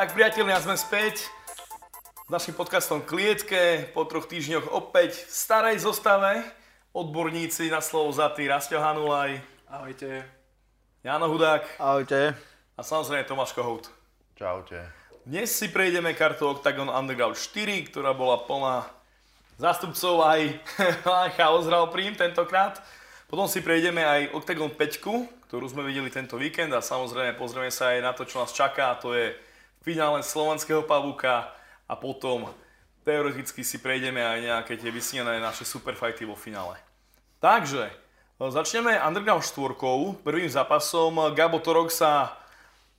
Tak 0.00 0.16
priatelia, 0.16 0.56
sme 0.56 0.80
späť 0.80 1.28
s 2.24 2.30
našim 2.32 2.56
podcastom 2.56 3.04
Klietke. 3.04 3.84
Po 3.92 4.08
troch 4.08 4.24
týždňoch 4.24 4.72
opäť 4.72 5.28
v 5.28 5.28
starej 5.28 5.76
zostave. 5.84 6.40
Odborníci 6.96 7.68
na 7.68 7.84
slovo 7.84 8.08
zatý 8.08 8.48
Rastio 8.48 8.80
Hanulaj. 8.80 9.36
Ahojte. 9.68 10.24
Jano 11.04 11.28
Hudák. 11.28 11.76
Ahojte. 11.76 12.32
A 12.32 12.80
samozrejme 12.80 13.28
Tomáš 13.28 13.52
Kohout. 13.52 13.92
Čaute. 14.40 14.88
Dnes 15.28 15.52
si 15.52 15.68
prejdeme 15.68 16.16
kartu 16.16 16.48
Octagon 16.48 16.88
Underground 16.88 17.36
4, 17.36 17.92
ktorá 17.92 18.16
bola 18.16 18.40
plná 18.40 18.88
zástupcov 19.60 20.24
aj, 20.24 20.64
aj 21.28 21.36
Chaos 21.36 21.68
hral 21.68 21.92
prím 21.92 22.16
tentokrát. 22.16 22.80
Potom 23.28 23.44
si 23.52 23.60
prejdeme 23.60 24.00
aj 24.00 24.32
Octagon 24.32 24.72
5, 24.72 25.44
ktorú 25.44 25.68
sme 25.68 25.84
videli 25.84 26.08
tento 26.08 26.40
víkend 26.40 26.72
a 26.72 26.80
samozrejme 26.80 27.36
pozrieme 27.36 27.68
sa 27.68 27.92
aj 27.92 28.00
na 28.00 28.16
to, 28.16 28.24
čo 28.24 28.40
nás 28.40 28.56
čaká. 28.56 28.96
A 28.96 29.00
to 29.04 29.12
je 29.12 29.49
finále 29.80 30.20
slovanského 30.20 30.84
pavúka 30.84 31.52
a 31.88 31.96
potom 31.96 32.52
teoreticky 33.04 33.64
si 33.64 33.80
prejdeme 33.80 34.20
aj 34.20 34.38
nejaké 34.44 34.72
tie 34.76 34.92
vysnené 34.92 35.40
naše 35.40 35.64
superfighty 35.64 36.28
vo 36.28 36.36
finále. 36.36 36.76
Takže, 37.40 37.88
začneme 38.36 39.00
Underground 39.00 39.40
4, 39.40 40.20
prvým 40.20 40.50
zápasom. 40.52 41.32
Gabo 41.32 41.58
Torok 41.64 41.88
sa 41.88 42.36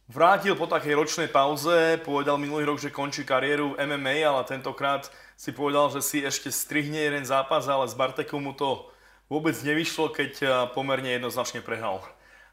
vrátil 0.10 0.58
po 0.58 0.66
takej 0.66 0.98
ročnej 0.98 1.30
pauze, 1.30 2.02
povedal 2.02 2.42
minulý 2.42 2.66
rok, 2.66 2.82
že 2.82 2.90
končí 2.90 3.24
kariéru 3.24 3.78
v 3.78 3.86
MMA, 3.86 4.26
ale 4.26 4.42
tentokrát 4.50 5.08
si 5.38 5.54
povedal, 5.54 5.94
že 5.94 6.02
si 6.02 6.18
ešte 6.26 6.50
strihne 6.50 6.98
jeden 6.98 7.24
zápas, 7.24 7.70
ale 7.70 7.86
s 7.86 7.94
Bartekom 7.94 8.42
mu 8.42 8.54
to 8.58 8.90
vôbec 9.32 9.56
nevyšlo, 9.62 10.12
keď 10.12 10.32
pomerne 10.76 11.14
jednoznačne 11.14 11.62
prehral. 11.64 12.04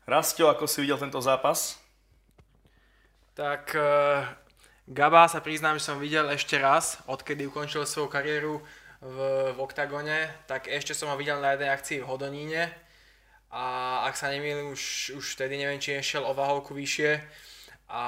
Rastio, 0.07 0.53
ako 0.53 0.69
si 0.69 0.85
videl 0.85 1.01
tento 1.01 1.19
zápas? 1.19 1.81
Tak 3.39 3.71
uh, 3.79 4.27
Gaba 4.91 5.31
sa 5.31 5.39
priznám, 5.39 5.79
že 5.79 5.87
som 5.87 6.03
videl 6.03 6.27
ešte 6.35 6.59
raz, 6.59 6.99
odkedy 7.07 7.47
ukončil 7.47 7.87
svoju 7.87 8.11
kariéru 8.11 8.59
v, 8.99 9.17
v 9.55 9.59
Octagone, 9.63 10.27
tak 10.51 10.67
ešte 10.67 10.91
som 10.91 11.07
ho 11.07 11.15
videl 11.15 11.39
na 11.39 11.55
jednej 11.55 11.71
akcii 11.71 12.03
v 12.03 12.09
Hodoníne. 12.11 12.67
A 13.55 13.65
ak 14.11 14.19
sa 14.19 14.35
nemýlim, 14.35 14.75
už, 14.75 15.15
už 15.15 15.39
vtedy 15.39 15.55
neviem, 15.55 15.79
či 15.79 15.95
išiel 15.95 16.27
o 16.27 16.35
vahovku 16.35 16.75
vyššie. 16.75 17.23
A 17.95 18.05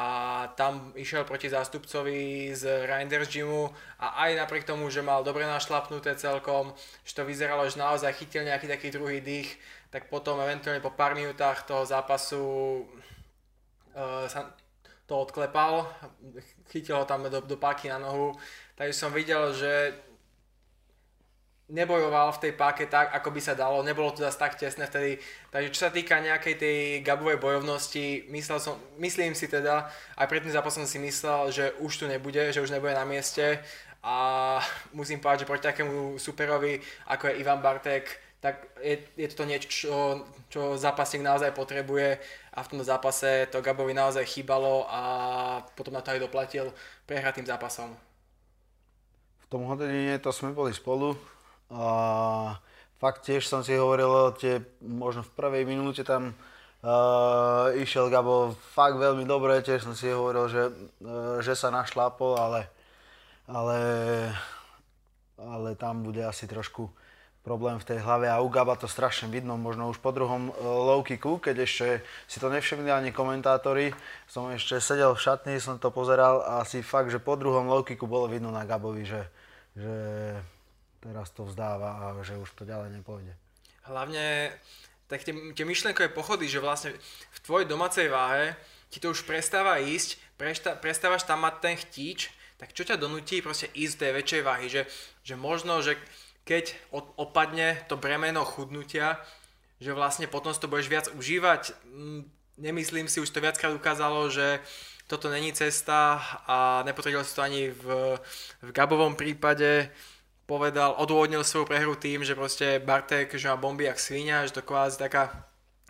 tam 0.59 0.91
išiel 0.99 1.23
proti 1.23 1.47
zástupcovi 1.47 2.51
z 2.51 2.91
Reinders 2.91 3.31
Gymu 3.31 3.71
a 4.03 4.27
aj 4.27 4.35
napriek 4.35 4.67
tomu, 4.67 4.91
že 4.91 4.99
mal 4.99 5.23
dobre 5.23 5.47
našlapnuté 5.47 6.19
celkom, 6.19 6.75
že 7.07 7.15
to 7.15 7.23
vyzeralo, 7.23 7.71
že 7.71 7.79
naozaj 7.79 8.19
chytil 8.19 8.51
nejaký 8.51 8.67
taký 8.67 8.91
druhý 8.91 9.23
dých, 9.23 9.57
tak 9.95 10.11
potom 10.11 10.43
eventuálne 10.43 10.83
po 10.83 10.91
pár 10.91 11.15
minútach 11.15 11.63
toho 11.65 11.87
zápasu 11.87 12.45
uh, 13.95 14.27
sa 14.27 14.53
to 15.11 15.27
odklepal, 15.27 15.91
chytil 16.71 17.03
ho 17.03 17.05
tam 17.05 17.27
do, 17.27 17.43
do 17.43 17.59
páky 17.59 17.91
na 17.91 17.99
nohu, 17.99 18.39
takže 18.79 18.95
som 18.95 19.11
videl, 19.11 19.51
že 19.51 19.99
nebojoval 21.71 22.35
v 22.35 22.43
tej 22.47 22.53
páke 22.55 22.87
tak, 22.87 23.15
ako 23.15 23.31
by 23.31 23.41
sa 23.43 23.55
dalo, 23.59 23.83
nebolo 23.83 24.11
to 24.11 24.23
zase 24.23 24.39
tak 24.39 24.55
tesné 24.59 24.87
vtedy. 24.87 25.19
Takže 25.51 25.71
čo 25.71 25.81
sa 25.87 25.91
týka 25.91 26.19
nejakej 26.19 26.55
tej 26.59 26.79
Gabovej 27.03 27.39
bojovnosti, 27.39 28.31
myslel 28.31 28.59
som, 28.59 28.75
myslím 28.99 29.35
si 29.35 29.47
teda, 29.47 29.91
aj 30.19 30.27
pred 30.27 30.43
tým 30.43 30.55
zápasom 30.55 30.87
si 30.87 30.99
myslel, 30.99 31.51
že 31.51 31.65
už 31.83 31.93
tu 31.95 32.05
nebude, 32.11 32.55
že 32.55 32.63
už 32.63 32.75
nebude 32.75 32.95
na 32.95 33.07
mieste. 33.07 33.63
A 34.03 34.59
musím 34.97 35.21
povedať, 35.23 35.45
že 35.45 35.51
proti 35.51 35.69
takému 35.69 36.19
superovi, 36.19 36.81
ako 37.07 37.31
je 37.31 37.39
Ivan 37.39 37.63
Bartek, 37.63 38.09
tak 38.41 38.73
je, 38.81 38.97
je 39.21 39.29
to 39.29 39.45
niečo, 39.45 39.69
čo, 39.69 39.95
čo 40.49 40.61
zápasník 40.81 41.21
naozaj 41.21 41.53
potrebuje 41.53 42.17
a 42.61 42.65
v 42.65 42.77
tomto 42.77 42.85
zápase 42.85 43.49
to 43.49 43.65
Gabovi 43.65 43.97
naozaj 43.97 44.29
chýbalo 44.29 44.85
a 44.93 45.01
potom 45.73 45.97
na 45.97 46.05
to 46.05 46.13
aj 46.13 46.21
doplatil 46.21 46.69
prehratým 47.09 47.49
zápasom. 47.49 47.97
V 49.41 49.47
tom 49.49 49.65
hodine 49.65 50.21
to 50.21 50.29
sme 50.29 50.53
boli 50.53 50.77
spolu 50.77 51.17
a 51.73 52.61
fakt 53.01 53.25
tiež 53.25 53.49
som 53.49 53.65
si 53.65 53.73
hovoril, 53.73 54.37
tie, 54.37 54.61
možno 54.85 55.25
v 55.25 55.33
prvej 55.33 55.65
minúte 55.65 56.05
tam 56.05 56.37
uh, 56.37 57.73
išiel 57.81 58.13
Gabo 58.13 58.53
fakt 58.77 59.01
veľmi 59.01 59.25
dobre, 59.25 59.65
tiež 59.65 59.81
som 59.81 59.97
si 59.97 60.13
hovoril, 60.13 60.45
že, 60.53 60.63
uh, 61.01 61.41
že 61.41 61.57
sa 61.57 61.73
našlápol, 61.73 62.37
ale, 62.37 62.69
ale, 63.49 63.81
ale 65.41 65.73
tam 65.81 66.05
bude 66.05 66.21
asi 66.21 66.45
trošku 66.45 66.93
problém 67.41 67.81
v 67.81 67.89
tej 67.89 67.99
hlave 68.05 68.29
a 68.29 68.45
u 68.45 68.49
Gaba 68.53 68.77
to 68.77 68.85
strašne 68.85 69.33
vidno, 69.33 69.57
možno 69.57 69.89
už 69.89 69.99
po 69.99 70.13
druhom 70.13 70.53
uh, 70.53 70.55
low 70.61 71.01
kicku, 71.01 71.41
keď 71.41 71.65
ešte 71.65 71.87
si 72.29 72.37
to 72.37 72.53
nevšimli 72.53 72.93
ani 72.93 73.11
komentátori, 73.17 73.97
som 74.29 74.53
ešte 74.53 74.77
sedel 74.79 75.17
v 75.17 75.25
šatni, 75.25 75.57
som 75.57 75.81
to 75.81 75.89
pozeral 75.89 76.45
a 76.45 76.61
asi 76.61 76.85
fakt, 76.85 77.09
že 77.09 77.19
po 77.19 77.41
druhom 77.41 77.69
low 77.69 77.81
kicku 77.81 78.05
bolo 78.05 78.29
vidno 78.29 78.53
na 78.53 78.69
Gabovi, 78.69 79.09
že, 79.09 79.23
že 79.73 79.95
teraz 81.01 81.33
to 81.33 81.49
vzdáva 81.49 82.13
a 82.13 82.21
že 82.21 82.37
už 82.37 82.53
to 82.53 82.69
ďalej 82.69 83.01
nepôjde. 83.01 83.33
Hlavne 83.89 84.53
tak 85.09 85.25
tie, 85.25 85.33
tie 85.57 85.65
myšlenkové 85.65 86.13
pochody, 86.13 86.47
že 86.47 86.63
vlastne 86.63 86.93
v 87.33 87.39
tvojej 87.43 87.67
domácej 87.67 88.13
váhe 88.13 88.55
ti 88.93 89.01
to 89.01 89.11
už 89.11 89.25
prestáva 89.25 89.81
ísť, 89.81 90.21
prešta, 90.37 90.77
prestávaš 90.77 91.25
tam 91.25 91.43
mať 91.43 91.55
ten 91.59 91.75
chtíč, 91.75 92.31
tak 92.61 92.77
čo 92.77 92.85
ťa 92.85 93.01
donúti 93.01 93.41
proste 93.41 93.73
ísť 93.73 93.93
z 93.97 94.01
tej 94.05 94.13
väčšej 94.21 94.43
váhy, 94.45 94.67
že, 94.69 94.83
že 95.25 95.35
možno, 95.35 95.81
že 95.81 95.97
keď 96.45 96.75
opadne 97.17 97.79
to 97.87 98.01
bremeno 98.01 98.45
chudnutia, 98.45 99.21
že 99.81 99.97
vlastne 99.97 100.29
potom 100.29 100.53
to 100.53 100.69
budeš 100.69 100.89
viac 100.93 101.07
užívať. 101.17 101.73
Mm, 101.89 102.29
nemyslím 102.61 103.09
si, 103.09 103.21
už 103.21 103.33
to 103.33 103.41
viackrát 103.41 103.73
ukázalo, 103.73 104.29
že 104.29 104.61
toto 105.09 105.27
není 105.33 105.51
cesta 105.53 106.23
a 106.47 106.87
nepotvrdil 106.87 107.25
si 107.25 107.35
to 107.35 107.43
ani 107.43 107.63
v, 107.73 108.15
v 108.63 108.71
Gabovom 108.71 109.17
prípade. 109.19 109.91
Povedal, 110.47 110.95
odôvodnil 110.99 111.43
svoju 111.43 111.67
prehru 111.67 111.95
tým, 111.95 112.23
že 112.23 112.39
proste 112.39 112.79
Bartek, 112.79 113.35
že 113.35 113.49
má 113.51 113.57
bomby 113.59 113.87
jak 113.87 113.99
svinia, 113.99 114.47
že 114.47 114.55
to 114.55 114.67
kvázi 114.67 114.99
taká 114.99 115.31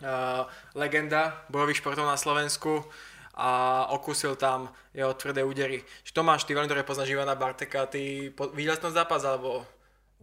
uh, 0.01 0.45
legenda 0.77 1.45
bojových 1.49 1.81
športov 1.81 2.05
na 2.05 2.17
Slovensku 2.17 2.85
a 3.33 3.85
okusil 3.93 4.37
tam 4.37 4.69
jeho 4.93 5.13
tvrdé 5.13 5.41
údery. 5.41 5.81
Tomáš, 6.13 6.45
ty 6.45 6.53
veľmi 6.53 6.69
dobre 6.69 6.85
poznáš 6.85 7.09
Ivana 7.09 7.33
Barteka, 7.33 7.89
ty 7.89 8.29
po, 8.29 8.53
videl 8.53 8.77
si 8.77 8.85
ten 8.85 8.93
zápas, 8.93 9.25
alebo 9.25 9.65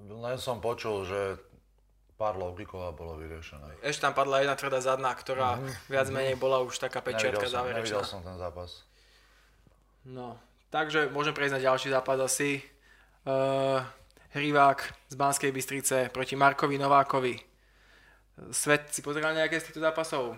len 0.07 0.37
som 0.39 0.63
počul, 0.63 1.03
že 1.03 1.43
pár 2.19 2.35
logikov 2.35 2.83
a 2.83 2.91
bolo 2.91 3.15
vyriešené. 3.19 3.79
Ešte 3.83 4.11
tam 4.11 4.15
padla 4.15 4.43
jedna 4.43 4.59
tvrdá 4.59 4.79
zadná, 4.83 5.15
ktorá 5.15 5.59
mm-hmm. 5.59 5.87
viac 5.87 6.07
menej 6.11 6.35
bola 6.35 6.59
už 6.67 6.79
taká 6.83 6.99
pečiatka 6.99 7.47
nevidel 7.47 7.51
som, 7.51 7.57
záverečná. 7.63 7.79
Nevidel 7.79 8.05
som 8.05 8.21
ten 8.27 8.37
zápas. 8.39 8.71
No, 10.03 10.35
takže 10.75 11.11
môžem 11.15 11.31
prejsť 11.31 11.55
na 11.59 11.63
ďalší 11.63 11.89
zápas 11.95 12.19
asi. 12.19 12.63
Uh, 13.23 13.83
Hrivák 14.35 14.83
z 15.09 15.15
Banskej 15.15 15.51
Bystrice 15.55 16.11
proti 16.11 16.35
Markovi 16.37 16.77
Novákovi. 16.77 17.39
Svet 18.51 18.91
si 18.93 19.01
pozeral 19.01 19.35
nejaké 19.35 19.59
z 19.59 19.71
týchto 19.71 19.83
zápasov? 19.83 20.37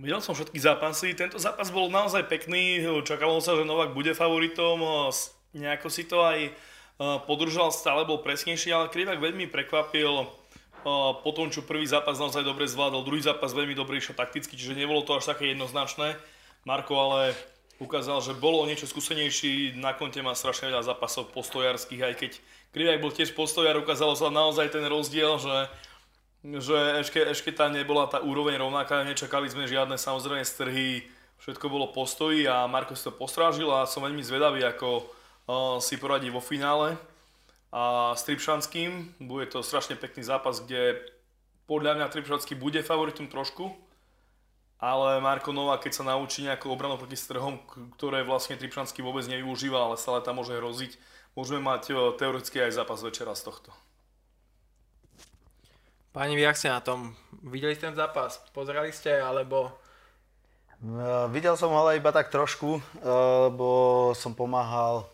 Videl 0.00 0.24
som 0.24 0.32
všetky 0.32 0.56
zápasy. 0.56 1.12
Tento 1.12 1.36
zápas 1.36 1.68
bol 1.68 1.92
naozaj 1.92 2.26
pekný. 2.26 2.80
Čakalo 3.04 3.38
sa, 3.44 3.54
že 3.54 3.68
Novák 3.68 3.92
bude 3.92 4.16
favoritom. 4.16 4.80
Nejako 5.52 5.88
si 5.92 6.08
to 6.08 6.24
aj 6.24 6.48
podržal, 7.00 7.72
stále 7.72 8.04
bol 8.04 8.20
presnejší, 8.20 8.72
ale 8.72 8.92
Krivák 8.92 9.20
veľmi 9.20 9.48
prekvapil 9.48 10.28
po 11.22 11.30
tom, 11.30 11.48
čo 11.48 11.62
prvý 11.62 11.86
zápas 11.86 12.18
naozaj 12.18 12.42
dobre 12.42 12.66
zvládol, 12.66 13.06
druhý 13.06 13.22
zápas 13.22 13.54
veľmi 13.54 13.78
dobre 13.78 14.02
išiel 14.02 14.18
takticky, 14.18 14.58
čiže 14.58 14.74
nebolo 14.74 15.06
to 15.06 15.14
až 15.14 15.30
také 15.30 15.54
jednoznačné. 15.54 16.18
Marko 16.66 16.98
ale 16.98 17.38
ukázal, 17.78 18.22
že 18.22 18.34
bolo 18.34 18.66
niečo 18.66 18.90
skúsenejší, 18.90 19.78
na 19.78 19.94
konte 19.94 20.22
má 20.22 20.34
strašne 20.34 20.70
veľa 20.70 20.86
zápasov 20.86 21.30
postojarských, 21.34 22.02
aj 22.02 22.14
keď 22.18 22.32
Krivák 22.74 23.02
bol 23.02 23.14
tiež 23.14 23.34
postojar, 23.34 23.78
ukázalo 23.78 24.18
sa 24.18 24.30
naozaj 24.30 24.74
ten 24.74 24.82
rozdiel, 24.86 25.38
že, 25.38 25.56
že 26.42 26.78
ešte, 27.02 27.20
ešte 27.30 27.50
tá 27.54 27.70
nebola 27.70 28.10
tá 28.10 28.18
úroveň 28.22 28.58
rovnaká, 28.58 29.06
nečakali 29.06 29.46
sme 29.50 29.70
žiadne 29.70 29.98
samozrejme 29.98 30.42
strhy, 30.42 31.06
všetko 31.42 31.66
bolo 31.66 31.90
postoji 31.90 32.46
a 32.46 32.66
Marko 32.70 32.94
si 32.94 33.06
to 33.06 33.14
postrážil 33.14 33.70
a 33.70 33.86
som 33.86 34.02
veľmi 34.02 34.22
zvedavý, 34.22 34.62
ako 34.66 35.06
si 35.82 35.94
poradí 35.98 36.30
vo 36.30 36.40
finále 36.40 36.96
a 37.72 38.12
s 38.12 38.22
Tripšanským. 38.28 39.16
Bude 39.22 39.48
to 39.48 39.64
strašne 39.64 39.96
pekný 39.96 40.22
zápas, 40.22 40.60
kde 40.60 41.02
podľa 41.64 41.98
mňa 41.98 42.12
Tripšanský 42.12 42.58
bude 42.58 42.82
favoritom 42.84 43.30
trošku, 43.30 43.72
ale 44.82 45.22
Marko 45.22 45.54
Nová, 45.54 45.78
keď 45.78 45.92
sa 45.94 46.04
naučí 46.04 46.42
nejakú 46.42 46.66
obranu 46.66 46.98
proti 46.98 47.14
strhom, 47.14 47.62
ktoré 47.94 48.26
vlastne 48.26 48.58
Tripšanský 48.58 48.98
vôbec 49.00 49.22
nevyužíva, 49.30 49.78
ale 49.78 49.94
stále 49.94 50.20
tam 50.26 50.42
môže 50.42 50.58
hroziť, 50.58 50.98
môžeme 51.38 51.62
mať 51.62 51.94
teoreticky 52.18 52.58
aj 52.60 52.82
zápas 52.82 52.98
večera 52.98 53.32
z 53.38 53.46
tohto. 53.46 53.70
Páni, 56.12 56.36
vy 56.36 56.44
ak 56.44 56.58
ste 56.58 56.68
na 56.68 56.82
tom? 56.84 57.16
Videli 57.40 57.72
ste 57.72 57.88
ten 57.88 57.96
zápas? 57.96 58.42
Pozerali 58.52 58.92
ste, 58.92 59.16
alebo 59.16 59.72
videl 61.30 61.54
som 61.54 61.70
ho 61.72 61.78
ale 61.78 62.02
iba 62.02 62.10
tak 62.10 62.28
trošku, 62.28 62.82
lebo 63.00 64.10
som 64.18 64.34
pomáhal 64.34 65.08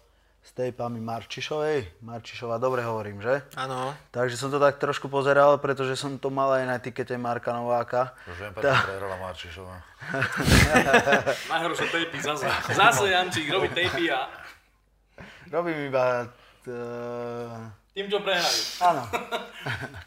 s 0.49 0.57
tejpami 0.57 0.97
Marčišovej. 1.05 2.01
Marčišova, 2.01 2.57
dobre 2.57 2.81
hovorím, 2.81 3.21
že? 3.21 3.45
Áno. 3.53 3.93
Takže 4.09 4.41
som 4.41 4.49
to 4.49 4.57
tak 4.57 4.81
trošku 4.81 5.13
pozeral, 5.13 5.61
pretože 5.61 5.93
som 6.01 6.17
to 6.17 6.33
mal 6.33 6.57
aj 6.57 6.65
na 6.65 6.81
tikete 6.81 7.21
Marka 7.21 7.53
Nováka. 7.53 8.17
Už 8.25 8.49
viem, 8.49 8.53
prečo 8.57 8.81
prehrala 8.89 9.21
Marčišová. 9.21 9.77
Najhoršie 11.53 11.87
tejpy 11.93 12.19
zase. 12.25 12.49
Zase 12.73 13.13
Jančík 13.13 13.53
robí 13.53 13.69
tejpy 13.77 14.09
a 14.09 14.25
Robím 15.53 15.93
iba... 15.93 16.29
Uh, 16.69 17.73
tým, 17.99 18.07
čo 18.07 18.23
prehrajú. 18.23 18.63
áno. 18.87 19.03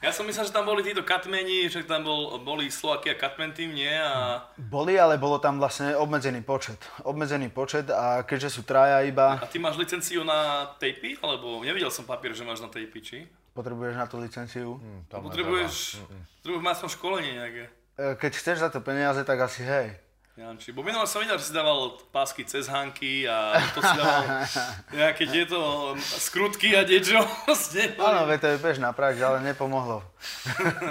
Ja 0.01 0.09
som 0.09 0.25
myslel, 0.25 0.49
že 0.49 0.55
tam 0.55 0.65
boli 0.65 0.81
títo 0.81 1.05
katmeni, 1.05 1.69
že 1.69 1.85
tam 1.85 2.01
bol, 2.01 2.41
boli 2.41 2.73
Slovakia 2.73 3.13
Katmen 3.13 3.53
tým, 3.53 3.77
nie? 3.77 3.93
A, 3.93 4.41
Boli, 4.57 4.97
ale 4.97 5.21
bolo 5.21 5.37
tam 5.37 5.61
vlastne 5.61 5.93
obmedzený 5.93 6.41
počet. 6.41 6.81
Obmedzený 7.05 7.53
počet 7.53 7.85
a 7.93 8.25
keďže 8.25 8.57
sú 8.57 8.61
traja 8.65 9.05
iba, 9.05 9.37
a 9.37 9.45
ty 9.45 9.61
máš 9.61 9.77
licenciu 9.77 10.25
na 10.25 10.65
tejpy? 10.81 11.21
Alebo 11.21 11.61
nevidel 11.61 11.93
som 11.93 12.09
papier, 12.09 12.33
že 12.33 12.41
máš 12.41 12.63
na 12.63 12.71
tejpy, 12.73 12.99
či? 13.03 13.17
potrebuješ 13.51 13.95
na 13.99 14.07
tú 14.07 14.17
licenciu. 14.17 14.79
Hm, 14.79 15.11
tam 15.11 15.27
Potrebuješ, 15.27 15.99
potrebuješ 16.41 16.63
mať 16.63 16.75
som 16.79 16.89
školenie 16.89 17.31
nejaké. 17.35 17.63
E, 17.99 18.15
Keď 18.15 18.31
chceš 18.31 18.57
za 18.63 18.69
to 18.71 18.79
peniaze, 18.79 19.21
tak 19.27 19.37
asi 19.37 19.61
hej. 19.61 19.99
Janči, 20.31 20.71
bo 20.71 20.79
videl, 20.79 21.03
že 21.03 21.43
si 21.43 21.51
dával 21.51 21.99
pásky 22.09 22.47
cez 22.47 22.63
hanky 22.65 23.27
a 23.27 23.59
to 23.75 23.83
si 23.83 23.93
dával 23.93 24.23
nejaké 25.03 25.27
tieto 25.27 25.59
skrutky 25.99 26.71
a 26.71 26.87
niečo. 26.87 27.19
Ste- 27.51 27.99
Áno, 27.99 28.23
to 28.39 28.47
je 28.47 28.57
bežná 28.57 28.95
prax, 28.95 29.19
ale 29.19 29.43
nepomohlo. 29.43 29.99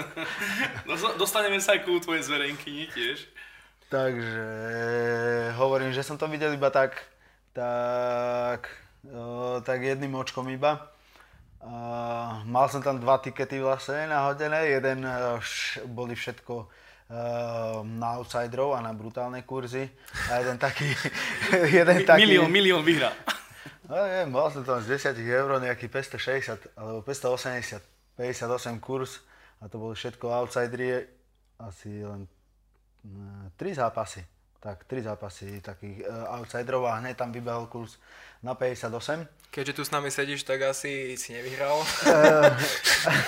Dos- 0.89 1.17
Dostaneme 1.17 1.57
sa 1.57 1.73
aj 1.73 1.81
ku 1.83 1.97
tvojej 1.97 2.21
zverejnkyni 2.21 2.85
tiež. 2.93 3.17
Takže 3.89 4.45
hovorím, 5.57 5.91
že 5.91 6.05
som 6.05 6.15
to 6.15 6.29
videl 6.29 6.53
iba 6.53 6.69
tak, 6.69 7.01
tak, 7.51 8.69
o, 9.03 9.57
tak 9.59 9.81
jedným 9.81 10.15
očkom 10.15 10.47
iba. 10.47 10.85
Mal 12.45 12.65
som 12.69 12.79
tam 12.79 12.97
dva 12.97 13.17
tikety 13.17 13.57
vlastne 13.57 14.05
nahodené, 14.05 14.69
jeden 14.71 15.01
š, 15.41 15.81
boli 15.85 16.13
všetko 16.13 16.65
na 17.83 18.07
outsiderov 18.15 18.73
a 18.75 18.79
na 18.79 18.95
brutálne 18.95 19.43
kurzy 19.43 19.91
a 20.31 20.39
jeden 20.39 20.55
taký, 20.55 20.87
jeden 21.77 22.07
taký, 22.07 22.23
Milión, 22.23 22.47
milión 22.47 22.81
vyhrá. 22.87 23.11
no 23.91 23.99
neviem, 23.99 24.31
mal 24.31 24.47
som 24.47 24.63
tam 24.63 24.79
z 24.79 24.95
10 24.95 25.19
eur 25.19 25.59
nejaký 25.59 25.91
560 25.91 26.71
alebo 26.79 27.03
580, 27.03 27.83
58 28.15 28.79
kurz 28.79 29.19
a 29.59 29.67
to 29.67 29.75
boli 29.75 29.93
všetko 29.93 30.31
outsidery, 30.31 31.03
asi 31.59 32.01
len 32.01 32.25
3 33.03 33.75
zápasy. 33.75 34.23
Tak, 34.61 34.85
3 34.85 35.09
zápasy 35.09 35.57
takých 35.57 36.05
uh, 36.05 36.37
outsiderov 36.37 36.85
a 36.85 37.01
hneď 37.01 37.17
tam 37.17 37.33
vybehol 37.33 37.65
kurz 37.65 37.97
na 38.45 38.53
58. 38.53 38.93
Keďže 39.49 39.73
tu 39.73 39.81
s 39.81 39.89
nami 39.89 40.13
sedíš, 40.13 40.45
tak 40.45 40.61
asi 40.61 41.17
si 41.17 41.33
nevyhral. 41.33 41.81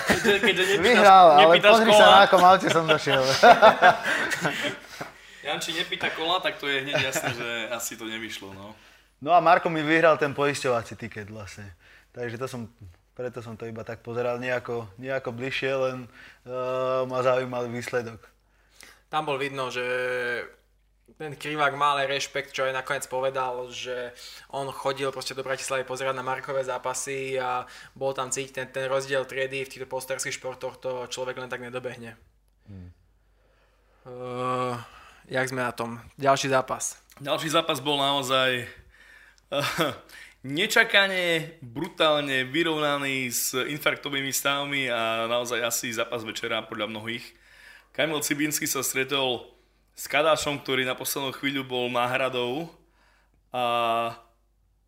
Keďže, 0.06 0.34
keďže 0.40 0.64
nepýtaš, 0.78 0.86
Vyhral, 0.86 1.26
ale 1.34 1.58
pozri 1.58 1.90
kola, 1.90 1.98
sa 1.98 2.06
na 2.06 2.18
akom 2.22 2.38
aute 2.38 2.70
som 2.70 2.86
došiel. 2.86 3.20
Janči 5.46 5.74
nepýta 5.74 6.14
kola, 6.14 6.38
tak 6.38 6.62
to 6.62 6.70
je 6.70 6.86
hneď 6.86 7.12
jasné, 7.12 7.34
že 7.34 7.48
asi 7.74 7.98
to 7.98 8.06
nevyšlo. 8.06 8.54
No. 8.54 8.70
No 9.18 9.34
a 9.34 9.42
Marko 9.42 9.66
mi 9.68 9.82
vyhral 9.82 10.14
ten 10.16 10.38
poisťovací 10.38 10.96
tiket 10.96 11.34
vlastne. 11.34 11.66
Takže 12.14 12.38
to 12.38 12.46
som, 12.46 12.70
preto 13.18 13.42
som 13.42 13.58
to 13.58 13.66
iba 13.66 13.82
tak 13.82 14.06
pozeral 14.06 14.38
nejako, 14.38 14.86
nejako 15.02 15.34
bližšie, 15.34 15.72
len 15.74 16.06
uh, 16.46 17.02
ma 17.10 17.26
zaujímal 17.26 17.66
výsledok. 17.68 18.22
Tam 19.10 19.26
bol 19.26 19.36
vidno, 19.36 19.68
že 19.68 19.84
ten 21.14 21.36
Krivák 21.38 21.78
má 21.78 21.94
ale 21.94 22.10
rešpekt, 22.10 22.50
čo 22.50 22.66
aj 22.66 22.74
nakoniec 22.74 23.06
povedal, 23.06 23.70
že 23.70 24.10
on 24.50 24.66
chodil 24.74 25.12
proste 25.14 25.36
do 25.36 25.46
Bratislavy 25.46 25.86
pozerať 25.86 26.16
na 26.16 26.26
Markové 26.26 26.66
zápasy 26.66 27.38
a 27.38 27.68
bol 27.94 28.10
tam 28.16 28.34
cítiť 28.34 28.52
ten, 28.52 28.66
ten 28.72 28.84
rozdiel 28.90 29.22
triedy 29.22 29.62
v 29.62 29.70
týchto 29.70 29.86
postarských 29.86 30.34
športoch, 30.34 30.80
to 30.82 31.06
človek 31.06 31.38
len 31.38 31.46
tak 31.46 31.62
nedobehne. 31.62 32.18
Hmm. 32.66 32.90
Uh, 34.04 34.76
jak 35.30 35.48
sme 35.48 35.62
na 35.62 35.72
tom? 35.72 36.02
Ďalší 36.18 36.50
zápas. 36.50 36.98
Ďalší 37.22 37.48
zápas 37.54 37.78
bol 37.78 37.96
naozaj 37.96 38.66
uh, 39.54 39.94
nečakane, 40.42 41.56
brutálne 41.62 42.42
vyrovnaný 42.42 43.30
s 43.30 43.54
infarktovými 43.54 44.34
stavmi 44.34 44.90
a 44.90 45.30
naozaj 45.30 45.62
asi 45.62 45.94
zápas 45.94 46.26
večera 46.26 46.66
podľa 46.66 46.90
mnohých. 46.90 47.24
Kamil 47.94 48.18
Cibínsky 48.20 48.66
sa 48.66 48.82
stretol 48.82 49.53
s 49.94 50.04
Kadášom, 50.10 50.58
ktorý 50.58 50.82
na 50.82 50.98
poslednú 50.98 51.30
chvíľu 51.30 51.62
bol 51.62 51.86
náhradou 51.86 52.66
a 53.54 53.64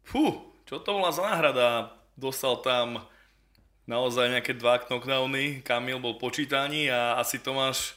fú, 0.03 0.51
čo 0.67 0.83
to 0.83 0.99
bola 0.99 1.15
za 1.15 1.23
náhrada? 1.23 1.95
Dostal 2.19 2.59
tam 2.59 3.07
naozaj 3.87 4.35
nejaké 4.35 4.59
dva 4.59 4.83
knockdowny, 4.83 5.63
Kamil 5.63 6.03
bol 6.03 6.19
počítaný 6.19 6.91
a 6.91 7.23
asi 7.23 7.39
Tomáš 7.39 7.95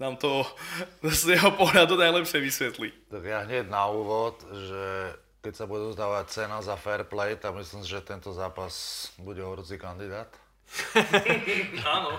nám 0.00 0.16
to 0.16 0.44
z 1.04 1.36
jeho 1.36 1.52
pohľadu 1.52 2.00
najlepšie 2.00 2.40
vysvetlí. 2.40 2.88
Tak 3.12 3.22
ja 3.22 3.44
hneď 3.44 3.68
na 3.68 3.84
úvod, 3.92 4.40
že 4.48 5.12
keď 5.44 5.54
sa 5.54 5.68
bude 5.68 5.86
uznávať 5.92 6.24
cena 6.32 6.58
za 6.64 6.74
fair 6.74 7.04
play, 7.06 7.36
tak 7.36 7.54
myslím, 7.54 7.84
že 7.84 8.02
tento 8.02 8.32
zápas 8.32 9.06
bude 9.20 9.44
horúci 9.44 9.78
kandidát. 9.78 10.32
Áno. 11.94 12.18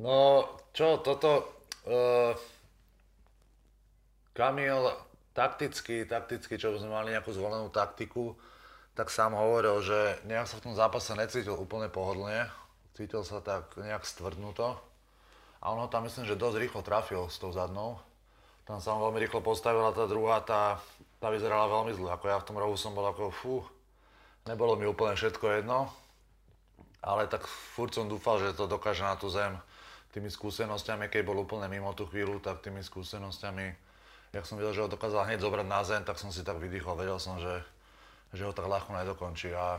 No, 0.00 0.48
čo, 0.72 0.96
toto... 1.04 1.59
Uh, 1.84 2.36
Kamil 4.36 4.92
takticky, 5.32 6.04
takticky, 6.04 6.60
čo 6.60 6.76
sme 6.76 6.92
mali 6.92 7.12
nejakú 7.12 7.32
zvolenú 7.32 7.72
taktiku, 7.72 8.36
tak 8.92 9.08
sám 9.08 9.32
hovoril, 9.32 9.80
že 9.80 10.20
nejak 10.28 10.44
sa 10.50 10.58
v 10.58 10.64
tom 10.70 10.74
zápase 10.76 11.14
necítil 11.16 11.56
úplne 11.56 11.88
pohodlne. 11.88 12.50
Cítil 12.92 13.24
sa 13.24 13.40
tak 13.40 13.72
nejak 13.80 14.04
stvrdnuto. 14.04 14.76
A 15.60 15.72
ono 15.72 15.88
tam 15.88 16.04
myslím, 16.04 16.28
že 16.28 16.36
dosť 16.36 16.56
rýchlo 16.60 16.80
trafil 16.84 17.28
s 17.28 17.40
tou 17.40 17.52
zadnou. 17.52 18.00
Tam 18.68 18.80
sa 18.80 18.92
on 18.92 19.00
veľmi 19.08 19.24
rýchlo 19.24 19.40
postavil 19.40 19.82
a 19.82 19.96
tá 19.96 20.04
druhá, 20.04 20.44
tá, 20.44 20.80
tá 21.16 21.32
vyzerala 21.32 21.68
veľmi 21.68 21.96
zle. 21.96 22.12
Ako 22.12 22.26
ja 22.28 22.38
v 22.40 22.46
tom 22.48 22.60
rohu 22.60 22.76
som 22.76 22.92
bol 22.92 23.08
ako 23.08 23.32
fú, 23.32 23.54
nebolo 24.44 24.76
mi 24.76 24.84
úplne 24.84 25.16
všetko 25.16 25.60
jedno. 25.60 25.88
Ale 27.00 27.24
tak 27.24 27.48
furt 27.48 27.96
som 27.96 28.08
dúfal, 28.08 28.40
že 28.40 28.52
to 28.52 28.68
dokáže 28.68 29.00
na 29.00 29.16
tú 29.16 29.32
zem 29.32 29.56
tými 30.10 30.30
skúsenosťami, 30.30 31.06
keď 31.06 31.22
bol 31.22 31.38
úplne 31.42 31.70
mimo 31.70 31.94
tú 31.94 32.06
chvíľu, 32.10 32.42
tak 32.42 32.62
tými 32.62 32.82
skúsenosťami, 32.82 33.66
jak 34.34 34.44
som 34.46 34.58
videl, 34.58 34.74
že 34.74 34.82
ho 34.82 34.90
dokázal 34.90 35.30
hneď 35.30 35.38
zobrať 35.42 35.66
na 35.66 35.80
zem, 35.86 36.02
tak 36.02 36.18
som 36.18 36.34
si 36.34 36.42
tak 36.42 36.58
vydýchol, 36.58 36.98
vedel 36.98 37.18
som, 37.22 37.38
že, 37.38 37.62
že 38.34 38.42
ho 38.42 38.50
tak 38.50 38.66
ľahko 38.66 38.90
nedokončí. 38.90 39.54
A 39.54 39.78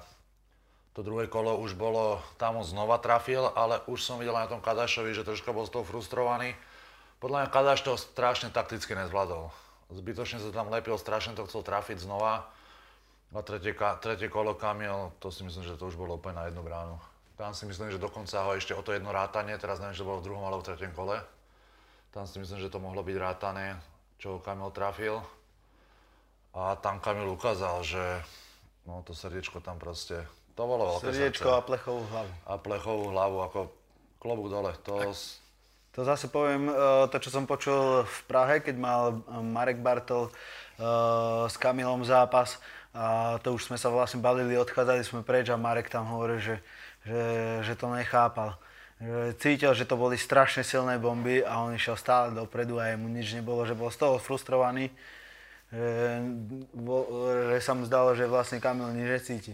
to 0.96 1.04
druhé 1.04 1.28
kolo 1.28 1.60
už 1.60 1.76
bolo, 1.76 2.20
tam 2.40 2.60
on 2.60 2.68
znova 2.68 3.00
trafil, 3.00 3.52
ale 3.56 3.84
už 3.88 4.04
som 4.04 4.20
videl 4.20 4.36
na 4.36 4.48
tom 4.48 4.64
Kadašovi, 4.64 5.16
že 5.16 5.28
troška 5.28 5.52
bol 5.52 5.68
z 5.68 5.76
toho 5.76 5.88
frustrovaný. 5.88 6.56
Podľa 7.20 7.48
mňa 7.48 7.54
Kadaš 7.54 7.80
to 7.84 7.96
strašne 8.00 8.52
takticky 8.52 8.96
nezvládol. 8.96 9.52
Zbytočne 9.92 10.40
sa 10.40 10.56
tam 10.56 10.72
lepil, 10.72 10.96
strašne 10.96 11.36
to 11.36 11.44
chcel 11.48 11.64
trafiť 11.64 12.00
znova. 12.00 12.48
A 13.32 13.40
tretie, 13.44 13.72
tretie 13.76 14.28
kolo 14.28 14.56
Kamil, 14.56 15.16
to 15.24 15.32
si 15.32 15.44
myslím, 15.44 15.64
že 15.64 15.80
to 15.80 15.88
už 15.88 15.96
bolo 15.96 16.20
úplne 16.20 16.40
na 16.40 16.48
jednu 16.52 16.64
bránu. 16.64 17.11
Tam 17.42 17.52
si 17.52 17.66
myslím, 17.66 17.90
že 17.90 17.98
dokonca 17.98 18.46
ho 18.46 18.54
ešte 18.54 18.78
o 18.78 18.86
to 18.86 18.94
jedno 18.94 19.10
rátanie, 19.10 19.58
teraz 19.58 19.82
neviem, 19.82 19.98
že 19.98 20.06
to 20.06 20.08
bolo 20.08 20.22
v 20.22 20.30
druhom 20.30 20.46
alebo 20.46 20.62
v 20.62 20.70
tretiem 20.70 20.94
kole. 20.94 21.18
Tam 22.14 22.30
si 22.30 22.38
myslím, 22.38 22.62
že 22.62 22.70
to 22.70 22.78
mohlo 22.78 23.02
byť 23.02 23.18
rátané, 23.18 23.82
čo 24.16 24.38
Kamil 24.38 24.70
trafil. 24.70 25.18
A 26.54 26.78
tam 26.78 27.02
Kamil 27.02 27.26
ukázal, 27.28 27.82
že 27.82 28.04
no 28.86 29.02
to 29.02 29.12
srdiečko 29.12 29.58
tam 29.58 29.80
proste, 29.80 30.22
to 30.54 30.62
bolo 30.62 30.86
veľké 30.94 31.02
Srdiečko 31.08 31.48
srdce. 31.48 31.58
a 31.58 31.62
plechovú 31.64 32.02
hlavu. 32.06 32.32
a 32.46 32.54
plechovú 32.56 33.06
hlavu, 33.10 33.38
ako 33.42 33.60
klobúk 34.18 34.48
dole. 34.48 34.72
To, 34.86 35.10
s- 35.10 35.42
To 35.92 36.06
zase 36.06 36.28
poviem, 36.28 36.68
e, 36.68 36.74
to 37.08 37.18
čo 37.18 37.32
som 37.32 37.44
počul 37.44 38.04
v 38.04 38.18
Prahe, 38.24 38.60
keď 38.60 38.76
mal 38.76 39.02
e, 39.10 39.16
Marek 39.42 39.80
Bartol 39.80 40.28
e, 40.28 40.32
s 41.48 41.56
Kamilom 41.56 42.04
zápas 42.04 42.62
a 42.92 43.40
to 43.40 43.56
už 43.56 43.66
sme 43.66 43.76
sa 43.76 43.88
vlastne 43.88 44.20
balili, 44.20 44.54
odchádzali 44.54 45.02
sme 45.02 45.20
preč 45.20 45.48
a 45.48 45.56
Marek 45.56 45.88
tam 45.88 46.06
hovoril, 46.06 46.38
že, 46.38 46.56
že, 47.06 47.24
že 47.66 47.74
to 47.78 47.90
nechápal. 47.94 48.58
Cítil, 49.42 49.74
že 49.74 49.90
to 49.90 49.98
boli 49.98 50.14
strašne 50.14 50.62
silné 50.62 51.02
bomby 51.02 51.42
a 51.42 51.66
on 51.66 51.74
išiel 51.74 51.98
stále 51.98 52.38
dopredu 52.38 52.78
a 52.78 52.94
jemu 52.94 53.10
nič 53.10 53.34
nebolo, 53.34 53.66
že 53.66 53.74
bol 53.74 53.90
z 53.90 53.98
toho 53.98 54.22
frustrovaný, 54.22 54.94
že, 55.74 56.22
že 57.50 57.58
sa 57.66 57.74
mu 57.74 57.90
zdalo, 57.90 58.14
že 58.14 58.30
vlastne 58.30 58.62
Kamil 58.62 58.94
nič 58.94 59.10
necíti. 59.10 59.54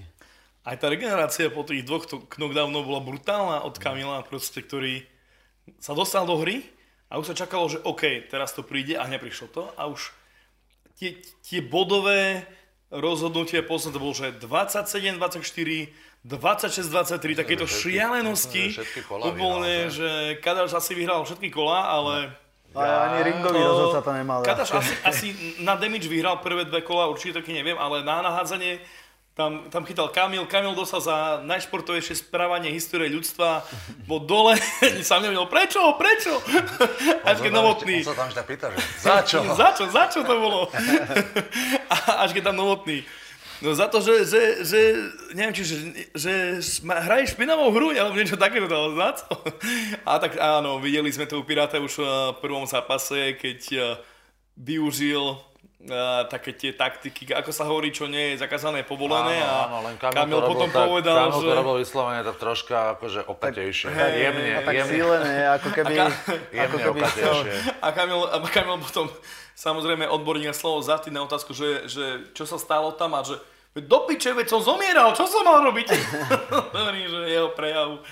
Aj 0.68 0.76
tá 0.76 0.92
regenerácia 0.92 1.48
po 1.48 1.64
tých 1.64 1.88
dvoch 1.88 2.12
knockdownov 2.12 2.84
bola 2.84 3.00
brutálna 3.00 3.58
od 3.64 3.80
Kamila, 3.80 4.20
proste, 4.28 4.60
ktorý 4.60 5.08
sa 5.80 5.96
dostal 5.96 6.28
do 6.28 6.36
hry 6.44 6.68
a 7.08 7.16
už 7.16 7.32
sa 7.32 7.40
čakalo, 7.48 7.72
že 7.72 7.80
OK, 7.88 8.28
teraz 8.28 8.52
to 8.52 8.68
príde 8.68 9.00
a 9.00 9.08
neprišlo 9.08 9.48
to 9.48 9.72
a 9.80 9.88
už 9.88 10.12
tie, 11.00 11.24
tie 11.40 11.64
bodové 11.64 12.44
rozhodnutie, 12.92 13.64
posledné 13.64 13.96
to 13.96 14.04
bolo, 14.04 14.16
že 14.16 14.36
27, 14.44 15.16
24, 16.26 16.90
26, 16.90 16.90
23, 16.90 17.36
takéto 17.36 17.66
šialenosti. 17.70 18.74
všetky 18.74 19.02
kola 19.06 19.30
Úplne, 19.30 19.38
vyhral, 19.38 19.94
že 19.94 20.10
Kadáš 20.42 20.72
asi 20.74 20.92
vyhral 20.98 21.22
všetky 21.24 21.50
kola, 21.54 21.86
ale... 21.88 22.16
A 22.78 23.10
ani 23.10 23.34
ringový 23.34 23.58
rozhodca 23.58 24.06
to 24.06 24.12
nemal. 24.14 24.40
Kadáš 24.46 24.70
asi, 24.76 24.94
asi 25.02 25.28
na 25.66 25.74
damage 25.78 26.06
vyhral 26.06 26.38
prvé 26.44 26.66
dve 26.68 26.86
kola, 26.86 27.10
určite 27.10 27.42
taky 27.42 27.56
neviem, 27.56 27.78
ale 27.78 28.06
na 28.06 28.22
nahádzanie 28.22 28.82
tam, 29.38 29.70
tam 29.70 29.86
chytal 29.86 30.10
Kamil, 30.10 30.50
Kamil 30.50 30.74
dostal 30.74 30.98
za 30.98 31.46
najšportovejšie 31.46 32.26
správanie 32.26 32.74
histórie 32.74 33.06
ľudstva, 33.14 33.62
bol 34.10 34.26
dole, 34.26 34.58
sa 35.06 35.22
mňa 35.22 35.46
prečo, 35.46 35.94
prečo? 35.94 36.42
Až 37.22 37.46
keď 37.46 37.54
novotný. 37.54 38.02
On 38.02 38.10
sa 38.10 38.18
tam 38.18 38.34
ešte 38.34 38.44
pýta, 38.50 38.74
že 38.74 38.82
za 38.98 39.22
čo? 39.22 39.46
za 39.62 39.70
čo, 39.78 39.84
za 39.94 40.10
čo 40.10 40.26
to 40.26 40.34
bolo? 40.42 40.74
Až 42.26 42.34
keď 42.34 42.50
tam 42.50 42.58
novotný. 42.58 43.06
No 43.62 43.74
za 43.74 43.90
to, 43.90 43.98
že, 44.06 44.26
že, 44.30 44.42
že 44.62 44.80
neviem, 45.34 45.54
či, 45.58 45.64
že, 45.66 45.78
že 46.14 46.34
hraje 46.86 47.34
špinavou 47.34 47.74
hru, 47.74 47.90
alebo 47.90 48.14
niečo 48.14 48.38
takéto, 48.38 48.70
ale 48.70 48.94
za 48.94 49.10
to. 49.26 49.34
A 50.06 50.22
tak 50.22 50.38
áno, 50.38 50.78
videli 50.78 51.10
sme 51.10 51.26
to 51.26 51.42
u 51.42 51.44
Piráta 51.46 51.82
už 51.82 52.02
v 52.38 52.38
prvom 52.38 52.70
zápase, 52.70 53.34
keď 53.34 53.60
eh, 53.74 53.82
využil 54.58 55.42
uh, 55.86 56.26
také 56.26 56.54
tie 56.54 56.74
taktiky, 56.74 57.30
ako 57.34 57.52
sa 57.54 57.64
hovorí, 57.70 57.94
čo 57.94 58.10
nie 58.10 58.34
je 58.34 58.42
zakázané, 58.42 58.82
povolené 58.82 59.38
áno, 59.42 59.50
a 59.50 59.58
áno, 59.70 59.78
len 59.86 59.96
Kamil, 60.02 60.18
Kamil 60.18 60.38
to 60.38 60.50
potom 60.50 60.70
tak, 60.74 60.86
povedal, 60.90 61.16
Kamil 61.18 61.42
že... 61.42 61.48
to 61.48 61.54
robil 61.54 61.76
vyslovene 61.78 62.22
tak 62.26 62.38
troška 62.42 62.78
akože 62.98 63.20
opatejšie, 63.30 63.88
tak, 63.94 63.98
hej, 64.02 64.14
jemne, 64.18 64.50
a 64.50 64.62
tak 64.66 64.74
jemne, 64.74 64.94
sílené, 64.94 65.34
ako 65.54 65.70
keby, 65.72 65.94
A 65.94 65.98
ka- 65.98 66.10
ako 66.18 66.56
jemne 66.58 66.78
keby 66.82 67.00
opatejšie. 67.06 67.52
A 67.78 67.88
Kamil, 67.94 68.20
a 68.26 68.38
Kamil 68.50 68.78
potom, 68.82 69.06
samozrejme, 69.58 70.06
odborník 70.06 70.54
na 70.54 70.56
slovo 70.56 70.86
zatý 70.86 71.10
na 71.10 71.26
otázku, 71.26 71.58
že, 71.58 71.90
že 71.90 72.30
čo 72.38 72.46
sa 72.46 72.62
stalo 72.62 72.94
tam 72.94 73.18
a 73.18 73.26
že 73.26 73.42
"Veď 73.74 73.84
do 73.90 74.00
piče, 74.06 74.32
veď 74.38 74.48
som 74.54 74.62
zomieral, 74.62 75.18
čo 75.18 75.26
som 75.26 75.42
mal 75.42 75.66
robiť? 75.66 75.88
Hovorím, 76.78 77.10
že 77.10 77.20
jeho 77.34 77.50
prejav. 77.58 78.06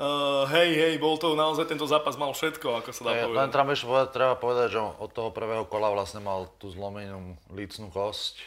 Uh, 0.00 0.48
hej, 0.48 0.72
hej, 0.80 0.94
bol 0.96 1.20
to 1.20 1.36
naozaj, 1.36 1.68
tento 1.68 1.84
zápas 1.84 2.16
mal 2.16 2.32
všetko, 2.32 2.80
ako 2.80 2.88
sa 2.88 3.00
dá 3.04 3.10
Je, 3.12 3.28
povedať. 3.28 3.36
len 3.36 3.48
ešte 3.68 3.84
povedať, 3.84 4.08
treba 4.16 4.34
povedať, 4.36 4.68
že 4.72 4.80
od 4.80 5.10
toho 5.12 5.28
prvého 5.28 5.68
kola 5.68 5.92
vlastne 5.92 6.24
mal 6.24 6.48
tú 6.56 6.72
zlomenú 6.72 7.36
lícnú 7.52 7.92
kosť, 7.92 8.40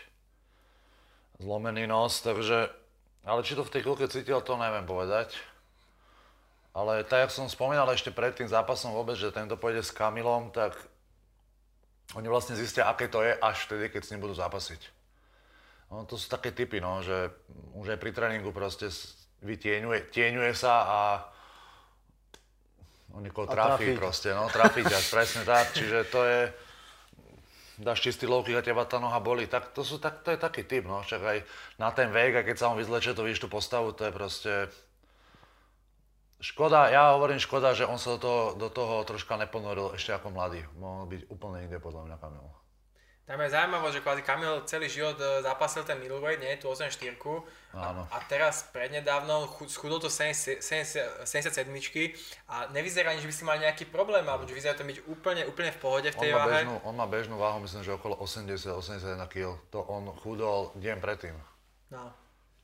zlomený 1.37 1.85
nos, 1.85 2.25
takže, 2.25 2.73
ale 3.21 3.45
či 3.45 3.53
to 3.53 3.61
v 3.61 3.69
tej 3.69 3.81
chvíľke 3.85 4.09
cítil, 4.09 4.41
to 4.41 4.57
neviem 4.57 4.85
povedať. 4.89 5.37
Ale 6.73 7.05
tak, 7.05 7.29
jak 7.29 7.31
som 7.37 7.45
spomínal 7.45 7.85
ešte 7.93 8.09
pred 8.09 8.33
tým 8.33 8.49
zápasom 8.49 8.97
vôbec, 8.97 9.13
že 9.13 9.29
tento 9.29 9.53
pôjde 9.53 9.85
s 9.85 9.93
Kamilom, 9.93 10.49
tak 10.49 10.73
oni 12.13 12.27
vlastne 12.29 12.53
zistia, 12.53 12.85
aké 12.85 13.09
to 13.09 13.25
je 13.25 13.33
až 13.33 13.57
vtedy, 13.65 13.89
keď 13.89 14.01
s 14.05 14.11
ním 14.13 14.21
budú 14.21 14.37
zápasiť. 14.37 14.81
No, 15.93 16.05
to 16.09 16.17
sú 16.17 16.25
také 16.29 16.49
typy, 16.49 16.81
no, 16.81 17.05
že 17.05 17.29
už 17.77 17.93
aj 17.93 17.99
pri 18.01 18.11
tréningu 18.13 18.49
proste 18.49 18.89
vytieňuje, 19.45 20.09
tieňuje 20.09 20.51
sa 20.57 20.73
a 20.89 20.99
on 23.13 23.21
niekoho 23.21 23.45
trafí 23.45 23.93
trafiť. 23.93 24.01
proste, 24.01 24.29
no, 24.33 24.49
trafiť 24.49 24.83
ťa, 24.89 24.99
presne 25.13 25.41
tak, 25.45 25.69
čiže 25.77 26.09
to 26.09 26.25
je, 26.25 26.41
dáš 27.77 28.01
čistý 28.01 28.25
low 28.25 28.41
kick 28.41 28.57
a 28.57 28.65
teba 28.65 28.89
tá 28.89 28.97
noha 28.97 29.21
boli, 29.21 29.45
tak 29.45 29.69
to, 29.69 29.85
sú, 29.85 30.01
tak, 30.01 30.25
to 30.25 30.33
je 30.33 30.39
taký 30.41 30.65
typ, 30.65 30.89
no, 30.89 31.05
však 31.05 31.21
aj 31.21 31.37
na 31.77 31.93
ten 31.93 32.09
vek, 32.09 32.41
a 32.41 32.45
keď 32.45 32.55
sa 32.57 32.73
on 32.73 32.77
vyzleče, 32.81 33.13
to 33.13 33.21
vidíš 33.21 33.45
tú 33.45 33.49
postavu, 33.53 33.93
to 33.93 34.09
je 34.09 34.13
proste, 34.13 34.53
škoda, 36.43 36.91
ja 36.91 37.15
hovorím 37.15 37.39
škoda, 37.39 37.71
že 37.71 37.87
on 37.87 37.95
sa 37.95 38.13
do 38.15 38.19
toho, 38.19 38.43
do 38.59 38.67
toho 38.67 39.07
troška 39.07 39.39
neponoril 39.39 39.95
ešte 39.95 40.11
ako 40.11 40.35
mladý, 40.35 40.61
mohol 40.75 41.07
byť 41.07 41.31
úplne 41.31 41.63
inde 41.63 41.79
podľa 41.79 42.11
mňa 42.11 42.17
Kamil. 42.19 42.45
Tam 43.23 43.39
je 43.39 43.55
zaujímavé, 43.55 43.87
že 43.95 44.03
kvázi 44.03 44.19
Kamil 44.19 44.67
celý 44.67 44.91
život 44.91 45.15
e, 45.15 45.39
zápasil 45.39 45.87
ten 45.87 45.95
middleweight, 45.95 46.43
nie, 46.43 46.59
tú 46.59 46.67
84 46.67 47.15
Áno. 47.71 48.03
a, 48.11 48.11
a 48.11 48.17
teraz 48.27 48.67
prednedávno 48.75 49.47
chu- 49.47 49.71
schudol 49.71 50.03
to 50.03 50.11
70 50.11 50.59
70 50.59 51.23
77 51.23 51.71
a 52.51 52.67
nevyzerá 52.75 53.15
ani, 53.15 53.23
že 53.23 53.31
by 53.31 53.35
si 53.39 53.43
mal 53.47 53.55
nejaký 53.63 53.87
problém, 53.87 54.27
alebo 54.27 54.43
že 54.43 54.51
vyzerá 54.51 54.75
to 54.75 54.83
byť 54.83 55.07
úplne, 55.07 55.47
úplne 55.47 55.71
v 55.71 55.79
pohode 55.79 56.11
v 56.11 56.17
On 56.19 56.23
tej 56.27 56.31
má, 56.35 56.43
váhe. 56.43 56.51
bežnú, 56.67 56.75
on 56.83 56.95
má 56.99 57.07
bežnú 57.07 57.35
váhu, 57.39 57.63
myslím, 57.63 57.87
že 57.87 57.95
okolo 57.95 58.19
80-81 58.19 59.15
kg. 59.31 59.55
To 59.71 59.79
on 59.87 60.11
chudol 60.19 60.75
deň 60.75 60.99
predtým. 60.99 61.35
No. 61.95 62.11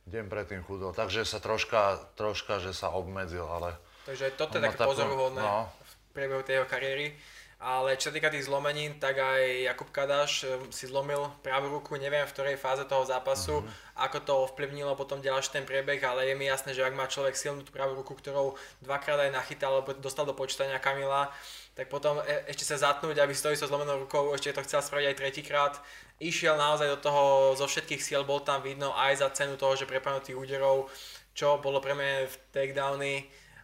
Deň 0.09 0.25
predtým 0.25 0.61
chudol. 0.65 0.89
Takže 0.89 1.21
sa 1.21 1.37
troška, 1.37 2.01
troška, 2.17 2.57
že 2.57 2.73
sa 2.73 2.89
obmedzil, 2.89 3.45
ale... 3.45 3.77
Takže 4.09 4.33
toto 4.33 4.57
je 4.57 4.65
také 4.65 4.81
pozoruhodné 4.81 5.37
no. 5.37 5.69
v 5.69 5.93
priebehu 6.17 6.41
tej 6.41 6.61
jeho 6.61 6.67
kariéry. 6.67 7.13
Ale 7.59 7.99
čo 7.99 8.07
sa 8.07 8.15
týka 8.15 8.31
tých 8.31 8.47
zlomenín, 8.47 9.03
tak 9.03 9.19
aj 9.19 9.67
Jakub 9.67 9.91
Kadaš 9.91 10.47
eh, 10.47 10.55
si 10.71 10.87
zlomil 10.87 11.27
pravú 11.43 11.67
ruku, 11.75 11.99
neviem 11.99 12.23
v 12.23 12.31
ktorej 12.31 12.55
fáze 12.55 12.87
toho 12.87 13.03
zápasu, 13.03 13.61
Mhm. 13.61 13.69
ako 13.99 14.17
to 14.23 14.33
ovplyvnilo 14.47 14.95
potom 14.95 15.19
ďalší 15.19 15.59
ten 15.59 15.65
priebeh, 15.67 15.99
ale 16.07 16.31
je 16.31 16.39
mi 16.39 16.47
jasné, 16.47 16.71
že 16.71 16.87
ak 16.87 16.95
má 16.95 17.05
človek 17.11 17.35
silnú 17.35 17.67
tú 17.67 17.75
pravú 17.75 17.99
ruku, 17.99 18.15
ktorou 18.15 18.55
dvakrát 18.79 19.27
aj 19.27 19.35
nachytal, 19.35 19.75
alebo 19.75 19.91
dostal 19.91 20.23
do 20.23 20.31
počítania 20.31 20.79
Kamila, 20.79 21.35
tak 21.75 21.91
potom 21.91 22.23
e- 22.23 22.47
ešte 22.47 22.63
sa 22.63 22.79
zatnúť, 22.79 23.19
aby 23.19 23.35
stojí 23.35 23.59
so 23.59 23.67
zlomenou 23.67 24.07
rukou, 24.07 24.31
ešte 24.31 24.55
to 24.55 24.63
chcel 24.63 24.79
spraviť 24.79 25.05
aj 25.11 25.19
tretíkrát. 25.19 25.73
Išiel 26.19 26.59
naozaj 26.59 26.87
do 26.93 26.99
toho 26.99 27.23
zo 27.55 27.63
všetkých 27.63 28.03
síl, 28.03 28.21
bol 28.27 28.43
tam 28.43 28.59
vidno 28.59 28.91
aj 28.91 29.23
za 29.23 29.27
cenu 29.31 29.55
toho, 29.55 29.79
že 29.79 29.87
prepadnú 29.87 30.19
tých 30.19 30.35
úderov, 30.35 30.91
čo 31.31 31.63
bolo 31.63 31.79
pre 31.79 31.95
mňa 31.95 32.27
v 32.27 32.35
takedowny, 32.51 33.13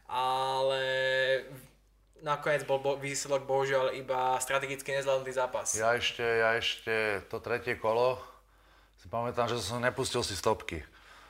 ale 0.07 0.81
nakoniec 2.23 2.63
bol 2.63 2.79
bo- 2.79 2.95
výsledok 2.95 3.43
bohužiaľ 3.43 3.91
iba 3.99 4.39
strategicky 4.39 4.95
nezvládnutý 4.95 5.35
zápas. 5.35 5.75
Ja 5.75 5.99
ešte, 5.99 6.23
ja 6.23 6.55
ešte 6.55 7.21
to 7.27 7.43
tretie 7.43 7.75
kolo 7.75 8.17
si 9.03 9.11
pamätám, 9.11 9.45
že 9.45 9.59
som 9.61 9.83
nepustil 9.83 10.23
si 10.23 10.33
stopky. 10.33 10.81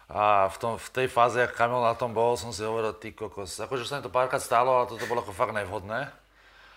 A 0.05 0.46
v, 0.48 0.58
tom, 0.62 0.74
v 0.77 0.89
tej 0.94 1.08
fáze, 1.10 1.41
ak 1.41 1.58
Kamil 1.58 1.82
na 1.82 1.98
tom 1.98 2.13
bol, 2.13 2.38
som 2.38 2.53
si 2.53 2.62
hovoril, 2.62 2.94
ty 2.94 3.12
kokos, 3.12 3.58
akože 3.58 3.89
sa 3.89 3.98
mi 3.98 4.05
to 4.05 4.13
párkrát 4.13 4.39
stalo, 4.39 4.77
ale 4.77 4.86
toto 4.86 5.10
bolo 5.10 5.25
ako 5.25 5.34
fakt 5.34 5.58
nevhodné. 5.58 6.08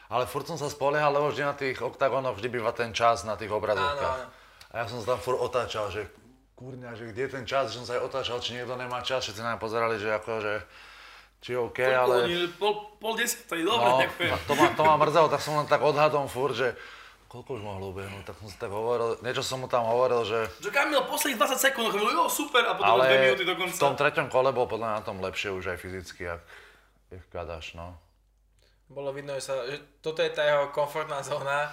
Ale 0.09 0.25
furt 0.25 0.49
som 0.49 0.57
sa 0.57 0.73
spoliehal, 0.73 1.13
lebo 1.13 1.29
vždy 1.29 1.45
na 1.45 1.53
tých 1.53 1.85
oktagónoch 1.85 2.41
vždy 2.41 2.49
býva 2.49 2.73
ten 2.73 2.97
čas 2.97 3.29
na 3.29 3.37
tých 3.37 3.53
obrazovkách. 3.53 4.19
Áno, 4.19 4.33
áno. 4.33 4.38
A 4.73 4.83
ja 4.83 4.85
som 4.85 5.01
sa 5.01 5.17
tam 5.17 5.21
furt 5.21 5.41
otáčal, 5.41 5.89
že 5.89 6.05
kurňa, 6.59 6.99
že 6.99 7.15
kde 7.15 7.23
je 7.25 7.31
ten 7.39 7.45
čas, 7.47 7.71
že 7.71 7.81
som 7.81 7.87
sa 7.87 7.97
aj 7.97 8.03
otáčal, 8.11 8.43
či 8.43 8.59
niekto 8.59 8.75
nemá 8.75 8.99
čas, 9.01 9.25
všetci 9.25 9.41
na 9.41 9.55
mňa 9.55 9.63
pozerali, 9.63 9.97
že 9.97 10.11
akože, 10.11 10.55
či 11.39 11.49
je 11.55 11.59
OK, 11.63 11.79
ale... 11.87 12.17
Ale... 12.27 12.51
Pol, 12.59 12.99
pol 12.99 13.15
desiatej, 13.15 13.63
dobre, 13.63 13.89
No, 13.89 14.03
ďakujem. 14.03 14.33
to 14.45 14.53
ma, 14.59 14.67
to 14.75 14.83
ma 14.83 14.95
mrzelo, 14.99 15.27
tak 15.31 15.41
som 15.41 15.55
len 15.55 15.71
tak 15.71 15.81
odhadom 15.81 16.27
furt, 16.27 16.59
že 16.59 16.75
koľko 17.31 17.61
už 17.61 17.63
mohlo 17.63 17.93
ubehnúť, 17.95 18.25
tak 18.27 18.37
som 18.41 18.49
si 18.51 18.57
tak 18.59 18.73
hovoril, 18.73 19.21
niečo 19.21 19.45
som 19.45 19.61
mu 19.61 19.69
tam 19.71 19.87
hovoril, 19.87 20.25
že... 20.25 20.49
Že 20.65 20.73
Kamil 20.73 21.01
posledných 21.07 21.39
20 21.39 21.61
sekúnd, 21.61 21.89
Kamil, 21.95 22.11
jo, 22.11 22.27
super, 22.27 22.65
a 22.67 22.75
potom 22.75 22.99
2 22.99 23.05
Ale 23.05 23.05
minúty 23.23 23.45
do 23.47 23.55
v 23.55 23.79
tom 23.79 23.95
treťom 23.95 24.27
kole 24.33 24.51
bol 24.51 24.67
podľa 24.67 24.87
mňa 24.89 24.97
na 24.99 25.05
tom 25.05 25.21
lepšie 25.21 25.53
už 25.53 25.77
aj 25.77 25.79
fyzicky, 25.79 26.27
jak, 26.27 26.41
jak 27.13 27.25
Kadaš, 27.31 27.77
no. 27.77 27.95
Bolo 28.89 29.13
vidno, 29.13 29.37
že, 29.37 29.45
sa, 29.45 29.55
že 29.69 30.01
toto 30.01 30.25
je 30.25 30.33
tá 30.33 30.43
jeho 30.43 30.73
komfortná 30.73 31.21
zóna, 31.21 31.69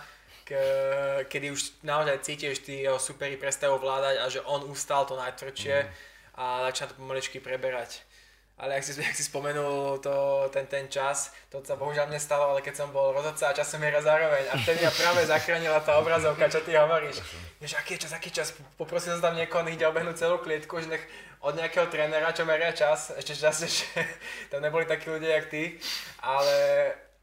kedy 1.26 1.52
už 1.52 1.82
naozaj 1.82 2.22
cítiš, 2.22 2.62
tí 2.62 2.86
jeho 2.86 3.02
superi 3.02 3.36
prestajú 3.36 3.82
vládať 3.82 4.16
a 4.22 4.26
že 4.30 4.46
on 4.46 4.64
ustal 4.70 5.06
to 5.10 5.18
najtvrdšie 5.18 5.76
a 6.38 6.70
začína 6.70 6.94
to 6.94 7.00
pomaličky 7.02 7.42
preberať. 7.42 8.06
Ale 8.56 8.80
ak 8.80 8.88
si, 8.88 8.96
ak 9.04 9.16
si 9.16 9.24
spomenul 9.28 10.00
to, 10.00 10.48
ten, 10.52 10.64
ten 10.68 10.88
čas, 10.88 11.36
to 11.52 11.60
sa 11.60 11.76
bohužiaľ 11.76 12.08
mne 12.08 12.20
stalo, 12.20 12.56
ale 12.56 12.64
keď 12.64 12.86
som 12.86 12.90
bol 12.96 13.12
rozhodca 13.12 13.52
a 13.52 13.58
časomiera 13.58 14.00
zároveň 14.00 14.48
a 14.48 14.56
vtedy 14.56 14.88
ma 14.88 14.94
práve 14.96 15.28
zachránila 15.28 15.84
tá 15.84 16.00
obrazovka, 16.00 16.48
čo 16.48 16.64
ty 16.64 16.72
hovoríš. 16.80 17.20
Vieš, 17.60 17.76
aký 17.76 18.00
je 18.00 18.08
čas, 18.08 18.14
aký 18.16 18.30
čas, 18.32 18.56
poprosil 18.80 19.20
som 19.20 19.32
tam 19.32 19.36
niekoho, 19.36 19.64
nech 19.68 19.76
ide 19.76 19.88
obehnúť 19.88 20.24
celú 20.24 20.40
klietku, 20.40 20.80
že 20.80 20.88
nech 20.88 21.04
od 21.44 21.54
nejakého 21.54 21.92
trénera, 21.92 22.32
čo 22.32 22.48
meria 22.48 22.72
čas, 22.72 23.12
ešte 23.14 23.36
čas, 23.36 23.60
že 23.68 23.86
tam 24.48 24.64
neboli 24.64 24.88
takí 24.88 25.12
ľudia, 25.12 25.36
jak 25.36 25.52
ty, 25.52 25.64
ale, 26.24 26.58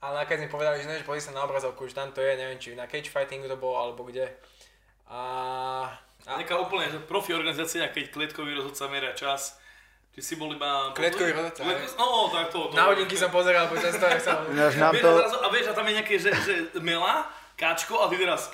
ale 0.02 0.14
nakoniec 0.18 0.44
mi 0.44 0.50
povedali, 0.50 0.82
že 0.82 0.90
ne, 0.90 0.98
že 0.98 1.06
pozri 1.06 1.22
sa 1.22 1.30
na 1.30 1.46
obrazovku, 1.46 1.86
že 1.86 1.94
tam 1.94 2.10
to 2.10 2.18
je, 2.18 2.34
neviem, 2.34 2.58
či 2.58 2.74
na 2.74 2.84
cage 2.84 3.06
fightingu 3.06 3.46
to 3.46 3.54
bolo, 3.54 3.78
alebo 3.78 4.02
kde. 4.02 4.26
A, 5.06 5.20
a 6.26 6.30
Nejaká 6.36 6.58
úplne 6.58 6.90
že 6.90 6.98
profi 6.98 7.30
organizácia, 7.32 7.86
keď 7.86 8.10
klietkový 8.10 8.52
rozhodca 8.52 8.90
meria 8.90 9.14
čas, 9.14 9.62
Či 10.12 10.20
si 10.20 10.34
bol 10.36 10.52
iba... 10.52 10.92
Klietkový 10.92 11.32
rozhodca, 11.32 11.64
Klietko- 11.64 11.96
No, 11.96 12.28
tak 12.28 12.52
to. 12.52 12.68
to 12.68 12.76
Na 12.76 12.84
hodinky 12.84 13.16
som 13.16 13.32
pozeral 13.32 13.64
počas 13.64 13.96
toho, 13.96 14.12
jak 14.12 14.20
som... 14.20 14.44
Vieš, 14.44 14.76
to... 15.00 15.08
a 15.40 15.48
vieš, 15.48 15.66
a 15.68 15.72
tam 15.72 15.88
je 15.88 15.92
nejaké, 15.96 16.14
že, 16.20 16.30
že 16.36 16.54
mela, 16.84 17.32
káčko 17.56 17.96
a 17.96 18.12
ty 18.12 18.20
teraz... 18.20 18.52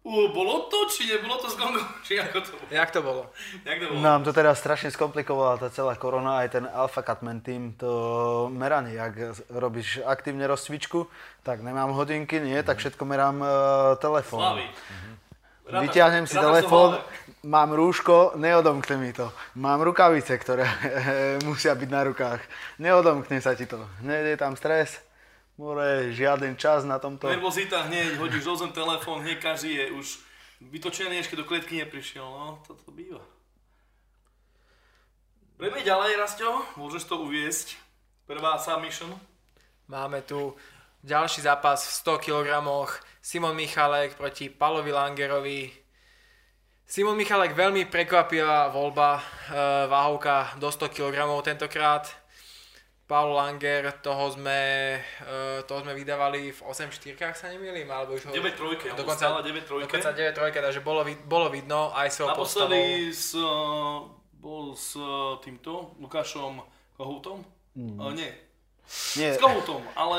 U, 0.00 0.32
bolo 0.32 0.70
to, 0.70 0.88
či 0.88 1.04
nebolo 1.04 1.36
to 1.36 1.50
s 1.50 1.58
gongom? 1.58 1.84
Či 2.06 2.16
ako 2.16 2.38
to 2.40 2.50
bolo? 2.54 2.68
Jak 2.70 2.88
to 2.88 3.00
bolo? 3.02 3.22
Jak 3.60 3.76
to 3.76 3.86
bolo? 3.90 3.98
Nám 3.98 4.20
to 4.22 4.32
teraz 4.32 4.56
strašne 4.56 4.88
skomplikovala 4.88 5.58
tá 5.58 5.68
celá 5.68 5.94
korona, 5.94 6.40
aj 6.40 6.48
ten 6.50 6.64
Alpha 6.64 7.02
Catman 7.02 7.42
Team, 7.42 7.74
to 7.74 7.90
meranie, 8.48 8.96
ak 8.96 9.12
robíš 9.50 10.00
aktívne 10.00 10.46
rozcvičku, 10.46 11.04
tak 11.42 11.60
nemám 11.60 11.92
hodinky, 11.92 12.38
nie, 12.38 12.56
tak 12.62 12.78
všetko 12.78 13.02
merám 13.04 13.36
uh, 13.38 13.50
telefón. 13.98 14.40
Slavy. 14.40 14.66
Rátaš- 15.68 15.82
Vyťahnem 15.84 16.24
si 16.24 16.36
telefón, 16.38 16.96
mám 17.44 17.68
rúško, 17.68 18.38
neodomkne 18.40 18.96
mi 18.96 19.12
to. 19.12 19.28
Mám 19.54 19.84
rukavice, 19.84 20.32
ktoré 20.32 20.64
musia 21.48 21.76
byť 21.76 21.90
na 21.92 22.08
rukách. 22.08 22.40
Neodomkne 22.80 23.44
sa 23.44 23.52
ti 23.52 23.68
to. 23.68 23.76
Hneď 24.00 24.32
je 24.32 24.38
tam 24.40 24.56
stres, 24.56 24.96
more, 25.58 26.14
žiaden 26.14 26.54
čas 26.56 26.86
na 26.86 27.02
tomto. 27.02 27.26
Nervozita 27.26 27.90
hneď, 27.90 28.16
hodíš 28.16 28.46
do 28.46 28.54
zem 28.56 28.72
telefón, 28.72 29.26
hneď 29.26 29.42
každý 29.42 29.74
je 29.74 29.86
už 29.92 30.06
vytočený, 30.62 31.18
ešte 31.18 31.36
do 31.36 31.44
klietky 31.44 31.82
neprišiel. 31.82 32.24
No, 32.24 32.62
toto 32.62 32.94
býva. 32.94 33.20
Poďme 35.58 35.82
ďalej, 35.82 36.14
Rastio, 36.14 36.62
môžeš 36.78 37.10
to 37.10 37.18
uviesť. 37.18 37.74
Prvá 38.30 38.54
submission. 38.62 39.10
Máme 39.90 40.22
tu 40.22 40.54
ďalší 41.02 41.42
zápas 41.42 41.82
v 41.82 41.92
100 42.14 42.24
kg. 42.30 42.48
Simon 43.18 43.56
Michalek 43.56 44.14
proti 44.14 44.52
Palovi 44.52 44.92
Langerovi. 44.92 45.72
Simon 46.86 47.16
Michalek 47.16 47.56
veľmi 47.56 47.88
prekvapivá 47.88 48.68
voľba, 48.68 49.18
e, 49.18 49.22
váhovka 49.88 50.60
do 50.60 50.70
100 50.70 50.88
kg 50.92 51.16
tentokrát. 51.42 52.06
Paul 53.08 53.32
Langer, 53.32 53.88
toho 54.04 54.28
sme, 54.28 54.60
e, 55.00 55.64
toho 55.64 55.80
sme 55.80 55.96
vydávali 55.96 56.52
v 56.52 56.60
8 56.60 56.92
štyrkách, 56.92 57.32
sa 57.32 57.48
nemýlim, 57.48 57.88
alebo 57.88 58.12
už 58.12 58.28
ho... 58.28 58.36
9 58.36 58.52
trojke, 58.52 58.92
on 58.92 59.00
bol 59.00 59.08
dokonca, 59.08 59.24
stále 59.32 59.40
9 59.48 59.64
trojke. 59.64 59.84
dokonca 59.88 60.10
9 60.12 60.36
trojke, 60.36 60.58
takže 60.60 60.80
bolo, 60.84 61.00
bolo 61.24 61.48
vidno 61.48 61.88
aj 61.96 62.12
svojou 62.12 62.36
postavou. 62.36 62.68
Naposledy 62.68 63.08
s, 63.08 63.32
uh, 63.32 64.04
bol 64.36 64.76
s 64.76 64.92
uh, 65.00 65.40
týmto 65.40 65.96
Lukášom 66.04 66.60
Kohoutom? 67.00 67.48
Mm. 67.80 67.96
Uh, 67.96 68.12
nie, 68.12 68.28
Nie, 69.16 69.32
s 69.32 69.40
Kohoutom, 69.40 69.80
ale 69.96 70.16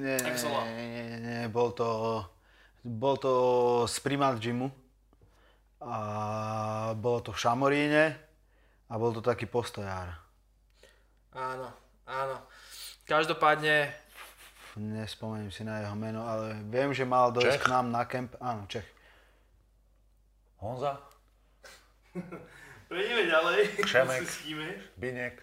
nie, 0.00 0.16
nie, 0.16 0.84
nie, 0.96 1.18
nie, 1.20 1.40
bol 1.52 1.76
to, 1.76 2.24
bol 2.80 3.20
to 3.20 3.32
z 3.84 3.96
Primat 4.00 4.40
Gymu 4.40 4.72
a 5.84 5.96
bolo 6.96 7.20
to 7.20 7.36
v 7.36 7.40
Šamoríne 7.40 8.04
a 8.88 8.92
bol 8.96 9.12
to 9.12 9.20
taký 9.20 9.44
postojár. 9.44 10.16
Áno, 11.36 11.79
áno. 12.10 12.36
Každopádne, 13.06 13.94
Nespomeniem 14.78 15.50
si 15.50 15.66
na 15.66 15.82
jeho 15.82 15.98
meno, 15.98 16.22
ale 16.22 16.54
viem, 16.70 16.94
že 16.94 17.02
mal 17.02 17.34
dojsť 17.34 17.58
Čech? 17.58 17.66
k 17.66 17.72
nám 17.74 17.90
na 17.90 18.06
kemp. 18.06 18.38
Áno, 18.38 18.70
Čech. 18.70 18.86
Honza, 20.62 20.94
Prejdeme 22.90 23.26
ďalej. 23.26 23.58
Kšemek. 23.86 24.22
Biniek. 25.00 25.34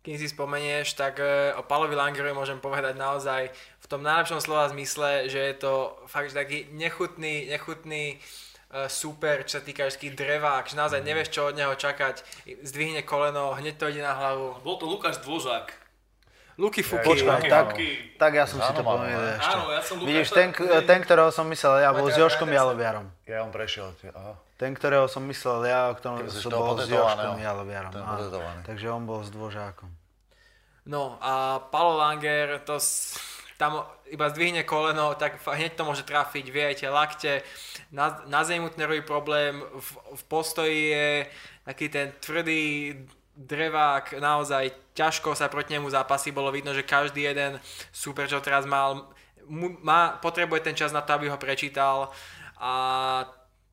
kým 0.00 0.16
si 0.16 0.28
spomenieš, 0.28 0.96
tak 0.96 1.20
e, 1.20 1.52
o 1.56 1.64
Palovi 1.64 1.96
Langerovi 1.96 2.36
môžem 2.36 2.60
povedať 2.60 2.96
naozaj 2.96 3.48
v 3.52 3.86
tom 3.88 4.04
najlepšom 4.04 4.40
slova 4.40 4.68
zmysle, 4.68 5.28
že 5.28 5.40
je 5.40 5.54
to 5.56 5.96
fakt 6.08 6.32
že 6.32 6.40
taký 6.40 6.68
nechutný, 6.72 7.48
nechutný 7.48 8.16
e, 8.16 8.18
super, 8.86 9.46
čo 9.46 9.58
sa 9.58 9.62
týka 9.62 9.86
všetkých 9.86 10.14
drevák, 10.14 10.66
že 10.66 10.74
naozaj 10.74 11.00
nevieš, 11.00 11.30
čo 11.30 11.48
od 11.48 11.54
neho 11.54 11.72
čakať. 11.72 12.26
Zdvihne 12.62 13.02
koleno, 13.02 13.54
hneď 13.54 13.74
to 13.78 13.86
ide 13.86 14.02
na 14.02 14.12
hlavu. 14.12 14.58
Bol 14.60 14.76
to 14.76 14.86
Lukáš 14.86 15.22
Dvožák. 15.22 15.70
Luky 16.54 16.86
Fuky. 16.86 17.02
Počkaj, 17.02 17.38
Luky, 17.42 17.50
tak, 17.50 17.66
Luky. 17.74 17.90
tak 18.14 18.32
ja 18.38 18.46
som 18.46 18.62
si 18.62 18.70
to 18.70 18.78
Áno, 18.78 18.86
áno, 18.86 18.90
pomýlil 19.02 19.18
áno. 19.26 19.38
ešte. 19.38 19.54
Áno, 19.58 19.64
ja 19.74 19.82
som 19.82 19.94
Lukáša... 19.98 20.10
Vidíš, 20.14 20.28
ten, 20.30 20.48
ten, 20.86 20.98
ktorého 21.02 21.30
som 21.34 21.46
myslel 21.50 21.74
ja, 21.82 21.90
bol 21.90 22.06
s 22.06 22.14
Joškom 22.14 22.46
Jaloviarom. 22.46 23.06
Ja 23.26 23.42
on 23.42 23.50
prešiel. 23.50 23.90
tie- 23.98 24.14
Aha. 24.14 24.38
Ten, 24.54 24.70
ktorého 24.70 25.10
som 25.10 25.26
myslel 25.26 25.66
ja, 25.66 25.90
o 25.90 25.98
ktorom 25.98 26.22
som 26.30 26.50
bol 26.54 26.78
s? 26.78 26.86
Joškom 26.86 27.42
Jaloviarom. 27.42 27.90
Takže 28.62 28.86
on 28.86 29.02
bol 29.02 29.26
s 29.26 29.34
dvožákom. 29.34 29.90
No 30.86 31.18
a 31.18 31.58
Palo 31.74 31.98
Langer 31.98 32.62
to 32.62 32.78
s, 32.78 33.18
tam 33.58 33.82
iba 34.10 34.28
zdvihne 34.28 34.62
koleno, 34.68 35.14
tak 35.14 35.40
hneď 35.40 35.74
to 35.74 35.88
môže 35.88 36.04
trafiť, 36.04 36.44
vie 36.52 36.64
aj 36.64 36.76
tie 36.80 36.90
lakte. 36.92 37.32
Na, 37.92 38.20
na 38.28 38.44
zemi 38.44 38.64
mu 38.64 38.68
ten 38.68 38.84
nervový 38.84 39.00
problém, 39.00 39.60
v, 39.60 39.88
v 40.16 40.22
postoji 40.28 40.80
je 40.92 41.08
taký 41.64 41.88
ten 41.88 42.12
tvrdý 42.20 42.94
drevák, 43.34 44.20
naozaj 44.22 44.94
ťažko 44.94 45.34
sa 45.34 45.50
proti 45.50 45.74
nemu 45.74 45.90
zápasí, 45.90 46.30
bolo 46.30 46.54
vidno, 46.54 46.70
že 46.70 46.86
každý 46.86 47.26
jeden 47.26 47.58
super, 47.90 48.30
čo 48.30 48.38
teraz 48.38 48.62
mal, 48.62 49.10
mu, 49.50 49.74
má, 49.82 50.20
potrebuje 50.22 50.60
ten 50.70 50.78
čas 50.78 50.94
na 50.94 51.02
to, 51.02 51.18
aby 51.18 51.26
ho 51.26 51.38
prečítal 51.40 52.14
a 52.62 52.72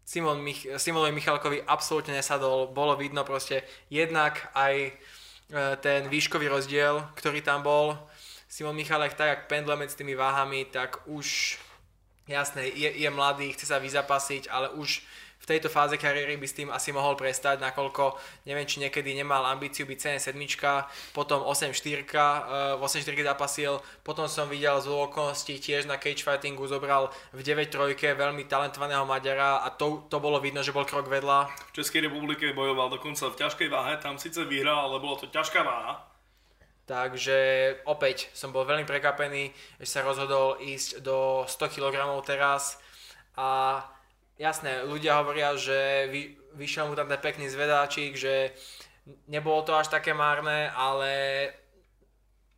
Simon 0.02 0.42
Mich- 0.42 0.68
Simonovi 0.82 1.14
Michalkovi 1.14 1.62
absolútne 1.64 2.18
nesadol, 2.18 2.74
bolo 2.74 2.98
vidno 2.98 3.22
proste 3.24 3.64
jednak 3.88 4.50
aj 4.58 4.76
e, 4.90 4.92
ten 5.80 6.10
výškový 6.10 6.50
rozdiel, 6.50 7.06
ktorý 7.16 7.40
tam 7.46 7.62
bol. 7.62 7.96
Simon 8.52 8.76
Michalek 8.76 9.16
tak, 9.16 9.28
jak 9.28 9.48
pendle 9.48 9.80
medzi 9.80 9.96
tými 9.96 10.12
váhami, 10.12 10.68
tak 10.68 11.08
už 11.08 11.56
jasné, 12.28 12.68
je, 12.68 12.92
je 13.00 13.08
mladý, 13.08 13.56
chce 13.56 13.72
sa 13.72 13.80
vyzapasiť, 13.80 14.52
ale 14.52 14.76
už 14.76 15.00
v 15.42 15.50
tejto 15.50 15.72
fáze 15.72 15.96
kariéry 15.96 16.36
by 16.36 16.48
s 16.52 16.60
tým 16.60 16.70
asi 16.70 16.92
mohol 16.92 17.16
prestať, 17.16 17.64
nakoľko 17.64 18.14
neviem, 18.46 18.68
či 18.68 18.84
niekedy 18.84 19.16
nemal 19.16 19.48
ambíciu 19.48 19.88
byť 19.88 20.20
7 20.20 20.36
potom 21.16 21.48
8 21.48 21.72
4 21.72 22.76
v 22.76 22.82
8 22.84 23.08
4 23.08 23.32
zapasil, 23.32 23.80
potom 24.04 24.28
som 24.28 24.52
videl 24.52 24.84
z 24.84 24.92
okolností 24.92 25.56
tiež 25.58 25.88
na 25.88 25.96
cage 25.96 26.22
fightingu 26.22 26.68
zobral 26.68 27.08
v 27.32 27.42
9 27.48 27.72
3 27.72 27.96
veľmi 28.20 28.52
talentovaného 28.52 29.08
Maďara 29.08 29.64
a 29.64 29.72
to, 29.72 30.04
to 30.12 30.20
bolo 30.20 30.44
vidno, 30.44 30.60
že 30.60 30.76
bol 30.76 30.84
krok 30.84 31.08
vedľa. 31.08 31.48
V 31.72 31.82
Českej 31.82 32.12
republike 32.12 32.52
bojoval 32.52 32.92
dokonca 32.92 33.32
v 33.32 33.40
ťažkej 33.48 33.70
váhe, 33.72 33.96
tam 34.04 34.20
síce 34.20 34.44
vyhral, 34.44 34.92
ale 34.92 35.00
bolo 35.00 35.16
to 35.16 35.32
ťažká 35.32 35.64
váha. 35.64 36.11
Takže 36.92 37.40
opäť 37.88 38.28
som 38.36 38.52
bol 38.52 38.68
veľmi 38.68 38.84
prekvapený, 38.84 39.56
že 39.80 39.88
sa 39.88 40.04
rozhodol 40.04 40.60
ísť 40.60 41.00
do 41.00 41.48
100 41.48 41.80
kg 41.80 42.20
teraz 42.20 42.84
a 43.40 43.80
jasné, 44.36 44.84
ľudia 44.84 45.24
hovoria, 45.24 45.56
že 45.56 46.12
vy, 46.12 46.36
vyšiel 46.60 46.92
mu 46.92 47.00
tam 47.00 47.08
ten 47.08 47.24
pekný 47.24 47.48
zvedáčik, 47.48 48.20
že 48.20 48.52
nebolo 49.32 49.64
to 49.64 49.72
až 49.72 49.88
také 49.88 50.12
márne, 50.12 50.68
ale 50.76 51.12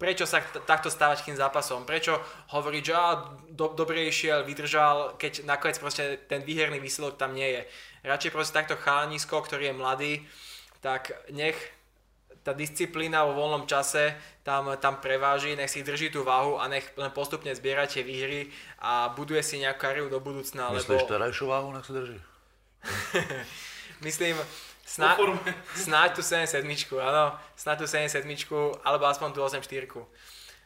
prečo 0.01 0.25
sa 0.25 0.41
t- 0.41 0.65
takto 0.65 0.89
stávať 0.89 1.21
k 1.21 1.27
tým 1.29 1.37
zápasom? 1.37 1.85
Prečo 1.85 2.17
hovoriť, 2.57 2.81
že 2.81 2.93
á, 2.97 3.37
do, 3.53 3.77
dobre 3.77 4.09
išiel, 4.09 4.41
vydržal, 4.49 5.13
keď 5.21 5.45
nakoniec 5.45 5.77
proste 5.77 6.17
ten 6.25 6.41
výherný 6.41 6.81
výsledok 6.81 7.21
tam 7.21 7.37
nie 7.37 7.53
je. 7.53 7.61
Radšej 8.01 8.33
proste 8.33 8.57
takto 8.57 8.81
chalanisko, 8.81 9.45
ktorý 9.45 9.69
je 9.69 9.77
mladý, 9.77 10.13
tak 10.81 11.13
nech 11.29 11.55
tá 12.43 12.51
disciplína 12.51 13.23
vo 13.23 13.39
voľnom 13.39 13.63
čase 13.63 14.13
tam, 14.43 14.75
tam 14.77 14.99
preváži, 14.99 15.55
nech 15.55 15.71
si 15.71 15.79
drží 15.79 16.11
tú 16.11 16.27
váhu 16.27 16.59
a 16.59 16.67
nech 16.67 16.83
len 16.99 17.09
postupne 17.15 17.55
zbiera 17.55 17.87
tie 17.87 18.03
výhry 18.03 18.51
a 18.83 19.15
buduje 19.15 19.39
si 19.39 19.63
nejakú 19.63 19.79
kariéru 19.79 20.11
do 20.11 20.19
budúcna, 20.19 20.75
Myslíš 20.75 21.07
lebo 21.07 21.07
terajšiu 21.07 21.45
váhu, 21.47 21.71
nech 21.71 21.87
sa 21.87 21.93
drží? 21.95 22.19
myslím, 24.07 24.35
sná, 24.83 25.15
snáď 25.71 26.09
tú 26.19 26.21
77, 26.21 26.67
áno, 26.99 27.39
snáď 27.55 27.75
tú 27.79 27.87
77, 27.87 28.27
alebo 28.83 29.03
aspoň 29.07 29.29
tú 29.31 29.39
84. 29.39 29.63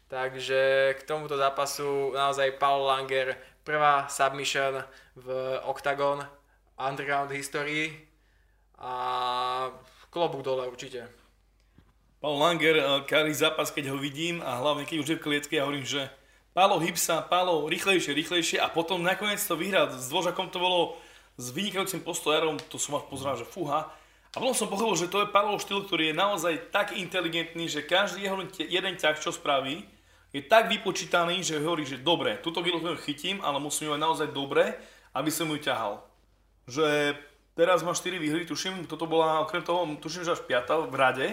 Takže 0.07 0.93
k 0.97 1.01
tomuto 1.05 1.37
zápasu 1.37 2.15
naozaj 2.17 2.57
Paul 2.57 2.89
Langer, 2.89 3.37
prvá 3.61 4.09
submission 4.09 4.81
v 5.13 5.59
Octagon 5.67 6.23
Underground 6.79 7.29
histórii 7.35 8.07
a 8.79 8.93
klobúk 10.09 10.41
dole 10.41 10.65
určite. 10.71 11.26
Paul 12.27 12.43
Langer, 12.43 12.75
eh, 12.75 12.83
každý 13.07 13.39
zápas, 13.39 13.71
keď 13.71 13.95
ho 13.95 13.97
vidím 14.03 14.43
a 14.43 14.59
hlavne 14.59 14.83
keď 14.83 14.99
už 14.99 15.07
je 15.07 15.15
v 15.15 15.23
klietke, 15.23 15.55
ja 15.55 15.63
hovorím, 15.63 15.87
že 15.87 16.11
Pálo 16.51 16.75
Hybsa, 16.75 17.23
Pálo 17.23 17.63
rýchlejšie, 17.71 18.11
rýchlejšie 18.11 18.59
a 18.59 18.67
potom 18.67 18.99
nakoniec 18.99 19.39
to 19.39 19.55
vyhrá. 19.55 19.87
S 19.87 20.11
Dvožakom 20.11 20.51
to 20.51 20.59
bolo 20.59 20.99
s 21.39 21.55
vynikajúcim 21.55 22.03
postojárom, 22.03 22.59
to 22.67 22.75
som 22.75 22.99
vás 22.99 23.07
pozeral, 23.07 23.39
že 23.39 23.47
fúha. 23.47 23.95
A 24.35 24.43
potom 24.43 24.51
som 24.51 24.67
pochopil, 24.67 24.99
že 24.99 25.07
to 25.07 25.23
je 25.23 25.31
Pálov 25.31 25.63
štýl, 25.63 25.87
ktorý 25.87 26.11
je 26.11 26.19
naozaj 26.19 26.67
tak 26.67 26.99
inteligentný, 26.99 27.71
že 27.71 27.87
každý 27.87 28.27
jeho 28.27 28.43
jeden 28.59 28.99
ťah, 28.99 29.15
čo 29.23 29.31
spraví, 29.31 29.87
je 30.35 30.43
tak 30.43 30.67
vypočítaný, 30.67 31.47
že 31.47 31.63
hovorí, 31.63 31.87
že 31.87 31.95
dobre, 31.95 32.43
túto 32.43 32.59
gilotínu 32.59 32.99
chytím, 33.07 33.39
ale 33.39 33.63
musím 33.63 33.87
ju 33.87 33.95
mať 33.95 34.03
naozaj 34.03 34.27
dobre, 34.35 34.75
aby 35.15 35.31
som 35.31 35.47
ju 35.47 35.63
ťahal. 35.63 36.03
Že 36.67 37.15
teraz 37.55 37.87
má 37.87 37.95
4 37.95 38.19
výhry, 38.19 38.43
tuším, 38.43 38.83
toto 38.83 39.07
bola 39.07 39.47
okrem 39.47 39.63
toho, 39.63 39.87
tuším, 40.03 40.27
že 40.27 40.35
až 40.35 40.43
5 40.43 40.91
v 40.91 40.95
rade. 40.99 41.27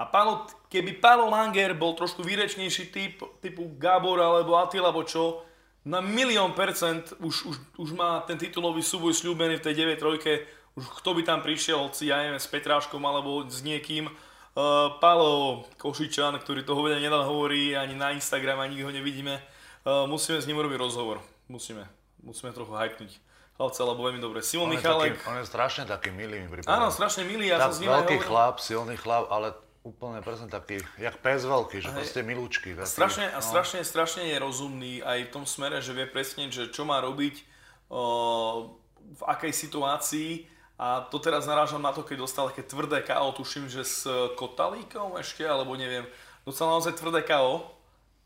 A 0.00 0.08
Pálo, 0.08 0.48
keby 0.72 0.98
Pálo 0.98 1.28
Langer 1.28 1.76
bol 1.76 1.92
trošku 1.92 2.24
výrečnejší 2.24 2.84
typ, 2.88 3.20
typu 3.44 3.76
Gábor 3.76 4.18
alebo 4.18 4.56
Attila 4.56 4.88
alebo 4.88 5.04
čo, 5.04 5.44
na 5.84 5.98
milión 5.98 6.54
percent 6.54 7.10
už, 7.18 7.34
už, 7.44 7.56
už 7.76 7.90
má 7.98 8.22
ten 8.22 8.38
titulový 8.38 8.80
súboj 8.80 9.12
sľúbený 9.12 9.58
v 9.58 9.64
tej 9.66 9.74
9 9.82 9.98
trojke, 9.98 10.46
už 10.78 10.84
kto 11.02 11.10
by 11.18 11.22
tam 11.26 11.40
prišiel, 11.42 11.76
hoci 11.82 12.08
ja 12.08 12.22
neviem, 12.22 12.38
s 12.40 12.48
Petráškom 12.48 13.02
alebo 13.02 13.44
s 13.44 13.60
niekým. 13.60 14.08
Uh, 14.52 14.94
Pálo 15.00 15.64
Košičan, 15.80 16.36
ktorý 16.38 16.62
toho 16.62 16.84
veľa 16.84 17.00
nedá 17.00 17.24
hovorí, 17.24 17.72
ani 17.72 17.96
na 17.96 18.12
Instagram, 18.12 18.60
ani 18.62 18.84
ho 18.84 18.92
nevidíme. 18.92 19.40
Uh, 19.82 20.06
musíme 20.06 20.38
s 20.38 20.46
ním 20.46 20.60
urobiť 20.60 20.78
rozhovor. 20.78 21.18
Musíme. 21.48 21.88
Musíme 22.22 22.54
trochu 22.54 22.72
hypnúť. 22.76 23.18
Chlapca, 23.58 23.82
lebo 23.84 24.00
veľmi 24.06 24.20
dobre. 24.22 24.40
Simon 24.40 24.70
On 24.70 24.72
je, 24.72 24.80
Michalek. 24.80 25.12
taký, 25.18 25.28
on 25.28 25.36
je 25.40 25.46
strašne 25.48 25.82
taký 25.84 26.08
milý, 26.14 26.46
mi 26.46 26.48
pripadá. 26.48 26.78
Áno, 26.78 26.88
strašne 26.88 27.28
milý, 27.28 27.52
ja 27.52 27.60
tak 27.60 27.72
som 27.72 27.72
s 27.76 27.80
ním 27.84 27.92
veľký 27.92 28.16
chlap, 28.24 28.54
silný 28.62 28.96
chlap, 28.96 29.28
ale 29.28 29.52
úplne 29.82 30.22
presne 30.22 30.46
taký, 30.46 30.78
jak 30.94 31.18
pes 31.18 31.42
veľký, 31.42 31.82
že 31.82 31.90
proste 31.90 32.22
milúčky. 32.22 32.74
Taký, 32.74 32.86
Strašne, 32.86 33.26
a 33.34 33.42
no. 33.42 33.44
strašne, 33.44 33.80
strašne 33.82 34.22
je 34.30 34.36
rozumný 34.38 35.02
aj 35.02 35.26
v 35.26 35.32
tom 35.34 35.44
smere, 35.44 35.82
že 35.82 35.90
vie 35.90 36.06
presne, 36.06 36.46
že 36.54 36.70
čo 36.70 36.86
má 36.86 37.02
robiť, 37.02 37.42
o, 37.90 38.78
v 39.02 39.22
akej 39.26 39.50
situácii. 39.50 40.30
A 40.78 41.06
to 41.06 41.18
teraz 41.22 41.46
narážam 41.46 41.82
na 41.82 41.94
to, 41.94 42.02
keď 42.02 42.26
dostal 42.26 42.50
také 42.50 42.66
tvrdé 42.66 43.02
KO, 43.06 43.34
tuším, 43.34 43.70
že 43.70 43.86
s 43.86 44.06
Kotalíkom 44.34 45.14
ešte, 45.18 45.46
alebo 45.46 45.78
neviem, 45.78 46.06
dostal 46.42 46.70
naozaj 46.70 46.98
tvrdé 46.98 47.22
KO. 47.22 47.66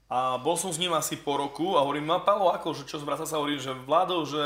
A 0.07 0.39
bol 0.39 0.55
som 0.55 0.71
s 0.71 0.79
ním 0.79 0.95
asi 0.95 1.19
po 1.19 1.35
roku 1.37 1.75
a 1.75 1.83
hovorím, 1.83 2.07
ma 2.07 2.23
Palo, 2.23 2.55
ako, 2.55 2.73
že 2.79 2.87
čo 2.87 3.03
zvraca 3.03 3.27
sa, 3.27 3.43
hovorím, 3.43 3.59
že 3.59 3.75
vládol, 3.75 4.23
že 4.25 4.45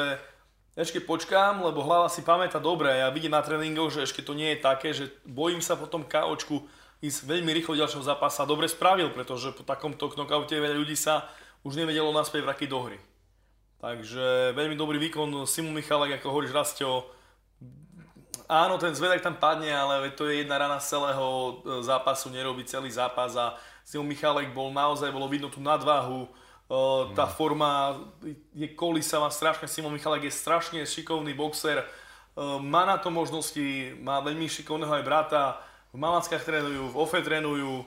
ešte 0.73 1.05
počkám, 1.05 1.61
lebo 1.61 1.85
hlava 1.85 2.09
si 2.09 2.25
pamätá 2.25 2.57
dobre. 2.57 2.89
Ja 2.89 3.13
vidím 3.13 3.37
na 3.37 3.45
tréningoch, 3.45 3.93
že 3.93 4.09
ešte 4.09 4.25
to 4.25 4.33
nie 4.33 4.57
je 4.57 4.65
také, 4.65 4.97
že 4.97 5.13
bojím 5.29 5.61
sa 5.61 5.77
po 5.77 5.85
tom 5.85 6.07
KOčku 6.07 6.65
ísť 7.01 7.25
veľmi 7.25 7.51
rýchlo 7.57 7.77
ďalšieho 7.77 8.05
zápasa. 8.05 8.49
Dobre 8.49 8.69
spravil, 8.69 9.09
pretože 9.13 9.53
po 9.57 9.65
takomto 9.65 10.13
knockoute 10.13 10.53
veľa 10.53 10.77
ľudí 10.77 10.97
sa 10.97 11.29
už 11.65 11.77
nevedelo 11.77 12.13
naspäť 12.13 12.45
vrátiť 12.45 12.69
do 12.69 12.81
hry. 12.81 12.99
Takže 13.81 14.53
veľmi 14.53 14.77
dobrý 14.77 15.01
výkon 15.01 15.49
Simon 15.49 15.73
Michalek, 15.73 16.21
ako 16.21 16.29
hovoríš 16.29 16.53
Rastio, 16.53 17.09
áno, 18.45 18.77
ten 18.77 18.93
zvedek 18.93 19.25
tam 19.25 19.41
padne, 19.41 19.73
ale 19.73 20.13
to 20.13 20.29
je 20.29 20.45
jedna 20.45 20.61
rana 20.61 20.77
z 20.77 20.93
celého 20.97 21.25
e, 21.25 21.53
zápasu, 21.81 22.29
nerobí 22.29 22.69
celý 22.69 22.93
zápas 22.93 23.33
a 23.41 23.57
Simon 23.89 24.13
Michalek 24.13 24.53
bol 24.53 24.69
naozaj, 24.69 25.09
bolo 25.09 25.33
vidno 25.33 25.49
tú 25.49 25.65
nadváhu, 25.65 26.29
Uh, 26.71 27.11
tá 27.19 27.27
forma 27.27 27.99
je 28.55 28.71
kolísavá 28.79 29.27
strašne, 29.35 29.67
Simon 29.67 29.91
Michalek 29.91 30.31
je 30.31 30.39
strašne 30.39 30.79
šikovný 30.87 31.35
boxer, 31.35 31.83
uh, 31.83 32.63
má 32.63 32.87
na 32.87 32.95
to 32.95 33.11
možnosti, 33.11 33.99
má 33.99 34.23
veľmi 34.23 34.47
šikovného 34.47 35.03
aj 35.03 35.03
brata, 35.03 35.59
v 35.91 35.99
Malackách 35.99 36.43
trénujú, 36.43 36.91
v 36.91 36.99
OFE 36.99 37.21
trénujú, 37.23 37.85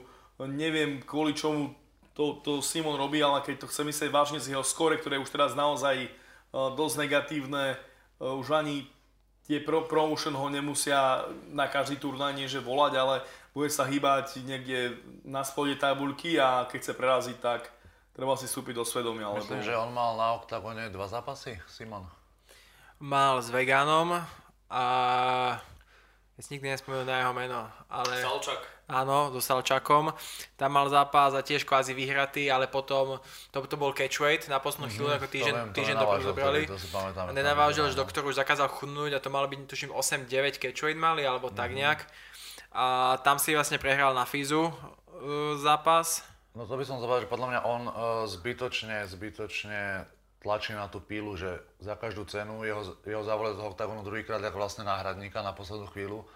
neviem 0.50 1.00
kvôli 1.04 1.32
čomu 1.32 1.72
to, 2.14 2.38
to 2.44 2.62
Simon 2.62 2.94
robí, 2.94 3.18
ale 3.18 3.42
keď 3.42 3.64
to 3.64 3.70
chce 3.70 3.82
myslieť 3.82 4.10
vážne 4.12 4.38
z 4.38 4.54
jeho 4.54 4.62
skore, 4.62 5.00
ktoré 5.00 5.18
je 5.18 5.24
už 5.26 5.34
teraz 5.34 5.52
naozaj 5.58 6.06
uh, 6.06 6.70
dosť 6.74 7.06
negatívne, 7.06 7.74
uh, 7.74 8.38
už 8.38 8.54
ani 8.54 8.86
tie 9.50 9.58
pro, 9.58 9.84
promotion 9.84 10.32
ho 10.36 10.46
nemusia 10.46 11.26
na 11.50 11.66
každý 11.66 11.98
turnaj 11.98 12.38
nie 12.38 12.46
že 12.46 12.62
volať, 12.62 12.92
ale 12.96 13.16
bude 13.50 13.68
sa 13.68 13.84
hýbať 13.84 14.40
niekde 14.46 14.98
na 15.26 15.42
spode 15.42 15.74
tabuľky 15.74 16.38
a 16.38 16.70
keď 16.70 16.78
chce 16.80 16.92
preraziť, 16.94 17.38
tak 17.42 17.74
Treba 18.14 18.38
si 18.38 18.46
vstúpiť 18.46 18.78
do 18.78 18.86
svedomia. 18.86 19.26
Lebo... 19.26 19.42
Myslím, 19.42 19.66
že 19.66 19.74
on 19.74 19.90
mal 19.90 20.14
na 20.14 20.38
oktagone 20.38 20.86
dva 20.86 21.10
zápasy, 21.10 21.58
Simon. 21.66 22.06
Mal 23.02 23.42
s 23.42 23.50
Veganom 23.50 24.22
a 24.70 24.84
ja 26.34 26.40
si 26.42 26.58
nikdy 26.58 26.66
nespomínam 26.74 27.06
na 27.06 27.16
jeho 27.22 27.32
meno. 27.32 27.60
Ale... 27.86 28.18
Salčak. 28.18 28.60
Áno, 28.84 29.32
so 29.32 29.40
Salčakom. 29.40 30.12
Tam 30.60 30.76
mal 30.76 30.84
zápas 30.92 31.32
a 31.32 31.40
tiež 31.40 31.64
kvázi 31.64 31.96
vyhratý, 31.96 32.52
ale 32.52 32.68
potom 32.68 33.16
to, 33.48 33.64
to 33.64 33.80
bol 33.80 33.96
catchweight 33.96 34.50
na 34.52 34.60
poslednú 34.60 34.92
chvíľu, 34.92 35.08
mm-hmm, 35.14 35.24
ako 35.24 35.32
týždeň, 35.32 35.54
to 35.54 35.76
týždeň 35.78 35.96
to 35.96 36.06
zobrali. 36.20 36.60
A 37.16 37.32
nenavážil, 37.32 37.88
že 37.88 37.96
doktor 37.96 38.28
už 38.28 38.36
zakázal 38.36 38.68
chudnúť 38.68 39.16
a 39.16 39.22
to 39.24 39.32
malo 39.32 39.48
byť 39.48 39.64
tuším 39.64 39.90
8-9 39.94 40.60
catchweight 40.60 41.00
mali, 41.00 41.24
alebo 41.24 41.48
tak 41.48 41.72
mm-hmm. 41.72 41.80
nejak. 41.80 42.00
A 42.76 43.16
tam 43.24 43.40
si 43.40 43.56
vlastne 43.56 43.80
prehral 43.80 44.12
na 44.12 44.28
Fizu 44.28 44.68
uh, 44.68 44.74
zápas 45.56 46.34
No 46.54 46.70
to 46.70 46.78
by 46.78 46.86
som 46.86 47.02
zobrал, 47.02 47.18
že 47.18 47.26
podľa 47.26 47.50
mňa 47.50 47.60
on 47.66 47.82
uh, 47.90 47.94
zbytočne, 48.30 49.10
zbytočne 49.10 50.06
tlačí 50.44 50.76
na 50.76 50.92
tú 50.92 51.00
pílu, 51.00 51.40
že 51.40 51.56
za 51.80 51.96
každú 51.96 52.28
cenu 52.28 52.68
jeho, 52.68 53.00
jeho 53.00 53.24
zavolé 53.24 53.56
z 53.56 53.64
oktagonu 53.64 54.04
druhýkrát 54.04 54.44
ako 54.44 54.60
vlastne 54.60 54.84
náhradníka 54.84 55.40
na 55.40 55.56
poslednú 55.56 55.88
chvíľu 55.88 56.28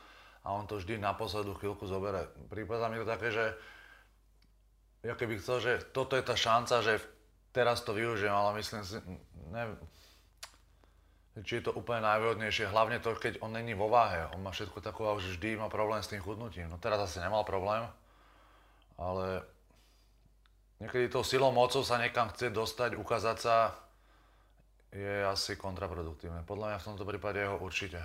a 0.48 0.56
on 0.56 0.64
to 0.64 0.80
vždy 0.80 0.96
na 0.96 1.12
poslednú 1.12 1.52
chvíľku 1.60 1.84
zobere. 1.84 2.24
Prípada 2.48 2.88
mi 2.88 2.96
to 2.96 3.04
také, 3.04 3.28
že 3.28 3.52
ja 5.04 5.12
keby 5.12 5.36
chcel, 5.44 5.60
že 5.60 5.72
toto 5.92 6.16
je 6.16 6.24
tá 6.24 6.32
šanca, 6.32 6.80
že 6.80 7.04
teraz 7.52 7.84
to 7.84 7.92
využijem, 7.92 8.32
ale 8.32 8.56
myslím 8.56 8.80
si, 8.80 8.96
neviem, 9.52 9.76
či 11.44 11.60
je 11.60 11.70
to 11.70 11.76
úplne 11.76 12.02
najvhodnejšie, 12.02 12.66
hlavne 12.66 12.98
to, 12.98 13.14
keď 13.14 13.38
on 13.44 13.54
není 13.54 13.76
vo 13.76 13.86
váhe, 13.92 14.26
on 14.34 14.42
má 14.42 14.50
všetko 14.50 14.82
takové, 14.82 15.20
že 15.22 15.36
vždy 15.38 15.60
má 15.60 15.68
problém 15.70 16.02
s 16.02 16.10
tým 16.10 16.24
chudnutím. 16.24 16.66
No 16.66 16.80
teraz 16.80 16.98
asi 16.98 17.22
nemal 17.22 17.46
problém, 17.46 17.86
ale 18.98 19.46
niekedy 20.82 21.12
tou 21.12 21.22
silou 21.22 21.54
mocou 21.54 21.86
sa 21.86 22.00
niekam 22.00 22.32
chce 22.34 22.50
dostať, 22.50 22.98
ukázať 22.98 23.36
sa, 23.38 23.54
je 24.98 25.14
asi 25.22 25.54
kontraproduktívne. 25.54 26.42
Podľa 26.42 26.74
mňa 26.74 26.78
v 26.82 26.88
tomto 26.90 27.04
prípade 27.06 27.38
jeho 27.38 27.54
určite. 27.62 28.02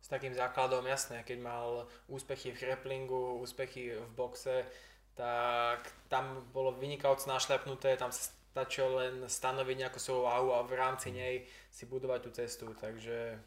S 0.00 0.08
takým 0.08 0.32
základom, 0.32 0.88
jasné, 0.88 1.20
keď 1.22 1.38
mal 1.44 1.84
úspechy 2.08 2.56
v 2.56 2.60
grapplingu, 2.64 3.36
úspechy 3.44 3.92
v 3.92 4.10
boxe, 4.16 4.64
tak 5.12 5.84
tam 6.08 6.40
bolo 6.56 6.72
vynikajúco 6.72 7.28
našlepnuté, 7.28 8.00
tam 8.00 8.08
sa 8.08 8.32
stačilo 8.50 8.98
len 8.98 9.14
stanoviť 9.28 9.76
nejakú 9.76 10.00
svoju 10.00 10.26
váhu 10.26 10.48
a 10.56 10.66
v 10.66 10.74
rámci 10.74 11.12
nej 11.12 11.44
si 11.70 11.84
budovať 11.86 12.20
tú 12.24 12.30
cestu, 12.34 12.66
takže... 12.74 13.38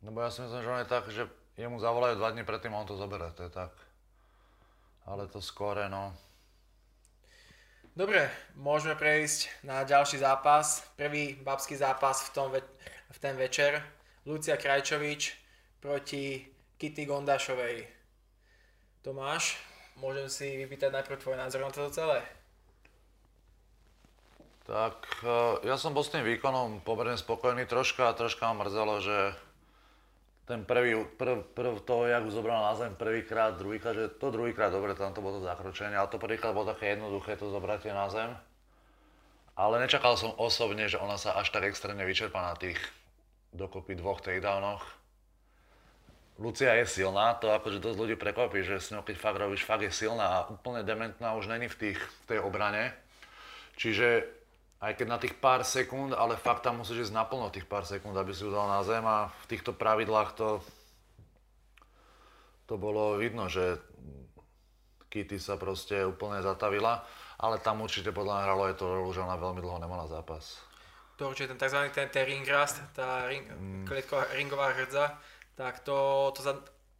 No 0.00 0.14
bo 0.14 0.22
ja 0.22 0.30
si 0.30 0.40
myslím, 0.40 0.62
že 0.62 0.70
on 0.70 0.80
je 0.80 0.88
tak, 0.88 1.04
že 1.10 1.28
jemu 1.58 1.76
zavolajú 1.82 2.16
dva 2.16 2.32
dní 2.32 2.46
predtým 2.46 2.72
a 2.72 2.80
on 2.80 2.88
to 2.88 2.96
zoberie, 2.96 3.28
to 3.34 3.44
je 3.44 3.52
tak. 3.52 3.74
Ale 5.04 5.28
to 5.28 5.42
skore, 5.42 5.90
no, 5.90 6.14
Dobre, 7.96 8.28
môžeme 8.60 8.92
prejsť 8.92 9.64
na 9.64 9.80
ďalší 9.80 10.20
zápas. 10.20 10.84
Prvý 11.00 11.32
babský 11.40 11.80
zápas 11.80 12.28
v, 12.28 12.30
tom 12.36 12.52
ve- 12.52 12.68
v 13.08 13.18
ten 13.24 13.32
večer. 13.40 13.80
Lucia 14.28 14.60
Krajčovič 14.60 15.32
proti 15.80 16.44
Kitty 16.76 17.08
Gondašovej. 17.08 17.88
Tomáš, 19.00 19.56
môžem 19.96 20.28
si 20.28 20.60
vypýtať 20.60 20.92
najprv 20.92 21.24
tvoj 21.24 21.40
názor 21.40 21.64
na 21.64 21.72
toto 21.72 21.88
celé? 21.88 22.20
Tak 24.68 25.00
eh, 25.24 25.64
ja 25.64 25.80
som 25.80 25.96
bol 25.96 26.04
s 26.04 26.12
tým 26.12 26.20
výkonom 26.20 26.84
pomerne 26.84 27.16
spokojný 27.16 27.64
troška 27.64 28.12
a 28.12 28.16
troška 28.18 28.52
ma 28.52 28.68
mrzelo, 28.68 29.00
že 29.00 29.32
ten 30.46 30.62
prvý, 30.62 30.94
prv, 31.18 31.42
prv 31.42 31.74
to, 31.82 32.06
jak 32.06 32.30
zobral 32.30 32.62
na 32.62 32.74
zem 32.78 32.94
prvýkrát, 32.94 33.58
druhýkrát, 33.58 33.94
že 33.98 34.14
to 34.14 34.30
druhýkrát 34.30 34.70
dobre, 34.70 34.94
tam 34.94 35.10
to 35.10 35.18
bolo 35.18 35.42
to 35.42 35.44
zakročenie, 35.44 35.98
ale 35.98 36.06
to 36.06 36.22
prvýkrát 36.22 36.54
bolo 36.54 36.70
také 36.70 36.94
jednoduché 36.94 37.34
to 37.34 37.50
zobratie 37.50 37.90
na 37.90 38.06
zem. 38.06 38.30
Ale 39.58 39.82
nečakal 39.82 40.14
som 40.14 40.30
osobne, 40.38 40.86
že 40.86 41.02
ona 41.02 41.18
sa 41.18 41.34
až 41.34 41.50
tak 41.50 41.66
extrémne 41.66 42.06
vyčerpá 42.06 42.46
na 42.46 42.54
tých 42.54 42.78
dokopy 43.50 43.98
dvoch 43.98 44.22
takedownoch. 44.22 44.86
Lucia 46.36 46.76
je 46.78 46.86
silná, 46.86 47.34
to 47.40 47.48
akože 47.50 47.80
dosť 47.80 47.98
ľudí 47.98 48.14
prekvapí, 48.20 48.60
že 48.60 48.76
s 48.76 48.92
ňou 48.92 49.02
keď 49.02 49.16
fakt 49.16 49.40
robíš, 49.40 49.64
fakt 49.64 49.82
je 49.82 49.90
silná 49.90 50.26
a 50.28 50.46
úplne 50.52 50.84
dementná 50.84 51.32
už 51.34 51.48
není 51.48 51.66
v, 51.66 51.74
tých, 51.74 51.98
v 51.98 52.24
tej 52.28 52.38
obrane. 52.44 52.92
Čiže 53.80 54.35
aj 54.80 54.92
keď 54.92 55.06
na 55.08 55.18
tých 55.18 55.34
pár 55.40 55.64
sekúnd, 55.64 56.12
ale 56.12 56.36
fakt 56.36 56.68
tam 56.68 56.84
musíš 56.84 57.08
ísť 57.08 57.16
naplno 57.16 57.48
tých 57.48 57.64
pár 57.64 57.88
sekúnd, 57.88 58.12
aby 58.12 58.36
si 58.36 58.44
ju 58.44 58.52
dal 58.52 58.68
na 58.68 58.84
zem 58.84 59.04
a 59.04 59.32
v 59.32 59.46
týchto 59.48 59.72
pravidlách 59.72 60.36
to, 60.36 60.60
to 62.68 62.74
bolo 62.76 63.16
vidno, 63.16 63.48
že 63.48 63.80
Kitty 65.08 65.40
sa 65.40 65.56
proste 65.56 66.04
úplne 66.04 66.44
zatavila, 66.44 67.00
ale 67.40 67.56
tam 67.64 67.80
určite 67.80 68.12
podľa 68.12 68.32
mňa 68.36 68.44
hralo 68.44 68.62
aj 68.68 68.74
to 68.76 68.84
rolu, 68.84 69.10
že 69.16 69.24
ona 69.24 69.40
veľmi 69.40 69.64
dlho 69.64 69.80
nemala 69.80 70.04
zápas. 70.04 70.60
To 71.16 71.32
určite 71.32 71.56
ten 71.56 71.60
tzv. 71.60 71.88
ten, 71.96 72.12
ten 72.12 72.28
ring 72.28 72.44
rust, 72.44 72.76
tá 72.92 73.24
ring, 73.24 73.48
mm. 73.48 73.88
ringová 74.36 74.76
hrdza, 74.76 75.16
tak 75.56 75.80
to, 75.80 76.28
to 76.36 76.44
sa 76.44 76.52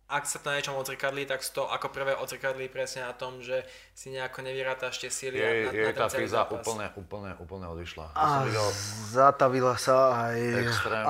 ak 0.06 0.22
sa 0.22 0.38
to 0.38 0.54
na 0.54 0.62
niečom 0.62 0.78
odzrkadlí, 0.78 1.26
tak 1.26 1.42
to 1.42 1.66
ako 1.66 1.90
prvé 1.90 2.14
odzrkadlí 2.14 2.70
presne 2.70 3.02
na 3.02 3.10
tom, 3.10 3.42
že 3.42 3.66
si 3.90 4.14
nejako 4.14 4.46
nevyrátaš 4.46 5.02
tie 5.02 5.10
síly 5.10 5.42
jej, 5.42 5.66
na, 5.66 5.70
jej 5.74 5.86
na 5.90 5.98
tá 5.98 6.06
fíza 6.06 6.46
úplne, 6.46 6.86
úplne, 6.94 7.34
úplne 7.42 7.66
odišla. 7.74 8.14
A 8.14 8.46
videl... 8.46 8.70
zatavila 9.10 9.74
sa 9.74 10.30
aj, 10.30 10.38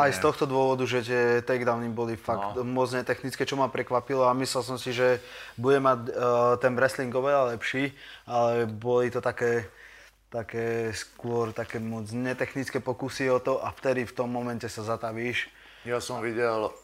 aj 0.01 0.11
z 0.17 0.21
tohto 0.25 0.49
dôvodu, 0.49 0.89
že 0.89 1.05
tie 1.05 1.23
takedowny 1.45 1.93
boli 1.93 2.17
fakt 2.17 2.57
no. 2.57 2.65
moc 2.65 2.89
netechnické, 2.89 3.45
čo 3.45 3.61
ma 3.61 3.69
prekvapilo 3.69 4.25
a 4.25 4.33
myslel 4.33 4.65
som 4.65 4.81
si, 4.81 4.97
že 4.97 5.21
bude 5.61 5.77
mať 5.77 5.99
uh, 6.09 6.57
ten 6.57 6.73
wrestling 6.73 7.13
oveľa 7.13 7.53
lepší, 7.53 7.93
ale 8.25 8.65
boli 8.65 9.13
to 9.13 9.21
také 9.21 9.69
také 10.27 10.91
skôr 10.91 11.55
také 11.55 11.79
moc 11.79 12.11
netechnické 12.11 12.83
pokusy 12.83 13.31
o 13.31 13.39
to 13.39 13.63
a 13.63 13.71
vtedy 13.71 14.05
v 14.05 14.13
tom 14.13 14.29
momente 14.29 14.67
sa 14.67 14.83
zatavíš. 14.83 15.49
Ja 15.87 16.03
som 16.03 16.19
videl 16.19 16.75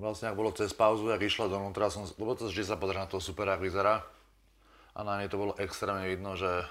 vlastne 0.00 0.32
ak 0.32 0.38
bolo 0.40 0.50
cez 0.56 0.72
pauzu, 0.72 1.12
ak 1.12 1.20
išla 1.20 1.52
donútra, 1.52 1.92
som, 1.92 2.08
lebo 2.16 2.32
to 2.32 2.48
vždy 2.48 2.64
sa 2.64 2.80
pozrie 2.80 2.96
na 2.96 3.06
toho 3.06 3.20
super, 3.20 3.44
ak 3.52 3.60
vyzerá. 3.60 4.00
A 4.96 5.04
na 5.04 5.20
nej 5.20 5.28
to 5.28 5.36
bolo 5.36 5.54
extrémne 5.60 6.08
vidno, 6.08 6.34
že 6.34 6.64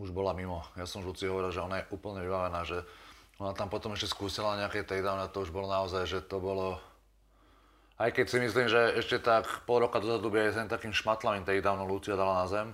už 0.00 0.10
bola 0.10 0.32
mimo. 0.32 0.64
Ja 0.74 0.88
som 0.88 1.04
Žuci 1.04 1.28
hovoril, 1.28 1.52
že 1.52 1.62
ona 1.62 1.84
je 1.84 1.88
úplne 1.92 2.24
vybavená, 2.24 2.64
že 2.64 2.82
ona 3.38 3.54
tam 3.54 3.70
potom 3.70 3.94
ešte 3.94 4.10
skúsila 4.10 4.58
nejaké 4.58 4.82
takedown 4.82 5.22
a 5.22 5.30
to 5.30 5.44
už 5.44 5.54
bolo 5.54 5.68
naozaj, 5.70 6.08
že 6.08 6.18
to 6.24 6.40
bolo... 6.42 6.80
Aj 7.98 8.10
keď 8.14 8.26
si 8.30 8.38
myslím, 8.38 8.66
že 8.70 8.94
ešte 8.98 9.18
tak 9.18 9.46
pol 9.66 9.82
roka 9.82 9.98
dozadu 9.98 10.30
by 10.30 10.50
aj 10.50 10.54
ten 10.54 10.70
takým 10.70 10.94
šmatlavým 10.94 11.42
takedownom 11.42 11.86
Lucia 11.86 12.14
dala 12.14 12.42
na 12.42 12.46
zem. 12.46 12.68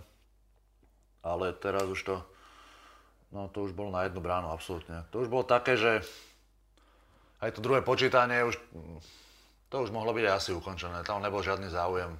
Ale 1.24 1.52
teraz 1.56 1.84
už 1.88 2.00
to... 2.04 2.16
No 3.32 3.50
to 3.50 3.66
už 3.66 3.74
bolo 3.74 3.90
na 3.90 4.06
jednu 4.06 4.20
bránu, 4.22 4.52
absolútne. 4.52 5.02
To 5.10 5.24
už 5.24 5.32
bolo 5.32 5.42
také, 5.42 5.74
že 5.74 6.04
aj 7.44 7.52
to 7.52 7.60
druhé 7.60 7.84
počítanie 7.84 8.40
už, 8.40 8.56
to 9.68 9.76
už 9.84 9.92
mohlo 9.92 10.16
byť 10.16 10.24
asi 10.32 10.50
ukončené. 10.56 11.04
Tam 11.04 11.20
nebol 11.20 11.44
žiadny 11.44 11.68
záujem 11.68 12.16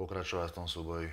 pokračovať 0.00 0.48
v 0.50 0.56
tom 0.56 0.66
súboji. 0.66 1.08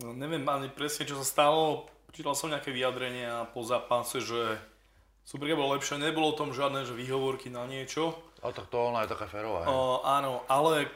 No, 0.00 0.16
neviem 0.16 0.42
ani 0.48 0.72
presne, 0.72 1.06
čo 1.06 1.20
sa 1.20 1.26
stalo. 1.26 1.86
Čítal 2.10 2.34
som 2.34 2.50
nejaké 2.50 2.72
vyjadrenia 2.72 3.46
po 3.52 3.62
zápase, 3.62 4.22
že 4.24 4.58
Superga 5.24 5.56
bolo 5.56 5.72
lepšie, 5.72 5.96
nebolo 5.96 6.30
o 6.30 6.36
tom 6.36 6.52
žiadne 6.52 6.84
že 6.84 6.92
výhovorky 6.92 7.48
na 7.48 7.64
niečo. 7.64 8.12
Ale 8.44 8.52
tak 8.52 8.68
to 8.68 8.76
ona 8.92 9.08
je 9.08 9.12
taká 9.16 9.24
férová. 9.24 9.64
Uh, 9.64 10.04
áno, 10.04 10.44
ale 10.52 10.86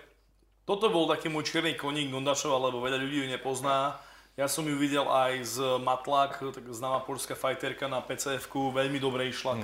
toto 0.69 0.93
bol 0.93 1.09
taký 1.09 1.33
môj 1.33 1.49
čierny 1.49 1.73
koník 1.73 2.13
Gondašova, 2.13 2.69
lebo 2.69 2.85
veľa 2.85 3.01
ľudí 3.01 3.25
ju 3.25 3.27
nepozná. 3.33 3.97
Ja 4.37 4.47
som 4.47 4.69
ju 4.69 4.77
videl 4.77 5.09
aj 5.09 5.33
z 5.43 5.57
Matlak, 5.81 6.39
tak 6.39 6.63
známa 6.71 7.03
polská 7.03 7.35
fighterka 7.35 7.89
na 7.91 8.05
PCF-ku, 8.05 8.71
veľmi 8.71 9.01
dobre 9.03 9.33
išla, 9.33 9.59
mm. 9.59 9.63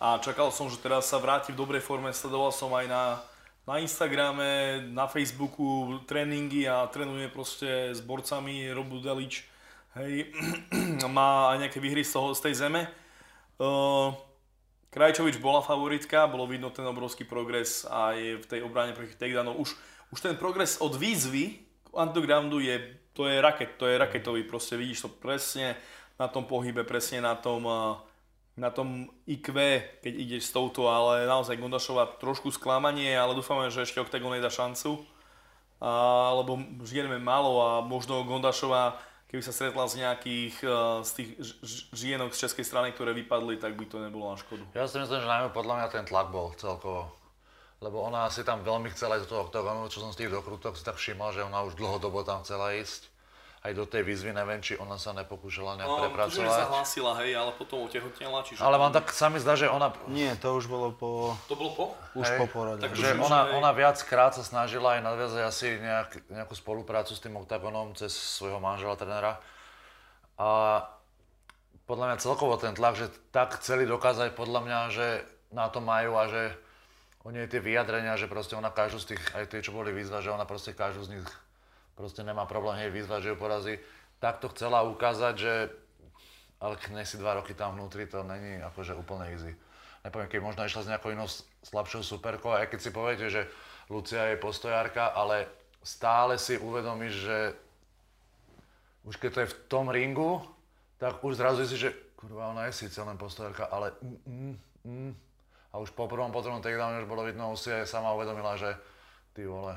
A 0.00 0.16
čakal 0.16 0.48
som, 0.48 0.72
že 0.72 0.80
teraz 0.80 1.12
sa 1.12 1.20
vráti 1.20 1.52
v 1.52 1.60
dobrej 1.60 1.84
forme. 1.84 2.08
Sledoval 2.08 2.56
som 2.56 2.72
aj 2.72 2.88
na, 2.88 3.20
na 3.68 3.84
Instagrame, 3.84 4.80
na 4.96 5.04
Facebooku 5.04 6.00
tréningy 6.08 6.64
a 6.64 6.88
trénuje 6.88 7.28
proste 7.28 7.92
s 7.92 8.00
borcami 8.00 8.72
Robu 8.72 9.04
Delič. 9.04 9.44
Hej, 10.00 10.32
má 11.04 11.52
aj 11.52 11.68
nejaké 11.68 11.84
výhry 11.84 12.00
z, 12.00 12.16
toho, 12.16 12.32
z 12.32 12.40
tej 12.48 12.54
zeme. 12.64 12.88
Uh, 13.60 14.16
Krajčovič 14.88 15.36
bola 15.36 15.60
favoritka, 15.60 16.24
bolo 16.32 16.48
vidno 16.48 16.72
ten 16.72 16.88
obrovský 16.88 17.28
progres 17.28 17.84
aj 17.84 18.40
v 18.40 18.44
tej 18.48 18.64
obrane 18.64 18.96
proti 18.96 19.20
takedownov. 19.20 19.60
Už, 19.60 19.76
už 20.16 20.18
ten 20.24 20.32
progres 20.40 20.80
od 20.80 20.96
výzvy 20.96 21.60
k 21.60 21.88
undergroundu 21.92 22.56
je, 22.64 22.96
to 23.12 23.28
je 23.28 23.36
raket, 23.36 23.76
to 23.76 23.84
je 23.84 24.00
raketový, 24.00 24.48
proste 24.48 24.80
vidíš 24.80 25.04
to 25.04 25.10
presne 25.12 25.76
na 26.16 26.24
tom 26.24 26.48
pohybe, 26.48 26.88
presne 26.88 27.20
na 27.20 27.36
tom, 27.36 27.68
na 28.60 28.68
tom 28.68 29.08
IQ, 29.24 29.56
keď 30.04 30.12
ideš 30.12 30.52
s 30.52 30.54
touto, 30.54 30.92
ale 30.92 31.24
naozaj 31.24 31.56
Gondašová 31.56 32.20
trošku 32.20 32.52
sklamanie, 32.52 33.16
ale 33.16 33.32
dúfame, 33.32 33.72
že 33.72 33.88
ešte 33.88 34.04
Octagon 34.04 34.36
jej 34.36 34.44
šancu. 34.44 35.00
A, 35.80 35.90
lebo 36.36 36.60
žien 36.84 37.08
málo 37.24 37.56
a 37.64 37.70
možno 37.80 38.20
Gondašová 38.28 39.00
keby 39.30 39.46
sa 39.46 39.54
stretla 39.54 39.86
z 39.86 40.02
nejakých 40.02 40.54
uh, 40.66 41.06
z 41.06 41.10
tých 41.22 41.30
žienok 41.94 42.34
z 42.34 42.50
českej 42.50 42.66
strany, 42.66 42.90
ktoré 42.90 43.14
vypadli, 43.14 43.62
tak 43.62 43.78
by 43.78 43.86
to 43.86 44.02
nebolo 44.02 44.34
na 44.34 44.36
škodu. 44.36 44.66
Ja 44.74 44.90
si 44.90 44.98
myslím, 44.98 45.22
že 45.22 45.30
najmä 45.30 45.54
podľa 45.54 45.74
mňa 45.78 45.88
ten 45.94 46.02
tlak 46.02 46.34
bol 46.34 46.50
celkovo. 46.58 47.14
Lebo 47.78 48.04
ona 48.04 48.28
si 48.28 48.42
tam 48.42 48.60
veľmi 48.60 48.90
chcela 48.92 49.16
ísť 49.16 49.24
do 49.24 49.32
toho 49.32 49.42
oktagonu, 49.48 49.88
čo 49.88 50.02
som 50.02 50.10
z 50.12 50.26
tých 50.26 50.34
dokrutok 50.34 50.76
si 50.76 50.84
tak 50.84 50.98
všimol, 50.98 51.32
že 51.32 51.46
ona 51.46 51.64
už 51.64 51.78
dlhodobo 51.78 52.26
tam 52.26 52.42
chcela 52.44 52.76
ísť 52.76 53.08
aj 53.60 53.72
do 53.76 53.84
tej 53.84 54.08
výzvy, 54.08 54.32
neviem, 54.32 54.64
či 54.64 54.72
ona 54.80 54.96
sa 54.96 55.12
nepokúšala 55.12 55.76
nejak 55.76 55.92
no, 55.92 56.00
prepracovať. 56.08 56.48
No, 56.48 56.56
sa 56.64 56.68
hlásila, 56.72 57.12
hej, 57.20 57.36
ale 57.36 57.52
potom 57.52 57.84
otehotnela, 57.84 58.40
čiže... 58.40 58.64
Ale 58.64 58.80
vám 58.80 58.88
tak 58.88 59.12
sa 59.12 59.28
mi 59.28 59.36
zdá, 59.36 59.52
že 59.52 59.68
ona... 59.68 59.92
Nie, 60.08 60.32
to 60.40 60.56
už 60.56 60.64
bolo 60.64 60.96
po... 60.96 61.36
To 61.44 61.54
bolo 61.60 61.70
po? 61.76 61.84
Už 62.16 62.24
hej, 62.24 62.40
po 62.40 62.48
porode. 62.48 62.80
Tak 62.80 62.96
že 62.96 63.20
ona, 63.20 63.52
ona 63.52 63.76
viackrát 63.76 64.32
sa 64.32 64.40
snažila 64.40 64.96
aj 64.96 65.04
nadviazať 65.04 65.42
asi 65.44 65.76
nejak, 65.76 66.10
nejakú 66.32 66.56
spoluprácu 66.56 67.12
s 67.12 67.20
tým 67.20 67.36
oktagonom 67.36 67.92
cez 68.00 68.16
svojho 68.16 68.64
manžela, 68.64 68.96
trénera. 68.96 69.36
A 70.40 70.80
podľa 71.84 72.16
mňa 72.16 72.24
celkovo 72.24 72.56
ten 72.56 72.72
tlak, 72.72 72.96
že 72.96 73.12
tak 73.28 73.60
chceli 73.60 73.84
dokázať 73.84 74.32
podľa 74.32 74.60
mňa, 74.64 74.78
že 74.88 75.06
na 75.52 75.68
to 75.68 75.84
majú 75.84 76.16
a 76.16 76.32
že 76.32 76.56
oni 77.28 77.44
tie 77.44 77.60
vyjadrenia, 77.60 78.16
že 78.16 78.24
proste 78.24 78.56
ona 78.56 78.72
každú 78.72 79.04
z 79.04 79.12
tých, 79.12 79.22
aj 79.36 79.52
tie, 79.52 79.60
čo 79.60 79.76
boli 79.76 79.92
výzva, 79.92 80.24
že 80.24 80.32
ona 80.32 80.48
proste 80.48 80.72
každú 80.72 81.04
z 81.04 81.20
nich 81.20 81.28
proste 81.94 82.22
nemá 82.22 82.46
problém 82.46 82.82
jej 82.86 82.92
vyzvať, 82.92 83.20
že 83.22 83.30
ju 83.32 83.36
porazí. 83.36 83.74
Tak 84.20 84.42
to 84.42 84.52
chcela 84.52 84.84
ukázať, 84.84 85.34
že 85.36 85.52
ale 86.60 86.76
keď 86.76 87.08
si 87.08 87.16
dva 87.16 87.40
roky 87.40 87.56
tam 87.56 87.72
vnútri, 87.72 88.04
to 88.04 88.20
není 88.20 88.60
akože 88.60 88.92
úplne 88.92 89.32
easy. 89.32 89.56
Nepoviem, 90.04 90.28
keď 90.28 90.40
možno 90.44 90.64
išla 90.64 90.84
s 90.84 90.90
nejakou 90.92 91.12
inou 91.12 91.28
slabšou 91.64 92.04
superkou, 92.04 92.52
aj 92.52 92.68
keď 92.68 92.80
si 92.80 92.90
poviete, 92.92 93.26
že 93.32 93.48
Lucia 93.88 94.28
je 94.28 94.36
postojárka, 94.36 95.12
ale 95.12 95.48
stále 95.80 96.36
si 96.36 96.60
uvedomíš, 96.60 97.14
že 97.16 97.38
už 99.08 99.16
keď 99.16 99.30
to 99.32 99.40
je 99.40 99.50
v 99.52 99.58
tom 99.72 99.88
ringu, 99.88 100.44
tak 101.00 101.24
už 101.24 101.40
zrazu 101.40 101.64
si, 101.64 101.80
že 101.80 101.96
kurva, 102.12 102.52
ona 102.52 102.68
je 102.68 102.76
síce 102.76 103.00
len 103.00 103.16
postojárka, 103.16 103.72
ale 103.72 103.96
mm, 104.04 104.20
mm, 104.28 104.54
mm. 104.84 105.12
A 105.72 105.78
už 105.80 105.96
po 105.96 106.04
prvom, 106.10 106.28
po 106.28 106.44
druhom 106.44 106.60
takedowne 106.60 107.00
už 107.00 107.08
bolo 107.08 107.24
vidno, 107.24 107.56
si 107.56 107.72
aj 107.72 107.88
sama 107.88 108.12
uvedomila, 108.12 108.60
že 108.60 108.76
ty 109.32 109.48
vole, 109.48 109.72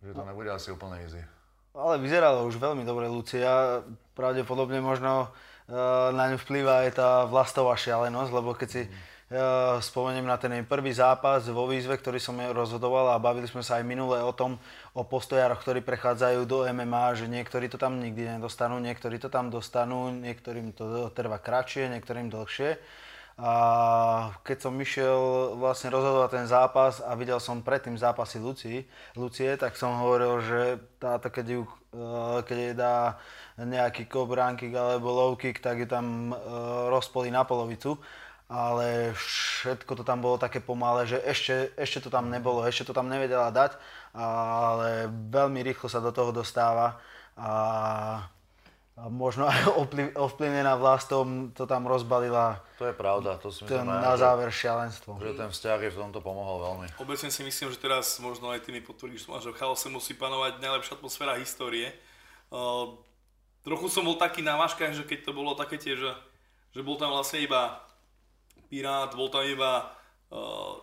že 0.00 0.16
to 0.16 0.22
nebude 0.24 0.48
asi 0.48 0.72
úplne 0.72 1.04
easy. 1.04 1.20
Ale 1.76 2.02
vyzerala 2.02 2.42
už 2.48 2.58
veľmi 2.58 2.82
dobre 2.82 3.06
Lucia. 3.06 3.84
Pravdepodobne 4.18 4.82
možno 4.82 5.30
uh, 5.30 6.10
na 6.10 6.32
ňu 6.32 6.38
vplýva 6.40 6.88
aj 6.88 6.90
tá 6.98 7.10
vlastová 7.30 7.78
šialenosť, 7.78 8.30
lebo 8.34 8.50
keď 8.58 8.68
si 8.68 8.82
uh, 8.88 9.78
spomeniem 9.78 10.26
na 10.26 10.34
ten 10.34 10.50
prvý 10.66 10.90
zápas 10.90 11.46
vo 11.46 11.70
výzve, 11.70 11.94
ktorý 11.94 12.18
som 12.18 12.34
rozhodoval 12.34 13.14
a 13.14 13.22
bavili 13.22 13.46
sme 13.46 13.62
sa 13.62 13.78
aj 13.78 13.86
minule 13.86 14.18
o 14.18 14.34
tom, 14.34 14.58
o 14.96 15.06
postojároch, 15.06 15.62
ktorí 15.62 15.84
prechádzajú 15.86 16.42
do 16.42 16.66
MMA, 16.66 17.14
že 17.14 17.30
niektorí 17.30 17.70
to 17.70 17.78
tam 17.78 18.02
nikdy 18.02 18.26
nedostanú, 18.26 18.82
niektorí 18.82 19.22
to 19.22 19.30
tam 19.30 19.52
dostanú, 19.52 20.10
niektorým 20.10 20.74
to 20.74 21.12
trvá 21.14 21.38
kratšie, 21.38 21.86
niektorým 21.86 22.34
dlhšie. 22.34 22.80
A 23.40 24.36
keď 24.44 24.68
som 24.68 24.76
išiel 24.76 25.56
vlastne 25.56 25.88
rozhodovať 25.88 26.28
ten 26.28 26.44
zápas 26.44 27.00
a 27.00 27.16
videl 27.16 27.40
som 27.40 27.64
predtým 27.64 27.96
zápasy 27.96 28.36
Lucie, 28.36 28.84
Lucie, 29.16 29.56
tak 29.56 29.80
som 29.80 29.96
hovoril, 29.96 30.44
že 30.44 30.60
táto, 31.00 31.32
keď, 31.32 31.46
ju, 31.56 31.62
e, 31.64 32.44
keď 32.44 32.56
jej 32.60 32.74
dá 32.76 33.16
nejaký 33.56 34.12
kobranky 34.12 34.68
alebo 34.76 35.08
low 35.08 35.32
kick, 35.40 35.56
tak 35.64 35.80
ju 35.80 35.88
tam 35.88 36.36
e, 36.36 36.36
rozpolí 36.92 37.32
na 37.32 37.48
polovicu. 37.48 37.96
Ale 38.50 39.16
všetko 39.16 39.94
to 39.96 40.04
tam 40.04 40.20
bolo 40.20 40.36
také 40.36 40.60
pomalé, 40.60 41.08
že 41.08 41.22
ešte, 41.24 41.72
ešte 41.80 42.04
to 42.04 42.10
tam 42.12 42.28
nebolo, 42.28 42.66
ešte 42.66 42.90
to 42.90 42.92
tam 42.92 43.06
nevedela 43.08 43.48
dať, 43.54 43.78
ale 44.10 45.06
veľmi 45.30 45.62
rýchlo 45.64 45.86
sa 45.88 46.02
do 46.02 46.10
toho 46.12 46.34
dostáva. 46.34 46.98
A 47.38 47.50
možno 49.08 49.48
aj 49.48 49.72
ovplyvnená 50.28 50.76
vlastom 50.76 51.54
to 51.56 51.64
tam 51.64 51.88
rozbalila. 51.88 52.60
To 52.76 52.90
je 52.90 52.94
pravda, 52.96 53.40
to 53.40 53.48
si 53.48 53.64
myslím 53.64 53.88
Na 53.88 54.18
záver 54.20 54.52
šialenstvo. 54.52 55.16
Že 55.16 55.38
ten 55.40 55.48
vzťah 55.48 55.78
je 55.88 55.90
v 55.94 55.98
tomto 55.98 56.20
pomohol 56.20 56.60
veľmi. 56.60 56.86
Obecne 57.00 57.32
si 57.32 57.40
myslím, 57.40 57.72
že 57.72 57.80
teraz 57.80 58.20
možno 58.20 58.52
aj 58.52 58.66
ty 58.66 58.76
mi 58.76 58.84
potvrdíš, 58.84 59.24
že 59.24 59.50
v 59.52 59.56
chaose 59.56 59.88
musí 59.88 60.12
panovať 60.12 60.60
najlepšia 60.60 61.00
atmosféra 61.00 61.40
histórie. 61.40 61.94
Uh, 62.52 62.98
trochu 63.64 63.88
som 63.88 64.04
bol 64.04 64.20
taký 64.20 64.44
na 64.44 64.60
váškach, 64.60 64.92
že 64.92 65.08
keď 65.08 65.30
to 65.30 65.32
bolo 65.32 65.56
také 65.56 65.80
tie, 65.80 65.96
že, 65.96 66.12
že 66.76 66.80
bol 66.84 67.00
tam 67.00 67.14
vlastne 67.14 67.40
iba 67.40 67.80
Pirát, 68.70 69.10
bol 69.18 69.26
tam 69.26 69.42
iba 69.42 69.90
uh, 70.30 70.78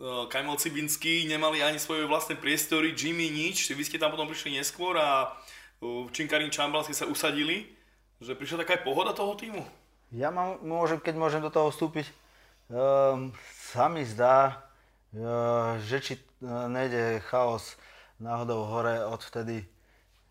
uh, 0.00 0.24
Kajmel 0.28 0.56
Cibinský, 0.56 1.28
nemali 1.28 1.60
ani 1.60 1.76
svoje 1.76 2.08
vlastné 2.08 2.40
priestory, 2.40 2.96
Jimmy 2.96 3.28
nič, 3.28 3.68
vy 3.68 3.84
ste 3.84 4.00
tam 4.00 4.12
potom 4.12 4.24
prišli 4.24 4.56
neskôr 4.56 4.96
a 4.96 5.36
Činkarín 6.12 6.48
Čambalsky 6.48 6.96
sa 6.96 7.04
usadili, 7.04 7.68
že 8.20 8.32
prišla 8.32 8.64
taká 8.64 8.80
aj 8.80 8.82
pohoda 8.88 9.12
toho 9.12 9.36
týmu? 9.36 9.60
Ja 10.14 10.32
mám, 10.32 10.62
môžem, 10.64 10.96
keď 11.02 11.14
môžem 11.20 11.42
do 11.44 11.52
toho 11.52 11.68
vstúpiť, 11.68 12.08
um, 12.72 13.34
sa 13.68 13.92
mi 13.92 14.06
zdá, 14.08 14.64
uh, 15.12 15.76
že 15.84 15.98
či 16.00 16.12
uh, 16.16 16.70
nejde 16.70 17.20
chaos 17.28 17.76
náhodou 18.16 18.64
hore 18.64 19.04
odvtedy, 19.04 19.68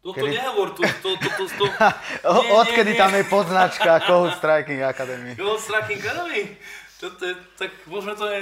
Toto 0.02 0.22
kedy... 0.22 0.38
nehovor, 0.38 0.70
to, 0.74 0.82
to, 0.82 1.10
to, 1.18 1.30
to, 1.34 1.44
to... 1.50 1.66
nie, 2.46 2.54
Odkedy 2.54 2.94
nie, 2.94 2.98
nie. 2.98 3.02
tam 3.02 3.12
je 3.14 3.24
podznačka 3.26 4.06
Code 4.06 4.38
Striking 4.38 4.82
Academy. 4.86 5.34
Code 5.34 5.62
Striking 5.62 6.02
Academy? 6.02 6.58
To, 7.02 7.06
to 7.10 7.24
je, 7.26 7.34
tak 7.58 7.70
môžeme 7.90 8.14
to 8.14 8.26
aj... 8.30 8.42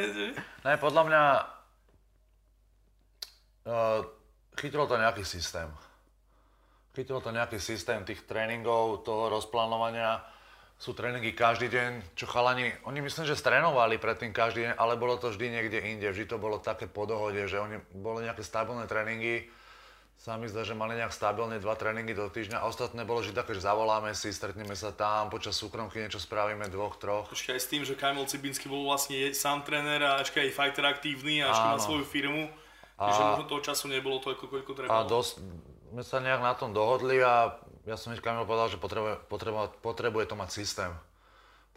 Ne, 0.64 0.74
podľa 0.76 1.04
mňa 1.08 1.24
uh, 3.68 4.00
chytilo 4.60 4.88
to 4.88 5.00
nejaký 5.00 5.24
systém. 5.24 5.72
Chytilo 6.94 7.26
to 7.26 7.34
nejaký 7.34 7.58
systém 7.58 8.06
tých 8.06 8.22
tréningov, 8.30 9.02
toho 9.02 9.26
rozplánovania. 9.34 10.22
Sú 10.78 10.94
tréningy 10.94 11.34
každý 11.34 11.70
deň, 11.74 12.14
čo 12.14 12.30
chalani, 12.30 12.70
oni 12.86 13.02
myslím, 13.02 13.26
že 13.26 13.40
strénovali 13.40 13.98
predtým 13.98 14.30
každý 14.30 14.68
deň, 14.68 14.74
ale 14.78 15.00
bolo 15.00 15.18
to 15.18 15.34
vždy 15.34 15.50
niekde 15.50 15.80
inde. 15.82 16.06
Vždy 16.06 16.30
to 16.30 16.38
bolo 16.38 16.62
také 16.62 16.86
po 16.86 17.10
dohode, 17.10 17.40
že 17.50 17.58
oni 17.58 17.82
boli 17.98 18.26
nejaké 18.30 18.46
stabilné 18.46 18.86
tréningy. 18.86 19.50
Sami 20.22 20.46
zdá, 20.46 20.62
že 20.62 20.78
mali 20.78 20.94
nejak 20.94 21.12
stabilne 21.12 21.58
dva 21.58 21.74
tréningy 21.74 22.14
do 22.14 22.30
týždňa. 22.30 22.62
A 22.62 22.70
ostatné 22.70 23.02
bolo 23.04 23.26
vždy 23.26 23.34
také, 23.34 23.58
že 23.58 23.66
zavoláme 23.66 24.14
si, 24.14 24.30
stretneme 24.30 24.78
sa 24.78 24.94
tam, 24.94 25.34
počas 25.34 25.58
súkromky 25.58 25.98
niečo 25.98 26.22
spravíme, 26.22 26.70
dvoch, 26.70 26.96
troch. 27.02 27.28
Ešte 27.34 27.58
aj 27.58 27.62
s 27.64 27.68
tým, 27.74 27.82
že 27.84 27.98
Kamil 27.98 28.30
Cibinsky 28.30 28.70
bol 28.70 28.86
vlastne 28.86 29.34
sám 29.34 29.66
tréner 29.66 30.00
a 30.04 30.22
ešte 30.22 30.40
aj 30.46 30.54
fighter 30.54 30.86
aktívny 30.86 31.42
a 31.42 31.50
ešte 31.50 31.68
mal 31.74 31.80
svoju 31.82 32.06
firmu. 32.06 32.54
A, 32.96 33.10
Takže 33.10 33.24
možno 33.34 33.46
toho 33.50 33.62
času 33.66 33.86
nebolo 33.90 34.22
toľko, 34.22 34.46
koľko 34.48 34.72
trebalo. 34.78 34.96
A 34.96 35.10
dosť, 35.10 35.42
sme 35.94 36.02
sa 36.02 36.18
nejak 36.18 36.42
na 36.42 36.58
tom 36.58 36.74
dohodli 36.74 37.22
a 37.22 37.54
ja 37.86 37.94
som 38.02 38.18
Kamil 38.18 38.50
povedal, 38.50 38.74
že 38.74 38.82
potrebuje, 38.82 39.30
potrebuje, 39.30 39.78
potrebuje 39.86 40.26
to 40.26 40.34
mať 40.34 40.50
systém. 40.50 40.90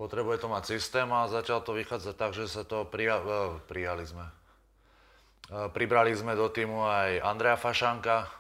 Potrebuje 0.00 0.40
to 0.40 0.48
mať 0.48 0.64
systém 0.72 1.05
a 1.12 1.29
začal 1.29 1.61
to 1.61 1.76
vychádzať 1.76 2.14
tak, 2.16 2.33
že 2.33 2.48
sa 2.48 2.64
to 2.64 2.88
prija, 2.88 3.20
uh, 3.20 3.61
prijali 3.68 4.09
sme. 4.09 4.24
Uh, 5.52 5.68
pribrali 5.68 6.16
sme 6.16 6.33
do 6.33 6.48
týmu 6.48 6.88
aj 6.88 7.20
Andreja 7.29 7.61
Fašanka 7.61 8.33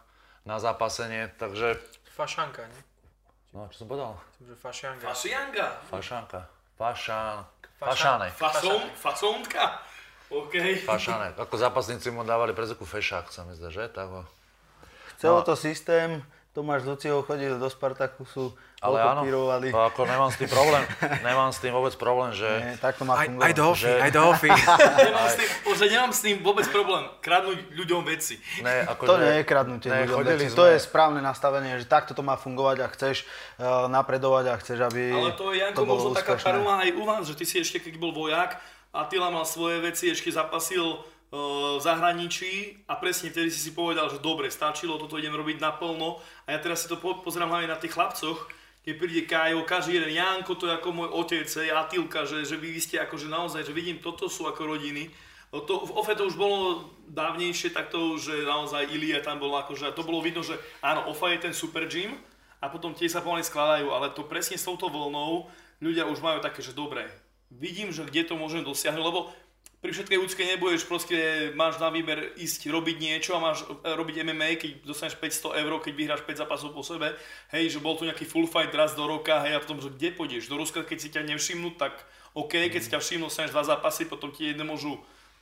na 0.48 0.56
zápasenie, 0.56 1.28
takže... 1.36 1.76
Fašanka, 2.08 2.64
nie? 2.64 2.80
No, 3.52 3.68
čo 3.68 3.84
som 3.84 3.88
povedal? 3.92 4.16
Že 4.40 4.56
Fašanga. 4.56 5.04
Fašianga. 5.12 5.66
Fašanka. 5.92 6.40
Fašán. 6.80 7.36
Fašánek. 7.76 8.32
Fason, 8.32 8.80
fasonka. 8.96 9.84
OK. 10.32 10.56
Fašánek. 10.88 11.36
Ako 11.36 11.54
zápasníci 11.60 12.08
mu 12.08 12.24
dávali 12.24 12.56
prezeku 12.56 12.88
fešák, 12.88 13.28
sa 13.28 13.44
mi 13.44 13.52
zdá, 13.52 13.68
že? 13.68 13.92
Tak 13.92 14.08
ho 14.08 14.22
Chcelo 15.26 15.42
no. 15.42 15.46
to 15.46 15.54
systém, 15.58 16.22
Tomáš 16.54 16.88
Lucio 16.88 17.20
chodil 17.20 17.58
do 17.58 17.68
Spartakusu, 17.68 18.54
ale 18.80 18.96
áno, 19.02 19.28
pírovali. 19.28 19.68
ako 19.74 20.08
nemám 20.08 20.32
s 20.32 20.40
tým 20.40 20.48
problém, 20.48 20.80
nemám 21.20 21.52
s 21.52 21.58
tým 21.60 21.68
vôbec 21.68 21.92
problém, 22.00 22.32
že... 22.32 22.48
Nie, 22.48 22.80
tak 22.80 22.96
to 22.96 23.04
má 23.04 23.20
aj, 23.20 23.28
aj 23.28 23.52
do 23.52 23.64
ofy, 23.76 23.84
že... 23.84 23.92
aj 24.00 24.10
do 24.14 24.22
ofy. 24.24 24.48
nemám, 25.10 25.28
s 25.28 25.36
tým, 25.36 25.48
že 25.76 25.86
nemám 25.92 26.12
s 26.16 26.20
tým 26.24 26.36
vôbec 26.40 26.66
problém, 26.72 27.04
kradnúť 27.20 27.58
ľuďom 27.76 28.00
veci. 28.08 28.40
Ne, 28.64 28.88
ako 28.88 29.02
to 29.04 29.14
že... 29.18 29.24
nie 29.26 29.34
je 29.36 29.44
kradnutie 29.44 29.88
ne, 29.92 30.08
ľuďom 30.08 30.22
veci, 30.22 30.48
sme... 30.48 30.56
to 30.56 30.64
je 30.70 30.76
správne 30.80 31.20
nastavenie, 31.20 31.76
že 31.76 31.84
takto 31.84 32.16
to 32.16 32.24
má 32.24 32.40
fungovať 32.40 32.76
a 32.80 32.86
chceš 32.88 33.28
uh, 33.60 33.90
napredovať 33.92 34.44
a 34.48 34.54
chceš, 34.56 34.78
aby 34.86 35.02
Ale 35.12 35.36
to 35.36 35.52
je, 35.52 35.60
Janko, 35.60 35.76
to 35.76 35.84
možno 35.84 36.08
taká 36.16 36.40
parula 36.40 36.86
aj 36.86 36.90
u 36.96 37.02
vás, 37.04 37.22
že 37.28 37.34
ty 37.36 37.44
si 37.44 37.60
ešte, 37.60 37.84
keď 37.84 38.00
bol 38.00 38.16
vojak, 38.16 38.56
Attila 38.96 39.28
mal 39.28 39.44
svoje 39.44 39.84
veci, 39.84 40.08
ešte 40.08 40.32
zapasil 40.32 41.04
v 41.30 41.82
zahraničí 41.82 42.86
a 42.86 42.94
presne 42.94 43.34
vtedy 43.34 43.50
si 43.50 43.58
si 43.58 43.74
povedal, 43.74 44.06
že 44.06 44.22
dobre, 44.22 44.46
stačilo, 44.46 44.94
toto 44.94 45.18
idem 45.18 45.34
robiť 45.34 45.58
naplno 45.58 46.22
a 46.46 46.54
ja 46.54 46.58
teraz 46.62 46.86
si 46.86 46.88
to 46.88 46.96
pozerám 47.02 47.50
hlavne 47.50 47.66
na 47.66 47.80
tých 47.80 47.98
chlapcoch, 47.98 48.46
keď 48.86 48.94
príde 48.94 49.22
Kajo, 49.26 49.66
každý 49.66 49.98
jeden 49.98 50.14
Janko, 50.14 50.54
to 50.54 50.70
je 50.70 50.78
ako 50.78 50.88
môj 50.94 51.10
otec, 51.10 51.50
hej, 51.50 51.74
Atilka, 51.74 52.22
že, 52.22 52.46
že 52.46 52.54
vy, 52.54 52.70
vy 52.70 52.78
ste 52.78 53.02
akože 53.02 53.26
naozaj, 53.26 53.66
že 53.66 53.74
vidím, 53.74 53.98
toto 53.98 54.30
sú 54.30 54.46
ako 54.46 54.78
rodiny. 54.78 55.10
To, 55.50 55.82
v 55.82 55.90
OFE 55.98 56.14
to 56.14 56.30
už 56.30 56.38
bolo 56.38 56.86
dávnejšie 57.10 57.74
takto, 57.74 58.14
že 58.14 58.46
naozaj 58.46 58.86
Ilia 58.94 59.18
tam 59.18 59.42
bol 59.42 59.50
akože, 59.58 59.90
to 59.90 60.06
bolo 60.06 60.22
vidno, 60.22 60.46
že 60.46 60.54
áno, 60.78 61.10
OFA 61.10 61.34
je 61.34 61.50
ten 61.50 61.54
super 61.54 61.90
gym 61.90 62.14
a 62.62 62.70
potom 62.70 62.94
tie 62.94 63.10
sa 63.10 63.18
pomaly 63.18 63.42
skladajú, 63.42 63.90
ale 63.90 64.14
to 64.14 64.22
presne 64.22 64.54
s 64.54 64.62
touto 64.62 64.86
voľnou 64.86 65.50
ľudia 65.82 66.06
už 66.06 66.22
majú 66.22 66.38
také, 66.38 66.62
že 66.62 66.70
dobre, 66.70 67.10
vidím, 67.50 67.90
že 67.90 68.06
kde 68.06 68.22
to 68.22 68.34
môžem 68.38 68.62
dosiahnuť, 68.62 69.02
lebo 69.02 69.34
pri 69.80 69.92
všetkej 69.92 70.18
úcke 70.18 70.42
nebudeš 70.42 70.88
proste, 70.88 71.16
máš 71.52 71.76
na 71.76 71.92
výber 71.92 72.32
ísť 72.40 72.72
robiť 72.72 72.96
niečo 72.96 73.36
a 73.36 73.44
máš 73.44 73.62
e, 73.62 73.92
robiť 73.92 74.24
MMA, 74.24 74.48
keď 74.56 74.70
dostaneš 74.82 75.20
500 75.20 75.62
eur, 75.62 75.72
keď 75.84 75.92
vyhráš 75.92 76.22
5 76.24 76.42
zápasov 76.42 76.72
po 76.72 76.80
sebe, 76.80 77.12
hej, 77.52 77.70
že 77.70 77.78
bol 77.78 77.94
tu 77.94 78.08
nejaký 78.08 78.24
full 78.24 78.48
fight 78.48 78.72
raz 78.72 78.96
do 78.96 79.04
roka, 79.04 79.44
hej, 79.44 79.54
a 79.54 79.62
potom, 79.62 79.78
že 79.78 79.92
kde 79.92 80.16
pôjdeš? 80.16 80.48
Do 80.48 80.56
Ruska, 80.56 80.80
keď 80.82 80.98
si 80.98 81.08
ťa 81.12 81.28
nevšimnú, 81.28 81.76
tak 81.76 81.92
OK, 82.32 82.72
keď 82.72 82.80
si 82.80 82.90
ťa 82.92 83.00
všimnú, 83.04 83.28
dostaneš 83.28 83.52
dva 83.52 83.64
zápasy, 83.68 84.08
potom 84.08 84.32
ti 84.32 84.48
jedne 84.48 84.64
môžu 84.64 84.96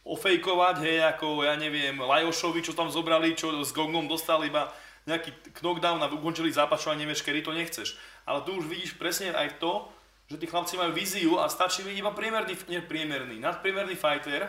ofejkovať, 0.05 0.77
hej, 0.85 0.99
ako 1.15 1.47
ja 1.47 1.55
neviem, 1.57 1.97
Lajošovi, 1.97 2.61
čo 2.61 2.77
tam 2.77 2.93
zobrali, 2.93 3.33
čo 3.39 3.55
s 3.65 3.73
Gongom 3.73 4.11
dostal 4.11 4.43
iba 4.45 4.69
nejaký 5.05 5.33
knockdown 5.61 6.01
a 6.01 6.09
ukončili 6.09 6.53
zápas, 6.53 6.81
čo 6.81 6.93
ani 6.93 7.05
nevieš, 7.05 7.25
kedy 7.25 7.45
to 7.45 7.53
nechceš. 7.53 7.97
Ale 8.25 8.41
tu 8.45 8.57
už 8.57 8.69
vidíš 8.69 8.97
presne 8.97 9.37
aj 9.37 9.61
to, 9.61 9.85
že 10.29 10.37
tí 10.41 10.47
chlapci 10.49 10.81
majú 10.81 10.97
víziu 10.97 11.37
a 11.37 11.49
stačí 11.53 11.85
byť 11.85 11.97
iba 12.01 12.13
priemerný, 12.17 12.55
nie 12.69 12.81
priemerný, 12.81 13.37
nadpriemerný 13.41 13.97
fighter 13.97 14.49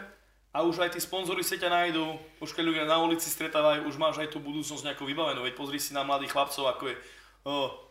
a 0.55 0.63
už 0.63 0.87
aj 0.87 0.95
tí 0.95 0.99
sponzory 1.03 1.43
sa 1.43 1.59
ťa 1.59 1.67
nájdú, 1.67 2.15
už 2.39 2.55
keď 2.55 2.63
ľudia 2.63 2.85
na 2.87 2.95
ulici 3.03 3.27
stretávajú, 3.27 3.91
už 3.91 3.99
máš 3.99 4.23
aj 4.23 4.31
tú 4.31 4.39
budúcnosť 4.39 4.87
nejakú 4.87 5.03
vybavenú, 5.03 5.43
veď 5.43 5.53
pozri 5.59 5.83
si 5.83 5.91
na 5.91 6.07
mladých 6.07 6.31
chlapcov, 6.31 6.63
ako 6.71 6.83
je 6.91 6.95
oh, 7.43 7.85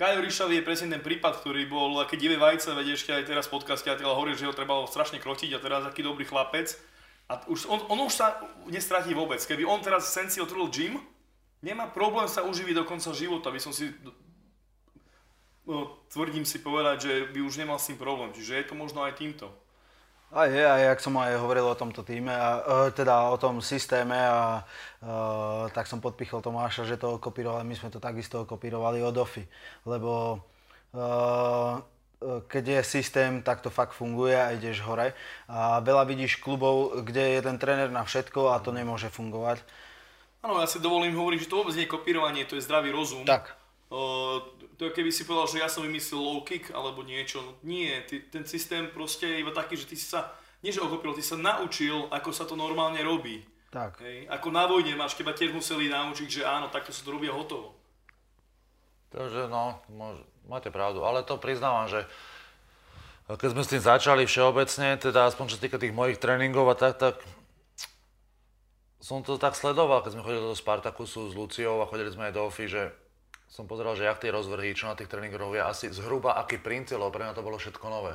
Kajo 0.00 0.24
Ríšavý 0.24 0.56
je 0.56 0.64
presne 0.64 0.96
ten 0.96 1.04
prípad, 1.04 1.44
ktorý 1.44 1.68
bol, 1.68 1.92
keď 2.08 2.16
divé 2.16 2.40
vajce, 2.40 2.72
veď 2.72 2.96
ešte 2.96 3.12
aj 3.12 3.28
teraz 3.28 3.44
v 3.52 3.60
podcaste 3.60 3.84
a 3.84 4.00
hovorí, 4.00 4.32
že 4.32 4.48
ho 4.48 4.56
trebalo 4.56 4.88
strašne 4.88 5.20
krotiť 5.20 5.52
a 5.52 5.60
teraz 5.60 5.84
aký 5.84 6.00
dobrý 6.00 6.24
chlapec. 6.24 6.72
A 7.28 7.44
už, 7.44 7.68
on, 7.68 7.84
on 7.92 8.08
už 8.08 8.16
sa 8.16 8.40
nestratí 8.64 9.12
vôbec. 9.12 9.44
Keby 9.44 9.68
on 9.68 9.84
teraz 9.84 10.08
Sensi 10.08 10.40
otvoril 10.40 10.72
gym, 10.72 10.96
nemá 11.60 11.84
problém 11.84 12.32
sa 12.32 12.48
uživiť 12.48 12.80
do 12.80 12.88
konca 12.88 13.12
života. 13.12 13.52
By 13.52 13.60
som 13.60 13.76
si 13.76 13.92
no, 15.66 15.98
tvrdím 16.12 16.44
si 16.44 16.60
povedať, 16.60 16.96
že 17.04 17.12
by 17.32 17.40
už 17.44 17.60
nemal 17.60 17.80
s 17.80 17.88
tým 17.92 17.98
problém. 17.98 18.32
Čiže 18.32 18.56
je 18.56 18.66
to 18.68 18.74
možno 18.76 19.04
aj 19.04 19.16
týmto. 19.16 19.52
A 20.30 20.46
je, 20.46 20.62
aj 20.62 20.94
jak 20.94 21.00
som 21.02 21.18
aj 21.18 21.42
hovoril 21.42 21.66
o 21.66 21.74
tomto 21.74 22.06
týme, 22.06 22.30
a, 22.30 22.62
e, 22.86 22.94
teda 22.94 23.34
o 23.34 23.36
tom 23.36 23.58
systéme 23.58 24.14
a 24.14 24.62
e, 24.62 25.12
tak 25.74 25.90
som 25.90 25.98
podpichol 25.98 26.38
Tomáša, 26.38 26.86
že 26.86 26.94
to 26.94 27.18
kopírovali, 27.18 27.66
my 27.66 27.74
sme 27.74 27.90
to 27.90 27.98
takisto 27.98 28.46
kopírovali 28.46 29.02
od 29.02 29.18
OFI, 29.18 29.42
lebo 29.90 30.38
e, 30.94 31.02
keď 32.46 32.64
je 32.78 32.80
systém, 32.86 33.42
tak 33.42 33.58
to 33.58 33.74
fakt 33.74 33.90
funguje 33.90 34.38
a 34.38 34.54
ideš 34.54 34.86
hore. 34.86 35.18
A 35.50 35.82
veľa 35.82 36.06
vidíš 36.06 36.38
klubov, 36.38 37.02
kde 37.02 37.34
je 37.34 37.40
ten 37.42 37.58
tréner 37.58 37.90
na 37.90 38.06
všetko 38.06 38.54
a 38.54 38.62
to 38.62 38.70
nemôže 38.70 39.10
fungovať. 39.10 39.66
Áno, 40.46 40.62
ja 40.62 40.68
si 40.70 40.78
dovolím 40.78 41.18
hovoriť, 41.18 41.42
že 41.42 41.50
to 41.50 41.58
vôbec 41.58 41.74
nie 41.74 41.90
je 41.90 41.94
kopírovanie, 41.96 42.46
to 42.46 42.54
je 42.54 42.62
zdravý 42.62 42.94
rozum. 42.94 43.26
Tak. 43.26 43.59
Uh, 43.90 44.38
to 44.78 44.86
je 44.86 44.94
keby 44.94 45.10
si 45.10 45.26
povedal, 45.26 45.50
že 45.50 45.58
ja 45.58 45.68
som 45.68 45.82
vymyslel 45.82 46.22
low 46.22 46.46
kick 46.46 46.70
alebo 46.70 47.02
niečo. 47.02 47.42
No, 47.42 47.52
nie, 47.66 47.90
ty, 48.06 48.22
ten 48.30 48.46
systém 48.46 48.86
proste 48.94 49.26
je 49.26 49.42
iba 49.42 49.50
taký, 49.50 49.74
že 49.74 49.90
ty 49.90 49.98
si 49.98 50.06
sa, 50.06 50.30
nie 50.62 50.70
že 50.70 50.78
ochopil, 50.78 51.10
ty 51.10 51.26
sa 51.26 51.34
naučil, 51.34 52.06
ako 52.08 52.30
sa 52.30 52.46
to 52.46 52.54
normálne 52.54 53.02
robí. 53.02 53.42
Tak. 53.74 53.98
Hej. 54.02 54.30
Ako 54.30 54.54
na 54.54 54.70
vojne 54.70 54.94
máš, 54.94 55.18
teba 55.18 55.34
tiež 55.34 55.50
museli 55.50 55.90
naučiť, 55.90 56.28
že 56.30 56.42
áno, 56.46 56.70
takto 56.70 56.94
sa 56.94 57.02
to 57.02 57.14
robí 57.14 57.26
a 57.26 57.34
hotovo. 57.34 57.74
Takže 59.10 59.50
no, 59.50 59.82
môž, 59.90 60.22
máte 60.46 60.70
pravdu, 60.70 61.02
ale 61.02 61.26
to 61.26 61.34
priznávam, 61.34 61.90
že 61.90 62.06
keď 63.26 63.48
sme 63.54 63.62
s 63.62 63.70
tým 63.74 63.82
začali 63.82 64.22
všeobecne, 64.26 64.98
teda 64.98 65.30
aspoň 65.30 65.44
čo 65.50 65.56
sa 65.58 65.62
týka 65.66 65.78
tých 65.78 65.94
mojich 65.94 66.22
tréningov 66.22 66.66
a 66.70 66.78
tak, 66.78 66.98
tak 66.98 67.14
som 69.02 69.22
to 69.22 69.38
tak 69.38 69.54
sledoval, 69.54 70.02
keď 70.02 70.18
sme 70.18 70.24
chodili 70.26 70.42
do 70.46 70.54
Spartakusu 70.54 71.30
s 71.30 71.34
Luciou 71.34 71.78
a 71.82 71.90
chodili 71.90 72.10
sme 72.10 72.30
aj 72.30 72.34
do 72.34 72.42
OFI, 72.46 72.66
že 72.66 72.82
som 73.50 73.66
pozeral, 73.66 73.98
že 73.98 74.06
jak 74.06 74.22
tie 74.22 74.30
rozvrhy, 74.30 74.78
čo 74.78 74.86
na 74.86 74.94
tých 74.94 75.10
tréningoch 75.10 75.42
robia, 75.42 75.66
asi 75.66 75.90
zhruba 75.90 76.38
aký 76.38 76.62
princip, 76.62 77.02
lebo 77.02 77.10
pre 77.10 77.26
mňa 77.26 77.34
to 77.34 77.42
bolo 77.42 77.58
všetko 77.58 77.86
nové. 77.90 78.14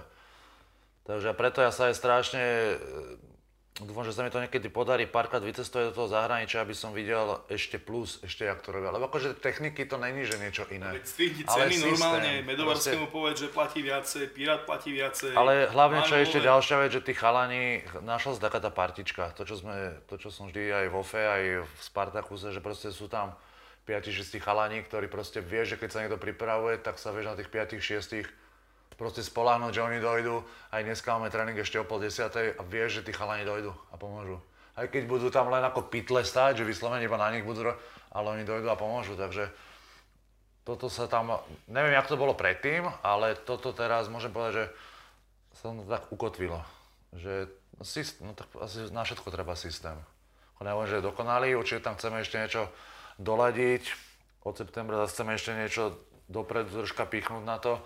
Takže 1.05 1.35
preto 1.35 1.59
ja 1.59 1.69
sa 1.75 1.91
aj 1.91 1.95
strašne, 1.99 2.41
e, 2.41 3.83
dúfam, 3.83 4.07
že 4.07 4.15
sa 4.15 4.23
mi 4.23 4.31
to 4.31 4.39
niekedy 4.39 4.71
podarí 4.71 5.05
párkrát 5.05 5.43
vycestovať 5.43 5.91
do 5.91 5.93
toho 5.93 6.07
zahraničia, 6.07 6.63
aby 6.63 6.71
som 6.71 6.95
videl 6.95 7.45
ešte 7.51 7.77
plus, 7.77 8.23
ešte 8.23 8.47
jak 8.47 8.63
to 8.63 8.71
robia. 8.71 8.95
Lebo 8.95 9.11
akože 9.11 9.37
techniky 9.37 9.85
to 9.85 9.99
není, 9.99 10.23
že 10.23 10.39
niečo 10.39 10.65
iné. 10.71 10.97
Veď 10.97 11.05
stvihni 11.05 11.43
ceny 11.45 11.75
normálne, 11.83 12.31
Medovarskému 12.47 13.05
proste... 13.05 13.13
povedz, 13.19 13.37
že 13.43 13.49
platí 13.51 13.79
viacej, 13.83 14.23
Pirát 14.31 14.63
platí 14.63 14.95
viacej. 14.95 15.35
Ale 15.35 15.67
hlavne, 15.67 15.99
čo 16.07 16.15
je 16.15 16.25
ešte 16.25 16.39
ďalšia 16.41 16.75
vec, 16.79 16.89
že 16.95 17.03
tí 17.03 17.13
chalani, 17.13 17.83
našla 18.01 18.39
sa 18.39 18.49
taká 18.49 18.63
tá 18.63 18.71
partička, 18.71 19.35
to 19.35 19.43
čo, 19.43 19.59
sme, 19.59 19.99
to, 20.07 20.15
čo 20.15 20.31
som 20.31 20.47
vždy 20.47 20.73
aj 20.73 20.85
vo 20.89 21.03
FE, 21.03 21.21
aj 21.21 21.43
v 21.67 21.73
Spartakuse, 21.83 22.55
že 22.55 22.63
proste 22.63 22.89
sú 22.89 23.11
tam 23.11 23.35
5-6 23.85 24.41
chalani, 24.41 24.81
ktorí 24.81 25.05
proste 25.05 25.39
vie, 25.39 25.61
že 25.65 25.77
keď 25.77 25.89
sa 25.89 26.01
niekto 26.01 26.17
pripravuje, 26.17 26.81
tak 26.81 26.97
sa 26.97 27.13
vieš 27.13 27.29
na 27.31 27.37
tých 27.37 27.49
5-6 27.53 28.25
proste 28.95 29.21
spoláhnuť, 29.21 29.71
že 29.75 29.85
oni 29.85 29.99
dojdú. 29.99 30.41
Aj 30.71 30.81
dneska 30.81 31.13
máme 31.13 31.29
tréning 31.29 31.59
ešte 31.59 31.77
o 31.77 31.85
pol 31.85 32.01
desiatej 32.01 32.55
a 32.55 32.61
vieš, 32.63 33.01
že 33.01 33.11
tí 33.11 33.11
chalani 33.11 33.43
dojdú 33.43 33.75
a 33.91 33.95
pomôžu. 33.99 34.39
Aj 34.75 34.87
keď 34.87 35.03
budú 35.07 35.27
tam 35.31 35.51
len 35.51 35.63
ako 35.63 35.87
pitle 35.87 36.23
stať, 36.23 36.63
že 36.63 36.67
vyslovene 36.67 37.07
iba 37.07 37.19
na 37.19 37.31
nich 37.31 37.47
budú, 37.47 37.63
ale 38.11 38.27
oni 38.27 38.43
dojdú 38.43 38.67
a 38.71 38.79
pomôžu. 38.79 39.15
Takže 39.15 39.51
toto 40.67 40.89
sa 40.89 41.05
tam, 41.07 41.39
neviem, 41.67 41.95
jak 41.95 42.09
to 42.09 42.19
bolo 42.19 42.33
predtým, 42.33 42.87
ale 43.03 43.37
toto 43.37 43.71
teraz 43.71 44.09
môžem 44.11 44.33
povedať, 44.33 44.53
že 44.55 44.65
sa 45.59 45.71
to 45.71 45.87
tak 45.87 46.03
ukotvilo. 46.11 46.59
Že 47.15 47.47
systém, 47.83 48.27
no 48.27 48.33
tak 48.35 48.47
asi 48.59 48.87
na 48.91 49.03
všetko 49.03 49.31
treba 49.31 49.55
systém. 49.55 49.95
Neviem, 50.63 50.87
že 50.87 50.97
je 50.99 51.07
dokonalý, 51.07 51.55
určite 51.55 51.83
tam 51.83 51.99
chceme 51.99 52.23
ešte 52.23 52.39
niečo 52.39 52.71
doladiť. 53.19 53.83
Od 54.45 54.55
septembra 54.55 55.01
zase 55.03 55.13
chceme 55.19 55.35
ešte 55.35 55.51
niečo 55.57 55.83
dopredu 56.29 56.83
troška 56.83 57.05
pichnúť 57.05 57.43
na 57.45 57.57
to. 57.57 57.81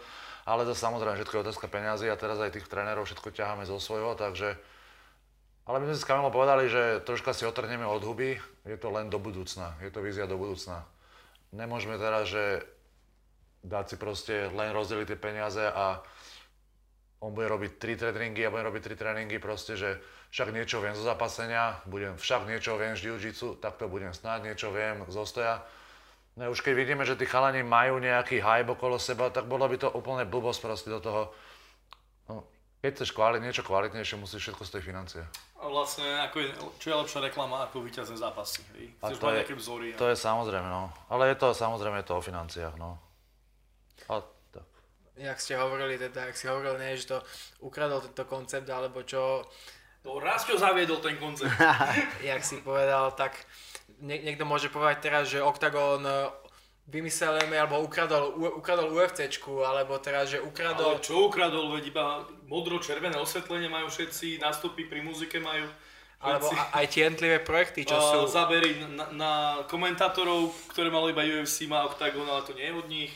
Ale 0.50 0.66
to 0.66 0.74
samozrejme 0.74 1.20
všetko 1.20 1.36
je 1.40 1.44
otázka 1.46 1.68
peniazy 1.70 2.10
a 2.10 2.18
teraz 2.18 2.42
aj 2.42 2.58
tých 2.58 2.66
trénerov 2.66 3.06
všetko 3.06 3.30
ťaháme 3.30 3.70
zo 3.70 3.78
svojho, 3.78 4.18
takže... 4.18 4.58
Ale 5.70 5.78
my 5.78 5.86
sme 5.86 5.96
si 5.96 6.02
s 6.02 6.10
Kamilom 6.10 6.34
povedali, 6.34 6.66
že 6.66 7.06
troška 7.06 7.30
si 7.30 7.46
otrhneme 7.46 7.86
od 7.86 8.02
huby, 8.02 8.42
je 8.66 8.78
to 8.82 8.90
len 8.90 9.14
do 9.14 9.22
budúcna, 9.22 9.78
je 9.86 9.94
to 9.94 10.02
vízia 10.02 10.26
do 10.26 10.34
budúcna. 10.34 10.82
Nemôžeme 11.54 12.02
teraz, 12.02 12.26
že 12.26 12.66
dať 13.62 13.86
si 13.94 13.96
proste 14.02 14.50
len 14.50 14.74
rozdeliť 14.74 15.14
tie 15.14 15.20
peniaze 15.22 15.62
a 15.62 16.02
on 17.20 17.36
bude 17.36 17.52
robiť 17.52 17.80
3 17.80 18.00
tréningy 18.00 18.48
a 18.48 18.52
budem 18.52 18.68
robiť 18.72 18.96
3 18.96 19.02
tréningy 19.02 19.38
proste, 19.44 19.76
že 19.76 20.00
však 20.32 20.56
niečo 20.56 20.80
viem 20.80 20.96
zo 20.96 21.04
zapasenia, 21.04 21.84
budem, 21.84 22.16
však 22.16 22.48
niečo 22.48 22.80
viem 22.80 22.96
z 22.96 23.12
jiu 23.12 23.60
tak 23.60 23.76
to 23.76 23.92
budem 23.92 24.16
snáď, 24.16 24.54
niečo 24.54 24.72
viem 24.72 25.04
z 25.08 25.16
ostoja. 25.20 25.60
No 26.40 26.48
už 26.56 26.64
keď 26.64 26.74
vidíme, 26.80 27.04
že 27.04 27.20
tí 27.20 27.28
chalani 27.28 27.60
majú 27.68 28.00
nejaký 28.00 28.40
hype 28.40 28.72
okolo 28.72 28.96
seba, 28.96 29.28
tak 29.28 29.52
bolo 29.52 29.68
by 29.68 29.76
to 29.76 29.92
úplne 29.92 30.24
blbosť 30.24 30.60
proste 30.64 30.88
do 30.88 31.04
toho. 31.04 31.22
No, 32.32 32.48
keď 32.80 32.96
chceš 32.96 33.12
kvalit, 33.12 33.44
niečo 33.44 33.68
kvalitnejšie, 33.68 34.16
musíš 34.16 34.48
všetko 34.48 34.64
z 34.64 34.72
tej 34.80 34.84
financie. 34.88 35.22
A 35.60 35.68
vlastne, 35.68 36.08
ako 36.24 36.40
je, 36.40 36.48
čo 36.80 36.86
je 36.88 36.96
lepšia 36.96 37.20
reklama 37.20 37.68
ako 37.68 37.84
víťazné 37.84 38.16
zápasy, 38.16 38.64
hej? 38.80 38.96
Chceš 39.04 39.20
mať 39.20 39.34
nejaké 39.44 39.56
vzory. 39.60 39.92
To 40.00 40.08
je 40.08 40.16
samozrejme, 40.16 40.64
no. 40.64 40.88
Ale 41.12 41.28
je 41.28 41.36
to 41.36 41.52
samozrejme 41.52 42.00
to 42.08 42.16
o 42.16 42.24
financiách, 42.24 42.80
no. 42.80 42.96
Jak 45.20 45.38
ste 45.38 45.60
hovorili, 45.60 46.00
teda, 46.00 46.32
jak 46.32 46.38
si 46.40 46.48
hovoril, 46.48 46.80
nie, 46.80 46.96
že 46.96 47.12
to 47.12 47.20
ukradol 47.60 48.00
tento 48.00 48.24
koncept, 48.24 48.68
alebo 48.72 49.04
čo, 49.04 49.44
to 50.00 50.16
čo 50.48 50.56
zaviedol 50.56 51.04
ten 51.04 51.20
koncept. 51.20 51.52
Jak 52.30 52.40
si 52.40 52.64
povedal, 52.64 53.12
tak 53.20 53.36
nie, 54.00 54.24
niekto 54.24 54.48
môže 54.48 54.72
povedať 54.72 54.98
teraz, 55.04 55.28
že 55.28 55.44
Octagon 55.44 56.00
e, 56.08 56.32
vymyslel 56.88 57.52
alebo 57.52 57.84
ukradol, 57.84 58.32
u, 58.32 58.64
ukradol 58.64 58.96
UFCčku, 58.96 59.60
alebo 59.68 60.00
teraz, 60.00 60.32
že 60.32 60.40
ukradol... 60.40 60.96
Ale 60.96 61.04
čo 61.04 61.28
ukradol, 61.28 61.76
veď 61.76 61.92
iba 61.92 62.24
modro-červené 62.48 63.20
osvetlenie 63.20 63.68
majú 63.68 63.92
všetci, 63.92 64.40
nástupy 64.40 64.88
pri 64.88 65.04
muzike 65.04 65.44
majú 65.44 65.68
alebo 66.20 66.52
aj 66.52 66.86
tie 66.92 67.08
jednotlivé 67.08 67.40
projekty, 67.40 67.88
čo 67.88 67.96
sú... 67.96 68.28
Zabery 68.28 68.76
na, 68.92 69.08
na 69.16 69.32
komentátorov, 69.72 70.52
ktoré 70.68 70.92
malo 70.92 71.08
iba 71.08 71.24
UFC, 71.24 71.64
má 71.64 71.88
Octagon, 71.88 72.28
ale 72.28 72.44
to 72.44 72.52
nie 72.60 72.68
je 72.68 72.76
od 72.76 72.88
nich. 72.92 73.12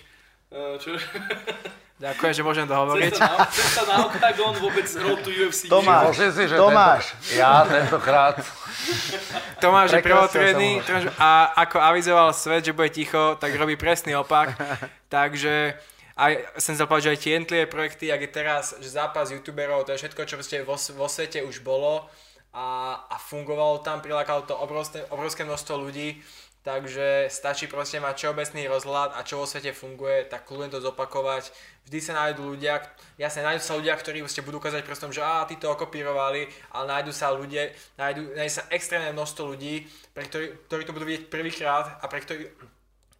E, 0.47 0.80
čo? 0.80 0.95
Ďakujem, 2.04 2.34
že 2.36 2.43
môžem 2.43 2.66
to 2.68 2.76
hovoriť. 2.76 3.16
Cesta 3.16 3.32
na, 3.32 3.45
cesta 3.47 3.82
na 3.88 3.95
Octagon 4.04 4.54
vôbec 4.60 4.84
road 4.99 5.24
to 5.24 5.32
UFC. 5.32 5.72
Tomáš, 5.72 6.20
si, 6.20 6.43
že 6.51 6.60
Tomáš. 6.60 7.16
Tento, 7.16 7.39
ja 7.39 7.64
tentokrát. 7.64 8.36
Tomáš 9.64 9.95
je 9.95 10.04
prvotredný 10.04 10.84
a 11.16 11.56
ako 11.64 11.80
avizoval 11.80 12.36
svet, 12.36 12.68
že 12.68 12.76
bude 12.76 12.91
ticho, 12.91 13.39
tak 13.39 13.56
robí 13.56 13.80
presný 13.80 14.20
opak. 14.20 14.51
Takže 15.16 15.80
aj 16.20 16.60
som 16.60 16.76
chcel 16.76 16.91
povedať, 16.91 17.04
že 17.08 17.12
aj 17.16 17.20
tie 17.24 17.32
jednotlivé 17.39 17.66
projekty, 17.72 18.06
ak 18.12 18.22
je 18.28 18.32
teraz 18.36 18.76
že 18.84 18.89
zápas 18.91 19.32
youtuberov, 19.32 19.88
to 19.88 19.95
je 19.95 20.04
všetko, 20.04 20.22
čo 20.28 20.36
ste 20.43 20.68
vo, 20.68 20.76
vo 20.76 21.08
svete 21.08 21.39
už 21.39 21.64
bolo 21.64 22.04
a, 22.51 22.99
a 23.10 23.16
fungovalo 23.16 23.80
tam, 23.80 24.04
prilákalo 24.04 24.43
to 24.43 24.54
obrovské, 24.54 25.08
obrovské 25.10 25.41
množstvo 25.47 25.74
ľudí, 25.80 26.22
takže 26.64 27.28
stačí 27.28 27.68
proste 27.68 27.99
mať 27.99 28.16
všeobecný 28.24 28.72
rozhľad 28.72 29.20
a 29.20 29.28
čo 29.28 29.43
vo 29.43 29.45
svete 29.45 29.76
funguje, 29.76 30.26
tak 30.32 30.47
kľudne 30.47 30.72
to 30.72 30.80
zopakovať. 30.80 31.51
Vždy 31.84 31.99
sa 31.99 32.16
nájdú 32.16 32.55
ľudia, 32.55 32.80
jasne 33.20 33.43
nájdú 33.43 33.59
sa 33.59 33.76
ľudia, 33.76 33.99
ktorí 33.99 34.24
ste 34.32 34.47
budú 34.47 34.64
ukázať 34.64 34.88
prstom, 34.88 35.11
že 35.11 35.20
á, 35.20 35.43
tí 35.43 35.59
to 35.59 35.68
okopírovali, 35.68 36.47
ale 36.72 36.86
nájdú 36.88 37.11
sa 37.11 37.36
ľudia, 37.36 37.76
nájdú, 37.99 38.32
nájdú 38.32 38.51
sa 38.51 38.64
extrémne 38.72 39.11
množstvo 39.11 39.43
ľudí, 39.43 39.84
pre 40.16 40.24
ktorí, 40.24 40.55
ktorí 40.72 40.82
to 40.88 40.95
budú 40.95 41.05
vidieť 41.11 41.28
prvýkrát 41.28 41.99
a 41.99 42.07
pre 42.07 42.24
ktorí, 42.24 42.47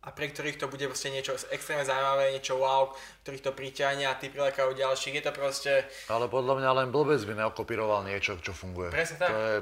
a 0.04 0.12
pre 0.12 0.28
ktorých 0.28 0.60
to 0.60 0.68
bude 0.68 0.84
proste 0.88 1.12
niečo 1.12 1.36
extrémne 1.52 1.88
zaujímavé, 1.88 2.36
niečo 2.36 2.60
wow, 2.60 2.92
ktorých 3.24 3.44
to 3.44 3.52
priťahne 3.56 4.04
a 4.04 4.20
tí 4.20 4.28
prilekajú 4.28 4.76
ďalších. 4.76 5.20
Je 5.20 5.24
to 5.24 5.32
proste... 5.32 5.72
Ale 6.12 6.28
podľa 6.28 6.60
mňa 6.60 6.70
len 6.80 6.88
blbec 6.92 7.24
by 7.24 7.40
neokopíroval 7.40 8.04
niečo, 8.04 8.36
čo 8.44 8.52
funguje. 8.52 8.92
Presne 8.92 9.16
tak. 9.16 9.32
To 9.32 9.40
je, 9.40 9.58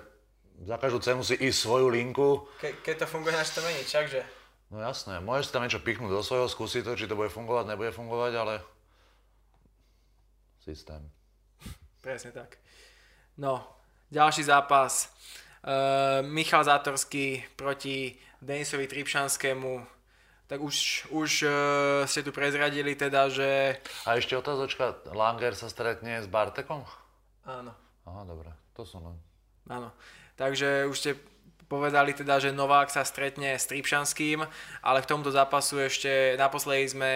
za 0.61 0.77
každú 0.77 1.01
cenu 1.01 1.21
si 1.25 1.33
ísť 1.37 1.57
svoju 1.57 1.87
linku. 1.89 2.45
Ke, 2.61 2.77
keď 2.85 3.05
to 3.05 3.07
funguje, 3.09 3.33
na 3.33 3.41
to 3.41 3.61
mení, 3.65 3.81
čakže. 3.85 4.21
No 4.71 4.79
jasné, 4.79 5.19
môžeš 5.19 5.51
si 5.51 5.53
tam 5.53 5.63
niečo 5.67 5.83
pichnúť 5.83 6.11
do 6.15 6.23
svojho, 6.23 6.47
skúsiť 6.47 6.87
to, 6.87 6.95
či 6.95 7.09
to 7.09 7.19
bude 7.19 7.27
fungovať, 7.27 7.67
nebude 7.67 7.91
fungovať, 7.91 8.31
ale 8.39 8.53
systém. 10.63 11.03
Presne 11.99 12.31
tak. 12.31 12.55
No, 13.35 13.67
ďalší 14.09 14.47
zápas. 14.47 15.11
Uh, 15.61 16.25
Michal 16.25 16.65
Zátorský 16.65 17.45
proti 17.53 18.17
Denisovi 18.41 18.89
Tripšanskému. 18.89 19.85
Tak 20.49 20.57
už, 20.57 21.07
už 21.13 21.31
uh, 21.45 21.51
ste 22.09 22.25
tu 22.25 22.33
prezradili 22.33 22.97
teda, 22.97 23.29
že... 23.29 23.77
A 24.09 24.17
ešte 24.17 24.33
otázočka, 24.33 24.97
Langer 25.13 25.53
sa 25.53 25.69
stretne 25.69 26.23
s 26.23 26.27
Bartekom? 26.31 26.81
Áno. 27.45 27.71
Aha, 28.09 28.21
dobre, 28.25 28.49
to 28.73 28.81
som 28.81 29.05
len. 29.05 29.17
Áno. 29.69 29.93
Takže 30.35 30.87
už 30.87 30.97
ste 30.97 31.11
povedali 31.71 32.11
teda, 32.11 32.43
že 32.43 32.51
Novák 32.51 32.91
sa 32.91 33.07
stretne 33.07 33.55
s 33.55 33.71
Tripšanským, 33.71 34.43
ale 34.83 34.99
k 34.99 35.07
tomuto 35.07 35.31
zápasu 35.31 35.79
ešte 35.79 36.35
naposledy 36.35 36.91
sme 36.91 37.11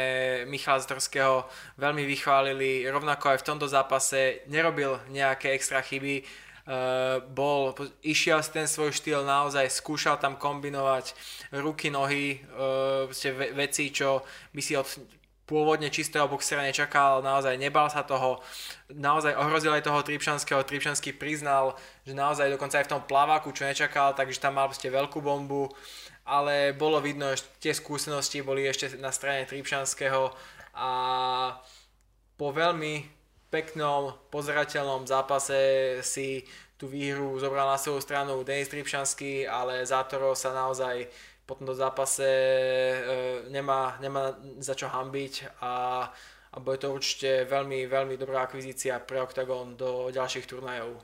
Michala 0.48 0.80
Zdrského 0.80 1.44
veľmi 1.76 2.08
vychválili, 2.08 2.88
rovnako 2.88 3.36
aj 3.36 3.44
v 3.44 3.48
tomto 3.52 3.68
zápase 3.68 4.48
nerobil 4.48 4.96
nejaké 5.12 5.52
extra 5.52 5.84
chyby, 5.84 6.24
Uh, 6.66 7.22
bol, 7.22 7.78
išiel 8.02 8.42
ten 8.42 8.66
svoj 8.66 8.90
štýl 8.90 9.22
naozaj, 9.22 9.70
skúšal 9.70 10.18
tam 10.18 10.34
kombinovať 10.34 11.14
ruky, 11.62 11.94
nohy, 11.94 12.42
ve, 13.06 13.54
veci, 13.54 13.94
čo 13.94 14.26
by 14.50 14.62
si 14.66 14.74
od 14.74 14.90
pôvodne 15.46 15.94
čistého 15.94 16.26
boxera 16.26 16.66
nečakal, 16.66 17.22
naozaj 17.22 17.54
nebal 17.62 17.86
sa 17.90 18.02
toho, 18.02 18.42
naozaj 18.90 19.38
ohrozil 19.38 19.74
aj 19.78 19.86
toho 19.86 20.02
Tripšanského, 20.02 20.66
Tripšanský 20.66 21.14
priznal, 21.14 21.78
že 22.02 22.18
naozaj 22.18 22.50
dokonca 22.50 22.82
aj 22.82 22.86
v 22.90 22.94
tom 22.98 23.04
plaváku, 23.06 23.54
čo 23.54 23.70
nečakal, 23.70 24.18
takže 24.18 24.42
tam 24.42 24.58
mal 24.58 24.74
ste 24.74 24.90
veľkú 24.90 25.22
bombu, 25.22 25.70
ale 26.26 26.74
bolo 26.74 26.98
vidno, 26.98 27.30
že 27.38 27.46
tie 27.62 27.74
skúsenosti 27.78 28.42
boli 28.42 28.66
ešte 28.66 28.98
na 28.98 29.14
strane 29.14 29.46
Tripšanského 29.46 30.34
a 30.74 30.90
po 32.36 32.50
veľmi 32.52 33.06
peknom, 33.54 34.18
pozerateľnom 34.34 35.08
zápase 35.08 35.56
si 36.02 36.44
tú 36.76 36.92
výhru 36.92 37.40
zobral 37.40 37.72
na 37.72 37.80
svoju 37.80 38.04
stranu 38.04 38.44
Denis 38.44 38.68
Tripšanský, 38.68 39.48
ale 39.48 39.88
Zátoro 39.88 40.36
sa 40.36 40.52
naozaj 40.52 41.08
po 41.46 41.54
tomto 41.56 41.78
zápase 41.78 42.26
e, 42.26 42.98
nemá, 43.54 43.98
nemá 44.02 44.34
za 44.58 44.74
čo 44.74 44.90
hambiť 44.90 45.62
a, 45.62 46.06
a 46.52 46.56
bude 46.58 46.82
to 46.82 46.90
určite 46.90 47.46
veľmi, 47.46 47.86
veľmi 47.86 48.18
dobrá 48.18 48.50
akvizícia 48.50 48.98
pre 48.98 49.22
Octagon 49.22 49.78
do 49.78 50.10
ďalších 50.10 50.50
turnajov. 50.50 50.98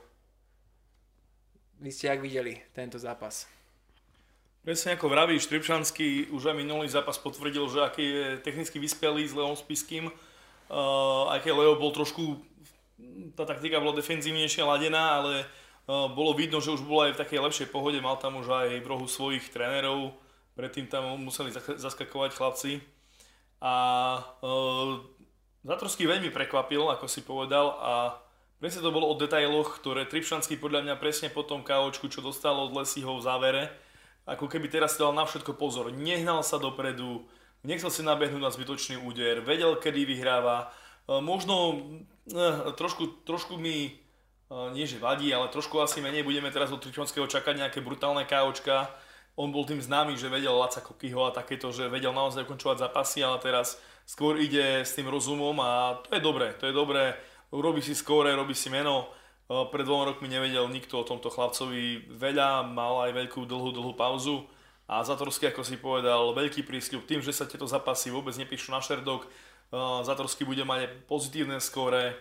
Vy 1.82 1.90
ste 1.90 2.10
jak 2.10 2.22
videli 2.22 2.58
tento 2.74 2.98
zápas? 2.98 3.46
Presne 4.62 4.94
ako 4.94 5.10
vravíš, 5.10 5.50
Tripšanský 5.50 6.30
už 6.30 6.54
aj 6.54 6.56
minulý 6.58 6.86
zápas 6.86 7.18
potvrdil, 7.18 7.66
že 7.66 7.82
aký 7.82 8.04
je 8.06 8.26
technicky 8.46 8.78
vyspelý 8.78 9.26
s 9.26 9.34
Leom 9.34 9.58
Spiským. 9.58 10.06
Uh, 10.70 11.26
aj 11.34 11.42
keď 11.42 11.58
Leo 11.58 11.74
bol 11.74 11.90
trošku, 11.90 12.38
tá 13.34 13.42
taktika 13.42 13.82
bola 13.82 13.98
defenzívnejšia 13.98 14.62
ladená, 14.62 15.18
ale 15.18 15.42
uh, 15.90 16.06
bolo 16.14 16.38
vidno, 16.38 16.62
že 16.62 16.70
už 16.70 16.86
bol 16.86 17.10
aj 17.10 17.18
v 17.18 17.20
takej 17.26 17.42
lepšej 17.42 17.68
pohode, 17.74 17.98
mal 17.98 18.14
tam 18.22 18.38
už 18.38 18.46
aj 18.46 18.70
v 18.78 18.86
rohu 18.86 19.10
svojich 19.10 19.50
trénerov, 19.50 20.14
predtým 20.54 20.86
tam 20.86 21.16
museli 21.20 21.52
zaskakovať 21.54 22.30
chlapci. 22.36 22.72
A 23.62 23.74
uh, 24.42 25.00
Zatrovský 25.62 26.10
veľmi 26.10 26.34
prekvapil, 26.34 26.90
ako 26.90 27.06
si 27.06 27.22
povedal, 27.22 27.78
a 27.78 28.18
presne 28.58 28.82
to 28.82 28.90
bolo 28.90 29.06
o 29.06 29.14
detailoch, 29.14 29.78
ktoré 29.78 30.10
Tripšanský 30.10 30.58
podľa 30.58 30.82
mňa 30.82 30.94
presne 30.98 31.30
po 31.30 31.46
tom 31.46 31.62
KOčku, 31.62 32.10
čo 32.10 32.18
dostal 32.18 32.58
od 32.58 32.74
Lesiho 32.74 33.14
v 33.14 33.22
závere, 33.22 33.62
ako 34.26 34.50
keby 34.50 34.66
teraz 34.66 34.98
dal 34.98 35.14
na 35.14 35.22
všetko 35.22 35.54
pozor. 35.54 35.94
Nehnal 35.94 36.42
sa 36.42 36.58
dopredu, 36.58 37.30
nechcel 37.62 37.94
si 37.94 38.02
nabehnúť 38.02 38.42
na 38.42 38.50
zbytočný 38.50 39.06
úder, 39.06 39.38
vedel, 39.46 39.78
kedy 39.78 40.02
vyhráva. 40.02 40.74
Uh, 41.06 41.22
možno 41.22 41.78
uh, 42.34 42.74
trošku, 42.74 43.22
trošku 43.22 43.54
mi 43.54 44.02
nie 44.76 44.84
že 44.84 45.00
vadí, 45.00 45.32
ale 45.32 45.48
trošku 45.48 45.80
asi 45.80 46.04
menej 46.04 46.28
budeme 46.28 46.52
teraz 46.52 46.68
od 46.68 46.84
Tripšanského 46.84 47.24
čakať 47.24 47.56
nejaké 47.56 47.80
brutálne 47.80 48.28
KOčka, 48.28 48.92
on 49.36 49.48
bol 49.48 49.64
tým 49.64 49.80
známy, 49.80 50.16
že 50.20 50.28
vedel 50.28 50.52
Laca 50.52 50.84
Kokyho 50.84 51.24
a 51.24 51.32
takéto, 51.32 51.72
že 51.72 51.88
vedel 51.88 52.12
naozaj 52.12 52.44
ukončovať 52.44 52.84
zápasy, 52.88 53.24
ale 53.24 53.40
teraz 53.40 53.80
skôr 54.04 54.36
ide 54.36 54.84
s 54.84 54.92
tým 54.92 55.08
rozumom 55.08 55.56
a 55.64 56.00
to 56.04 56.12
je 56.16 56.20
dobré, 56.20 56.52
to 56.60 56.68
je 56.68 56.74
dobré. 56.74 57.16
Robí 57.52 57.80
si 57.80 57.96
skóre, 57.96 58.32
robí 58.36 58.52
si 58.52 58.68
meno. 58.68 59.08
E, 59.48 59.68
pred 59.72 59.84
dvoma 59.88 60.12
rokmi 60.12 60.28
nevedel 60.28 60.68
nikto 60.68 61.00
o 61.00 61.08
tomto 61.08 61.32
chlapcovi 61.32 62.12
veľa, 62.12 62.64
mal 62.68 63.08
aj 63.08 63.12
veľkú 63.12 63.44
dlhú, 63.48 63.72
dlhú 63.72 63.92
pauzu. 63.96 64.44
A 64.84 65.00
Zatorský, 65.00 65.48
ako 65.48 65.64
si 65.64 65.80
povedal, 65.80 66.36
veľký 66.36 66.68
prísľub 66.68 67.08
tým, 67.08 67.24
že 67.24 67.32
sa 67.32 67.48
tieto 67.48 67.64
zápasy 67.64 68.12
vôbec 68.12 68.36
nepíšu 68.36 68.68
na 68.68 68.84
šerdok. 68.84 69.24
E, 69.24 69.28
Zatorský 70.04 70.44
bude 70.44 70.64
mať 70.64 71.08
pozitívne 71.08 71.56
skóre. 71.56 72.16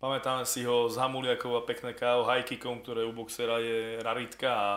Pamätáme 0.00 0.44
si 0.44 0.64
ho 0.64 0.88
z 0.88 0.96
Hamuliakova 1.00 1.64
pekné 1.64 1.96
KO 1.96 2.28
high 2.28 2.44
ktoré 2.44 3.08
u 3.08 3.12
boxera 3.16 3.56
je 3.60 4.00
raritka 4.04 4.52
a 4.52 4.68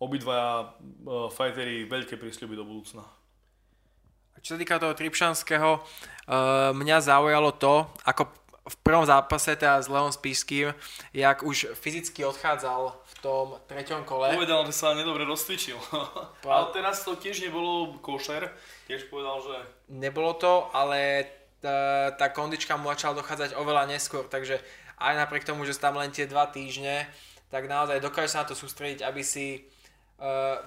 obidva 0.00 0.72
uh, 0.72 1.28
fightery 1.28 1.84
veľké 1.84 2.16
prísľuby 2.16 2.56
do 2.56 2.64
budúcna. 2.64 3.04
Čo 4.40 4.56
sa 4.56 4.58
týka 4.58 4.80
toho 4.80 4.96
Tripšanského, 4.96 5.70
uh, 5.76 6.72
mňa 6.72 7.04
zaujalo 7.04 7.52
to, 7.60 7.84
ako 8.08 8.32
v 8.70 8.76
prvom 8.84 9.04
zápase 9.04 9.56
teda 9.56 9.80
s 9.80 9.88
Leon 9.88 10.12
Spíšským, 10.12 10.72
jak 11.12 11.42
už 11.42 11.74
fyzicky 11.74 12.24
odchádzal 12.24 12.92
v 12.92 13.14
tom 13.20 13.46
treťom 13.66 14.04
kole. 14.04 14.32
Povedal, 14.36 14.64
že 14.68 14.74
sa 14.76 14.92
nedobre 14.94 15.24
rozcvičil. 15.24 15.76
ale 16.48 16.64
teraz 16.72 17.02
to 17.02 17.16
tiež 17.16 17.42
nebolo 17.44 17.98
košer. 18.04 18.52
Tiež 18.86 19.08
povedal, 19.08 19.42
že... 19.42 19.56
Nebolo 19.90 20.36
to, 20.36 20.68
ale 20.76 21.26
tá, 21.58 22.10
tá 22.14 22.26
kondička 22.30 22.76
mu 22.76 22.92
začala 22.92 23.18
dochádzať 23.20 23.58
oveľa 23.58 23.90
neskôr, 23.90 24.24
takže 24.28 24.60
aj 25.00 25.14
napriek 25.16 25.48
tomu, 25.48 25.64
že 25.64 25.76
tam 25.76 25.96
len 25.96 26.12
tie 26.12 26.28
dva 26.28 26.48
týždne, 26.48 27.08
tak 27.48 27.66
naozaj 27.66 27.98
dokáže 27.98 28.36
sa 28.36 28.44
na 28.44 28.48
to 28.52 28.54
sústrediť, 28.54 29.02
aby 29.02 29.24
si 29.24 29.64
Uh, 30.20 30.60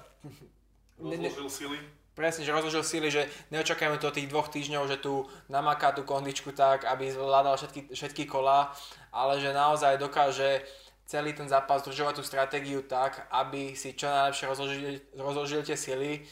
rozložil 0.98 1.50
sily. 1.50 1.78
Presne, 2.14 2.46
že 2.46 2.54
rozložil 2.54 2.82
sily, 2.86 3.08
že 3.10 3.26
neočakajme 3.50 3.98
to 3.98 4.14
tých 4.14 4.30
dvoch 4.30 4.46
týždňov, 4.46 4.86
že 4.86 5.02
tu 5.02 5.26
namaká 5.50 5.90
tú 5.90 6.06
kondičku 6.06 6.54
tak, 6.54 6.86
aby 6.86 7.10
zvládal 7.10 7.58
všetky, 7.58 7.90
všetky 7.90 8.24
kola, 8.30 8.70
ale 9.10 9.42
že 9.42 9.50
naozaj 9.50 9.98
dokáže 9.98 10.62
celý 11.06 11.34
ten 11.34 11.50
zápas 11.50 11.82
držovať 11.82 12.14
tú 12.18 12.22
stratégiu 12.22 12.86
tak, 12.86 13.26
aby 13.34 13.74
si 13.74 13.98
čo 13.98 14.06
najlepšie 14.06 14.46
rozložil, 14.46 14.82
rozložil 15.18 15.60
tie 15.66 15.74
sily 15.74 16.22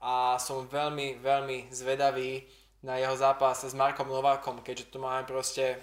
a 0.00 0.40
som 0.40 0.64
veľmi, 0.64 1.20
veľmi 1.20 1.68
zvedavý 1.68 2.48
na 2.80 2.96
jeho 2.96 3.16
zápas 3.16 3.60
s 3.60 3.76
Markom 3.76 4.08
Novákom, 4.08 4.64
keďže 4.64 4.88
tu 4.88 4.98
máme 5.00 5.28
proste 5.28 5.80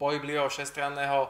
pohyblivého 0.00 0.48
šestranného 0.48 1.28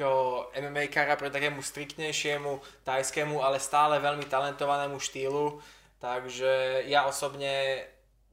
takého 0.00 0.48
MMA 0.56 0.88
kara 0.88 1.12
pre 1.20 1.28
takému 1.28 1.60
striktnejšiemu 1.60 2.64
tajskému, 2.88 3.44
ale 3.44 3.60
stále 3.60 4.00
veľmi 4.00 4.24
talentovanému 4.24 4.96
štýlu. 4.96 5.60
Takže 6.00 6.84
ja 6.88 7.04
osobne 7.04 7.84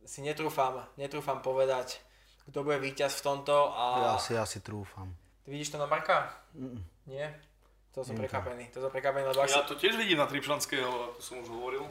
si 0.08 0.24
netrúfam, 0.24 0.88
netrúfam 0.96 1.44
povedať, 1.44 2.00
kto 2.48 2.64
bude 2.64 2.80
víťaz 2.80 3.20
v 3.20 3.24
tomto. 3.28 3.76
A... 3.76 4.16
Ja 4.16 4.20
si 4.24 4.32
asi 4.40 4.64
trúfam. 4.64 5.12
Ty 5.44 5.52
vidíš 5.52 5.76
to 5.76 5.84
na 5.84 5.92
Marka? 5.92 6.32
Mm. 6.56 6.80
Nie? 7.12 7.36
To 7.92 8.08
som 8.08 8.16
prekapený. 8.16 8.72
To 8.72 8.88
som 8.88 8.92
prekapený, 8.94 9.28
lebo 9.28 9.44
Ja 9.44 9.68
to 9.68 9.76
tiež 9.76 10.00
vidím 10.00 10.24
na 10.24 10.30
Tripšanského, 10.32 11.12
ako 11.12 11.20
som 11.20 11.44
už 11.44 11.52
hovoril. 11.52 11.84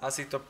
Asi 0.00 0.24
to 0.24 0.40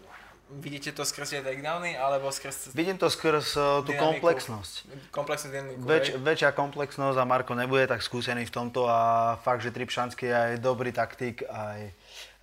Vidíte 0.60 0.92
to 0.92 1.08
skrz 1.08 1.32
tie 1.32 1.40
takedowny, 1.40 1.96
alebo 1.96 2.28
skrz... 2.28 2.76
Vidím 2.76 3.00
to 3.00 3.08
skrz 3.08 3.56
uh, 3.56 3.80
tú 3.80 3.96
dynamiku. 3.96 4.20
komplexnosť. 4.20 4.74
Komplexnú 5.08 5.48
dynamiku, 5.48 5.80
Väč, 5.88 6.12
väčšia 6.12 6.52
komplexnosť 6.52 7.16
a 7.16 7.24
Marko 7.24 7.56
nebude 7.56 7.88
tak 7.88 8.04
skúsený 8.04 8.44
v 8.44 8.52
tomto 8.52 8.84
a 8.84 9.34
fakt, 9.40 9.64
že 9.64 9.72
Tripšanský 9.72 10.28
je 10.28 10.36
aj 10.36 10.52
dobrý 10.60 10.92
taktik, 10.92 11.40
aj 11.48 11.88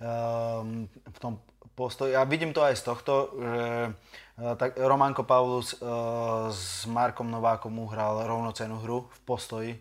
um, 0.02 0.90
v 0.90 1.18
tom 1.22 1.38
postoji. 1.78 2.18
A 2.18 2.26
vidím 2.26 2.50
to 2.50 2.66
aj 2.66 2.74
z 2.74 2.82
tohto, 2.82 3.12
že 3.38 3.66
uh, 4.42 4.54
tak 4.58 4.74
Romanko 4.74 5.22
Paulus 5.22 5.78
uh, 5.78 6.50
s 6.50 6.90
Markom 6.90 7.30
Novákom 7.30 7.70
uhral 7.78 8.26
rovnocenú 8.26 8.82
hru 8.82 9.06
v 9.06 9.18
postoji. 9.22 9.72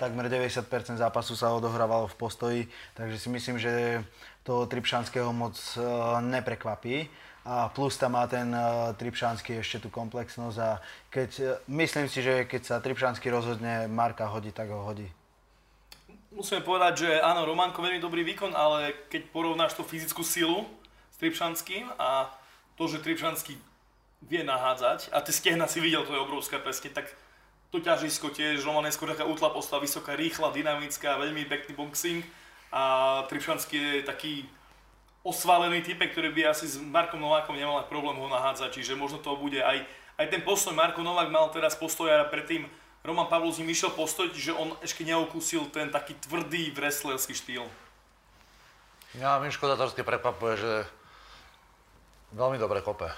takmer 0.00 0.26
90% 0.26 0.98
zápasu 0.98 1.38
sa 1.38 1.54
odohrávalo 1.54 2.10
v 2.10 2.16
postoji, 2.18 2.60
takže 2.98 3.16
si 3.20 3.28
myslím, 3.30 3.56
že 3.62 4.02
to 4.42 4.66
Tripšanského 4.66 5.30
moc 5.30 5.54
neprekvapí. 6.20 7.06
A 7.42 7.66
plus 7.74 7.98
tam 7.98 8.14
má 8.14 8.30
ten 8.30 8.54
Tripšanský 8.94 9.58
ešte 9.58 9.82
tú 9.82 9.88
komplexnosť 9.90 10.56
a 10.62 10.78
keď, 11.10 11.58
myslím 11.66 12.06
si, 12.06 12.22
že 12.22 12.46
keď 12.46 12.62
sa 12.62 12.76
Tripšanský 12.78 13.34
rozhodne 13.34 13.90
Marka 13.90 14.30
hodí, 14.30 14.54
tak 14.54 14.70
ho 14.70 14.78
hodí. 14.86 15.10
Musíme 16.30 16.62
povedať, 16.62 17.02
že 17.02 17.10
áno, 17.18 17.42
Románko 17.42 17.82
veľmi 17.82 17.98
dobrý 17.98 18.22
výkon, 18.22 18.54
ale 18.54 18.94
keď 19.10 19.26
porovnáš 19.34 19.74
tú 19.74 19.82
fyzickú 19.82 20.22
silu 20.22 20.70
s 21.10 21.16
Tripšanským 21.18 21.90
a 21.98 22.30
to, 22.78 22.86
že 22.86 23.02
Tripšanský 23.02 23.58
vie 24.22 24.42
nahádzať 24.46 25.10
a 25.10 25.18
tie 25.18 25.34
stehna 25.34 25.66
si 25.66 25.82
videl, 25.82 26.06
to 26.06 26.14
je 26.14 26.22
obrovská 26.22 26.62
presne, 26.62 26.94
tak 26.94 27.10
to 27.74 27.82
ťažisko 27.82 28.30
tiež, 28.30 28.62
Roman 28.62 28.86
je 28.86 28.94
skôr 28.94 29.10
taká 29.10 29.26
útla 29.26 29.50
postava, 29.50 29.82
vysoká, 29.82 30.14
rýchla, 30.14 30.54
dynamická, 30.54 31.18
veľmi 31.18 31.42
pekný 31.50 31.74
boxing 31.74 32.22
a 32.72 32.82
Tripšanský 33.28 33.76
je 33.76 34.08
taký 34.08 34.48
osvalený 35.22 35.84
typek, 35.86 36.10
ktorý 36.10 36.34
by 36.34 36.50
asi 36.50 36.66
s 36.66 36.80
Markom 36.80 37.20
Novákom 37.20 37.54
nemal 37.54 37.84
problém 37.86 38.18
ho 38.18 38.26
nahádzať, 38.26 38.80
čiže 38.80 38.98
možno 38.98 39.22
to 39.22 39.36
bude 39.38 39.60
aj, 39.60 39.84
aj 40.18 40.26
ten 40.32 40.42
postoj, 40.42 40.74
Marko 40.74 41.04
Novák 41.04 41.30
mal 41.30 41.46
teraz 41.54 41.78
postoj 41.78 42.10
a 42.10 42.26
predtým 42.26 42.66
Roman 43.06 43.30
Pavlov 43.30 43.54
s 43.54 43.60
ním 43.62 43.70
išiel 43.70 43.94
postoj, 43.94 44.32
čiže 44.32 44.56
on 44.56 44.74
ešte 44.82 45.06
neokúsil 45.06 45.70
ten 45.70 45.92
taký 45.92 46.18
tvrdý 46.26 46.74
wrestlerský 46.74 47.34
štýl. 47.34 47.66
Ja, 49.20 49.36
Miško 49.38 49.68
Zatorský 49.68 50.02
prekvapuje, 50.02 50.54
že 50.56 50.72
veľmi 52.32 52.56
dobre 52.56 52.80
kope 52.80 53.12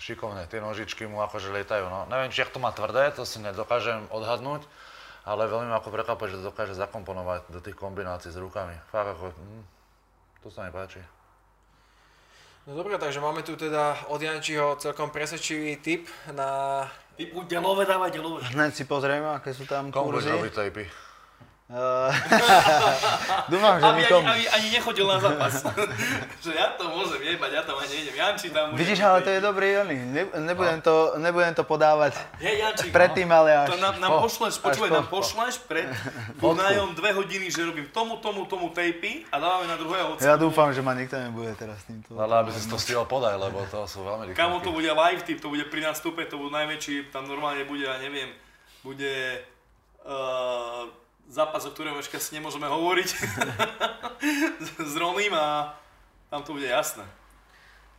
šikovné, 0.00 0.48
tie 0.48 0.64
nožičky 0.64 1.04
mu 1.08 1.20
akože 1.24 1.52
lietajú. 1.52 1.88
No. 1.88 2.08
Neviem, 2.08 2.32
či 2.32 2.44
to 2.48 2.60
má 2.60 2.72
tvrdé, 2.72 3.12
to 3.12 3.24
si 3.24 3.36
nedokážem 3.40 4.08
odhadnúť, 4.08 4.64
ale 5.24 5.48
veľmi 5.48 5.68
ma 5.68 5.78
ako 5.80 5.92
prekvapuje, 5.92 6.32
že 6.32 6.38
to 6.40 6.48
dokáže 6.52 6.74
zakomponovať 6.76 7.52
do 7.52 7.60
tých 7.60 7.76
kombinácií 7.76 8.32
s 8.32 8.38
rukami. 8.40 8.76
Fakt 8.88 9.16
ako, 9.16 9.32
hm, 9.34 9.62
to 10.44 10.48
sa 10.48 10.64
mi 10.64 10.72
páči. 10.72 11.00
No 12.68 12.76
dobre, 12.76 13.00
takže 13.00 13.24
máme 13.24 13.40
tu 13.40 13.56
teda 13.56 13.96
od 14.12 14.20
Jančiho 14.20 14.76
celkom 14.76 15.08
presvedčivý 15.08 15.80
tip 15.80 16.06
na... 16.30 16.84
Buďte 17.16 17.56
love, 17.60 17.84
dávajte 17.84 18.20
love. 18.20 18.44
Hneď 18.52 18.72
si 18.72 18.84
pozrieme, 18.84 19.28
aké 19.32 19.52
sú 19.52 19.64
tam 19.64 19.88
Komu 19.92 20.16
kurzy. 20.16 20.28
tapy? 20.52 20.84
Uh, 20.84 21.09
Dúfam, 23.52 23.78
že 23.78 23.86
Aby 23.86 24.02
nikomu. 24.02 24.26
ani, 24.26 24.42
ani, 24.42 24.46
ani 24.50 24.68
nechodil 24.74 25.06
na 25.06 25.22
zápas. 25.22 25.54
že 26.44 26.50
ja 26.50 26.74
to 26.74 26.90
môžem 26.90 27.22
jebať, 27.22 27.50
ja 27.54 27.62
tam 27.62 27.78
ani 27.78 27.92
nejdem. 27.94 28.14
Janči 28.18 28.46
tam... 28.50 28.74
Vidíš, 28.74 28.98
ale 29.06 29.22
to 29.22 29.30
je 29.30 29.38
dobrý 29.38 29.68
oný. 29.78 29.96
Ne, 30.10 30.22
nebudem, 30.42 30.82
to, 30.82 31.14
nebudem 31.22 31.54
to 31.54 31.62
podávať 31.62 32.18
Hej, 32.42 32.58
Janči, 32.58 32.86
predtým, 32.96 33.30
ale 33.30 33.54
až 33.54 33.68
To 33.70 33.78
nám, 33.78 34.02
nám 34.02 34.10
po. 34.10 34.26
pošleš, 34.26 34.58
počúvaj, 34.58 34.90
po. 34.90 34.96
nám 34.98 35.06
pošleš 35.06 35.54
pred 35.62 35.86
turnajom 36.42 36.90
dve 36.98 37.10
hodiny, 37.14 37.46
že 37.46 37.62
robím 37.62 37.86
tomu, 37.94 38.18
tomu, 38.18 38.50
tomu 38.50 38.74
tapy 38.74 39.22
a 39.30 39.38
dávame 39.38 39.70
na 39.70 39.78
druhého 39.78 40.18
Ja 40.18 40.34
odseku. 40.34 40.50
dúfam, 40.50 40.74
že 40.74 40.82
ma 40.82 40.98
nikto 40.98 41.22
nebude 41.22 41.54
teraz 41.54 41.86
týmto. 41.86 42.18
Ale 42.18 42.34
aby 42.42 42.50
si 42.50 42.66
to 42.66 42.82
stihol 42.82 43.06
podaj, 43.06 43.38
lebo 43.38 43.62
to 43.70 43.86
sú 43.86 44.02
veľmi 44.02 44.34
rýchle. 44.34 44.38
Kamo 44.38 44.58
to 44.58 44.74
bude 44.74 44.90
live 44.90 45.22
tip, 45.22 45.38
to 45.38 45.46
bude 45.46 45.62
pri 45.70 45.86
nástupe, 45.86 46.26
to 46.26 46.34
bude 46.34 46.50
najväčší, 46.50 47.14
tam 47.14 47.30
normálne 47.30 47.62
bude, 47.62 47.86
ja 47.86 47.94
neviem, 48.02 48.34
bude 48.82 49.38
uh, 50.02 50.90
zápas, 51.30 51.62
o 51.62 51.70
ktorom 51.70 52.02
ešte 52.02 52.18
asi 52.18 52.34
nemôžeme 52.34 52.66
hovoriť 52.66 53.08
s 54.90 54.94
Ronim 54.98 55.30
a 55.30 55.78
tam 56.26 56.42
to 56.42 56.58
bude 56.58 56.66
jasné. 56.66 57.06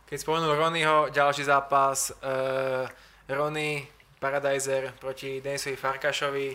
Keď 0.04 0.18
spomenul 0.20 0.60
Ronnyho, 0.60 1.08
ďalší 1.08 1.48
zápas, 1.48 2.12
uh, 2.12 2.84
Ronny 3.32 3.88
Paradiser 4.20 4.92
proti 5.00 5.40
Denisovi 5.40 5.80
Farkašovi, 5.80 6.48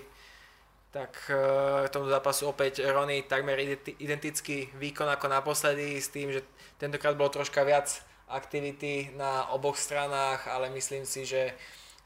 tak 0.93 1.17
uh, 1.33 1.89
tomu 1.89 2.05
zápasu 2.05 2.53
opäť 2.53 2.85
Ronny 2.85 3.25
takmer 3.25 3.57
identi- 3.57 3.97
identický 3.97 4.69
výkon 4.77 5.09
ako 5.09 5.25
naposledy 5.33 5.97
s 5.97 6.13
tým, 6.13 6.29
že 6.29 6.45
tentokrát 6.77 7.17
bolo 7.17 7.33
troška 7.33 7.65
viac 7.65 7.89
aktivity 8.29 9.09
na 9.17 9.49
oboch 9.49 9.81
stranách, 9.81 10.45
ale 10.53 10.69
myslím 10.77 11.09
si, 11.09 11.25
že 11.25 11.57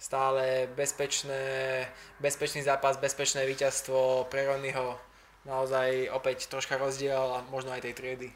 stále 0.02 0.66
bezpečné, 0.74 1.86
bezpečný 2.18 2.66
zápas, 2.66 2.98
bezpečné 2.98 3.46
víťazstvo 3.46 4.26
pre 4.34 4.50
Ronnyho. 4.50 4.98
Naozaj 5.46 6.10
opäť 6.10 6.50
troška 6.50 6.82
rozdiel 6.82 7.22
a 7.22 7.46
možno 7.54 7.70
aj 7.70 7.86
tej 7.86 7.94
triedy. 7.94 8.28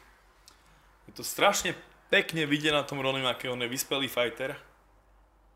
Je 1.10 1.12
to 1.18 1.26
strašne 1.26 1.74
pekne 2.06 2.46
vidieť 2.46 2.70
na 2.70 2.86
tom 2.86 3.02
Ronim, 3.02 3.26
aký 3.26 3.50
on 3.50 3.58
je 3.58 3.66
vyspelý 3.66 4.06
fighter. 4.06 4.54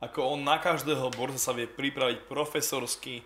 Ako 0.02 0.34
on 0.34 0.42
na 0.42 0.58
každého 0.58 1.14
borca 1.14 1.38
sa 1.38 1.54
vie 1.54 1.70
pripraviť 1.70 2.26
profesorsky. 2.26 3.22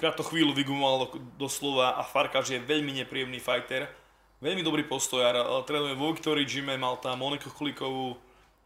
Krátko 0.00 0.24
chvíľu 0.24 0.56
vygumoval 0.56 0.96
do- 1.04 1.20
doslova 1.36 2.00
a 2.00 2.02
Farkáš 2.04 2.56
je 2.56 2.64
veľmi 2.64 2.96
nepríjemný 3.04 3.40
fighter. 3.44 3.92
Veľmi 4.40 4.64
dobrý 4.64 4.88
postojar. 4.88 5.36
Trénuje 5.68 6.00
vo 6.00 6.16
Victory 6.16 6.48
Gyme, 6.48 6.80
mal 6.80 6.96
tam 6.96 7.20
Moniku 7.20 7.52
Chlikovú, 7.52 8.16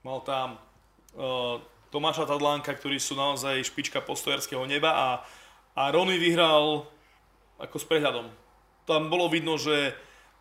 mal 0.06 0.22
tam 0.22 0.58
eh, 1.16 1.56
Tomáša 1.90 2.26
Tadlánka, 2.26 2.74
ktorí 2.74 2.98
sú 2.98 3.14
naozaj 3.14 3.62
špička 3.66 4.02
postojarského 4.02 4.62
neba 4.66 4.90
a, 4.92 5.08
a 5.78 5.88
Rony 5.94 6.18
vyhral 6.18 6.86
ako 7.56 7.76
s 7.78 7.86
prehľadom. 7.86 8.26
Tam 8.86 9.08
bolo 9.10 9.30
vidno, 9.30 9.56
že 9.56 9.94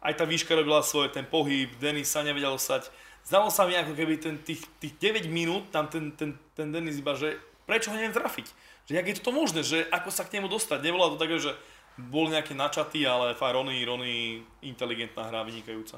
aj 0.06 0.22
tá 0.22 0.26
výška 0.26 0.54
robila 0.54 0.86
svoje, 0.86 1.14
ten 1.14 1.26
pohyb, 1.26 1.72
Denis 1.82 2.12
sa 2.12 2.22
nevedel 2.22 2.58
stať. 2.62 2.90
Zdalo 3.26 3.50
sa 3.50 3.66
mi 3.66 3.74
ako 3.74 3.98
keby 3.98 4.22
ten, 4.22 4.38
tých, 4.38 4.62
tých 4.78 4.94
9 5.02 5.26
minút, 5.34 5.74
tam 5.74 5.90
ten, 5.90 6.14
ten, 6.14 6.38
ten 6.54 6.70
Denis 6.70 7.02
iba, 7.02 7.18
že 7.18 7.42
prečo 7.66 7.90
ho 7.90 7.98
neviem 7.98 8.14
trafiť? 8.14 8.48
Že 8.86 8.94
jak 9.02 9.08
je 9.10 9.16
to 9.18 9.34
možné, 9.34 9.62
že 9.66 9.82
ako 9.90 10.14
sa 10.14 10.22
k 10.30 10.38
nemu 10.38 10.46
dostať? 10.46 10.86
Nebolo 10.86 11.18
to 11.18 11.22
také, 11.22 11.42
že 11.42 11.58
bol 11.98 12.30
nejaký 12.30 12.54
načatý, 12.54 13.08
ale 13.08 13.34
fakt 13.34 13.58
Rony, 13.58 13.82
Rony, 13.82 14.46
inteligentná 14.62 15.26
hra, 15.26 15.42
vynikajúca. 15.42 15.98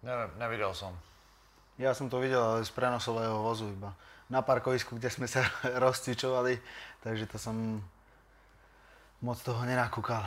Neviem, 0.00 0.30
nevidel 0.40 0.72
som. 0.72 0.96
Ja 1.80 1.96
som 1.96 2.12
to 2.12 2.20
videl, 2.20 2.44
ale 2.44 2.60
z 2.60 2.76
prenosového 2.76 3.40
vozu 3.40 3.72
iba. 3.72 3.96
Na 4.28 4.44
parkovisku, 4.44 5.00
kde 5.00 5.08
sme 5.08 5.24
sa 5.24 5.48
rozcvičovali, 5.84 6.60
takže 7.00 7.24
to 7.24 7.40
som 7.40 7.80
moc 9.24 9.40
toho 9.40 9.64
nenakúkal. 9.64 10.20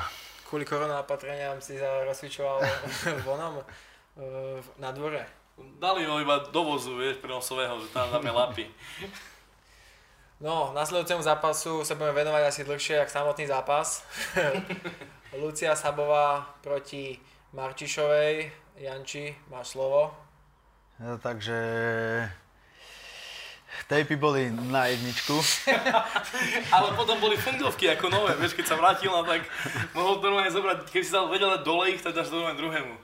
Kvôli 0.50 0.66
korona 0.66 1.06
opatreniam 1.06 1.62
si 1.62 1.78
sa 1.78 2.02
rozcvičoval 2.10 2.58
vonom 3.30 3.62
na 4.82 4.90
dvore. 4.90 5.22
Dali 5.78 6.10
ho 6.10 6.18
iba 6.18 6.42
do 6.50 6.62
vozu, 6.66 6.98
vieš, 6.98 7.22
prenosového, 7.22 7.78
že 7.86 7.94
tam 7.94 8.10
dáme 8.10 8.34
lapy. 8.34 8.66
No, 10.42 10.74
nasledujúcemu 10.74 11.22
zápasu 11.22 11.86
sa 11.86 11.94
budeme 11.94 12.26
venovať 12.26 12.44
asi 12.50 12.62
dlhšie, 12.66 13.06
ako 13.06 13.14
samotný 13.14 13.46
zápas. 13.46 14.02
Lucia 15.42 15.78
Sabová 15.78 16.58
proti 16.66 17.22
Marčišovej. 17.54 18.50
Janči, 18.82 19.38
máš 19.54 19.78
slovo. 19.78 20.23
No, 21.02 21.18
takže 21.18 21.58
tejpy 23.90 24.16
boli 24.16 24.50
na 24.70 24.86
jedničku. 24.90 25.34
Ale 26.76 26.94
potom 26.94 27.18
boli 27.20 27.38
fundovky 27.38 27.90
ako 27.90 28.10
nové, 28.10 28.32
vieš, 28.38 28.54
keď 28.54 28.66
sa 28.74 28.80
vrátil, 28.80 29.10
tak 29.26 29.42
mohol 29.98 30.22
to 30.22 30.30
normálne 30.30 30.54
zobrať, 30.54 30.78
keď 30.90 31.02
si 31.02 31.12
sa 31.12 31.26
vedel 31.26 31.54
dole 31.66 31.94
ich, 31.94 32.02
tak 32.02 32.14
dáš 32.14 32.30
to 32.30 32.38
normálne 32.38 32.62
druhému. 32.62 32.96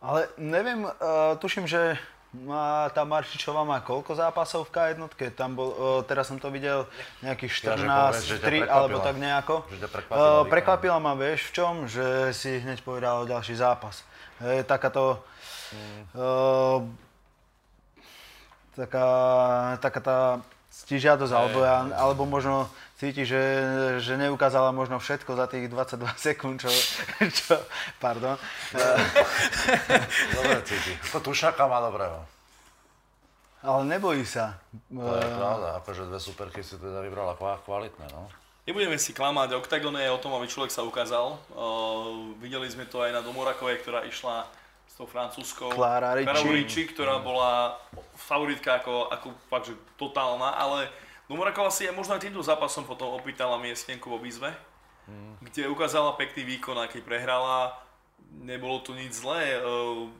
Ale 0.00 0.32
neviem, 0.40 0.88
uh, 0.88 1.36
tuším, 1.36 1.68
že 1.68 2.00
má, 2.30 2.86
tá 2.94 3.02
Marčičová 3.02 3.66
má 3.66 3.82
koľko 3.82 4.14
zápasov 4.14 4.70
v 4.70 4.94
K1? 4.94 5.34
Tam 5.34 5.58
bol, 5.58 5.74
uh, 5.74 6.00
teraz 6.06 6.30
som 6.30 6.38
to 6.38 6.46
videl 6.46 6.86
nejakých 7.26 7.52
Ja, 7.66 7.74
že 7.74 7.86
14, 7.86 7.90
povedz, 7.90 8.22
že 8.22 8.36
ťa 8.38 8.46
3 8.46 8.46
prekvapila. 8.46 8.70
alebo 8.70 8.96
tak 9.02 9.16
nejako. 9.18 9.54
Prekvapila 9.66 10.14
Uh, 10.14 10.22
výkon. 10.22 10.50
prekvapila 10.50 10.98
ma, 11.02 11.12
vieš, 11.18 11.40
v 11.50 11.52
čom? 11.58 11.74
Že 11.90 12.06
si 12.30 12.50
hneď 12.62 12.78
povedal 12.86 13.26
ďalší 13.26 13.54
zápas. 13.58 14.06
Je 14.38 14.62
takáto... 14.62 15.18
Uh, 16.14 16.86
taká, 18.74 19.06
taká 19.82 20.00
tá 20.00 20.18
stižiadosť, 20.70 21.34
alebo, 21.34 21.58
ja, 21.66 21.86
alebo 21.98 22.22
možno 22.24 22.70
cíti, 22.96 23.26
že, 23.26 23.42
že 23.98 24.14
neukázala 24.20 24.70
možno 24.70 25.02
všetko 25.02 25.34
za 25.34 25.50
tých 25.50 25.66
22 25.66 26.06
sekúnd, 26.30 26.56
čo, 26.62 26.70
čo 27.26 27.58
pardon. 27.98 28.38
Dobre 30.34 30.62
cíti. 30.64 30.94
To 31.10 31.18
tušaka 31.20 31.66
má 31.66 31.82
dobrého. 31.82 32.22
Ale 33.60 33.84
nebojí 33.84 34.24
sa. 34.24 34.56
To 34.88 35.20
je 35.20 35.28
pravda, 35.36 35.84
akože 35.84 36.08
dve 36.08 36.16
superky 36.16 36.64
si 36.64 36.80
teda 36.80 37.04
vybrala 37.04 37.36
kva- 37.36 37.60
kvalitné, 37.60 38.08
no. 38.08 38.24
Nebudeme 38.64 38.96
si 38.96 39.12
klamať, 39.12 39.56
Octagon 39.56 39.92
je 39.98 40.08
o 40.08 40.20
tom, 40.20 40.32
aby 40.36 40.48
človek 40.48 40.72
sa 40.72 40.86
ukázal. 40.86 41.36
Uh, 41.52 42.32
videli 42.40 42.68
sme 42.70 42.88
to 42.88 43.04
aj 43.04 43.12
na 43.12 43.20
Domorakovej, 43.20 43.82
ktorá 43.84 44.06
išla 44.06 44.48
s 44.90 44.98
tou 44.98 45.06
francúzskou 45.06 45.70
Clara 45.70 46.18
Ricci. 46.18 46.50
Ricci, 46.50 46.82
ktorá 46.90 47.22
bola 47.22 47.78
favoritka 48.18 48.82
ako, 48.82 49.06
ako 49.14 49.26
fakt, 49.46 49.70
že 49.70 49.74
totálna, 49.94 50.58
ale 50.58 50.90
Domoraková 51.30 51.70
si 51.70 51.86
je 51.86 51.94
možno 51.94 52.18
aj 52.18 52.26
týmto 52.26 52.42
zápasom 52.42 52.82
potom 52.82 53.14
opýtala 53.14 53.54
miestnenku 53.62 54.10
vo 54.10 54.18
výzve, 54.18 54.50
kde 55.46 55.70
ukázala 55.70 56.18
pekný 56.18 56.42
výkon, 56.58 56.74
aj 56.74 56.90
keď 56.90 57.06
prehrala, 57.06 57.78
nebolo 58.42 58.82
tu 58.82 58.98
nič 58.98 59.22
zlé. 59.22 59.62
Uh, 59.62 60.10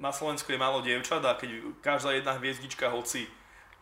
na 0.00 0.08
Slovensku 0.08 0.48
je 0.48 0.56
málo 0.56 0.80
dievčat 0.80 1.20
a 1.20 1.36
keď 1.36 1.60
každá 1.84 2.16
jedna 2.16 2.32
hviezdička, 2.40 2.88
hoci 2.88 3.28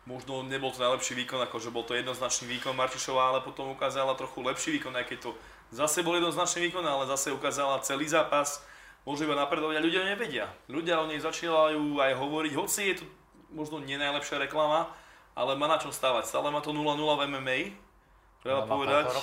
možno 0.03 0.43
nebol 0.43 0.75
to 0.75 0.83
najlepší 0.83 1.15
výkon, 1.23 1.39
akože 1.47 1.71
bol 1.71 1.87
to 1.87 1.95
jednoznačný 1.95 2.51
výkon 2.59 2.75
Martišová, 2.75 3.31
ale 3.31 3.39
potom 3.39 3.71
ukázala 3.71 4.11
trochu 4.19 4.43
lepší 4.43 4.75
výkon, 4.75 4.91
aj 4.91 5.07
keď 5.07 5.17
to 5.23 5.31
zase 5.71 6.03
bol 6.03 6.19
jednoznačný 6.19 6.67
výkon, 6.67 6.83
ale 6.83 7.07
zase 7.07 7.31
ukázala 7.31 7.79
celý 7.79 8.11
zápas, 8.11 8.59
môže 9.03 9.23
iba 9.23 9.35
napredovať 9.35 9.79
a 9.79 9.85
ľudia 9.85 10.03
nevedia. 10.07 10.45
Ľudia 10.67 11.03
o 11.03 11.07
nej 11.07 11.19
začínajú 11.19 11.99
aj 11.99 12.11
hovoriť, 12.15 12.51
hoci 12.55 12.81
je 12.91 12.95
to 12.99 13.05
možno 13.53 13.79
nie 13.83 13.99
najlepšia 13.99 14.41
reklama, 14.41 14.89
ale 15.37 15.53
má 15.55 15.69
na 15.69 15.77
čom 15.77 15.93
stávať. 15.93 16.25
Stále 16.29 16.49
má 16.49 16.59
to 16.61 16.73
0-0 16.73 16.97
v 16.97 17.21
MMA, 17.29 17.57
treba 18.41 18.65
povedať. 18.65 19.13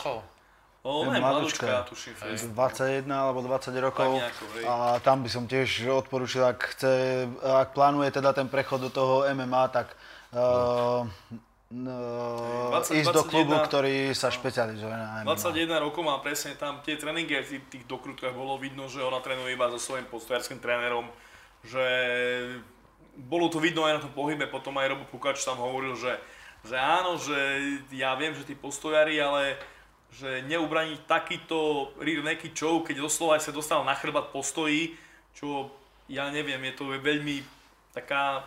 O, 0.81 1.05
Je 1.05 1.12
ne, 1.12 1.20
mladučka. 1.20 1.68
mladučka, 1.68 1.93
tuším. 1.93 2.14
fest. 2.16 2.49
21 2.57 3.05
alebo 3.12 3.45
20 3.45 3.68
rokov. 3.85 4.16
Nejako, 4.16 4.45
a 4.64 4.97
tam 5.05 5.20
by 5.20 5.28
som 5.28 5.45
tiež 5.45 5.85
odporúčil, 5.93 6.41
ak 6.41 6.72
chce, 6.72 6.93
ak 7.45 7.76
plánuje 7.76 8.09
teda 8.16 8.33
ten 8.33 8.49
prechod 8.49 8.81
do 8.81 8.89
toho 8.89 9.28
MMA, 9.28 9.68
tak 9.76 9.93
uh, 10.33 11.05
uh, 11.70 12.74
20, 12.74 13.00
ísť 13.00 13.14
do 13.14 13.22
klubu, 13.22 13.54
21. 13.54 13.68
ktorý 13.70 13.96
sa 14.10 14.28
špecializuje 14.34 14.90
na 14.90 15.22
MMA. 15.22 15.38
21 15.38 15.86
rokov 15.86 16.02
má 16.02 16.18
presne 16.18 16.58
tam 16.58 16.82
tie 16.82 16.98
tréningy, 16.98 17.38
aj 17.38 17.44
v 17.46 17.50
tých, 17.70 17.84
dokrutkách 17.86 18.34
bolo 18.34 18.58
vidno, 18.58 18.90
že 18.90 18.98
ona 19.02 19.22
trénuje 19.22 19.54
iba 19.54 19.70
so 19.70 19.78
svojím 19.78 20.10
postojárským 20.10 20.58
trénerom, 20.58 21.06
že 21.62 21.84
bolo 23.14 23.46
to 23.46 23.62
vidno 23.62 23.86
aj 23.86 24.00
na 24.00 24.02
tom 24.02 24.12
pohybe, 24.14 24.50
potom 24.50 24.74
aj 24.82 24.90
Robo 24.96 25.06
Pukač 25.06 25.42
tam 25.46 25.62
hovoril, 25.62 25.94
že, 25.94 26.18
že 26.66 26.74
áno, 26.74 27.20
že 27.20 27.38
ja 27.94 28.18
viem, 28.18 28.34
že 28.34 28.46
tí 28.46 28.58
postojári, 28.58 29.18
ale 29.22 29.60
že 30.10 30.42
neubraniť 30.50 31.06
takýto 31.06 31.90
rear 32.02 32.26
naked 32.26 32.50
choke, 32.50 32.90
keď 32.90 33.06
doslova 33.06 33.38
aj 33.38 33.46
sa 33.46 33.54
dostal 33.54 33.86
na 33.86 33.94
chrbát 33.94 34.34
postojí, 34.34 34.98
čo 35.38 35.70
ja 36.10 36.26
neviem, 36.34 36.58
je 36.66 36.74
to 36.74 36.90
veľmi 36.98 37.46
taká 37.94 38.42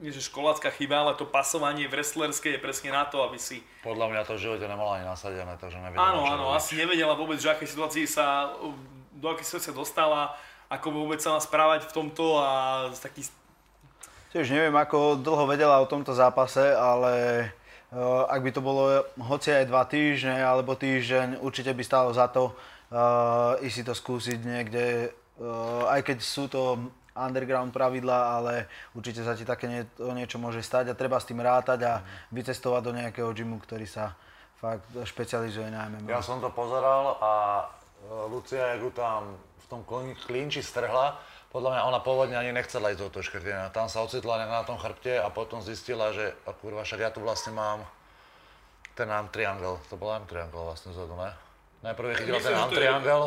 že 0.00 0.24
školácka 0.24 0.72
chyba, 0.72 1.04
ale 1.04 1.12
to 1.12 1.28
pasovanie 1.28 1.84
v 1.84 2.00
wrestlerskej 2.00 2.56
je 2.56 2.60
presne 2.60 2.88
na 2.96 3.04
to, 3.04 3.20
aby 3.20 3.36
si 3.36 3.60
Podľa 3.84 4.08
mňa 4.08 4.20
to 4.24 4.40
v 4.40 4.48
živote 4.48 4.64
nemala 4.64 4.96
ani 4.96 5.04
nasadené, 5.04 5.52
takže 5.60 5.76
nevedela, 5.76 6.16
Áno, 6.16 6.24
áno, 6.24 6.44
robiť. 6.48 6.56
asi 6.56 6.72
nevedela 6.80 7.12
vôbec, 7.12 7.36
že 7.36 7.52
aké 7.52 7.68
situácii 7.68 8.08
sa, 8.08 8.56
do 9.12 9.26
akej 9.28 9.44
situácie 9.44 9.68
sa 9.68 9.76
dostala, 9.76 10.20
ako 10.72 11.04
vôbec 11.04 11.20
sa 11.20 11.36
má 11.36 11.40
správať 11.42 11.84
v 11.84 11.92
tomto 11.92 12.40
a 12.40 12.48
taký, 12.96 13.28
Tiež 14.30 14.46
neviem, 14.54 14.72
ako 14.78 15.18
dlho 15.18 15.44
vedela 15.50 15.82
o 15.82 15.90
tomto 15.90 16.14
zápase, 16.14 16.62
ale 16.62 17.44
uh, 17.90 18.30
ak 18.30 18.40
by 18.46 18.50
to 18.54 18.62
bolo 18.62 19.02
hoci 19.18 19.50
aj 19.50 19.66
dva 19.66 19.82
týždne 19.84 20.38
alebo 20.38 20.78
týždeň, 20.78 21.42
určite 21.42 21.74
by 21.74 21.82
stálo 21.82 22.14
za 22.14 22.30
to 22.30 22.54
uh, 22.94 23.58
ísť 23.58 23.74
si 23.74 23.82
to 23.82 23.90
skúsiť 23.90 24.38
niekde, 24.46 25.10
uh, 25.42 25.90
aj 25.90 26.06
keď 26.06 26.18
sú 26.22 26.46
to 26.46 26.78
underground 27.26 27.74
pravidlá, 27.74 28.40
ale 28.40 28.70
určite 28.96 29.20
sa 29.20 29.36
ti 29.36 29.44
také 29.44 29.68
nie, 29.68 29.82
niečo 30.16 30.40
môže 30.40 30.64
stať 30.64 30.92
a 30.92 30.98
treba 30.98 31.20
s 31.20 31.28
tým 31.28 31.40
rátať 31.44 31.80
a 31.84 31.92
vycestovať 32.32 32.82
do 32.84 32.92
nejakého 32.96 33.30
gymu, 33.36 33.60
ktorý 33.60 33.84
sa 33.84 34.16
fakt 34.60 34.88
špecializuje 34.92 35.72
na 35.72 35.88
MMA. 35.88 36.08
Ja 36.08 36.20
som 36.20 36.40
to 36.40 36.52
pozeral 36.52 37.16
a 37.20 37.32
e, 37.64 37.64
Lucia, 38.28 38.76
jak 38.76 38.80
ju 38.84 38.92
tam 38.92 39.40
v 39.40 39.66
tom 39.68 39.80
klin- 39.88 40.16
klinči 40.28 40.60
strhla, 40.60 41.16
podľa 41.50 41.70
mňa 41.74 41.82
ona 41.88 42.00
pôvodne 42.04 42.36
ani 42.38 42.54
nechcela 42.54 42.92
ísť 42.94 43.00
do 43.00 43.10
toho 43.10 43.24
škrtenia. 43.26 43.74
Tam 43.74 43.90
sa 43.90 44.04
ocitla 44.04 44.44
nejak 44.44 44.52
na 44.52 44.64
tom 44.68 44.78
chrbte 44.78 45.18
a 45.18 45.32
potom 45.32 45.58
zistila, 45.64 46.14
že 46.14 46.36
a 46.46 46.54
kurva, 46.54 46.86
však 46.86 47.00
ja 47.00 47.10
tu 47.10 47.18
vlastne 47.24 47.56
mám 47.56 47.82
ten 48.94 49.10
arm 49.10 49.32
triangle. 49.32 49.80
To 49.90 49.96
bol 49.96 50.12
arm 50.12 50.28
triangle 50.30 50.62
vlastne 50.62 50.92
zhodu, 50.94 51.16
ne? 51.16 51.30
Najprv 51.80 52.06
je 52.12 52.14
chytila 52.20 52.38
ten 52.44 52.54
arm 52.54 52.70
triangle 52.70 53.26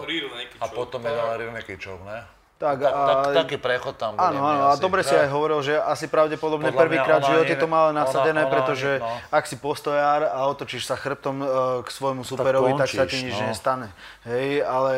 a 0.61 0.65
potom 0.69 1.01
je 1.01 1.11
dala 1.11 1.33
rear 1.35 1.51
naked 1.51 1.81
choke, 1.81 2.05
ne? 2.05 2.21
Tak, 2.63 2.79
Tak, 2.79 2.95
tak, 2.95 3.17
a- 3.27 3.35
taký 3.43 3.57
prechod 3.59 3.99
tam 3.99 4.15
bol. 4.15 4.23
Áno, 4.23 4.39
áno, 4.39 4.63
a 4.71 4.79
dobre 4.79 5.03
si 5.03 5.11
aj 5.11 5.27
hovoril, 5.27 5.59
že 5.59 5.75
asi 5.75 6.07
pravdepodobne 6.07 6.71
prvýkrát 6.71 7.19
v 7.19 7.27
ona 7.27 7.31
živote 7.35 7.53
to 7.59 7.67
ona- 7.67 7.91
nasadené, 7.91 8.47
ona 8.47 8.53
pretože 8.55 8.91
ani- 8.97 9.03
no. 9.03 9.19
ak 9.35 9.43
si 9.51 9.59
postojár 9.59 10.31
a 10.31 10.47
otočíš 10.47 10.87
sa 10.87 10.95
chrbtom 10.95 11.43
e, 11.43 11.47
k 11.83 11.89
svojmu 11.91 12.23
superovi, 12.23 12.71
tak, 12.79 12.87
sa 12.87 13.03
ti 13.03 13.19
končíš, 13.19 13.23
nič 13.27 13.35
no. 13.35 13.47
nestane. 13.51 13.87
Hej, 14.23 14.63
ale 14.63 14.95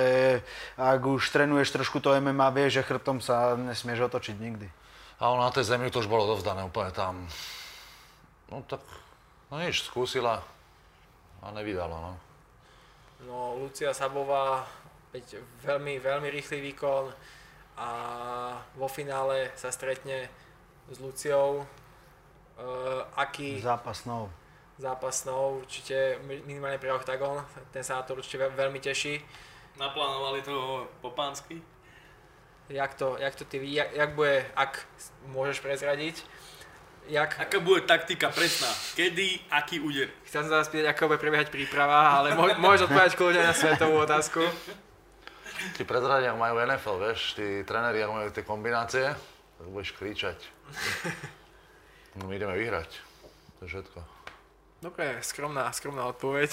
ak 0.77 1.01
už 1.01 1.25
trénuješ 1.33 1.73
trošku 1.73 1.97
to 2.05 2.13
MMA, 2.13 2.53
vieš, 2.53 2.77
že 2.77 2.81
chrbtom 2.85 3.17
sa 3.17 3.57
nesmieš 3.57 4.13
otočiť 4.13 4.37
nikdy. 4.37 4.69
A 5.17 5.33
ona 5.33 5.49
na 5.49 5.51
tej 5.51 5.65
zemi 5.65 5.89
to 5.89 6.05
už 6.05 6.07
bolo 6.11 6.29
dovzdané 6.29 6.61
úplne 6.61 6.93
tam. 6.93 7.25
No 8.53 8.61
tak, 8.61 8.85
no 9.49 9.57
nič, 9.57 9.81
skúsila 9.89 10.45
a 11.41 11.49
nevydala, 11.49 11.97
no. 11.97 12.13
No, 13.25 13.57
Lucia 13.57 13.89
Sabová, 13.89 14.69
veľmi, 15.65 15.97
veľmi 15.97 16.29
rýchly 16.29 16.61
výkon 16.61 17.09
a 17.75 17.89
vo 18.75 18.87
finále 18.87 19.51
sa 19.55 19.71
stretne 19.71 20.31
s 20.87 20.97
Luciou. 20.99 21.67
Uh, 22.55 23.03
aký 23.19 23.59
Zápas 23.59 24.07
snov. 24.07 24.31
zápas 24.79 25.27
snov, 25.27 25.59
určite 25.67 26.15
minimálne 26.23 26.79
pre 26.79 26.87
Octagon, 26.91 27.43
ten 27.75 27.83
sa 27.83 27.99
na 27.99 28.03
to 28.07 28.15
určite 28.15 28.39
veľ- 28.39 28.55
veľmi 28.55 28.79
teší. 28.79 29.19
Naplánovali 29.75 30.39
to 30.39 30.87
po 31.03 31.11
pánsky. 31.11 31.59
Jak 32.71 32.95
to, 32.95 33.19
jak 33.19 33.35
to 33.35 33.43
ty 33.45 33.59
jak, 33.61 33.91
jak 33.91 34.15
bude, 34.15 34.45
ak 34.55 34.87
môžeš 35.27 35.59
prezradiť, 35.59 36.23
jak, 37.11 37.35
Aká 37.39 37.59
bude 37.59 37.83
taktika 37.83 38.31
presná? 38.31 38.71
Kedy, 38.95 39.51
aký 39.51 39.83
úder? 39.83 40.09
chcem 40.25 40.47
sa 40.47 40.63
vás 40.63 40.67
spýtať, 40.71 40.95
ako 40.95 41.11
bude 41.11 41.19
prebiehať 41.21 41.51
príprava, 41.51 42.17
ale 42.17 42.33
môž, 42.39 42.55
môžeš 42.57 42.81
odpovedať 42.87 43.13
kľudne 43.19 43.43
na 43.45 43.53
svetovú 43.53 43.99
otázku. 43.99 44.41
Tí 45.75 45.87
prezradia 45.87 46.35
ak 46.35 46.39
majú 46.39 46.59
NFL, 46.59 46.97
vieš, 46.99 47.35
tí 47.39 47.63
tréneri, 47.63 48.03
ak 48.03 48.11
majú 48.11 48.29
tie 48.31 48.43
kombinácie, 48.43 49.05
tak 49.57 49.67
budeš 49.71 49.95
kričať. 49.95 50.39
No, 52.15 52.31
my 52.31 52.39
ideme 52.39 52.55
vyhrať. 52.55 52.87
To 53.59 53.67
je 53.67 53.75
všetko. 53.75 53.99
Dobre, 54.79 55.19
skromná, 55.19 55.67
skromná 55.75 56.07
odpoveď. 56.07 56.47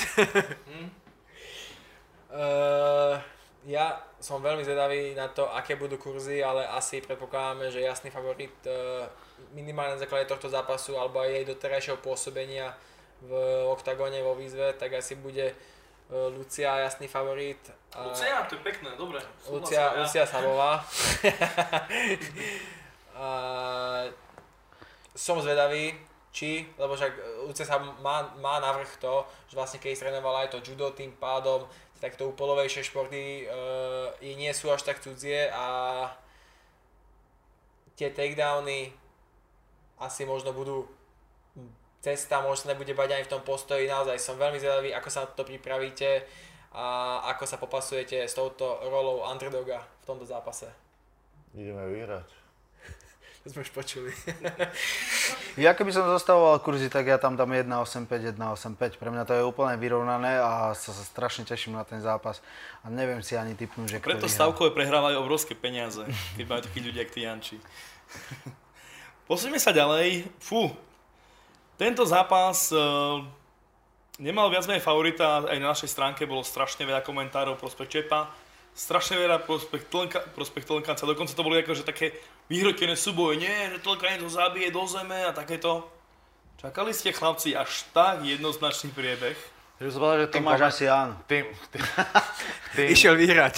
uh, 2.35 3.23
ja 3.71 4.03
som 4.19 4.43
veľmi 4.43 4.67
zvedavý 4.67 5.15
na 5.15 5.31
to, 5.31 5.47
aké 5.55 5.79
budú 5.79 6.03
kurzy, 6.03 6.43
ale 6.43 6.67
asi 6.67 6.99
predpokladáme, 6.99 7.71
že 7.71 7.79
jasný 7.79 8.11
favorit 8.11 8.51
uh, 8.67 9.07
minimálne 9.55 9.95
na 9.95 10.03
základe 10.03 10.27
tohto 10.27 10.51
zápasu 10.51 10.99
alebo 10.99 11.23
aj 11.23 11.31
jej 11.31 11.45
doterajšieho 11.47 11.99
pôsobenia 12.03 12.75
v 13.23 13.31
oktagóne 13.71 14.19
vo 14.19 14.35
výzve, 14.35 14.75
tak 14.75 14.99
asi 14.99 15.15
bude 15.15 15.55
Lucia 16.13 16.79
jasný 16.79 17.09
favorit. 17.09 17.59
A- 17.97 18.05
Lucia, 18.09 18.43
to 18.49 18.55
je 18.55 18.61
pekné, 18.61 18.91
dobre. 18.97 19.21
Lucia, 19.49 19.81
ja. 19.81 19.97
Lucia 19.97 20.25
Sabová. 20.29 20.85
a, 23.17 23.27
som 25.17 25.41
zvedavý, 25.41 25.97
či, 26.33 26.65
lebo 26.81 26.97
však 26.97 27.13
Lucia 27.45 27.69
sa 27.69 27.77
má, 27.79 28.33
má 28.41 28.57
navrh 28.61 28.89
to, 28.97 29.25
že 29.49 29.55
vlastne 29.57 29.79
keď 29.81 30.01
trénovala 30.01 30.49
aj 30.49 30.57
to 30.57 30.65
judo, 30.65 30.89
tým 30.97 31.13
pádom 31.21 31.69
takto 32.01 32.33
upolovejšie 32.35 32.83
športy 32.83 33.47
jej 34.19 34.35
nie 34.35 34.51
sú 34.51 34.75
až 34.75 34.83
tak 34.83 34.99
cudzie 34.99 35.47
a 35.55 36.09
tie 37.95 38.11
takedowny 38.11 38.91
asi 40.03 40.27
možno 40.27 40.51
budú 40.51 40.89
cesta, 42.03 42.43
možno 42.43 42.67
sa 42.67 42.71
nebude 42.75 42.93
bať 42.99 43.15
ani 43.15 43.25
v 43.25 43.33
tom 43.33 43.43
postoji, 43.47 43.87
naozaj 43.87 44.19
som 44.19 44.35
veľmi 44.35 44.59
zvedavý, 44.59 44.91
ako 44.91 45.09
sa 45.09 45.23
na 45.23 45.31
to 45.31 45.47
pripravíte 45.47 46.27
a 46.75 47.21
ako 47.31 47.45
sa 47.47 47.57
popasujete 47.63 48.27
s 48.27 48.35
touto 48.35 48.83
rolou 48.91 49.23
underdoga 49.23 49.87
v 50.03 50.05
tomto 50.11 50.27
zápase. 50.27 50.67
Ideme 51.55 51.87
vyhrať. 51.87 52.27
To 53.43 53.51
sme 53.51 53.67
už 53.67 53.75
počuli. 53.75 54.11
Ja 55.53 55.77
keby 55.77 55.93
som 55.93 56.09
zostavoval 56.09 56.65
kurzy, 56.65 56.89
tak 56.89 57.13
ja 57.13 57.21
tam 57.21 57.37
dám 57.37 57.53
1,85, 57.53 58.09
1,85. 58.41 58.97
Pre 58.97 59.11
mňa 59.13 59.29
to 59.29 59.37
je 59.37 59.45
úplne 59.45 59.77
vyrovnané 59.77 60.41
a 60.41 60.73
sa, 60.73 60.97
sa 60.97 61.05
strašne 61.05 61.45
teším 61.45 61.77
na 61.77 61.85
ten 61.85 62.01
zápas. 62.01 62.41
A 62.81 62.89
neviem 62.89 63.21
si 63.21 63.37
ani 63.37 63.53
typnúť, 63.53 63.87
že 63.87 63.97
Preto 64.01 64.33
stavkové 64.33 64.73
prehrávajú 64.73 65.21
obrovské 65.21 65.53
peniaze, 65.53 66.09
keď 66.41 66.45
majú 66.49 66.61
takí 66.65 66.81
ľudia, 66.81 67.05
ako 67.05 67.13
tí 67.13 67.21
Janči. 67.29 67.57
Posúďme 69.29 69.61
sa 69.61 69.77
ďalej. 69.77 70.25
Fú, 70.41 70.73
tento 71.83 72.07
zápas 72.07 72.71
uh, 72.71 73.19
nemal 74.23 74.47
viac 74.47 74.63
menej 74.71 74.79
favorita, 74.79 75.43
aj 75.51 75.59
na 75.59 75.75
našej 75.75 75.91
stránke 75.91 76.23
bolo 76.23 76.47
strašne 76.47 76.87
veľa 76.87 77.03
komentárov 77.03 77.59
prospech 77.59 77.91
Čepa, 77.91 78.31
strašne 78.71 79.19
veľa 79.19 79.43
prospech 79.43 79.91
Tlnka, 79.91 80.31
prospech 80.31 80.63
Tlnkanca, 80.63 81.03
dokonca 81.03 81.35
to 81.35 81.43
boli 81.43 81.59
akože 81.59 81.83
také 81.83 82.15
vyhrotené 82.47 82.95
súboje, 82.95 83.43
nie, 83.43 83.51
že 83.75 83.83
Tlnkanie 83.83 84.23
to 84.23 84.31
zabije 84.31 84.71
do 84.71 84.87
zeme 84.87 85.27
a 85.27 85.35
takéto. 85.35 85.91
Čakali 86.63 86.95
ste 86.95 87.11
chlapci 87.11 87.59
až 87.59 87.83
tak 87.91 88.23
jednoznačný 88.23 88.95
priebeh? 88.95 89.35
Ja 89.83 89.91
som 89.91 89.99
povedal, 89.99 90.19
že 90.23 90.27
To 90.31 90.35
tým, 90.39 90.45
máš 90.47 90.61
komen- 90.63 90.71
asi 90.71 90.85
áno. 90.87 91.13
tým, 91.27 91.45
tým, 91.75 91.83
tým, 92.79 92.87
Išiel 92.95 93.19
vyhrať. 93.19 93.55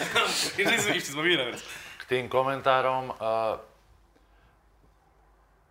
Išli 0.96 1.12
sme 1.12 1.20
vyhrať. 1.28 1.60
k 2.00 2.02
tým 2.08 2.24
komentárom. 2.32 3.12
Uh, 3.20 3.60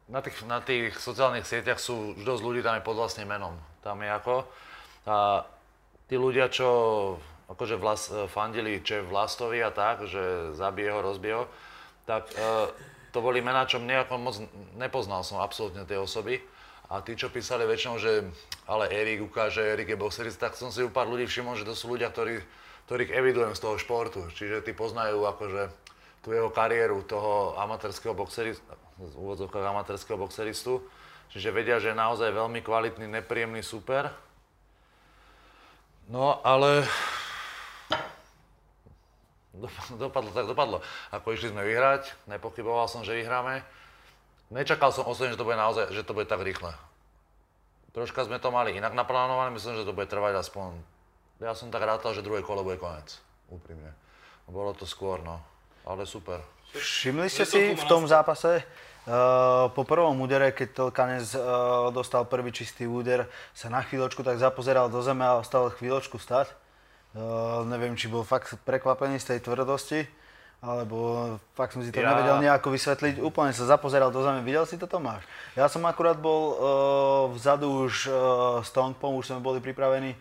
na, 0.07 0.19
tých, 0.23 0.37
na 0.47 0.59
tých 0.63 0.95
sociálnych 0.95 1.43
sieťach 1.43 1.79
sú 1.79 2.15
už 2.15 2.23
dosť 2.23 2.43
ľudí 2.43 2.61
tam 2.63 2.79
je 2.79 2.87
pod 2.87 2.95
vlastným 2.95 3.27
menom. 3.27 3.55
Tam 3.83 3.99
je 3.99 4.07
ako. 4.07 4.47
A 5.07 5.43
tí 6.07 6.15
ľudia, 6.15 6.47
čo 6.47 6.67
akože 7.51 7.75
vlas, 7.79 8.11
fandili 8.31 8.83
Če 8.83 9.03
Vlastovi 9.07 9.59
a 9.63 9.71
tak, 9.71 10.07
že 10.07 10.55
zabije 10.55 10.91
ho, 10.91 10.99
rozbije 10.99 11.35
ho, 11.35 11.45
tak 12.07 12.27
uh, 12.35 12.71
to 13.11 13.19
boli 13.19 13.39
mená, 13.43 13.67
čo 13.67 13.79
mne 13.79 14.03
ako 14.03 14.13
moc 14.19 14.35
nepoznal 14.75 15.23
som 15.23 15.39
absolútne 15.43 15.83
tie 15.87 15.99
osoby. 15.99 16.39
A 16.87 17.03
tí, 17.03 17.19
čo 17.19 17.27
písali 17.27 17.67
väčšinou, 17.67 17.99
že 17.99 18.23
ale 18.63 18.87
Erik 18.87 19.27
ukáže, 19.27 19.59
Erik 19.59 19.91
je 19.91 19.99
boxerista, 19.99 20.47
tak 20.47 20.55
som 20.55 20.71
si 20.71 20.79
u 20.83 20.91
pár 20.91 21.11
ľudí 21.11 21.27
všimol, 21.27 21.59
že 21.59 21.67
to 21.67 21.75
sú 21.75 21.91
ľudia, 21.91 22.07
ktorí, 22.07 22.39
ktorých 22.87 23.11
evidujem 23.11 23.51
z 23.59 23.63
toho 23.63 23.75
športu. 23.75 24.23
Čiže 24.31 24.63
tí 24.63 24.71
poznajú 24.71 25.19
akože 25.27 25.67
tú 26.23 26.31
jeho 26.31 26.47
kariéru 26.47 27.03
toho 27.03 27.59
amatérskeho 27.59 28.15
boxeristu, 28.15 28.63
v 28.97 29.13
úvodzovkách 29.13 29.65
amatérskeho 29.65 30.17
boxeristu. 30.17 30.81
Čiže 31.29 31.53
vedia, 31.53 31.77
že 31.77 31.93
je 31.93 32.01
naozaj 32.01 32.33
veľmi 32.33 32.63
kvalitný, 32.65 33.05
nepríjemný 33.07 33.61
super. 33.61 34.09
No, 36.07 36.39
ale 36.41 36.87
dopadlo 39.99 40.31
tak 40.31 40.47
dopadlo. 40.47 40.77
Ako 41.11 41.35
išli 41.35 41.51
sme 41.51 41.65
vyhrať, 41.65 42.15
nepochyboval 42.31 42.87
som, 42.87 43.03
že 43.03 43.17
vyhráme. 43.17 43.65
Nečakal 44.47 44.95
som 44.95 45.03
osobne, 45.03 45.35
že 45.35 45.39
to 45.39 45.47
bude 45.47 45.59
naozaj, 45.59 45.91
že 45.91 46.07
to 46.07 46.15
bude 46.15 46.31
tak 46.31 46.39
rýchle. 46.39 46.71
Troška 47.91 48.29
sme 48.29 48.39
to 48.39 48.53
mali 48.53 48.77
inak 48.77 48.95
naplánované, 48.95 49.51
myslím, 49.57 49.75
že 49.75 49.87
to 49.87 49.95
bude 49.95 50.07
trvať 50.07 50.39
aspoň... 50.39 50.77
Ja 51.37 51.53
som 51.53 51.69
tak 51.69 51.85
rátal, 51.85 52.15
že 52.17 52.25
druhé 52.25 52.41
kolo 52.41 52.65
bude 52.65 52.79
koniec, 52.81 53.21
úprimne. 53.51 53.93
Bolo 54.47 54.73
to 54.73 54.87
skôr, 54.87 55.21
no. 55.21 55.43
Ale 55.83 56.07
super. 56.07 56.41
Všimli 56.71 57.27
ste 57.27 57.45
si 57.45 57.75
v 57.75 57.85
tom 57.85 58.07
zápase, 58.07 58.63
uh, 59.07 59.71
po 59.71 59.87
prvom 59.87 60.19
údere, 60.19 60.51
keď 60.51 60.75
Telkanec 60.75 61.25
uh, 61.33 61.89
dostal 61.95 62.27
prvý 62.27 62.51
čistý 62.51 62.85
úder, 62.85 63.31
sa 63.55 63.71
na 63.71 63.81
chvíľočku 63.81 64.21
tak 64.21 64.37
zapozeral 64.37 64.91
do 64.91 64.99
zeme 64.99 65.23
a 65.23 65.39
ostal 65.39 65.71
chvíľočku 65.71 66.19
stať? 66.19 66.51
Uh, 67.15 67.63
neviem, 67.65 67.95
či 67.95 68.11
bol 68.11 68.27
fakt 68.27 68.59
prekvapený 68.67 69.17
z 69.17 69.33
tej 69.33 69.39
tvrdosti 69.47 70.05
alebo 70.57 71.37
fakt 71.53 71.77
som 71.77 71.85
si 71.85 71.93
to 71.93 72.01
ja... 72.01 72.17
nevedel 72.17 72.41
nejako 72.41 72.73
vysvetliť. 72.73 73.21
Úplne 73.21 73.53
sa 73.53 73.69
zapozeral 73.69 74.09
do 74.09 74.25
zeme. 74.25 74.41
Videl 74.41 74.65
si 74.65 74.73
to, 74.75 74.89
Tomáš? 74.89 75.21
Ja 75.53 75.69
som 75.69 75.85
akurát 75.85 76.17
bol 76.17 76.57
vzadu 77.37 77.85
už 77.85 78.09
s 78.65 78.69
Tongpom, 78.73 79.21
už 79.21 79.29
sme 79.29 79.39
boli 79.39 79.61
pripravení 79.61 80.17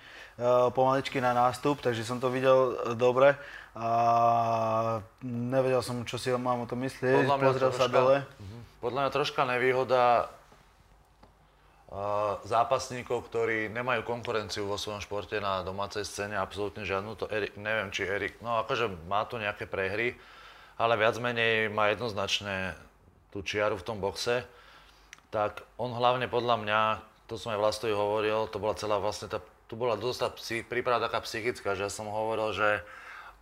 pomaličky 0.72 1.20
na 1.20 1.32
nástup, 1.32 1.80
takže 1.80 2.05
som 2.05 2.20
to 2.20 2.28
videl 2.28 2.76
uh, 2.76 2.93
dobre. 2.93 3.37
A 3.76 5.05
nevedel 5.24 5.84
som, 5.84 6.01
čo 6.09 6.16
si 6.16 6.32
mám 6.32 6.64
o 6.64 6.68
tom 6.68 6.80
myslieť. 6.80 7.28
Pozrel 7.28 7.61
troška, 7.61 7.76
sa 7.76 7.89
dole. 7.93 8.24
Mhm. 8.41 8.59
Podľa 8.80 9.01
mňa 9.05 9.11
troška 9.12 9.43
nevýhoda 9.45 10.32
zápasníkov, 12.45 13.30
ktorí 13.30 13.70
nemajú 13.70 14.03
konkurenciu 14.03 14.66
vo 14.66 14.74
svojom 14.74 14.99
športe 14.99 15.39
na 15.39 15.62
domácej 15.62 16.03
scéne, 16.03 16.34
absolútne 16.34 16.82
žiadnu, 16.82 17.14
to 17.14 17.30
Erik, 17.30 17.55
neviem 17.57 17.95
či 17.95 18.05
Erik, 18.05 18.43
no 18.43 18.59
akože 18.61 18.91
má 19.07 19.22
tu 19.24 19.39
nejaké 19.39 19.70
prehry, 19.70 20.18
ale 20.76 20.99
viac 20.99 21.16
menej 21.22 21.70
má 21.70 21.89
jednoznačne 21.95 22.74
tú 23.30 23.41
čiaru 23.41 23.78
v 23.78 23.87
tom 23.87 24.03
boxe, 24.03 24.45
tak 25.30 25.62
on 25.78 25.95
hlavne 25.95 26.26
podľa 26.26 26.57
mňa, 26.59 26.80
to 27.30 27.39
som 27.39 27.55
aj 27.55 27.61
Vlastovi 27.62 27.95
hovoril, 27.95 28.51
to 28.51 28.59
bola 28.59 28.74
celá 28.74 28.99
vlastne 28.99 29.30
tá, 29.30 29.39
tu 29.67 29.75
bola 29.75 29.99
dosť 29.99 30.35
príprava 30.71 31.03
taká 31.03 31.23
psychická, 31.23 31.75
že 31.75 31.87
ja 31.87 31.93
som 31.93 32.07
hovoril, 32.07 32.55
že 32.55 32.69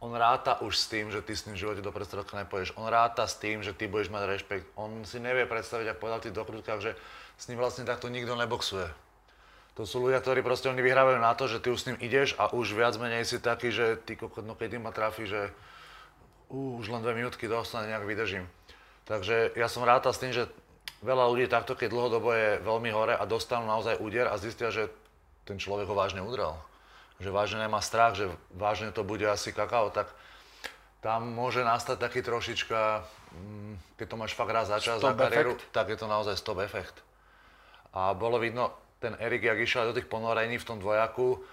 on 0.03 0.13
ráta 0.13 0.61
už 0.61 0.77
s 0.77 0.91
tým, 0.91 1.09
že 1.09 1.25
ty 1.25 1.33
s 1.33 1.49
v 1.49 1.57
živote 1.57 1.81
do 1.81 1.93
prestredka 1.95 2.37
nepoješ. 2.37 2.77
On 2.77 2.85
ráta 2.89 3.25
s 3.25 3.41
tým, 3.41 3.65
že 3.65 3.73
ty 3.73 3.89
budeš 3.89 4.13
mať 4.13 4.23
rešpekt. 4.29 4.67
On 4.77 5.05
si 5.09 5.17
nevie 5.17 5.49
predstaviť, 5.49 5.95
ako 5.95 6.01
povedal 6.01 6.19
v 6.21 6.25
tých 6.29 6.37
dokrutkách, 6.37 6.81
že 6.81 6.93
s 7.41 7.49
ním 7.49 7.57
vlastne 7.61 7.89
takto 7.89 8.13
nikto 8.13 8.37
neboxuje. 8.37 8.89
To 9.75 9.83
sú 9.89 10.07
ľudia, 10.07 10.23
ktorí 10.23 10.45
proste 10.45 10.71
oni 10.71 10.79
vyhrávajú 10.85 11.19
na 11.19 11.33
to, 11.35 11.51
že 11.51 11.59
ty 11.59 11.73
už 11.73 11.81
s 11.81 11.89
ním 11.91 11.99
ideš 11.99 12.37
a 12.39 12.53
už 12.53 12.77
viac 12.79 12.95
menej 12.95 13.27
si 13.27 13.43
taký, 13.43 13.75
že 13.75 13.99
ty 14.07 14.15
kokot, 14.15 14.47
no 14.47 14.55
keď 14.55 14.79
ma 14.79 14.95
trafi, 14.95 15.27
že 15.27 15.51
uh, 15.51 15.75
už 16.55 16.87
len 16.89 17.03
dve 17.03 17.19
minútky 17.19 17.51
dostane, 17.51 17.91
nejak 17.91 18.07
vydržím. 18.07 18.47
Takže 19.05 19.53
ja 19.59 19.69
som 19.69 19.85
rátal 19.85 20.13
s 20.15 20.23
tým, 20.23 20.33
že 20.33 20.49
veľa 21.05 21.29
ľudí 21.29 21.47
takto, 21.51 21.77
keď 21.77 21.93
dlhodobo 21.93 22.33
je 22.33 22.51
veľmi 22.65 22.91
hore 22.95 23.15
a 23.17 23.25
dostanú 23.29 23.69
naozaj 23.69 24.01
úder 24.01 24.31
a 24.31 24.41
zistia, 24.41 24.73
že 24.73 24.89
ten 25.45 25.61
človek 25.61 25.89
ho 25.89 25.97
vážne 25.97 26.25
udrel. 26.25 26.57
Že 27.23 27.31
vážne 27.31 27.59
nemá 27.65 27.79
strach, 27.85 28.19
že 28.19 28.29
vážne 28.51 28.91
to 28.91 29.07
bude 29.07 29.25
asi 29.25 29.55
kakao, 29.55 29.93
tak 29.93 30.11
tam 31.05 31.31
môže 31.37 31.61
nastať 31.61 32.01
taký 32.01 32.25
trošička, 32.25 33.05
mm, 33.37 34.01
keď 34.01 34.07
to 34.09 34.17
máš 34.17 34.33
fakt 34.33 34.51
raz 34.51 34.73
za 34.73 34.81
čas, 34.81 35.05
za 35.05 35.13
kariéru, 35.13 35.55
tak 35.71 35.93
je 35.93 36.01
to 36.01 36.09
naozaj 36.09 36.35
stop 36.41 36.65
efekt. 36.65 36.97
A 37.93 38.17
bolo 38.17 38.41
vidno, 38.41 38.73
ten 38.99 39.13
Erik, 39.21 39.45
jak 39.45 39.61
išiel 39.61 39.93
do 39.93 39.97
tých 40.01 40.09
ponorení 40.09 40.57
v 40.57 40.65
tom 40.65 40.81
dvojaku, 40.81 41.45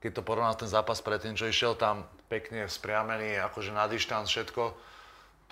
keď 0.00 0.10
to 0.18 0.22
porovnal 0.26 0.56
ten 0.56 0.66
zápas 0.66 0.98
predtým, 1.04 1.36
čo 1.36 1.46
išiel 1.46 1.76
tam 1.78 2.08
pekne 2.26 2.66
spriamený, 2.66 3.38
akože 3.52 3.70
na 3.76 3.86
dištanc, 3.86 4.26
všetko, 4.26 4.72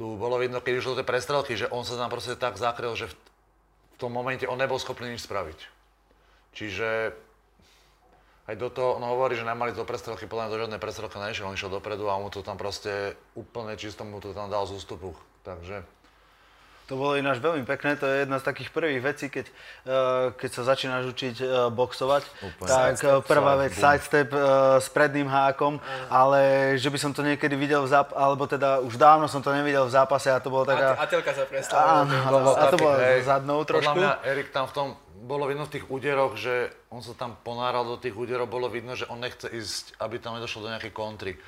tu 0.00 0.16
bolo 0.16 0.40
vidno, 0.40 0.64
keď 0.64 0.80
išlo 0.80 0.96
tie 0.96 1.04
prestrelky, 1.04 1.54
že 1.60 1.68
on 1.68 1.84
sa 1.84 2.00
tam 2.00 2.08
proste 2.08 2.34
tak 2.40 2.56
zakryl, 2.56 2.96
že 2.96 3.12
v, 3.12 3.14
v 3.14 3.96
tom 4.00 4.10
momente 4.16 4.48
on 4.48 4.56
nebol 4.56 4.80
schopný 4.80 5.12
nič 5.12 5.28
spraviť. 5.28 5.60
Čiže 6.56 7.12
aj 8.50 8.56
do 8.58 8.68
toho, 8.68 8.98
on 8.98 9.04
hovorí, 9.06 9.38
že 9.38 9.46
nemali 9.46 9.70
do 9.70 9.86
prestrelky, 9.86 10.26
podľa 10.26 10.50
mňa 10.50 10.52
do 10.52 10.60
žiadnej 10.66 10.80
prestrelky 10.82 11.16
nešiel, 11.22 11.46
on 11.46 11.54
išiel 11.54 11.70
dopredu 11.70 12.10
a 12.10 12.18
mu 12.18 12.34
to 12.34 12.42
tam 12.42 12.58
proste 12.58 13.14
úplne 13.38 13.78
čisto 13.78 14.02
mu 14.02 14.18
to 14.18 14.34
tam 14.34 14.50
dal 14.50 14.66
z 14.66 14.74
ústupu. 14.74 15.14
Takže 15.46 15.86
to 16.90 16.98
bolo 16.98 17.14
ináč 17.14 17.38
veľmi 17.38 17.62
pekné, 17.62 17.94
to 17.94 18.02
je 18.02 18.26
jedna 18.26 18.42
z 18.42 18.50
takých 18.50 18.74
prvých 18.74 18.98
vecí, 18.98 19.30
keď, 19.30 19.46
uh, 19.46 20.34
keď 20.34 20.50
sa 20.50 20.62
začínaš 20.74 21.14
učiť 21.14 21.36
uh, 21.38 21.70
boxovať, 21.70 22.26
Úplne. 22.26 22.66
tak 22.66 22.98
sidestep, 22.98 23.30
prvá 23.30 23.54
vec, 23.62 23.78
sidestep 23.78 24.34
uh, 24.34 24.74
s 24.82 24.90
predným 24.90 25.30
hákom, 25.30 25.78
ale 26.10 26.74
že 26.82 26.90
by 26.90 26.98
som 26.98 27.14
to 27.14 27.22
niekedy 27.22 27.54
videl 27.54 27.86
v 27.86 27.94
zápase, 27.94 28.18
alebo 28.18 28.42
teda 28.50 28.82
už 28.82 28.98
dávno 28.98 29.30
som 29.30 29.38
to 29.38 29.54
nevidel 29.54 29.86
v 29.86 29.94
zápase 29.94 30.34
a 30.34 30.42
to 30.42 30.50
bolo 30.50 30.66
taká... 30.66 30.98
A 30.98 31.06
Atelka 31.06 31.30
sa 31.30 31.46
predstavila. 31.46 32.10
Áno, 32.26 32.58
a 32.58 32.64
to 32.66 32.76
bolo 32.82 32.98
zadnou 33.22 33.62
trošku. 33.62 33.94
Podľa 33.94 34.18
mňa 34.18 34.26
Erik 34.26 34.50
tam 34.50 34.66
v 34.66 34.72
tom, 34.74 34.86
bolo 35.30 35.46
vidno 35.46 35.62
v 35.70 35.78
tých 35.78 35.86
úderoch, 35.86 36.34
že 36.34 36.74
on 36.90 37.06
sa 37.06 37.14
tam 37.14 37.38
ponáral 37.46 37.86
do 37.86 37.94
tých 37.94 38.18
úderov, 38.18 38.50
bolo 38.50 38.66
vidno, 38.66 38.98
že 38.98 39.06
on 39.06 39.22
nechce 39.22 39.46
ísť, 39.46 40.02
aby 40.02 40.18
tam 40.18 40.34
nedošlo 40.34 40.66
do 40.66 40.72
nejakej 40.74 40.90
kontry 40.90 41.38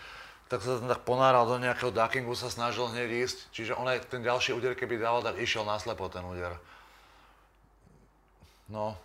tak 0.53 0.61
sa 0.61 0.77
tam 0.77 0.93
tak 0.93 1.09
ponáral 1.09 1.49
do 1.49 1.57
nejakého 1.57 1.89
duckingu, 1.89 2.37
sa 2.37 2.53
snažil 2.53 2.85
hneď 2.93 3.25
ísť, 3.25 3.39
čiže 3.57 3.73
on 3.73 3.89
aj 3.89 4.05
ten 4.13 4.21
ďalší 4.21 4.53
úder, 4.53 4.77
keby 4.77 5.01
dával, 5.01 5.25
tak 5.25 5.41
išiel 5.41 5.65
naslepo 5.65 6.13
ten 6.13 6.21
úder. 6.21 6.61
No, 8.69 9.01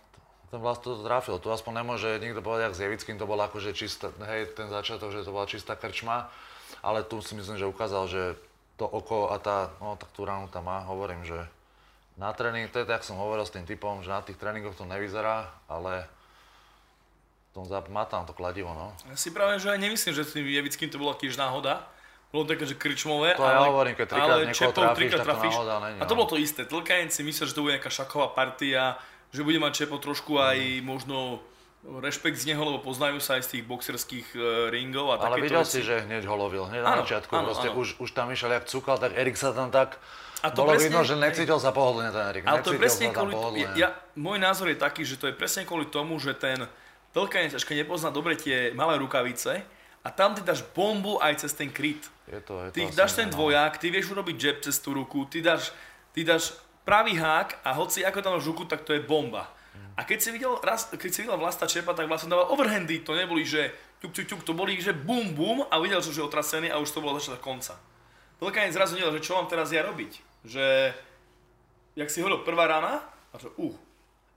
ten 0.52 0.60
vlast 0.60 0.84
to 0.84 1.00
trafil. 1.00 1.40
Tu 1.40 1.48
aspoň 1.48 1.80
nemôže 1.80 2.20
nikto 2.20 2.44
povedať, 2.44 2.68
ak 2.68 2.76
s 2.76 2.84
Jevickým 2.84 3.16
to 3.16 3.24
bolo 3.24 3.48
akože 3.48 3.72
čistá, 3.72 4.12
hej, 4.28 4.52
ten 4.52 4.68
začiatok, 4.68 5.08
že 5.08 5.24
to 5.24 5.32
bola 5.32 5.48
čistá 5.48 5.72
krčma, 5.72 6.28
ale 6.84 7.00
tu 7.00 7.16
si 7.24 7.32
myslím, 7.32 7.56
že 7.56 7.64
ukázal, 7.64 8.04
že 8.12 8.36
to 8.76 8.84
oko 8.84 9.32
a 9.32 9.40
tá, 9.40 9.72
no 9.80 9.96
tak 9.96 10.12
tú 10.12 10.28
ránu 10.28 10.52
tam 10.52 10.68
má, 10.68 10.84
hovorím, 10.84 11.24
že 11.24 11.48
na 12.18 12.34
tréning, 12.34 12.66
to 12.68 12.82
je 12.82 12.86
tak, 12.86 13.06
som 13.06 13.16
hovoril 13.16 13.46
s 13.46 13.54
tým 13.54 13.62
typom, 13.64 14.02
že 14.02 14.10
na 14.10 14.20
tých 14.20 14.36
tréningoch 14.36 14.74
to 14.74 14.82
nevyzerá, 14.84 15.54
ale 15.70 16.10
tom 17.58 17.66
zap- 17.66 17.90
má 17.90 18.06
tam 18.06 18.22
to 18.22 18.30
kladivo, 18.30 18.70
no. 18.70 18.94
Ja 19.10 19.18
si 19.18 19.34
práve, 19.34 19.58
že 19.58 19.74
aj 19.74 19.80
nemyslím, 19.82 20.14
že 20.14 20.22
s 20.22 20.30
tým 20.30 20.46
Jevickým 20.46 20.88
to 20.94 21.02
bola 21.02 21.18
tiež 21.18 21.34
náhoda. 21.34 21.82
Bolo 22.28 22.44
také, 22.44 22.68
že 22.68 22.76
krčmové, 22.76 23.34
to 23.34 23.42
ale, 23.42 23.56
ja 23.56 23.72
hovorím, 23.72 23.94
keď 23.96 24.06
trikrát 24.12 24.36
ale 24.36 24.52
čepov 24.52 24.76
trafíš, 24.76 25.00
trikrát 25.00 25.24
trafíš. 25.24 25.54
Náhoda 25.56 25.74
není, 25.88 25.98
A 25.98 26.04
to 26.04 26.12
no. 26.12 26.18
bolo 26.22 26.28
to 26.28 26.36
isté. 26.36 26.68
Tlkajenci 26.68 27.14
si 27.18 27.22
myslel, 27.24 27.46
že 27.48 27.54
to 27.56 27.62
bude 27.64 27.72
nejaká 27.72 27.88
šaková 27.88 28.36
partia, 28.36 29.00
že 29.32 29.40
bude 29.40 29.56
mať 29.56 29.72
Čepo 29.72 29.96
trošku 29.96 30.36
aj 30.36 30.60
mm. 30.60 30.84
možno 30.84 31.40
rešpekt 31.88 32.36
z 32.36 32.52
neho, 32.52 32.60
lebo 32.60 32.84
poznajú 32.84 33.16
sa 33.16 33.40
aj 33.40 33.48
z 33.48 33.50
tých 33.58 33.64
boxerských 33.64 34.26
uh, 34.36 34.68
ringov 34.68 35.08
a 35.08 35.24
Ale 35.24 35.40
videl 35.40 35.64
veci. 35.64 35.80
si, 35.80 35.88
že 35.88 36.04
hneď 36.04 36.28
holovil, 36.28 36.68
hneď 36.68 36.84
na 36.84 37.00
začiatku, 37.00 37.32
áno, 37.32 37.48
proste 37.48 37.72
áno. 37.72 37.80
Už, 37.80 37.96
už 37.96 38.10
tam 38.12 38.28
išiel 38.28 38.52
jak 38.60 38.68
cukal, 38.68 39.00
tak 39.00 39.16
Erik 39.16 39.40
sa 39.40 39.56
tam 39.56 39.72
tak 39.72 39.96
a 40.42 40.54
to 40.54 40.62
Bolo 40.62 40.78
presne, 40.78 40.86
vidno, 40.90 41.00
že 41.02 41.14
necítil 41.18 41.58
sa 41.58 41.74
pohodlne 41.74 42.14
ten 42.14 42.22
Erik. 42.30 42.42
Ale 42.46 42.62
to 42.62 42.74
je 42.74 42.78
presne 42.78 43.10
kvôli, 43.10 43.66
ja, 43.74 43.90
môj 44.14 44.38
názor 44.38 44.70
je 44.70 44.78
taký, 44.78 45.02
že 45.02 45.18
to 45.18 45.26
je 45.26 45.34
presne 45.34 45.66
kvôli 45.66 45.90
tomu, 45.90 46.18
že 46.22 46.34
ten, 46.34 46.66
Veľká 47.16 47.40
ťažké 47.50 47.72
nepozná 47.72 48.12
dobre 48.12 48.36
tie 48.36 48.70
malé 48.76 49.00
rukavice 49.00 49.64
a 50.04 50.08
tam 50.12 50.36
ty 50.36 50.44
dáš 50.44 50.60
bombu 50.76 51.16
aj 51.18 51.40
cez 51.42 51.56
ten 51.56 51.72
kryt. 51.72 52.04
Je 52.28 52.38
to, 52.44 52.60
je 52.62 52.70
to 52.70 52.74
ty 52.76 52.80
dáš 52.92 53.16
ten 53.16 53.32
dvojak, 53.32 53.80
ty 53.80 53.88
vieš 53.88 54.12
urobiť 54.12 54.36
jab 54.36 54.58
cez 54.60 54.76
tú 54.78 54.92
ruku, 54.92 55.24
ty 55.24 55.40
dáš, 55.40 55.72
ty 56.12 56.22
dáš 56.22 56.54
pravý 56.84 57.16
hák 57.16 57.64
a 57.64 57.72
hoci 57.74 58.04
ako 58.04 58.18
tam 58.20 58.36
ruku, 58.36 58.68
tak 58.68 58.84
to 58.84 58.92
je 58.92 59.00
bomba. 59.00 59.48
A 59.98 60.06
keď 60.06 60.18
si 60.22 60.30
videl, 60.30 60.54
raz, 60.62 60.86
keď 60.94 61.10
si 61.10 61.26
videl 61.26 61.34
Vlasta 61.34 61.66
Čepa, 61.66 61.90
tak 61.90 62.06
vlastne 62.06 62.30
dával 62.30 62.54
overhandy, 62.54 63.02
to 63.02 63.18
neboli, 63.18 63.42
že 63.42 63.74
ťuk, 63.98 64.14
ťuk, 64.14 64.26
ťuk, 64.30 64.40
to 64.46 64.52
boli, 64.54 64.78
že 64.78 64.94
bum, 64.94 65.34
bum 65.34 65.66
a 65.66 65.74
videl 65.82 65.98
som, 65.98 66.14
že 66.14 66.22
je 66.22 66.28
otrasený 66.30 66.70
a 66.70 66.78
už 66.78 66.94
to 66.94 67.02
bolo 67.02 67.18
začiatok 67.18 67.42
konca. 67.42 67.74
Veľkánec 68.38 68.70
zrazu 68.70 68.94
nedal, 68.94 69.10
že 69.18 69.26
čo 69.26 69.34
mám 69.34 69.50
teraz 69.50 69.74
ja 69.74 69.82
robiť. 69.82 70.27
Že, 70.44 70.94
jak 71.96 72.10
si 72.10 72.22
hovoril, 72.22 72.46
prvá 72.46 72.66
rána, 72.66 73.02
a 73.32 73.36
to 73.38 73.50
uh. 73.58 73.74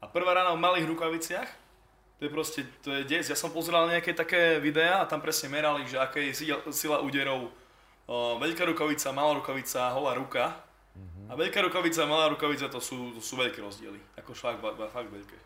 A 0.02 0.10
prvá 0.10 0.34
rána 0.34 0.58
v 0.58 0.64
malých 0.64 0.90
rukaviciach, 0.90 1.50
to 2.22 2.26
je 2.26 2.32
proste, 2.34 2.62
to 2.86 2.94
je 2.94 3.02
des. 3.06 3.26
Ja 3.26 3.38
som 3.38 3.50
pozeral 3.50 3.90
nejaké 3.90 4.14
také 4.14 4.62
videá 4.62 5.02
a 5.02 5.10
tam 5.10 5.22
presne 5.22 5.50
merali, 5.50 5.90
že 5.90 5.98
aká 5.98 6.22
je 6.22 6.34
sila, 6.38 6.62
sila 6.70 6.98
úderov. 7.02 7.50
O, 8.06 8.38
veľká 8.38 8.62
rukavica, 8.66 9.10
malá 9.10 9.38
rukavica, 9.42 9.90
holá 9.94 10.14
ruka. 10.14 10.54
Mm-hmm. 10.94 11.26
A 11.30 11.34
veľká 11.34 11.66
rukavica 11.66 12.06
malá 12.06 12.30
rukavica 12.30 12.70
to 12.70 12.78
sú, 12.78 13.18
to 13.18 13.22
sú 13.26 13.42
veľké 13.42 13.58
rozdiely. 13.58 13.98
Ako 14.22 14.38
fakt, 14.38 14.62
fakt 14.62 15.10
veľké. 15.10 15.38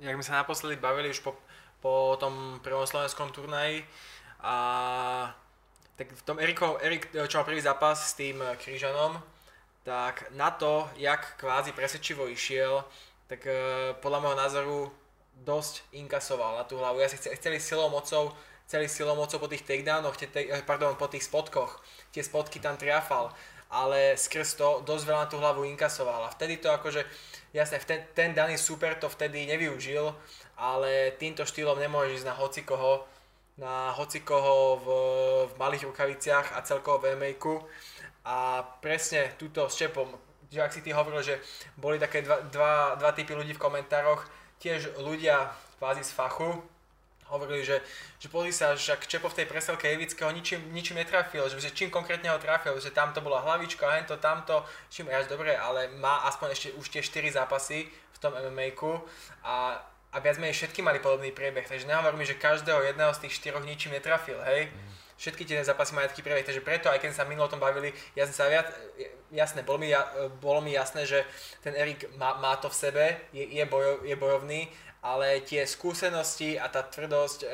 Jak 0.00 0.16
sme 0.16 0.24
sa 0.24 0.40
naposledy 0.40 0.80
bavili 0.80 1.12
už 1.12 1.20
po, 1.20 1.36
po 1.84 2.16
tom 2.16 2.60
prvom 2.64 2.88
slovenskom 2.88 3.28
turnaji 3.32 3.84
a 4.40 4.56
tak 5.96 6.12
v 6.12 6.22
tom 6.22 6.36
Eriko, 6.36 6.76
Erik, 6.84 7.08
čo 7.08 7.40
má 7.40 7.44
prvý 7.48 7.64
zápas 7.64 8.12
s 8.12 8.16
tým 8.16 8.44
Kryžanom, 8.60 9.16
tak 9.80 10.28
na 10.36 10.52
to, 10.52 10.84
jak 11.00 11.40
kvázi 11.40 11.72
presvedčivo 11.72 12.28
išiel, 12.28 12.84
tak 13.26 13.46
uh, 13.48 13.96
podľa 14.04 14.18
môjho 14.20 14.38
názoru 14.38 14.78
dosť 15.46 15.88
inkasoval 15.96 16.60
na 16.60 16.64
tú 16.64 16.76
hlavu. 16.76 17.00
Ja 17.00 17.08
si 17.08 17.16
chceli 17.16 17.60
silou 17.60 17.88
mocou, 17.88 18.32
celý 18.66 18.88
silou 18.90 19.16
mocou 19.16 19.38
po 19.38 19.48
tých 19.48 19.62
takedownoch, 19.62 20.16
tie, 20.16 20.28
te, 20.28 20.48
pardon, 20.66 20.96
po 20.98 21.06
tých 21.06 21.24
spotkoch, 21.24 21.80
tie 22.10 22.24
spotky 22.24 22.58
tam 22.58 22.76
triafal, 22.76 23.30
ale 23.70 24.16
skrz 24.18 24.58
to 24.58 24.68
dosť 24.82 25.04
veľa 25.06 25.20
na 25.26 25.30
tú 25.30 25.36
hlavu 25.38 25.62
inkasoval 25.70 26.26
a 26.26 26.32
vtedy 26.34 26.58
to 26.58 26.70
akože, 26.70 27.04
jasne, 27.52 27.78
ten, 27.84 28.06
ten 28.14 28.30
daný 28.34 28.58
super 28.58 28.96
to 28.96 29.06
vtedy 29.10 29.46
nevyužil, 29.46 30.14
ale 30.56 31.14
týmto 31.20 31.44
štýlom 31.44 31.78
nemôžeš 31.78 32.22
ísť 32.22 32.28
na 32.30 32.38
hocikoho, 32.38 33.04
na 33.56 33.92
hocikoho 33.96 34.76
v, 34.76 34.86
v 35.48 35.52
malých 35.56 35.88
rukaviciach 35.88 36.56
a 36.56 36.60
celkovo 36.60 37.00
v 37.00 37.16
mma 37.16 37.32
a 38.26 38.60
presne 38.82 39.32
túto 39.38 39.70
s 39.70 39.78
Čepom, 39.80 40.12
že 40.50 40.60
ak 40.60 40.74
si 40.74 40.82
ty 40.82 40.90
hovoril, 40.92 41.22
že 41.22 41.40
boli 41.78 41.96
také 41.96 42.20
dva, 42.20 42.42
dva, 42.52 42.74
dva 42.98 43.10
typy 43.14 43.32
ľudí 43.32 43.54
v 43.54 43.62
komentároch, 43.62 44.26
tiež 44.58 44.98
ľudia 45.00 45.50
kvázi 45.78 46.02
z 46.04 46.12
fachu 46.12 46.58
hovorili, 47.26 47.64
že, 47.66 47.82
že 48.22 48.28
pozri 48.30 48.54
sa, 48.54 48.78
že 48.78 48.94
ak 48.94 49.06
Čepo 49.06 49.26
v 49.26 49.42
tej 49.42 49.46
preselke 49.50 49.90
Jevického 49.90 50.30
ničím, 50.30 50.62
ničím 50.70 51.02
netrafil, 51.02 51.42
že, 51.50 51.58
že 51.58 51.74
čím 51.74 51.90
konkrétne 51.90 52.30
ho 52.30 52.38
trafil, 52.38 52.78
že 52.78 52.94
tamto 52.94 53.18
bola 53.18 53.42
hlavička, 53.42 53.82
hento, 53.98 54.14
tamto, 54.22 54.62
čím 54.90 55.10
až 55.10 55.26
dobre, 55.26 55.58
ale 55.58 55.90
má 55.98 56.22
aspoň 56.30 56.54
ešte 56.54 56.68
už 56.78 56.86
tie 56.86 57.02
4 57.02 57.34
zápasy 57.34 57.90
v 57.90 58.18
tom 58.22 58.32
mma 58.32 58.70
a, 59.42 59.82
a 60.16 60.24
viac 60.24 60.40
menej 60.40 60.56
všetky 60.56 60.80
mali 60.80 60.96
podobný 61.04 61.28
priebeh, 61.36 61.68
takže 61.68 61.84
nehovorím, 61.84 62.24
že 62.24 62.40
každého 62.40 62.80
jedného 62.88 63.12
z 63.12 63.28
tých 63.28 63.36
štyroch 63.36 63.68
ničím 63.68 63.92
netrafil, 63.92 64.40
hej. 64.48 64.72
Mm 64.72 64.96
všetky 65.16 65.48
tie 65.48 65.64
zápasy 65.64 65.96
majú 65.96 66.12
taký 66.12 66.20
priebeh, 66.20 66.44
takže 66.44 66.60
preto, 66.60 66.92
aj 66.92 67.00
keď 67.00 67.10
sa 67.16 67.28
minulo 67.28 67.48
o 67.48 67.52
tom 67.52 67.60
bavili, 67.60 67.92
ja 68.12 68.28
som 68.28 68.36
sa 68.36 68.52
viac, 68.52 68.68
jasné, 69.32 69.64
bolo 69.64 69.80
mi, 69.80 69.88
bolo 70.40 70.60
mi 70.60 70.76
jasné, 70.76 71.08
že 71.08 71.24
ten 71.64 71.72
Erik 71.72 72.04
má, 72.20 72.36
má 72.36 72.56
to 72.60 72.68
v 72.68 72.76
sebe, 72.76 73.04
je, 73.32 73.44
je, 73.48 73.64
bojo, 73.64 74.04
je 74.04 74.16
bojovný, 74.16 74.68
ale 75.00 75.40
tie 75.40 75.64
skúsenosti 75.64 76.60
a 76.60 76.68
tá 76.68 76.84
tvrdosť, 76.84 77.40
e, 77.44 77.48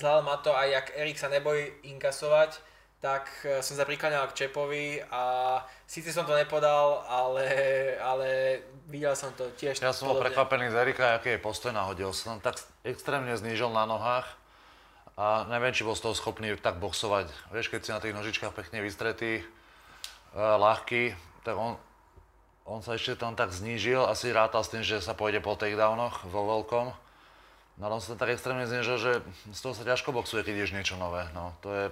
zhľadom 0.00 0.26
na 0.28 0.36
to, 0.40 0.56
aj 0.56 0.68
jak 0.68 0.86
Erik 0.96 1.18
sa 1.20 1.28
nebojí 1.28 1.92
inkasovať, 1.92 2.56
tak 2.98 3.30
e, 3.46 3.62
som 3.62 3.78
sa 3.78 3.86
prikláňal 3.86 4.26
k 4.34 4.46
Čepovi 4.46 4.98
a 5.10 5.22
síce 5.86 6.10
som 6.10 6.26
to 6.26 6.34
nepodal, 6.34 7.06
ale, 7.06 7.46
ale 8.02 8.28
videl 8.90 9.14
som 9.14 9.30
to 9.38 9.46
tiež 9.54 9.78
Ja 9.78 9.94
som 9.94 10.10
bol 10.10 10.18
prekvapený 10.18 10.74
z 10.74 10.76
Erika, 10.82 11.18
aký 11.18 11.38
je 11.38 11.40
postoj 11.40 11.70
nahodil. 11.70 12.10
Som 12.10 12.42
tak 12.42 12.58
extrémne 12.82 13.34
znížil 13.38 13.70
na 13.70 13.86
nohách 13.86 14.26
a 15.14 15.46
neviem, 15.50 15.74
či 15.74 15.86
bol 15.86 15.94
z 15.94 16.10
toho 16.10 16.14
schopný 16.14 16.54
tak 16.58 16.82
boxovať. 16.82 17.30
Vieš, 17.54 17.70
keď 17.70 17.80
si 17.82 17.90
na 17.94 18.02
tých 18.02 18.14
nožičkách 18.14 18.54
pekne 18.54 18.82
vystretý, 18.82 19.42
ľahký, 20.34 21.14
tak 21.42 21.56
on, 21.56 21.74
on 22.68 22.84
sa 22.84 22.94
ešte 22.94 23.16
tam 23.16 23.32
tak 23.32 23.54
znížil, 23.54 24.04
asi 24.04 24.34
rátal 24.34 24.62
s 24.62 24.70
tým, 24.70 24.84
že 24.84 25.00
sa 25.00 25.16
pôjde 25.16 25.40
po 25.40 25.56
takedownoch 25.56 26.28
vo 26.28 26.42
veľkom. 26.58 26.86
No 27.78 27.82
ale 27.86 27.94
on 27.94 28.02
sa 28.02 28.18
tak 28.18 28.34
extrémne 28.34 28.66
znížil, 28.66 28.98
že 28.98 29.12
z 29.54 29.60
toho 29.62 29.72
sa 29.72 29.86
ťažko 29.86 30.10
boxuje, 30.10 30.42
keď 30.42 30.54
ideš 30.54 30.74
niečo 30.74 30.98
nové. 30.98 31.26
No, 31.30 31.54
to 31.62 31.70
je... 31.70 31.86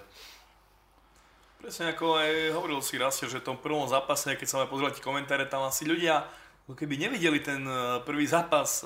Presne 1.56 1.96
ako 1.96 2.20
aj 2.20 2.30
hovoril 2.52 2.78
si 2.84 3.00
raz, 3.00 3.18
že 3.18 3.40
v 3.40 3.46
tom 3.46 3.56
prvom 3.58 3.88
zápase, 3.88 4.32
keď 4.36 4.46
sa 4.46 4.56
ma 4.62 4.66
pozreli 4.70 4.96
komentáre, 5.00 5.48
tam 5.48 5.64
asi 5.64 5.88
ľudia, 5.88 6.28
keby 6.68 6.94
nevideli 6.98 7.40
ten 7.40 7.64
eh, 7.64 8.00
prvý 8.04 8.28
zápas, 8.28 8.84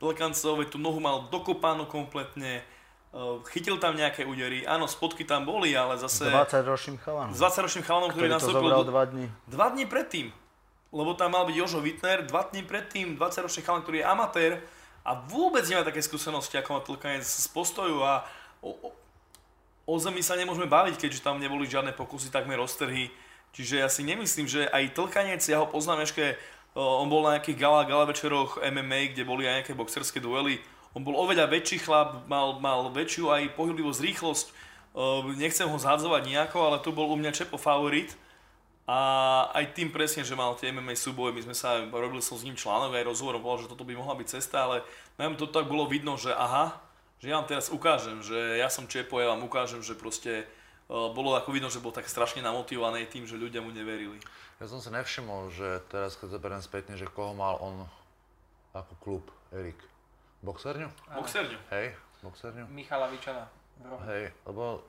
Pelkancov, 0.00 0.64
tú 0.72 0.80
nohu 0.80 0.96
mal 0.96 1.28
dokopanú 1.28 1.84
kompletne, 1.84 2.64
Ehm, 3.10 3.42
chytil 3.50 3.74
tam 3.82 3.98
nejaké 3.98 4.22
údery, 4.22 4.62
áno, 4.62 4.86
spotky 4.86 5.26
tam 5.26 5.42
boli, 5.42 5.74
ale 5.74 5.98
zase... 5.98 6.30
S 6.30 6.62
20 6.62 6.62
ročným 6.62 6.98
chalanom. 7.02 7.34
S 7.34 7.42
20 7.42 7.66
ročným 7.66 7.84
chalanom, 7.84 8.08
ktorý, 8.14 8.30
ktorý 8.30 8.36
nastúpil... 8.38 8.70
Ktorý 8.70 8.82
to 8.86 8.90
dva 8.94 9.04
dní. 9.10 9.26
Dva 9.50 9.66
dní 9.74 9.84
predtým. 9.90 10.26
Lebo 10.94 11.10
tam 11.18 11.34
mal 11.34 11.42
byť 11.50 11.56
Jožo 11.58 11.82
Wittner, 11.82 12.22
dva 12.22 12.46
dní 12.46 12.62
predtým, 12.62 13.18
20 13.18 13.46
ročný 13.46 13.62
chalan, 13.66 13.82
ktorý 13.82 13.98
je 14.02 14.06
amatér 14.06 14.52
a 15.02 15.18
vôbec 15.26 15.66
nemá 15.66 15.82
také 15.82 16.06
skúsenosti, 16.06 16.54
ako 16.54 16.70
má 16.70 16.80
Tlkanec 16.86 17.26
z 17.26 17.48
postoju 17.50 17.98
a 18.06 18.22
o, 18.62 18.78
o, 18.78 18.88
o 19.86 19.94
zemi 19.96 20.20
sa 20.20 20.36
nemôžeme 20.36 20.68
baviť, 20.68 20.96
keďže 21.00 21.24
tam 21.24 21.40
neboli 21.40 21.68
žiadne 21.68 21.92
pokusy, 21.96 22.32
takmer 22.32 22.58
roztrhy. 22.58 23.08
Čiže 23.50 23.82
ja 23.82 23.88
si 23.90 24.06
nemyslím, 24.06 24.46
že 24.46 24.70
aj 24.70 24.94
Tlkanec, 24.94 25.42
ja 25.42 25.58
ho 25.58 25.66
poznám 25.66 26.06
ešte, 26.06 26.38
on 26.78 27.10
bol 27.10 27.26
na 27.26 27.38
nejakých 27.38 27.58
gala, 27.58 27.82
gala 27.82 28.06
večeroch 28.06 28.62
MMA, 28.62 29.16
kde 29.16 29.26
boli 29.26 29.48
aj 29.50 29.62
nejaké 29.62 29.74
boxerské 29.74 30.22
duely, 30.22 30.62
on 30.90 31.06
bol 31.06 31.14
oveľa 31.14 31.46
väčší 31.46 31.86
chlap, 31.86 32.26
mal, 32.26 32.58
mal 32.58 32.90
väčšiu 32.90 33.30
aj 33.30 33.54
pohyblivosť, 33.54 34.00
rýchlosť. 34.02 34.46
Nechcem 35.38 35.70
ho 35.70 35.78
zhadzovať 35.78 36.26
nejako, 36.26 36.58
ale 36.66 36.82
tu 36.82 36.90
bol 36.90 37.06
u 37.14 37.14
mňa 37.14 37.30
Čepo 37.30 37.54
favorit. 37.54 38.10
A 38.90 39.46
aj 39.54 39.78
tým 39.78 39.94
presne, 39.94 40.26
že 40.26 40.34
mal 40.34 40.58
tie 40.58 40.74
MMA 40.74 40.98
súboje, 40.98 41.30
my 41.30 41.46
sme 41.46 41.54
sa, 41.54 41.78
robili 41.86 42.18
som 42.18 42.34
s 42.34 42.42
ním 42.42 42.58
článok, 42.58 42.98
aj 42.98 43.06
rozhovor, 43.06 43.38
bol, 43.38 43.54
že 43.62 43.70
toto 43.70 43.86
by 43.86 43.94
mohla 43.94 44.18
byť 44.18 44.34
cesta, 44.34 44.66
ale 44.66 44.82
nám 45.14 45.38
to 45.38 45.46
tak 45.46 45.70
bolo 45.70 45.86
vidno, 45.86 46.18
že 46.18 46.34
aha, 46.34 46.74
že 47.20 47.28
ja 47.28 47.36
vám 47.36 47.46
teraz 47.46 47.68
ukážem, 47.68 48.24
že 48.24 48.56
ja 48.56 48.72
som 48.72 48.88
Čepo, 48.88 49.20
ja 49.20 49.36
vám 49.36 49.44
ukážem, 49.44 49.84
že 49.84 49.92
proste 49.92 50.48
ehm, 50.88 51.12
bolo 51.12 51.36
ako 51.36 51.52
vidno, 51.52 51.68
že 51.68 51.84
bol 51.84 51.92
tak 51.92 52.08
strašne 52.08 52.40
namotivovaný 52.40 53.04
tým, 53.06 53.28
že 53.28 53.36
ľudia 53.36 53.60
mu 53.60 53.68
neverili. 53.70 54.16
Ja 54.60 54.68
som 54.68 54.80
si 54.80 54.88
nevšimol, 54.88 55.52
že 55.52 55.84
teraz 55.92 56.16
keď 56.16 56.36
zaberiem 56.40 56.64
spätne, 56.64 56.96
že 56.96 57.08
koho 57.08 57.36
mal 57.36 57.60
on 57.60 57.84
ako 58.72 58.94
klub, 59.00 59.24
Erik. 59.52 59.76
Boxerňu? 60.40 60.88
Boxerňu. 61.12 61.60
Hej, 61.68 61.92
boxerňu. 62.24 62.64
Michala 62.72 63.12
Vičana. 63.12 63.44
Hej, 64.08 64.32
lebo 64.48 64.80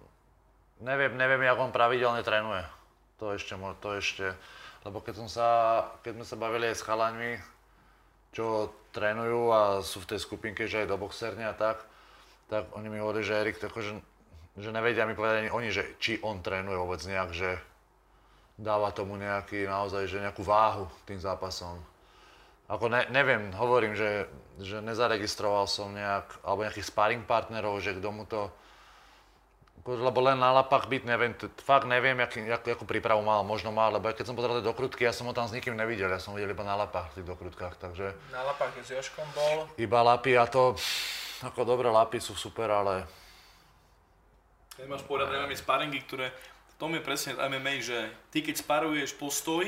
neviem, 0.79 1.11
neviem, 1.15 1.43
jak 1.43 1.59
on 1.59 1.75
pravidelne 1.75 2.23
trénuje. 2.23 2.63
To 3.19 3.35
ešte, 3.35 3.53
to 3.83 3.89
ešte, 3.99 4.27
lebo 4.87 5.03
keď 5.03 5.13
som 5.23 5.27
sa, 5.29 5.47
keď 6.01 6.19
sme 6.19 6.25
sa 6.25 6.35
bavili 6.39 6.71
aj 6.71 6.77
s 6.79 6.87
chalaňmi, 6.87 7.31
čo 8.31 8.71
trénujú 8.95 9.51
a 9.51 9.61
sú 9.83 10.01
v 10.03 10.09
tej 10.15 10.19
skupinke, 10.23 10.65
že 10.65 10.83
aj 10.83 10.91
do 10.91 10.97
boxerne 10.97 11.45
a 11.45 11.55
tak, 11.55 11.83
tak 12.51 12.67
oni 12.75 12.91
mi 12.91 12.99
hovorili, 12.99 13.23
že 13.23 13.39
Erik, 13.39 13.63
tako, 13.63 13.79
že, 13.79 13.95
že 14.59 14.75
nevedia 14.75 15.07
mi 15.07 15.15
povedať 15.15 15.47
ani 15.47 15.51
oni, 15.55 15.71
že 15.71 15.87
či 16.03 16.19
on 16.19 16.43
trénuje 16.43 16.75
vôbec 16.75 16.99
nejak, 16.99 17.31
že 17.31 17.55
dáva 18.59 18.91
tomu 18.91 19.15
nejaký, 19.15 19.63
naozaj, 19.63 20.11
že 20.11 20.19
nejakú 20.19 20.43
váhu 20.43 20.91
tým 21.07 21.15
zápasom. 21.15 21.79
Ako 22.67 22.91
ne, 22.91 23.07
neviem, 23.07 23.55
hovorím, 23.55 23.95
že, 23.95 24.27
že 24.59 24.83
nezaregistroval 24.83 25.63
som 25.63 25.95
nejak, 25.95 26.43
alebo 26.43 26.67
nejakých 26.67 26.91
sparring 26.91 27.23
partnerov, 27.23 27.79
že 27.79 27.95
kto 27.95 28.09
mu 28.11 28.27
to, 28.27 28.51
lebo 29.87 30.19
len 30.19 30.35
na 30.35 30.51
lapách 30.51 30.91
byť, 30.91 31.03
neviem, 31.07 31.31
fakt 31.63 31.87
neviem, 31.87 32.19
aký, 32.19 32.43
jak, 32.43 32.67
akú 32.67 32.83
prípravu 32.83 33.23
mal, 33.23 33.47
možno 33.47 33.71
mal, 33.71 33.95
lebo 33.95 34.11
keď 34.11 34.27
som 34.27 34.35
pozeral 34.35 34.59
tie 34.59 34.67
dokrutky, 34.67 35.07
ja 35.07 35.15
som 35.15 35.23
ho 35.27 35.33
tam 35.35 35.47
s 35.47 35.55
nikým 35.55 35.79
nevidel, 35.79 36.11
ja 36.11 36.19
som 36.19 36.35
ho 36.35 36.37
videl 36.39 36.51
iba 36.51 36.67
na 36.67 36.75
lapách 36.75 37.15
v 37.15 37.23
tých 37.23 37.27
dokrutkách, 37.31 37.79
takže... 37.79 38.11
Na 38.35 38.43
lapách 38.43 38.75
s 38.83 38.91
Joškom 38.91 39.27
bol? 39.31 39.71
Iba 39.79 39.99
lapy 40.03 40.35
a 40.35 40.47
to, 40.47 40.75
ako 41.41 41.65
dobré 41.65 41.89
lapy 41.89 42.21
sú 42.21 42.37
super, 42.37 42.69
ale... 42.69 43.05
Keď 44.77 44.87
máš 44.87 45.03
povedať, 45.05 45.35
máme 45.35 45.57
sparingy, 45.57 45.99
ktoré, 46.05 46.31
v 46.71 46.75
tom 46.77 46.93
je 46.97 47.01
presne 47.03 47.37
MMA, 47.37 47.81
že 47.81 47.97
ty 48.33 48.41
keď 48.41 48.61
sparuješ 48.61 49.13
postoj, 49.17 49.67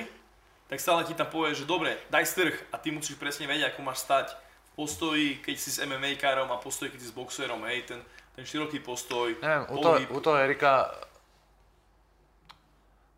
tak 0.69 0.79
stále 0.81 1.05
ti 1.05 1.13
tam 1.13 1.29
povie, 1.29 1.53
že 1.53 1.69
dobre, 1.69 2.01
daj 2.09 2.25
strh 2.25 2.55
a 2.73 2.81
ty 2.81 2.89
musíš 2.89 3.19
presne 3.19 3.45
vedieť, 3.45 3.73
ako 3.73 3.81
máš 3.85 4.01
stať 4.01 4.33
v 4.33 4.71
postoji, 4.73 5.27
keď 5.43 5.55
si 5.59 5.69
s 5.69 5.77
MMA 5.85 6.17
károm 6.17 6.49
a 6.49 6.57
postoji, 6.57 6.89
keď 6.89 6.99
si 7.03 7.07
s 7.11 7.13
boxerom, 7.13 7.61
hej, 7.69 7.85
ten, 7.85 7.99
ten 8.33 8.41
široký 8.41 8.81
postoj, 8.81 9.37
Neviem, 9.37 9.65
u, 9.69 9.77
to, 9.77 9.89
u 10.09 10.19
toho 10.23 10.37
Erika 10.41 10.89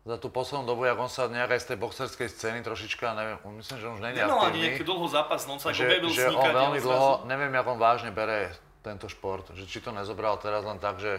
za 0.06 0.16
tú 0.22 0.30
poslednú 0.30 0.62
dobu, 0.70 0.86
jak 0.86 0.94
on 0.94 1.10
sa 1.10 1.26
nejak 1.26 1.58
aj 1.58 1.60
z 1.60 1.66
tej 1.74 1.78
boxerskej 1.82 2.28
scény 2.30 2.62
trošička, 2.62 3.10
neviem, 3.18 3.36
myslím, 3.58 3.76
že 3.82 3.86
už 3.90 3.98
není 3.98 4.22
Nemal 4.22 4.54
ani 4.54 4.70
nejaký 4.70 4.86
dlho 4.86 5.06
zápas, 5.10 5.42
no 5.50 5.58
on 5.58 5.60
sa 5.60 5.74
že, 5.74 5.82
objavil 5.82 6.14
že 6.14 6.30
on 6.30 6.46
veľmi 6.46 6.78
dlho, 6.78 7.26
neviem, 7.26 7.50
jak 7.50 7.66
on 7.66 7.78
vážne 7.82 8.14
bere 8.14 8.54
tento 8.86 9.10
šport, 9.10 9.50
že 9.58 9.66
či 9.66 9.82
to 9.82 9.90
nezobral 9.90 10.38
teraz 10.38 10.62
len 10.62 10.78
tak, 10.78 11.02
že 11.02 11.18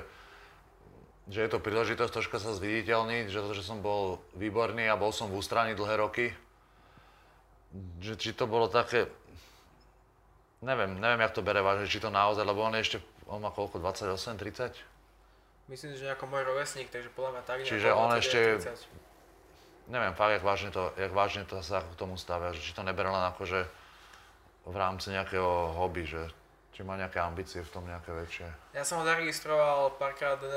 že 1.27 1.43
je 1.43 1.49
to 1.51 1.59
príležitosť 1.59 2.11
troška 2.11 2.39
sa 2.39 2.55
zviditeľniť, 2.55 3.27
že 3.27 3.43
to, 3.43 3.51
že 3.51 3.67
som 3.67 3.83
bol 3.83 4.23
výborný 4.39 4.87
a 4.87 4.95
bol 4.95 5.11
som 5.11 5.27
v 5.27 5.35
ústraní 5.35 5.75
dlhé 5.75 5.99
roky. 5.99 6.31
Že 7.99 8.13
či 8.15 8.31
to 8.31 8.47
bolo 8.47 8.71
také, 8.71 9.11
neviem, 10.63 10.95
neviem, 10.95 11.19
jak 11.19 11.35
to 11.35 11.43
bere 11.43 11.59
vážne, 11.59 11.91
či 11.91 11.99
to 11.99 12.07
naozaj, 12.07 12.47
lebo 12.47 12.63
on 12.63 12.79
je 12.79 12.83
ešte, 12.87 12.97
on 13.27 13.43
má 13.43 13.51
koľko, 13.51 13.83
28, 13.83 14.39
30? 14.39 14.71
Myslím, 15.67 15.99
že 15.99 16.07
ako 16.07 16.31
môj 16.31 16.47
rovesník, 16.47 16.87
takže 16.87 17.11
podľa 17.11 17.31
mňa 17.39 17.43
tak 17.43 17.57
Čiže 17.67 17.91
on 17.91 18.11
ešte, 18.15 18.39
30. 18.63 19.91
neviem, 19.91 20.15
fakt, 20.15 20.39
jak 20.39 20.43
vážne 20.47 20.71
to, 20.71 20.95
jak 20.95 21.11
vážne 21.11 21.43
to 21.43 21.59
sa 21.59 21.83
k 21.83 21.99
tomu 21.99 22.15
stavia, 22.15 22.55
že 22.55 22.63
či 22.63 22.71
to 22.71 22.87
nebere 22.87 23.11
len 23.11 23.23
ako, 23.27 23.43
že 23.43 23.67
v 24.63 24.75
rámci 24.75 25.11
nejakého 25.11 25.75
hobby, 25.75 26.07
že 26.07 26.31
či 26.71 26.87
má 26.87 26.95
nejaké 26.95 27.19
ambície 27.19 27.59
v 27.59 27.73
tom 27.73 27.83
nejaké 27.83 28.15
väčšie? 28.15 28.47
Ja 28.77 28.87
som 28.87 29.01
ho 29.01 29.03
zaregistroval 29.03 29.97
párkrát, 29.99 30.39
e, 30.39 30.47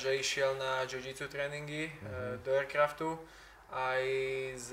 že 0.00 0.16
išiel 0.16 0.56
na 0.56 0.86
jiu-jitsu 0.88 1.28
tréningy 1.28 1.90
mm-hmm. 1.90 2.46
do 2.46 2.50
aircraftu. 2.54 3.18
Aj, 3.74 4.06
z, 4.54 4.70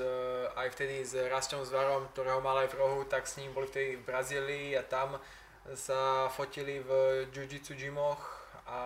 aj 0.53 0.67
vtedy 0.77 1.01
s 1.01 1.17
Rastom 1.25 1.65
Zvarom, 1.65 2.05
ktorého 2.13 2.37
mal 2.37 2.61
aj 2.61 2.69
v 2.69 2.77
rohu, 2.77 3.01
tak 3.09 3.25
s 3.25 3.41
ním 3.41 3.49
boli 3.49 3.65
vtedy 3.65 3.97
v 3.97 4.05
Brazílii 4.05 4.77
a 4.77 4.85
tam 4.85 5.17
sa 5.73 6.29
fotili 6.29 6.85
v 6.85 7.25
jiu-jitsu 7.33 7.73
gymoch 7.73 8.21
a 8.69 8.79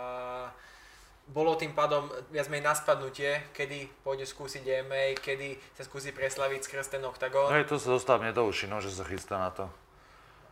bolo 1.26 1.58
tým 1.58 1.74
pádom 1.74 2.06
viac 2.30 2.46
menej 2.48 2.70
na 2.70 2.74
spadnutie, 2.78 3.42
kedy 3.52 3.90
pôjde 4.06 4.30
skúsiť 4.30 4.62
MMA, 4.86 5.18
kedy 5.18 5.58
sa 5.74 5.82
skúsi 5.82 6.14
preslaviť 6.14 6.62
skrz 6.62 6.94
ten 6.94 7.02
oktagón. 7.02 7.50
Hej, 7.50 7.66
to 7.66 7.82
sa 7.82 7.98
dostal 7.98 8.22
mne 8.22 8.30
do 8.32 8.46
uši, 8.46 8.70
no, 8.70 8.78
že 8.78 8.94
sa 8.94 9.02
chystá 9.02 9.42
na 9.42 9.50
to. 9.50 9.66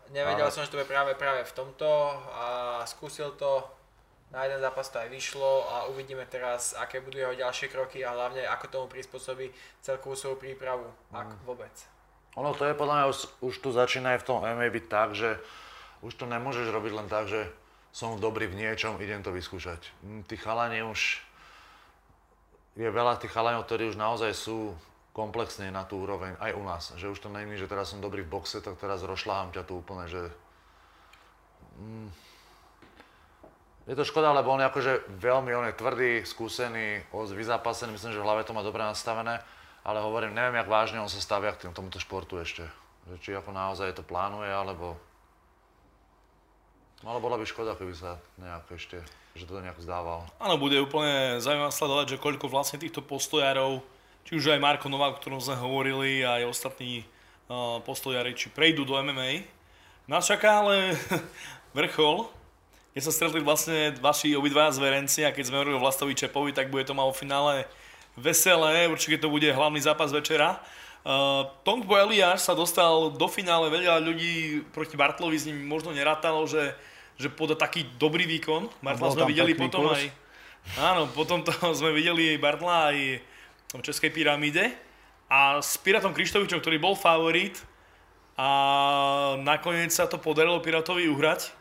Nevedel 0.09 0.49
som, 0.49 0.65
že 0.65 0.73
to 0.73 0.77
bude 0.81 0.89
práve, 0.89 1.13
práve 1.13 1.45
v 1.45 1.53
tomto 1.53 1.87
a 2.33 2.45
skúsil 2.85 3.33
to, 3.37 3.65
na 4.29 4.45
jeden 4.45 4.61
zápas 4.61 4.89
to 4.89 4.97
aj 4.97 5.09
vyšlo 5.09 5.69
a 5.69 5.75
uvidíme 5.93 6.25
teraz, 6.25 6.73
aké 6.73 7.01
budú 7.01 7.21
jeho 7.21 7.37
ďalšie 7.37 7.69
kroky 7.69 8.01
a 8.01 8.13
hlavne 8.13 8.41
ako 8.45 8.65
tomu 8.69 8.85
prispôsobí 8.89 9.53
celkovú 9.81 10.17
svoju 10.17 10.37
prípravu, 10.41 10.89
ak 11.13 11.37
Mm. 11.37 11.39
vôbec. 11.45 11.73
Ono 12.33 12.49
to 12.57 12.65
je 12.65 12.73
podľa 12.73 12.95
mňa 12.97 13.05
už, 13.13 13.17
už 13.45 13.55
tu 13.61 13.69
začína 13.69 14.17
aj 14.17 14.25
v 14.25 14.27
tom 14.27 14.41
MMA 14.41 14.73
byť 14.73 14.85
tak, 14.89 15.13
že 15.13 15.37
už 16.01 16.17
to 16.17 16.25
nemôžeš 16.25 16.65
robiť 16.73 16.93
len 16.97 17.07
tak, 17.09 17.29
že 17.29 17.45
som 17.93 18.17
dobrý 18.17 18.49
v 18.49 18.57
niečom, 18.57 18.97
idem 18.97 19.21
to 19.21 19.29
vyskúšať. 19.29 19.77
Mm, 20.01 20.25
Tí 20.25 20.33
chalani 20.41 20.81
už, 20.81 21.21
je 22.73 22.89
veľa 22.89 23.21
tých 23.21 23.29
chalaňov, 23.29 23.69
ktorí 23.69 23.93
už 23.93 24.01
naozaj 24.01 24.33
sú 24.33 24.73
komplexne 25.13 25.69
na 25.69 25.85
tú 25.85 26.01
úroveň, 26.01 26.33
aj 26.41 26.51
u 26.57 26.63
nás. 26.65 26.83
Že 26.97 27.13
už 27.13 27.19
to 27.21 27.29
není, 27.29 27.53
že 27.53 27.69
teraz 27.69 27.93
som 27.93 28.01
dobrý 28.01 28.25
v 28.25 28.33
boxe, 28.33 28.65
tak 28.65 28.81
teraz 28.81 29.05
rozšľahám 29.05 29.53
ťa 29.53 29.63
tu 29.69 29.77
úplne, 29.77 30.09
že... 30.09 30.25
Mm, 31.77 32.09
je 33.85 33.93
to 33.93 34.09
škoda, 34.09 34.33
lebo 34.33 34.49
on 34.49 34.65
je 34.65 34.69
akože 34.73 34.93
veľmi, 35.21 35.53
on 35.53 35.69
je 35.69 35.77
tvrdý, 35.77 36.11
skúsený, 36.25 37.05
vyzápasený, 37.13 37.93
myslím, 37.93 38.15
že 38.15 38.21
v 38.21 38.25
hlave 38.25 38.41
to 38.41 38.57
má 38.57 38.65
dobre 38.65 38.81
nastavené, 38.81 39.37
ale 39.85 40.01
hovorím, 40.01 40.33
neviem, 40.33 40.57
jak 40.57 40.71
vážne 40.71 40.97
on 40.97 41.11
sa 41.11 41.21
stavia 41.21 41.53
k 41.53 41.69
tomuto 41.69 42.01
športu 42.01 42.41
ešte. 42.41 42.65
Že 43.05 43.15
či 43.21 43.29
ako 43.37 43.53
naozaj 43.53 43.93
to 43.93 44.01
plánuje, 44.01 44.49
alebo... 44.49 44.97
No, 47.03 47.11
ale 47.11 47.19
bola 47.19 47.35
by 47.35 47.43
škoda, 47.43 47.75
keby 47.75 47.91
sa 47.91 48.15
nejak 48.39 48.79
ešte, 48.79 49.03
že 49.35 49.43
to 49.43 49.59
nejak 49.59 49.75
zdával. 49.83 50.23
Áno, 50.39 50.55
bude 50.55 50.79
úplne 50.79 51.43
zaujímavé 51.43 51.75
sledovať, 51.75 52.05
že 52.15 52.23
koľko 52.23 52.47
vlastne 52.47 52.79
týchto 52.79 53.03
postojárov, 53.03 53.83
či 54.23 54.39
už 54.39 54.55
aj 54.55 54.63
Marko 54.63 54.87
Novák, 54.87 55.19
o 55.19 55.19
ktorom 55.19 55.43
sme 55.43 55.59
hovorili, 55.59 56.23
aj 56.23 56.47
ostatní 56.47 57.03
uh, 57.51 57.83
postojári, 57.83 58.31
či 58.39 58.47
prejdú 58.47 58.87
do 58.87 58.95
MMA. 58.95 59.43
Nás 60.07 60.31
čaká 60.31 60.63
ale 60.63 60.95
vrchol, 61.77 62.31
keď 62.95 63.01
sa 63.03 63.11
stretli 63.11 63.43
vlastne 63.43 63.91
vaši 63.99 64.31
obidvaja 64.39 64.71
zverenci 64.79 65.27
a 65.27 65.35
keď 65.35 65.43
sme 65.51 65.59
hovorili 65.59 65.75
o 65.75 65.83
Vlastovi 65.83 66.15
Čepovi, 66.15 66.55
tak 66.55 66.71
bude 66.71 66.87
to 66.87 66.95
malo 66.95 67.11
v 67.11 67.19
finále 67.27 67.67
veselé, 68.15 68.87
určite 68.87 69.19
to 69.19 69.27
bude 69.27 69.49
hlavný 69.49 69.83
zápas 69.83 70.13
večera. 70.13 70.61
Uh, 71.03 71.51
Tongbo 71.67 71.99
Eliáš 71.99 72.47
sa 72.47 72.55
dostal 72.55 73.11
do 73.11 73.27
finále, 73.27 73.67
veľa 73.67 73.99
ľudí 73.99 74.63
proti 74.71 74.95
Bartlovi 74.95 75.35
s 75.35 75.51
ním 75.51 75.67
možno 75.67 75.91
nerátalo, 75.91 76.47
že, 76.47 76.71
že 77.17 77.29
podá 77.29 77.53
taký 77.53 77.85
dobrý 77.97 78.25
výkon. 78.25 78.69
Bartla 78.81 79.13
sme 79.13 79.29
videli 79.29 79.53
potom 79.53 79.89
kurz. 79.89 79.97
aj... 79.97 80.03
Áno, 80.79 81.11
potom 81.11 81.43
to 81.43 81.51
sme 81.79 81.93
videli 81.93 82.35
Bartla 82.39 82.93
aj 82.93 82.97
v 83.73 83.81
Českej 83.81 84.13
pyramíde 84.13 84.69
a 85.29 85.57
s 85.57 85.81
Piratom 85.81 86.13
Krištovičom, 86.13 86.61
ktorý 86.61 86.77
bol 86.77 86.93
favorit 86.93 87.57
a 88.37 88.49
nakoniec 89.41 89.93
sa 89.93 90.05
to 90.09 90.21
podarilo 90.21 90.61
Piratovi 90.61 91.09
uhrať. 91.09 91.53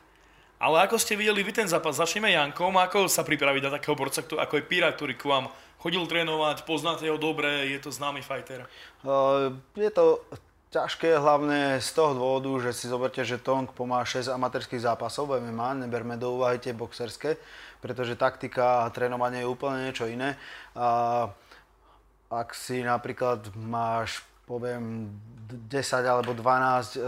Ale 0.63 0.87
ako 0.87 0.95
ste 0.95 1.19
videli 1.19 1.43
vy 1.43 1.51
ten 1.51 1.67
zápas, 1.67 1.99
začneme 1.99 2.31
Jankom, 2.31 2.71
ako 2.79 3.11
sa 3.11 3.27
pripraviť 3.27 3.63
na 3.67 3.71
takého 3.75 3.99
borca, 3.99 4.23
ako 4.23 4.55
je 4.61 4.65
Pirat, 4.65 4.95
ktorý 4.95 5.19
k 5.19 5.27
vám 5.27 5.51
chodil 5.83 6.07
trénovať, 6.07 6.63
poznáte 6.63 7.11
ho 7.11 7.19
dobre, 7.19 7.67
je 7.75 7.83
to 7.83 7.91
známy 7.91 8.23
fighter. 8.23 8.63
Uh, 9.03 9.51
Je 9.75 9.91
to 9.91 10.23
ťažké 10.73 11.21
hlavne 11.21 11.77
z 11.85 11.91
toho 11.93 12.17
dôvodu, 12.17 12.49
že 12.65 12.73
si 12.73 12.89
zoberte, 12.89 13.21
že 13.29 13.37
Tong 13.37 13.69
pomá 13.69 14.01
6 14.09 14.33
amatérských 14.33 14.81
zápasov 14.81 15.29
v 15.29 15.45
MMA, 15.45 15.85
neberme 15.85 16.17
do 16.17 16.41
úvahy 16.41 16.57
tie 16.57 16.73
boxerské, 16.73 17.37
pretože 17.85 18.17
taktika 18.17 18.89
a 18.89 18.91
trénovanie 18.91 19.45
je 19.45 19.53
úplne 19.53 19.85
niečo 19.85 20.09
iné. 20.09 20.41
A 20.73 21.29
ak 22.33 22.57
si 22.57 22.81
napríklad 22.81 23.53
máš 23.53 24.25
poviem 24.49 25.13
10 25.69 26.09
alebo 26.09 26.33
12 26.33 26.41
e, 26.41 27.01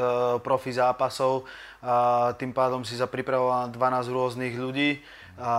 profi 0.44 0.70
zápasov 0.70 1.48
a 1.80 2.30
tým 2.36 2.52
pádom 2.52 2.84
si 2.84 2.94
sa 2.94 3.08
pripravoval 3.08 3.68
na 3.68 3.70
12 3.72 4.12
rôznych 4.12 4.54
ľudí 4.54 5.00
a 5.34 5.52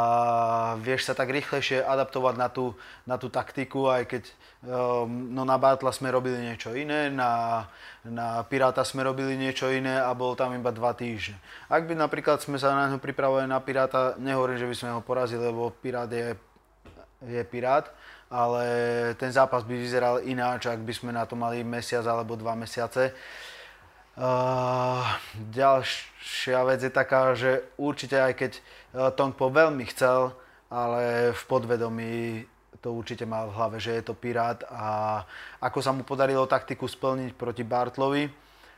vieš 0.79 1.11
sa 1.11 1.13
tak 1.13 1.35
rýchlejšie 1.35 1.83
adaptovať 1.83 2.35
na 2.39 2.47
tú, 2.47 2.75
na 3.03 3.19
tú 3.19 3.27
taktiku, 3.27 3.91
aj 3.91 4.03
keď 4.07 4.23
um, 4.63 5.35
no 5.35 5.43
na 5.43 5.59
Bartla 5.59 5.91
sme 5.91 6.11
robili 6.15 6.39
niečo 6.39 6.71
iné, 6.71 7.11
na, 7.11 7.63
na 8.07 8.39
Piráta 8.47 8.87
sme 8.87 9.03
robili 9.03 9.35
niečo 9.35 9.67
iné 9.67 9.99
a 9.99 10.15
bol 10.15 10.31
tam 10.39 10.55
iba 10.55 10.71
dva 10.71 10.95
týždne. 10.95 11.35
Ak 11.67 11.83
by 11.85 11.93
napríklad 11.95 12.39
sme 12.39 12.55
sa 12.55 12.71
na 12.71 12.87
ňo 12.87 13.03
pripravovali 13.03 13.51
na 13.51 13.59
Piráta, 13.59 14.15
nehovorím, 14.15 14.63
že 14.63 14.69
by 14.71 14.75
sme 14.79 14.89
ho 14.95 15.01
porazili, 15.03 15.43
lebo 15.43 15.75
Pirát 15.75 16.07
je 16.07 16.39
je 17.23 17.43
Pirát, 17.43 17.89
ale 18.29 18.65
ten 19.17 19.31
zápas 19.31 19.63
by 19.63 19.73
vyzeral 19.73 20.21
ináč, 20.25 20.67
ak 20.67 20.81
by 20.81 20.93
sme 20.93 21.11
na 21.13 21.25
to 21.25 21.33
mali 21.33 21.63
mesiac 21.63 22.05
alebo 22.05 22.35
dva 22.35 22.53
mesiace. 22.53 23.13
Uh, 24.15 25.03
ďalšia 25.51 26.63
vec 26.63 26.79
je 26.79 26.91
taká, 26.91 27.35
že 27.35 27.67
určite 27.75 28.15
aj 28.15 28.33
keď 28.39 28.51
Tongpo 28.95 29.51
veľmi 29.51 29.83
chcel, 29.91 30.31
ale 30.71 31.35
v 31.35 31.43
podvedomí 31.51 32.13
to 32.79 32.95
určite 32.95 33.27
mal 33.27 33.51
v 33.51 33.55
hlave, 33.59 33.77
že 33.83 33.97
je 33.99 34.03
to 34.07 34.13
Pirát 34.15 34.63
a 34.71 35.21
ako 35.59 35.79
sa 35.83 35.91
mu 35.91 36.07
podarilo 36.07 36.47
taktiku 36.47 36.87
splniť 36.87 37.35
proti 37.35 37.67
Bartlovi, 37.67 38.29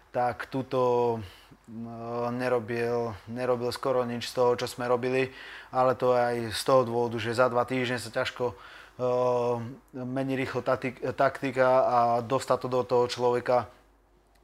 tak 0.10 0.50
túto 0.50 1.20
No, 1.68 2.32
nerobil, 2.32 3.12
nerobil 3.28 3.76
skoro 3.76 4.08
nič 4.08 4.32
z 4.32 4.40
toho, 4.40 4.56
čo 4.56 4.72
sme 4.72 4.88
robili, 4.88 5.28
ale 5.68 6.00
to 6.00 6.16
aj 6.16 6.56
z 6.56 6.62
toho 6.64 6.88
dôvodu, 6.88 7.20
že 7.20 7.36
za 7.36 7.52
dva 7.52 7.68
týždne 7.68 8.00
sa 8.00 8.08
ťažko 8.08 8.56
uh, 8.56 9.60
mení 9.92 10.40
rýchlo 10.40 10.64
taktik- 10.64 11.04
taktika 11.12 11.68
a 11.84 11.98
dostať 12.24 12.58
to 12.64 12.68
do 12.72 12.82
toho 12.88 13.04
človeka. 13.12 13.68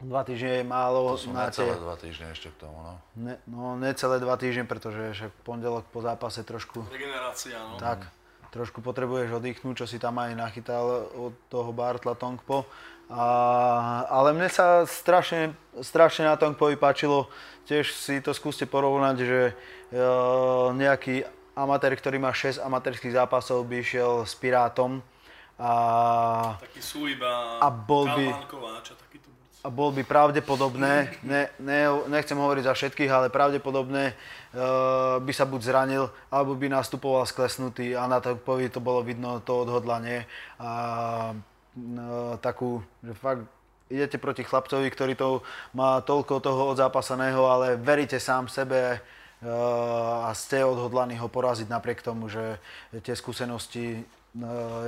Dva 0.03 0.21
týždne 0.27 0.59
je 0.59 0.63
málo. 0.67 1.15
To 1.15 1.19
sú 1.19 1.31
na 1.31 1.47
tie- 1.47 1.63
necelé 1.63 1.79
dva 1.79 1.95
týždne 1.95 2.27
ešte 2.35 2.51
k 2.51 2.55
tomu, 2.59 2.75
no. 2.75 2.93
ne, 3.15 3.35
no 3.47 3.79
necelé 3.79 4.19
dva 4.19 4.35
týždne, 4.35 4.67
pretože 4.67 5.15
však 5.15 5.31
pondelok 5.47 5.87
po 5.95 6.03
zápase 6.03 6.43
trošku 6.43 6.83
Regenerácia, 6.91 7.55
no. 7.63 7.79
tak, 7.79 8.11
trošku 8.51 8.83
potrebuješ 8.83 9.39
oddychnúť, 9.39 9.83
čo 9.83 9.85
si 9.87 9.97
tam 9.97 10.19
aj 10.19 10.35
nachytal 10.35 11.07
od 11.15 11.33
toho 11.47 11.71
Bartla 11.71 12.19
Tongpo. 12.19 12.67
A, 13.07 13.25
ale 14.11 14.35
mne 14.35 14.47
sa 14.51 14.83
strašne, 14.83 15.55
strašne 15.79 16.27
na 16.27 16.35
Tongpovi 16.35 16.75
páčilo, 16.75 17.31
tiež 17.67 17.95
si 17.95 18.19
to 18.19 18.35
skúste 18.35 18.67
porovnať, 18.67 19.15
že 19.23 19.41
e, 19.49 19.53
nejaký 20.75 21.23
amatér, 21.53 21.93
ktorý 21.95 22.17
má 22.19 22.33
6 22.33 22.59
amatérských 22.59 23.13
zápasov, 23.13 23.63
by 23.69 23.75
išiel 23.79 24.25
s 24.25 24.33
Pirátom 24.35 24.99
a 25.61 25.71
Taký 26.57 26.81
sú 26.81 27.05
iba 27.05 27.61
A 27.61 27.69
bol 27.69 28.09
by- 28.09 28.33
a 29.63 29.71
bol 29.71 29.95
by 29.95 30.03
pravdepodobné, 30.03 31.23
ne, 31.23 31.47
ne, 31.63 31.87
nechcem 32.11 32.35
hovoriť 32.35 32.63
za 32.67 32.75
všetkých, 32.75 33.07
ale 33.07 33.31
pravdepodobné 33.31 34.11
uh, 34.11 35.23
by 35.23 35.31
sa 35.31 35.47
buď 35.47 35.61
zranil, 35.63 36.03
alebo 36.27 36.51
by 36.59 36.67
nastupoval 36.67 37.23
sklesnutý. 37.23 37.95
A 37.95 38.03
na 38.11 38.19
Tongpovi 38.19 38.67
to 38.67 38.83
bolo 38.83 38.99
vidno 38.99 39.39
to 39.39 39.63
odhodlanie. 39.63 40.27
A 40.59 40.71
uh, 41.31 42.35
takú, 42.43 42.83
že 42.99 43.15
fakt 43.15 43.47
idete 43.87 44.19
proti 44.19 44.43
chlapcovi, 44.43 44.91
ktorý 44.91 45.15
to 45.15 45.27
má 45.71 46.03
toľko 46.03 46.43
toho 46.43 46.75
odzápasaného, 46.75 47.47
ale 47.47 47.79
veríte 47.79 48.19
sám 48.19 48.51
sebe 48.51 48.99
uh, 48.99 50.27
a 50.27 50.35
ste 50.35 50.59
odhodlaní 50.67 51.15
ho 51.15 51.31
poraziť 51.31 51.71
napriek 51.71 52.03
tomu, 52.03 52.27
že 52.27 52.59
tie 52.99 53.15
skúsenosti, 53.15 54.03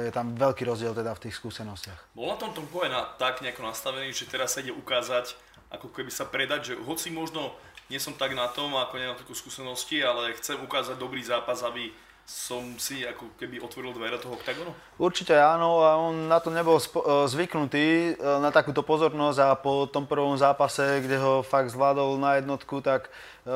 je 0.01 0.09
tam 0.09 0.33
veľký 0.33 0.65
rozdiel 0.65 0.97
teda 0.97 1.13
v 1.13 1.29
tých 1.29 1.37
skúsenostiach. 1.37 2.17
Bol 2.17 2.33
na 2.33 2.37
tom 2.37 2.49
Tom 2.53 2.65
Cohen 2.73 2.93
tak 3.21 3.45
nejako 3.45 3.69
nastavený, 3.69 4.09
že 4.09 4.25
teraz 4.25 4.57
sa 4.57 4.65
ide 4.65 4.73
ukázať, 4.73 5.37
ako 5.69 5.93
keby 5.93 6.09
sa 6.09 6.25
predať, 6.25 6.73
že 6.73 6.73
hoci 6.81 7.13
možno 7.13 7.53
nie 7.85 8.01
som 8.01 8.17
tak 8.17 8.33
na 8.33 8.49
tom, 8.49 8.73
ako 8.73 8.97
nemám 8.97 9.17
takú 9.21 9.37
skúsenosti, 9.37 10.01
ale 10.01 10.33
chcem 10.41 10.57
ukázať 10.57 10.97
dobrý 10.97 11.21
zápas, 11.21 11.61
aby 11.61 11.93
som 12.25 12.73
si 12.81 13.05
ako 13.05 13.37
keby 13.37 13.61
otvoril 13.61 13.93
dvere 13.93 14.17
toho 14.17 14.33
oktagonu? 14.33 14.73
Určite 14.97 15.37
áno 15.37 15.85
a 15.85 15.93
on 15.93 16.25
na 16.25 16.41
to 16.41 16.49
nebol 16.49 16.81
e, 16.81 16.85
zvyknutý, 17.29 18.17
e, 18.17 18.41
na 18.41 18.49
takúto 18.49 18.81
pozornosť 18.81 19.39
a 19.45 19.53
po 19.53 19.85
tom 19.85 20.09
prvom 20.09 20.33
zápase, 20.33 21.05
kde 21.05 21.21
ho 21.21 21.33
fakt 21.45 21.69
zvládol 21.69 22.17
na 22.17 22.41
jednotku, 22.41 22.81
tak 22.81 23.13
e, 23.45 23.53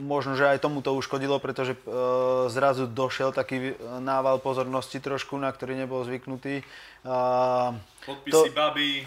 možno, 0.00 0.40
že 0.40 0.48
aj 0.48 0.64
tomu 0.64 0.80
to 0.80 0.96
uškodilo, 0.96 1.36
pretože 1.36 1.76
e, 1.76 1.80
zrazu 2.48 2.88
došiel 2.88 3.36
taký 3.36 3.72
e, 3.72 4.00
nával 4.00 4.40
pozornosti 4.40 4.96
trošku, 4.96 5.36
na 5.36 5.52
ktorý 5.52 5.76
nebol 5.76 6.00
zvyknutý. 6.08 6.64
A, 7.04 7.76
Podpisy, 8.08 8.32
To- 8.32 8.56
baby, 8.56 9.04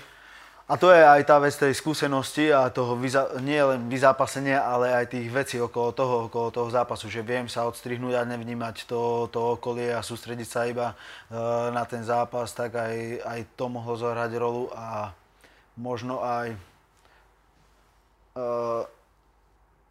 a 0.65 0.73
to 0.81 0.89
je 0.89 0.97
aj 0.97 1.21
tá 1.29 1.37
vec 1.37 1.53
tej 1.53 1.77
skúsenosti 1.77 2.49
a 2.49 2.73
toho 2.73 2.97
vyza- 2.97 3.37
nie 3.37 3.61
len 3.61 3.85
vyzápasenia, 3.85 4.65
ale 4.65 4.97
aj 4.97 5.13
tých 5.13 5.29
vecí 5.29 5.61
okolo 5.61 5.93
toho, 5.93 6.15
okolo 6.25 6.49
toho 6.49 6.69
zápasu, 6.73 7.05
že 7.05 7.21
viem 7.21 7.45
sa 7.45 7.69
odstrihnúť 7.69 8.17
a 8.17 8.25
nevnímať 8.25 8.89
to, 8.89 9.29
to 9.29 9.61
okolie 9.61 9.93
a 9.93 10.01
sústrediť 10.01 10.49
sa 10.49 10.65
iba 10.65 10.91
e, 10.91 10.95
na 11.69 11.85
ten 11.85 12.01
zápas, 12.01 12.49
tak 12.49 12.81
aj, 12.81 13.21
aj 13.21 13.39
to 13.53 13.69
mohlo 13.69 13.93
zohrať 13.93 14.31
rolu 14.41 14.73
a 14.73 15.13
možno 15.77 16.25
aj 16.25 16.57
e, 16.57 16.57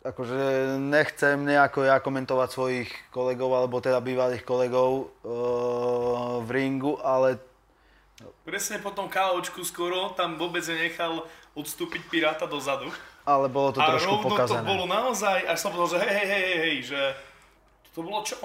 akože 0.04 0.74
nechcem 0.76 1.40
nejako 1.40 1.88
ja 1.88 1.96
komentovať 1.96 2.48
svojich 2.52 2.90
kolegov, 3.08 3.56
alebo 3.56 3.80
teda 3.80 4.04
bývalých 4.04 4.44
kolegov 4.44 5.08
uh, 5.24 6.44
v 6.44 6.48
ringu, 6.52 7.00
ale 7.00 7.40
Presne 8.46 8.78
po 8.78 8.94
tom 8.94 9.10
KOčku 9.10 9.66
skoro 9.66 10.14
tam 10.14 10.38
vôbec 10.38 10.62
nenechal 10.70 11.26
odstúpiť 11.58 12.06
Piráta 12.06 12.46
dozadu. 12.46 12.86
ale 13.26 13.48
bolo 13.50 13.74
to 13.74 13.80
a 13.82 13.90
trošku 13.90 14.22
pokazané. 14.22 14.62
to 14.62 14.70
bolo 14.70 14.84
naozaj, 14.86 15.42
až 15.48 15.58
som 15.58 15.72
povedal, 15.74 15.96
že 15.96 15.98
hej, 16.04 16.14
hej, 16.14 16.28
hej, 16.28 16.56
hej, 16.60 16.76
že 16.94 17.00
to 17.90 18.04
bolo 18.04 18.20
čo? 18.22 18.36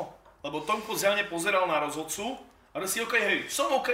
Lebo 0.41 0.63
Tomko 0.63 0.95
zjavne 0.95 1.27
pozeral 1.27 1.67
na 1.67 1.83
rozhodcu 1.83 2.39
a 2.71 2.79
si 2.87 3.03
OK, 3.03 3.13
hej, 3.13 3.39
som 3.51 3.69
OK. 3.75 3.91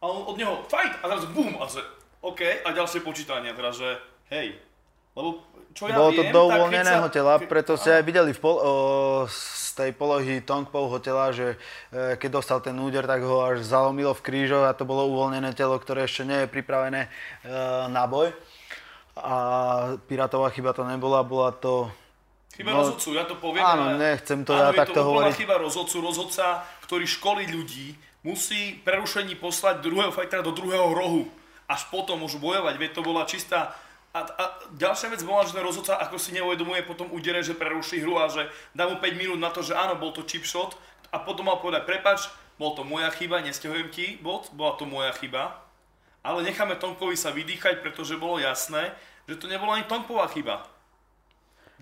A 0.00 0.04
on 0.08 0.26
od 0.26 0.36
neho 0.40 0.64
fight 0.66 0.98
a 0.98 1.06
teraz 1.06 1.28
bum 1.30 1.54
a 1.60 1.68
že 1.68 1.84
OK 2.24 2.64
a 2.64 2.68
ďalšie 2.72 3.04
počítanie 3.04 3.52
teraz, 3.54 3.78
že 3.78 3.98
hej. 4.32 4.56
Lebo 5.12 5.44
čo 5.76 5.86
ja 5.86 5.94
Bolo 5.94 6.10
viem, 6.10 6.18
to 6.18 6.32
do 6.32 6.42
uvoľneného 6.48 7.06
sa- 7.06 7.12
tela, 7.12 7.34
preto 7.38 7.76
ste 7.76 8.00
aj 8.00 8.04
videli 8.04 8.32
v 8.32 8.40
pol, 8.40 8.56
o, 8.56 8.72
tej 9.72 9.90
polohy 9.92 10.44
Tongpovho 10.44 11.00
tela, 11.00 11.32
že 11.32 11.56
e, 11.90 12.16
keď 12.20 12.30
dostal 12.30 12.58
ten 12.60 12.76
úder, 12.76 13.08
tak 13.08 13.24
ho 13.24 13.42
až 13.42 13.64
zalomilo 13.64 14.12
v 14.12 14.24
krížoch 14.24 14.68
a 14.68 14.76
to 14.76 14.84
bolo 14.84 15.08
uvoľnené 15.08 15.56
telo, 15.56 15.76
ktoré 15.80 16.04
ešte 16.04 16.28
nie 16.28 16.44
je 16.44 16.52
pripravené 16.52 17.06
e, 17.06 17.10
na 17.88 18.04
boj. 18.04 18.30
A 19.16 19.34
Pirátová 20.08 20.48
chyba 20.52 20.72
to 20.72 20.88
nebola, 20.88 21.20
bola 21.20 21.52
to... 21.52 21.92
Chyba 22.52 22.72
No, 22.72 22.84
rozhodcu, 22.84 23.08
ja 23.16 23.24
to 23.24 23.36
poviem. 23.40 23.64
áno, 23.64 23.96
nechcem 23.96 24.44
to 24.44 24.52
áno, 24.52 24.68
ja 24.68 24.70
takto 24.76 25.00
hovoriť. 25.04 25.36
chyba 25.40 25.56
rozhodcu, 25.56 25.96
rozhodca, 26.04 26.64
ktorý 26.84 27.04
školí 27.08 27.48
ľudí, 27.48 27.96
musí 28.24 28.76
prerušení 28.84 29.36
poslať 29.40 29.80
druhého 29.80 30.12
fightera 30.12 30.44
do 30.44 30.52
druhého 30.52 30.92
rohu. 30.92 31.28
Až 31.64 31.88
potom 31.88 32.20
môžu 32.20 32.36
bojovať, 32.36 32.76
veď 32.76 32.90
to 32.92 33.02
bola 33.04 33.24
čistá... 33.24 33.72
A, 34.12 34.20
a 34.28 34.44
ďalšia 34.76 35.08
vec 35.08 35.24
bola, 35.24 35.48
že 35.48 35.56
ten 35.56 35.64
rozhodca 35.64 35.96
ako 35.96 36.20
si 36.20 36.36
neuvedomuje 36.36 36.84
potom 36.84 37.08
údere, 37.08 37.40
že 37.40 37.56
preruší 37.56 38.04
hru 38.04 38.20
a 38.20 38.28
že 38.28 38.44
dá 38.76 38.84
mu 38.84 39.00
5 39.00 39.16
minút 39.16 39.40
na 39.40 39.48
to, 39.48 39.64
že 39.64 39.72
áno, 39.72 39.96
bol 39.96 40.12
to 40.12 40.20
chip 40.28 40.44
shot 40.44 40.76
a 41.08 41.16
potom 41.16 41.48
mal 41.48 41.56
povedať, 41.64 41.88
prepač, 41.88 42.28
bol 42.60 42.76
to 42.76 42.84
moja 42.84 43.08
chyba, 43.08 43.40
nestihujem 43.40 43.88
ti 43.88 44.20
bod, 44.20 44.52
bola 44.52 44.76
to 44.76 44.84
moja 44.84 45.16
chyba. 45.16 45.64
Ale 46.20 46.44
necháme 46.44 46.76
Tomkovi 46.76 47.16
sa 47.16 47.32
vydýchať, 47.32 47.82
pretože 47.82 48.20
bolo 48.20 48.38
jasné, 48.38 48.92
že 49.26 49.40
to 49.40 49.48
nebola 49.48 49.80
ani 49.80 49.88
Tomková 49.88 50.28
chyba. 50.30 50.68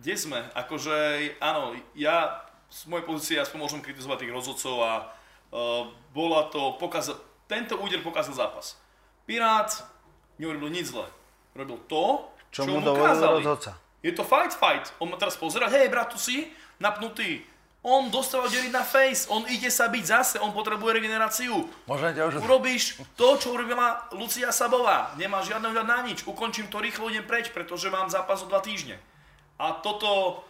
Kde 0.01 0.15
sme? 0.17 0.41
Akože, 0.57 0.95
áno, 1.43 1.77
ja 1.93 2.47
z 2.71 2.87
mojej 2.87 3.05
pozície 3.05 3.37
aspoň 3.37 3.59
môžem 3.59 3.85
kritizovať 3.85 4.25
tých 4.25 4.33
rozhodcov 4.33 4.77
a 4.81 4.93
uh, 5.03 5.91
bola 6.15 6.49
to, 6.49 6.79
pokaz, 6.79 7.13
tento 7.51 7.77
úder 7.77 8.01
pokazal 8.01 8.33
zápas. 8.33 8.79
Pirát 9.27 9.69
neurobil 10.41 10.73
nič 10.73 10.95
zle. 10.95 11.05
Robil 11.61 11.77
to, 11.85 12.33
Čo 12.49 12.65
čo, 12.65 12.73
mu 12.73 12.81
dovolil 12.81 13.21
rozhodca. 13.21 13.77
Je 14.01 14.17
to 14.17 14.25
fight 14.25 14.57
fight. 14.57 14.89
On 14.97 15.13
ma 15.13 15.21
teraz 15.21 15.37
pozera, 15.37 15.69
hej 15.69 15.93
brat, 15.93 16.09
tu 16.09 16.17
si 16.17 16.49
napnutý. 16.81 17.45
On 17.81 18.13
dostáva 18.13 18.49
deliť 18.49 18.73
na 18.73 18.85
face, 18.85 19.25
on 19.33 19.45
ide 19.49 19.73
sa 19.73 19.89
byť 19.89 20.05
zase, 20.05 20.37
on 20.41 20.53
potrebuje 20.53 21.01
regeneráciu. 21.01 21.65
Môžem 21.89 22.13
ťa 22.13 22.29
už... 22.29 22.33
Urobíš 22.45 23.01
to, 23.17 23.41
čo 23.41 23.57
urobila 23.57 24.05
Lucia 24.13 24.53
Sabová. 24.53 25.17
Nemá 25.17 25.41
žiadne 25.41 25.73
hľad 25.73 25.89
na 25.89 26.05
nič. 26.05 26.29
Ukončím 26.29 26.69
to 26.69 26.77
rýchlo, 26.81 27.09
idem 27.09 27.25
preč, 27.25 27.49
pretože 27.49 27.89
mám 27.89 28.13
zápas 28.13 28.45
o 28.45 28.49
dva 28.49 28.61
týždne. 28.61 29.01
A 29.57 29.77
toto, 29.81 30.41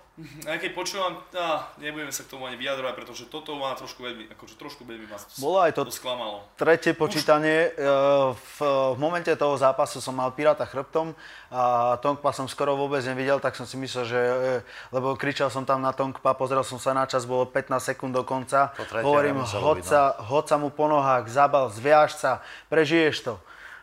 aj 0.45 0.59
keď 0.61 0.71
počúvam, 0.77 1.17
á, 1.33 1.73
nebudeme 1.81 2.13
sa 2.13 2.27
k 2.27 2.33
tomu 2.33 2.45
ani 2.45 2.61
vyjadrovať, 2.61 2.95
pretože 2.97 3.25
toto 3.33 3.57
ma 3.57 3.73
trošku 3.73 4.05
veľmi, 4.05 4.29
akože 4.35 4.55
trošku 4.61 4.85
veľmi 4.85 5.09
ma 5.09 5.17
to, 5.17 5.41
Bolo 5.41 5.59
aj 5.65 5.73
to- 5.73 5.89
to 5.89 5.95
sklamalo. 5.95 6.45
Tretie 6.61 6.93
počítanie, 6.93 7.73
e, 7.73 7.91
v, 8.33 8.59
v 8.95 8.99
momente 9.01 9.33
toho 9.33 9.57
zápasu 9.57 9.99
som 10.05 10.13
mal 10.13 10.33
Piráta 10.37 10.69
chrbtom 10.69 11.17
a 11.51 11.97
Tongpa 12.05 12.31
som 12.37 12.47
skoro 12.47 12.77
vôbec 12.77 13.01
nevidel, 13.05 13.41
tak 13.41 13.57
som 13.57 13.65
si 13.65 13.81
myslel, 13.81 14.05
že, 14.05 14.21
e, 14.21 14.53
lebo 14.93 15.17
kričal 15.17 15.49
som 15.49 15.65
tam 15.65 15.81
na 15.81 15.97
Tongpa, 15.97 16.37
pozrel 16.37 16.63
som 16.63 16.77
sa 16.77 16.93
na 16.93 17.09
čas, 17.09 17.25
bolo 17.25 17.49
15 17.49 17.81
sekúnd 17.81 18.13
do 18.13 18.23
konca. 18.23 18.77
Hovorím, 19.01 19.43
hoď 19.43 19.79
no. 19.81 19.87
sa, 19.87 20.01
hoď 20.21 20.45
sa 20.47 20.57
mu 20.61 20.69
po 20.69 20.87
nohách, 20.87 21.27
zabal, 21.33 21.73
zviaž 21.73 22.15
sa, 22.15 22.45
prežiješ 22.69 23.25
to. 23.25 23.35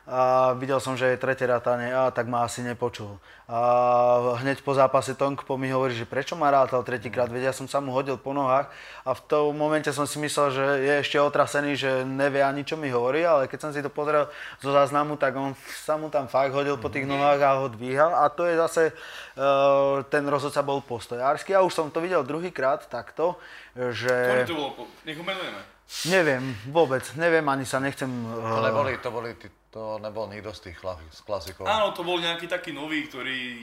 A 0.08 0.55
videl 0.55 0.80
som, 0.80 0.95
že 0.95 1.03
je 1.03 1.20
tretie 1.20 1.43
rátanie, 1.43 1.91
a 1.91 2.08
tak 2.16 2.32
ma 2.32 2.47
asi 2.47 2.64
nepočul. 2.64 3.20
A 3.51 3.60
hneď 4.39 4.64
po 4.64 4.72
zápase 4.72 5.20
Tongpo 5.20 5.60
mi 5.60 5.68
hovorí, 5.68 5.91
že 5.99 6.08
prečo 6.08 6.39
ma 6.39 6.47
rátal 6.47 6.80
tretíkrát, 6.88 7.28
vedia 7.28 7.51
som 7.51 7.68
sa 7.68 7.84
mu 7.84 7.91
hodil 7.91 8.16
po 8.16 8.32
nohách 8.32 8.72
a 9.03 9.12
v 9.12 9.22
tom 9.28 9.51
momente 9.51 9.91
som 9.91 10.08
si 10.08 10.16
myslel, 10.24 10.47
že 10.55 10.64
je 10.64 10.93
ešte 11.03 11.20
otrasený, 11.20 11.76
že 11.76 11.91
nevie 12.08 12.39
ani 12.39 12.64
čo 12.64 12.80
mi 12.80 12.88
hovorí, 12.88 13.28
ale 13.28 13.51
keď 13.51 13.60
som 13.60 13.72
si 13.76 13.84
to 13.84 13.91
pozrel 13.91 14.32
zo 14.64 14.72
záznamu, 14.72 15.20
tak 15.20 15.36
on 15.36 15.51
sa 15.84 15.99
mu 15.99 16.08
tam 16.08 16.32
fakt 16.32 16.55
hodil 16.55 16.80
po 16.80 16.88
tých 16.88 17.03
nohách 17.03 17.39
a 17.43 17.60
ho 17.60 17.68
dvíhal 17.68 18.16
a 18.16 18.32
to 18.32 18.47
je 18.47 18.55
zase, 18.55 18.84
uh, 19.36 20.08
ten 20.08 20.24
rozhodca 20.24 20.64
bol 20.64 20.80
postojársky 20.80 21.51
a 21.51 21.68
už 21.68 21.76
som 21.76 21.91
to 21.91 21.99
videl 21.99 22.24
druhýkrát 22.24 22.88
takto, 22.88 23.36
že... 23.76 24.12
Ktorý 24.12 24.47
to 24.47 24.55
bolo? 24.55 24.88
Nech 25.03 25.20
ho 25.20 25.24
menujeme. 25.28 25.60
Neviem, 26.08 26.43
vôbec, 26.68 27.03
neviem, 27.20 27.43
ani 27.47 27.64
sa 27.68 27.80
nechcem... 27.80 28.08
Uh, 28.08 28.64
neboli, 28.64 28.99
to 28.99 29.12
boli, 29.12 29.36
tí- 29.39 29.51
to 29.78 30.02
nebol 30.02 30.26
nikto 30.26 30.50
z 30.52 30.60
tých 30.66 30.78
klasikov. 31.22 31.64
Áno, 31.64 31.94
to 31.94 32.02
bol 32.02 32.18
nejaký 32.18 32.46
taký 32.46 32.74
nový, 32.74 33.06
ktorý 33.06 33.62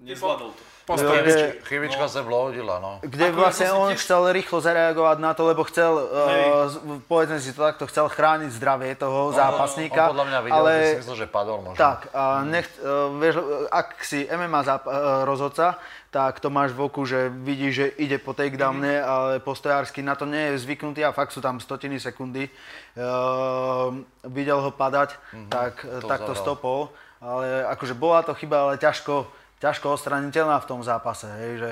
nezvládol 0.00 0.50
to. 0.50 0.62
Postaviť. 0.84 1.20
kde- 1.22 1.52
Chybička 1.62 2.00
No. 2.00 2.08
sa 2.08 2.20
blohodila, 2.22 2.80
no. 2.80 2.96
Kde 3.04 3.28
Ako 3.28 3.36
vlastne 3.36 3.68
on 3.70 3.92
tiež- 3.92 4.00
chcel 4.00 4.22
rýchlo 4.32 4.58
zareagovať 4.58 5.16
na 5.20 5.30
to, 5.30 5.42
lebo 5.44 5.60
chcel, 5.62 5.92
uh, 5.92 6.64
povedzme 7.04 7.36
si 7.36 7.52
to 7.52 7.60
takto, 7.60 7.84
chcel 7.84 8.08
chrániť 8.08 8.48
zdravie 8.50 8.96
toho 8.96 9.28
On 9.28 9.36
zápasníka. 9.36 10.08
podľa 10.08 10.24
mňa 10.24 10.38
videl, 10.40 10.56
ale... 10.56 10.72
že 10.72 10.88
si 10.88 11.00
myslel, 11.04 11.18
že 11.18 11.28
padol 11.28 11.58
možno. 11.60 11.76
Tak, 11.76 12.08
a 12.10 12.22
nech, 12.42 12.64
uh, 12.78 12.88
vieš, 13.12 13.36
ak 13.68 14.00
si 14.00 14.24
MMA 14.24 14.60
záp- 14.64 14.88
uh, 14.88 14.94
rozhodca, 15.22 15.76
tak 16.08 16.40
to 16.40 16.48
máš 16.48 16.72
v 16.72 16.88
oku, 16.88 17.04
že 17.04 17.28
vidíš, 17.28 17.72
že 17.74 17.86
ide 18.00 18.16
po 18.16 18.32
takedowne, 18.32 19.00
Mhm. 19.00 19.04
ale 19.04 19.32
postojársky 19.44 20.00
na 20.00 20.16
to 20.16 20.24
nie 20.24 20.56
je 20.56 20.64
zvyknutý 20.64 21.04
a 21.04 21.12
fakt 21.12 21.36
sú 21.36 21.44
tam 21.44 21.60
stotiny 21.60 22.00
sekundy. 22.00 22.48
Uh, 22.96 23.92
videl 24.24 24.60
ho 24.60 24.70
padať, 24.72 25.14
tak, 25.52 25.84
Mhm. 25.84 26.00
to 26.00 26.06
tak 26.08 26.20
to 26.24 26.32
stopol. 26.34 26.88
Ale 27.20 27.66
akože 27.66 27.98
bola 27.98 28.22
to 28.22 28.32
chyba, 28.32 28.62
ale 28.62 28.74
ťažko, 28.78 29.26
ťažko 29.58 29.98
odstraniteľná 29.98 30.62
v 30.62 30.68
tom 30.70 30.80
zápase, 30.86 31.26
hej, 31.26 31.52
že... 31.58 31.70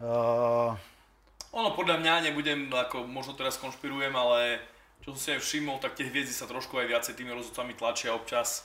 Uh, 0.00 0.72
Ono 1.50 1.74
podľa 1.74 1.98
mňa 1.98 2.30
nebudem, 2.30 2.70
ako 2.70 3.10
možno 3.10 3.34
teraz 3.34 3.58
konšpirujem, 3.58 4.14
ale 4.14 4.62
čo 5.02 5.10
som 5.12 5.18
si 5.18 5.28
aj 5.34 5.42
všimol, 5.42 5.82
tak 5.82 5.98
tie 5.98 6.06
hviezdy 6.06 6.30
sa 6.30 6.46
trošku 6.46 6.78
aj 6.78 6.86
viacej 6.86 7.18
tými 7.18 7.34
rozhodcami 7.34 7.74
tlačia 7.74 8.14
občas 8.14 8.62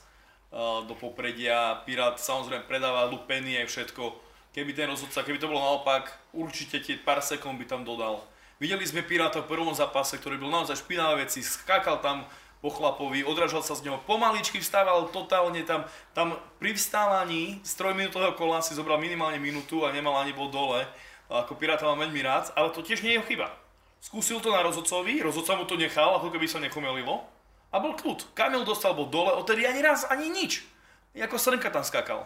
uh, 0.54 0.86
do 0.86 0.94
popredia. 0.94 1.82
Pirát 1.90 2.22
samozrejme 2.22 2.70
predáva 2.70 3.10
lupeny 3.10 3.58
aj 3.66 3.68
všetko. 3.74 4.04
Keby 4.56 4.72
ten 4.72 4.88
rozhodca, 4.88 5.20
keby 5.20 5.36
to 5.36 5.52
bolo 5.52 5.60
naopak, 5.60 6.16
určite 6.32 6.80
tie 6.80 6.96
pár 6.96 7.20
sekúnd 7.20 7.60
by 7.60 7.68
tam 7.68 7.84
dodal. 7.84 8.24
Videli 8.56 8.88
sme 8.88 9.04
Piráta 9.04 9.44
v 9.44 9.52
prvom 9.52 9.76
zápase, 9.76 10.16
ktorý 10.16 10.40
bol 10.40 10.48
naozaj 10.48 10.80
špinavé 10.80 11.28
veci, 11.28 11.44
skákal 11.44 12.00
tam 12.00 12.24
po 12.64 12.72
chlapovi, 12.72 13.28
odražal 13.28 13.60
sa 13.60 13.76
z 13.76 13.84
neho, 13.84 14.00
pomaličky 14.08 14.64
vstával 14.64 15.12
totálne 15.12 15.60
tam, 15.68 15.84
tam 16.16 16.40
pri 16.56 16.72
vstávaní 16.72 17.60
z 17.68 17.72
trojminútového 17.76 18.32
kola 18.40 18.64
si 18.64 18.72
zobral 18.80 18.96
minimálne 18.96 19.44
minútu 19.44 19.84
a 19.84 19.92
nemal 19.92 20.16
ani 20.16 20.32
bod 20.32 20.56
dole. 20.56 20.88
Ako 21.28 21.60
Piráta 21.60 21.92
mám 21.92 22.08
veľmi 22.08 22.24
rád, 22.24 22.56
ale 22.56 22.72
to 22.72 22.80
tiež 22.80 23.04
nie 23.04 23.20
je 23.20 23.28
chyba. 23.28 23.52
Skúsil 24.00 24.40
to 24.40 24.56
na 24.56 24.64
rozhodcovi, 24.64 25.20
rozhodca 25.20 25.60
mu 25.60 25.68
to 25.68 25.76
nechal, 25.76 26.16
ako 26.16 26.32
keby 26.32 26.48
sa 26.48 26.64
nechomelilo. 26.64 27.28
A 27.76 27.84
bol 27.84 27.92
kľud. 27.92 28.32
Kamil 28.32 28.64
dostal 28.64 28.96
bod 28.96 29.12
dole, 29.12 29.36
odtedy 29.36 29.68
ani 29.68 29.84
raz, 29.84 30.08
ani 30.08 30.32
nič. 30.32 30.64
Ako 31.12 31.36
srnka 31.36 31.68
tam 31.68 31.84
skákal. 31.84 32.24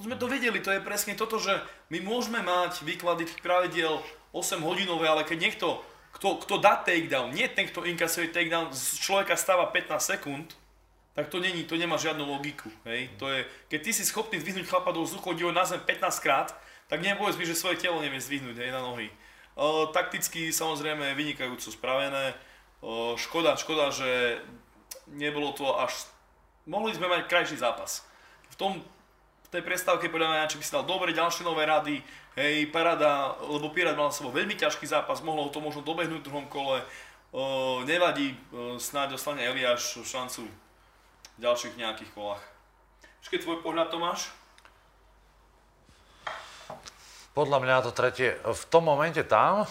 To 0.00 0.08
sme 0.08 0.16
to 0.16 0.32
vedeli, 0.32 0.64
to 0.64 0.72
je 0.72 0.80
presne 0.80 1.12
toto, 1.12 1.36
že 1.36 1.60
my 1.92 2.00
môžeme 2.00 2.40
mať 2.40 2.80
výklady 2.88 3.28
tých 3.28 3.44
pravidiel 3.44 4.00
8 4.32 4.64
hodinové, 4.64 5.04
ale 5.04 5.28
keď 5.28 5.36
niekto, 5.36 5.84
kto, 6.16 6.40
kto 6.40 6.56
dá 6.56 6.80
takedown, 6.80 7.36
nie 7.36 7.44
ten, 7.52 7.68
kto 7.68 7.84
inkasuje 7.84 8.32
takedown, 8.32 8.72
z 8.72 8.96
človeka 8.96 9.36
stáva 9.36 9.68
15 9.68 10.00
sekúnd, 10.00 10.56
tak 11.12 11.28
to 11.28 11.36
není, 11.36 11.68
to 11.68 11.76
nemá 11.76 12.00
žiadnu 12.00 12.24
logiku. 12.24 12.72
Hej? 12.88 13.12
To 13.20 13.28
je, 13.28 13.44
keď 13.68 13.80
ty 13.84 13.90
si 13.92 14.08
schopný 14.08 14.40
zdvihnúť 14.40 14.72
chlapa 14.72 14.88
do 14.88 15.04
vzduchu, 15.04 15.36
ho 15.36 15.52
na 15.52 15.68
zem 15.68 15.76
15 15.84 16.24
krát, 16.24 16.48
tak 16.88 17.04
nepovedz 17.04 17.36
mi, 17.36 17.44
že 17.44 17.52
svoje 17.52 17.76
telo 17.76 18.00
nevie 18.00 18.24
zdvihnúť 18.24 18.56
hej, 18.56 18.72
na 18.72 18.80
nohy. 18.80 19.12
Uh, 19.52 19.84
takticky 19.92 20.48
samozrejme 20.48 21.12
vynikajúco 21.12 21.68
spravené. 21.68 22.32
Uh, 22.80 23.20
škoda, 23.20 23.60
škoda, 23.60 23.92
že 23.92 24.40
nebolo 25.12 25.52
to 25.52 25.76
až... 25.76 26.08
Mohli 26.64 26.96
sme 26.96 27.12
mať 27.12 27.28
krajší 27.28 27.60
zápas. 27.60 28.00
V 28.48 28.56
tom 28.56 28.72
tej 29.50 29.66
prestávke 29.66 30.06
podľa 30.06 30.30
mňa, 30.30 30.50
či 30.50 30.62
by 30.62 30.64
si 30.64 30.72
dal 30.72 30.86
dobre 30.86 31.10
ďalšie 31.10 31.42
nové 31.42 31.66
rady, 31.66 31.98
hej, 32.38 32.70
parada, 32.70 33.34
lebo 33.42 33.74
Pirát 33.74 33.98
mal 33.98 34.08
na 34.08 34.14
sebou 34.14 34.30
veľmi 34.30 34.54
ťažký 34.54 34.86
zápas, 34.86 35.26
mohlo 35.26 35.50
to 35.50 35.58
možno 35.58 35.82
dobehnúť 35.82 36.22
v 36.22 36.26
druhom 36.30 36.46
kole, 36.46 36.78
uh, 36.78 37.82
nevadí, 37.82 38.38
uh, 38.54 38.78
snáď 38.78 39.18
dostane 39.18 39.42
Eliáš 39.42 39.98
šancu 40.06 40.46
v 40.46 41.38
ďalších 41.42 41.74
nejakých 41.74 42.10
kolách. 42.14 42.42
Ešte 43.26 43.42
tvoj 43.42 43.60
pohľad, 43.66 43.90
Tomáš? 43.90 44.30
Podľa 47.34 47.58
mňa 47.62 47.84
to 47.86 47.92
tretie, 47.94 48.38
v 48.38 48.64
tom 48.70 48.86
momente 48.86 49.22
tam 49.26 49.66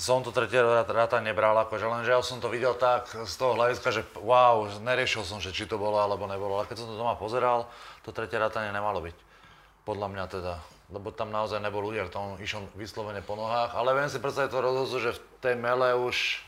som 0.00 0.24
to 0.24 0.32
tretie 0.32 0.56
ráta 0.64 1.20
nebral, 1.20 1.52
akože 1.60 1.84
lenže 1.84 2.08
ja 2.08 2.24
som 2.24 2.40
to 2.40 2.48
videl 2.48 2.72
tak 2.72 3.12
z 3.12 3.34
toho 3.36 3.52
hľadiska, 3.52 3.92
že 3.92 4.02
wow, 4.24 4.64
neriešil 4.80 5.28
som, 5.28 5.44
že 5.44 5.52
či 5.52 5.68
to 5.68 5.76
bolo 5.76 6.00
alebo 6.00 6.24
nebolo, 6.24 6.56
ale 6.56 6.64
keď 6.64 6.80
som 6.80 6.88
to 6.88 6.96
doma 6.96 7.20
pozeral, 7.20 7.68
to 8.00 8.08
tretie 8.08 8.40
rátanie 8.40 8.72
nemalo 8.72 9.04
byť. 9.04 9.16
Podľa 9.84 10.08
mňa 10.08 10.24
teda. 10.32 10.54
lebo 10.90 11.12
tam 11.14 11.30
naozaj 11.30 11.60
nebol 11.62 11.84
úder, 11.84 12.08
tam 12.08 12.40
išiel 12.40 12.66
vyslovene 12.74 13.20
po 13.22 13.36
nohách, 13.36 13.76
ale 13.76 13.94
viem 13.94 14.10
si 14.10 14.18
predstaviť 14.18 14.50
to 14.50 14.58
rozhodcu, 14.64 14.96
že 14.98 15.10
v 15.14 15.20
tej 15.44 15.54
mele 15.54 15.94
už 15.94 16.42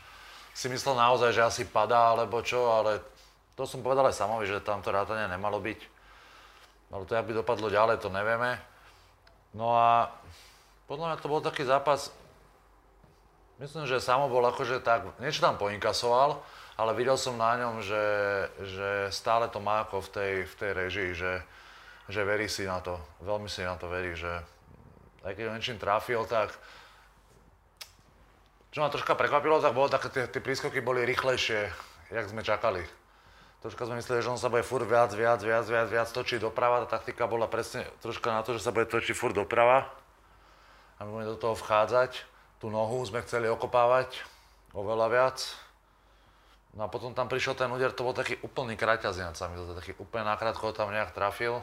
si 0.53 0.67
myslel 0.67 0.97
naozaj, 0.97 1.31
že 1.31 1.45
asi 1.45 1.63
padá 1.63 2.11
alebo 2.11 2.41
čo, 2.43 2.73
ale 2.73 2.99
to 3.53 3.69
som 3.69 3.85
povedal 3.85 4.09
aj 4.09 4.17
Samovi, 4.17 4.49
že 4.49 4.65
tam 4.65 4.81
to 4.81 4.89
rátanie 4.89 5.29
nemalo 5.29 5.61
byť. 5.61 5.79
Ale 6.93 7.05
to, 7.05 7.13
jak 7.13 7.25
by 7.25 7.33
dopadlo 7.37 7.69
ďalej, 7.69 8.01
to 8.01 8.09
nevieme. 8.09 8.57
No 9.53 9.77
a 9.77 10.09
podľa 10.89 11.13
mňa 11.13 11.17
to 11.21 11.31
bol 11.31 11.41
taký 11.41 11.65
zápas, 11.65 12.13
myslím, 13.63 13.87
že 13.87 14.03
Samo 14.03 14.27
bol 14.27 14.43
akože 14.43 14.83
tak, 14.83 15.07
niečo 15.23 15.39
tam 15.39 15.55
poinkasoval, 15.55 16.43
ale 16.75 16.91
videl 16.99 17.15
som 17.15 17.39
na 17.39 17.55
ňom, 17.55 17.79
že, 17.79 18.05
že 18.59 18.89
stále 19.07 19.47
to 19.47 19.63
má 19.63 19.87
ako 19.87 20.03
v 20.03 20.09
tej, 20.11 20.33
v 20.43 20.53
tej 20.59 20.71
režii, 20.75 21.11
že, 21.15 21.33
že 22.11 22.21
verí 22.27 22.51
si 22.51 22.67
na 22.67 22.83
to, 22.83 22.99
veľmi 23.23 23.47
si 23.47 23.63
na 23.63 23.79
to 23.79 23.87
verí, 23.87 24.19
že 24.19 24.29
aj 25.23 25.31
keď 25.31 25.43
ho 25.47 25.55
niečím 25.55 25.79
trafil, 25.79 26.27
tak 26.27 26.51
čo 28.75 28.83
ma 28.83 28.91
troška 28.91 29.15
prekvapilo, 29.15 29.63
tak 29.63 29.71
bolo 29.71 29.87
také, 29.87 30.11
tie, 30.11 30.25
tie 30.27 30.41
prískoky 30.43 30.83
boli 30.83 31.07
rýchlejšie, 31.07 31.71
jak 32.11 32.25
sme 32.27 32.43
čakali. 32.43 32.83
Troška 33.63 33.87
sme 33.87 34.01
mysleli, 34.03 34.19
že 34.19 34.33
on 34.33 34.41
sa 34.41 34.51
bude 34.51 34.65
furt 34.65 34.83
viac, 34.83 35.15
viac, 35.15 35.39
viac, 35.39 35.63
viac, 35.63 35.87
viac 35.87 36.09
točiť 36.11 36.43
doprava. 36.43 36.83
Tá 36.83 36.99
taktika 36.99 37.31
bola 37.31 37.47
presne 37.47 37.87
troška 38.03 38.27
na 38.27 38.43
to, 38.43 38.59
že 38.59 38.65
sa 38.65 38.75
bude 38.75 38.91
točiť 38.91 39.15
furt 39.15 39.31
doprava. 39.31 39.87
A 40.99 41.07
my 41.07 41.15
budeme 41.15 41.31
do 41.31 41.39
toho 41.39 41.55
vchádzať. 41.55 42.32
Tú 42.63 42.71
nohu 42.71 43.03
sme 43.03 43.19
chceli 43.27 43.51
okopávať 43.51 44.23
oveľa 44.71 45.11
viac. 45.11 45.43
No 46.79 46.87
a 46.87 46.87
potom 46.87 47.11
tam 47.11 47.27
prišiel 47.27 47.59
ten 47.59 47.67
úder, 47.67 47.91
to 47.91 48.07
bol 48.07 48.15
taký 48.15 48.39
úplný 48.39 48.79
kraťaziac, 48.79 49.35
sa 49.35 49.51
mi 49.51 49.59
to 49.59 49.75
taký 49.75 49.99
úplne 49.99 50.31
nakrátko 50.31 50.71
tam 50.71 50.95
nejak 50.95 51.11
trafil. 51.11 51.59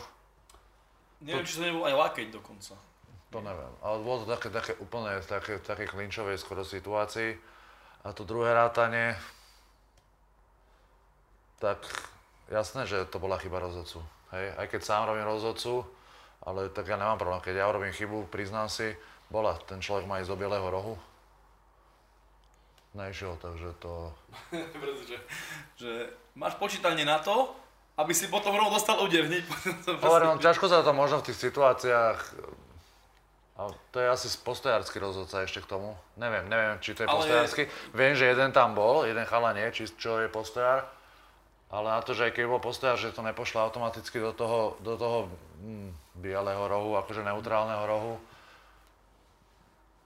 Neviem, 1.24 1.48
či 1.48 1.56
to 1.56 1.64
nebol 1.64 1.88
aj 1.88 1.96
lakeť 1.96 2.28
dokonca. 2.28 2.76
To 3.32 3.38
neviem, 3.40 3.72
ale 3.80 3.96
bolo 4.04 4.28
to 4.28 4.36
také, 4.36 4.52
také 4.52 4.76
úplne 4.76 5.16
také, 5.24 5.56
také 5.64 5.88
klinčovej 5.88 6.36
skoro 6.36 6.68
situácii. 6.68 7.32
A 8.04 8.12
to 8.12 8.28
druhé 8.28 8.52
rátanie, 8.52 9.16
tak 11.64 11.80
jasné, 12.52 12.84
že 12.84 13.08
to 13.08 13.16
bola 13.16 13.40
chyba 13.40 13.56
rozhodcu. 13.56 14.04
Hej, 14.36 14.52
aj 14.52 14.66
keď 14.68 14.80
sám 14.84 15.08
robím 15.08 15.24
rozhodcu, 15.24 15.80
ale 16.44 16.68
tak 16.68 16.92
ja 16.92 17.00
nemám 17.00 17.16
problém, 17.16 17.40
keď 17.40 17.64
ja 17.64 17.72
urobím 17.72 17.96
chybu, 17.96 18.28
priznám 18.28 18.68
si, 18.68 18.92
bola, 19.30 19.56
ten 19.64 19.78
človek 19.78 20.04
má 20.04 20.18
ísť 20.20 20.30
do 20.34 20.40
bieleho 20.40 20.66
rohu. 20.66 20.94
Nešiel, 22.92 23.38
takže 23.38 23.70
to... 23.78 24.10
že, 25.08 25.16
že 25.78 25.90
máš 26.34 26.58
počítanie 26.58 27.06
na 27.06 27.22
to, 27.22 27.54
aby 27.94 28.10
si 28.10 28.26
potom 28.26 28.50
rovno 28.50 28.74
dostal 28.74 28.98
úder 28.98 29.26
hneď. 29.30 29.46
Hovorím, 30.02 30.42
ťažko 30.42 30.66
sa 30.66 30.82
to 30.82 30.90
možno 30.90 31.22
v 31.22 31.30
tých 31.30 31.38
situáciách 31.38 32.18
a 33.60 33.68
to 33.92 34.00
je 34.00 34.08
asi 34.08 34.26
postojársky 34.40 34.96
rozhodca 34.96 35.44
ešte 35.44 35.60
k 35.60 35.68
tomu. 35.68 35.92
Neviem, 36.16 36.48
neviem, 36.48 36.80
či 36.80 36.96
to 36.96 37.04
je 37.04 37.12
Ale 37.12 37.20
postojársky. 37.20 37.68
Viem, 37.92 38.16
že 38.16 38.32
jeden 38.32 38.56
tam 38.56 38.72
bol, 38.72 39.04
jeden 39.04 39.28
chala 39.28 39.52
nie, 39.52 39.68
či, 39.68 39.84
čo 40.00 40.16
je 40.16 40.32
postojár. 40.32 40.88
Ale 41.68 41.92
na 41.92 42.00
to, 42.00 42.16
že 42.16 42.32
aj 42.32 42.40
keď 42.40 42.44
bol 42.48 42.56
postojár, 42.56 42.96
že 42.96 43.12
to 43.12 43.20
nepošlo 43.20 43.60
automaticky 43.60 44.16
do 44.16 44.32
toho, 44.32 44.80
do 44.80 44.96
toho 44.96 45.28
hm, 45.60 45.92
bieleho 46.16 46.72
rohu, 46.72 46.96
akože 47.04 47.20
neutrálneho 47.20 47.84
rohu. 47.84 48.16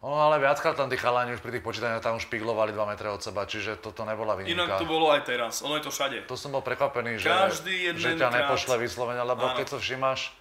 No 0.05 0.21
ale 0.21 0.37
viackrát 0.37 0.77
tam 0.77 0.93
tí 0.93 1.01
chalani 1.01 1.33
už 1.33 1.41
pri 1.41 1.57
tých 1.57 1.65
počítaniach 1.65 2.05
tam 2.05 2.21
už 2.21 2.29
špiglovali 2.29 2.77
2 2.77 2.93
metre 2.93 3.09
od 3.09 3.25
seba, 3.25 3.49
čiže 3.49 3.81
toto 3.81 4.05
nebola 4.05 4.37
výnimka. 4.37 4.53
Inak 4.53 4.77
to 4.77 4.85
bolo 4.85 5.09
aj 5.09 5.25
teraz, 5.25 5.65
ono 5.65 5.81
je 5.81 5.89
to 5.89 5.93
všade. 5.97 6.29
To 6.29 6.37
som 6.37 6.53
bol 6.53 6.61
prekvapený, 6.61 7.17
že, 7.17 7.33
Každý 7.33 7.97
že 7.97 8.13
ťa 8.21 8.29
krát. 8.29 8.37
nepošle 8.45 8.77
vyslovene, 8.77 9.25
lebo 9.25 9.49
Áno. 9.49 9.57
keď 9.57 9.67
to 9.73 9.79
všimáš 9.81 10.37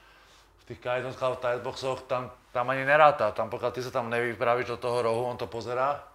v 0.60 0.64
tých 0.68 0.80
kajdonkách, 0.84 1.40
v 1.40 1.40
tightboxoch, 1.40 2.04
tam, 2.12 2.36
tam 2.52 2.66
ani 2.76 2.84
neráta. 2.84 3.32
Tam 3.32 3.48
pokiaľ 3.48 3.72
ty 3.72 3.80
sa 3.80 3.96
tam 3.96 4.12
nevypravíš 4.12 4.76
do 4.76 4.78
toho 4.84 5.00
rohu, 5.00 5.32
on 5.32 5.40
to 5.40 5.48
pozerá 5.48 6.12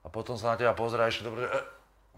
a 0.00 0.08
potom 0.08 0.40
sa 0.40 0.52
na 0.52 0.56
teba 0.56 0.72
pozerá 0.72 1.04
ešte 1.12 1.28
dobre, 1.28 1.44
že 1.44 1.52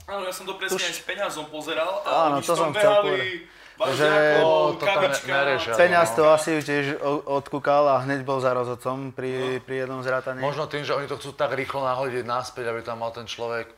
Áno, 0.06 0.26
ja 0.26 0.34
som 0.34 0.46
to 0.46 0.58
presne 0.58 0.78
aj 0.78 0.94
s 0.94 1.02
peňazom 1.02 1.46
pozeral 1.50 2.02
Áno, 2.06 2.38
a 2.38 2.38
oni 2.38 2.42
to 2.46 2.54
som 2.54 2.70
chcel 2.70 3.02
behali, 3.02 3.10
vážne 3.10 3.61
Že- 3.80 4.44
to 4.44 4.84
tam 4.84 4.88
kavička. 4.88 5.26
ne- 5.26 5.32
neriešia. 5.32 5.72
Peňaz 5.74 6.08
no. 6.12 6.16
to 6.16 6.22
asi 6.28 6.50
tiež 6.60 7.00
o- 7.00 7.24
odkúkal 7.40 7.88
a 7.88 8.04
hneď 8.04 8.22
bol 8.22 8.38
za 8.38 8.52
rozhodcom 8.52 9.10
pri, 9.10 9.58
pri 9.64 9.86
jednom 9.86 10.04
zrátaní. 10.04 10.38
možno 10.44 10.68
tým, 10.68 10.84
že 10.84 10.92
oni 10.94 11.08
to 11.08 11.16
chcú 11.18 11.32
tak 11.34 11.56
rýchlo 11.56 11.82
nahodiť 11.82 12.22
naspäť, 12.22 12.70
aby 12.70 12.80
tam 12.84 13.00
mal 13.00 13.10
ten 13.10 13.24
človek, 13.26 13.72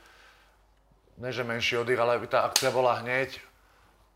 ne 1.23 1.31
že 1.31 1.47
menší 1.47 1.81
oddych, 1.81 1.99
ale 1.99 2.19
aby 2.19 2.27
tá 2.27 2.45
akcia 2.45 2.75
bola 2.75 3.01
hneď, 3.01 3.39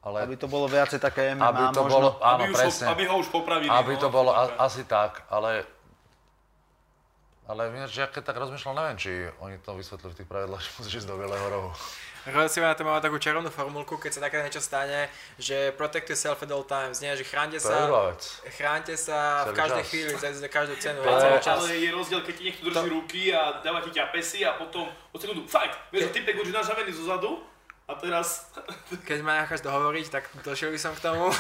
ale 0.03 0.23
Aby 0.25 0.37
to 0.39 0.47
bolo 0.47 0.71
viacej 0.71 1.03
také 1.03 1.35
MMA, 1.35 1.43
aby 1.43 1.65
to 1.75 1.83
možno. 1.83 1.95
bolo, 1.99 2.09
áno, 2.23 2.45
aby, 2.47 2.55
presne. 2.55 2.87
ho, 2.87 2.93
aby 2.95 3.05
ho 3.11 3.17
už 3.19 3.29
popravili. 3.35 3.69
Aby 3.69 3.95
no, 3.99 4.01
to 4.01 4.09
bolo 4.09 4.31
a, 4.31 4.55
asi 4.63 4.87
tak, 4.87 5.27
ale... 5.29 5.67
Ale 7.49 7.73
ja 7.73 8.05
keď 8.13 8.29
tak 8.29 8.37
rozmýšľam, 8.37 8.77
neviem, 8.77 8.99
či 9.01 9.25
oni 9.41 9.57
to 9.65 9.73
vysvetlili 9.73 10.13
v 10.13 10.19
tých 10.21 10.29
pravidlách, 10.29 10.61
že 10.61 10.71
musíš 10.79 10.95
ísť 11.01 11.09
do 11.09 11.17
bieleho 11.17 11.47
rohu. 11.49 11.71
Rozhodci 12.27 12.59
na 12.59 12.75
to 12.75 12.83
máme 12.83 12.99
takú 12.99 13.21
čarovnú 13.21 13.51
formulku, 13.53 13.95
keď 14.01 14.11
sa 14.19 14.21
také 14.27 14.43
niečo 14.43 14.59
stane, 14.59 15.07
že 15.39 15.71
protect 15.79 16.11
yourself 16.11 16.43
at 16.43 16.51
all 16.51 16.67
times, 16.67 16.99
nie? 16.99 17.15
Že 17.15 17.25
chránte 17.29 17.59
To 17.61 17.63
je 17.63 17.71
sa, 17.71 17.79
chránte 18.59 18.95
sa 18.99 19.19
v 19.47 19.55
každej 19.55 19.85
čas. 19.85 19.91
chvíli, 19.93 20.11
za, 20.19 20.29
za 20.35 20.49
každú 20.51 20.75
cenu, 20.83 20.99
To 21.05 21.21
celý 21.21 21.39
čas. 21.39 21.59
Ale 21.63 21.79
je 21.79 21.91
rozdiel, 21.95 22.21
keď 22.27 22.35
ti 22.35 22.43
niekto 22.51 22.63
drží 22.67 22.89
ruky 22.91 23.23
a 23.31 23.63
dáva 23.63 23.81
ti 23.81 23.91
ťapesy 23.95 24.43
a 24.43 24.59
potom 24.59 24.91
o 25.13 25.17
sekundu 25.17 25.47
fight. 25.47 25.73
Vieš, 25.95 26.11
typek 26.11 26.37
už 26.43 26.51
nažavený 26.51 26.91
zo 26.93 27.07
zadu 27.07 27.41
a 27.89 27.97
teraz... 27.97 28.53
Keď 29.09 29.19
ma 29.25 29.41
necháš 29.41 29.65
dohovoriť, 29.65 30.07
tak 30.13 30.25
došiel 30.45 30.69
by 30.69 30.79
som 30.79 30.93
k 30.93 31.01
tomu. 31.01 31.33
Uh, 31.33 31.35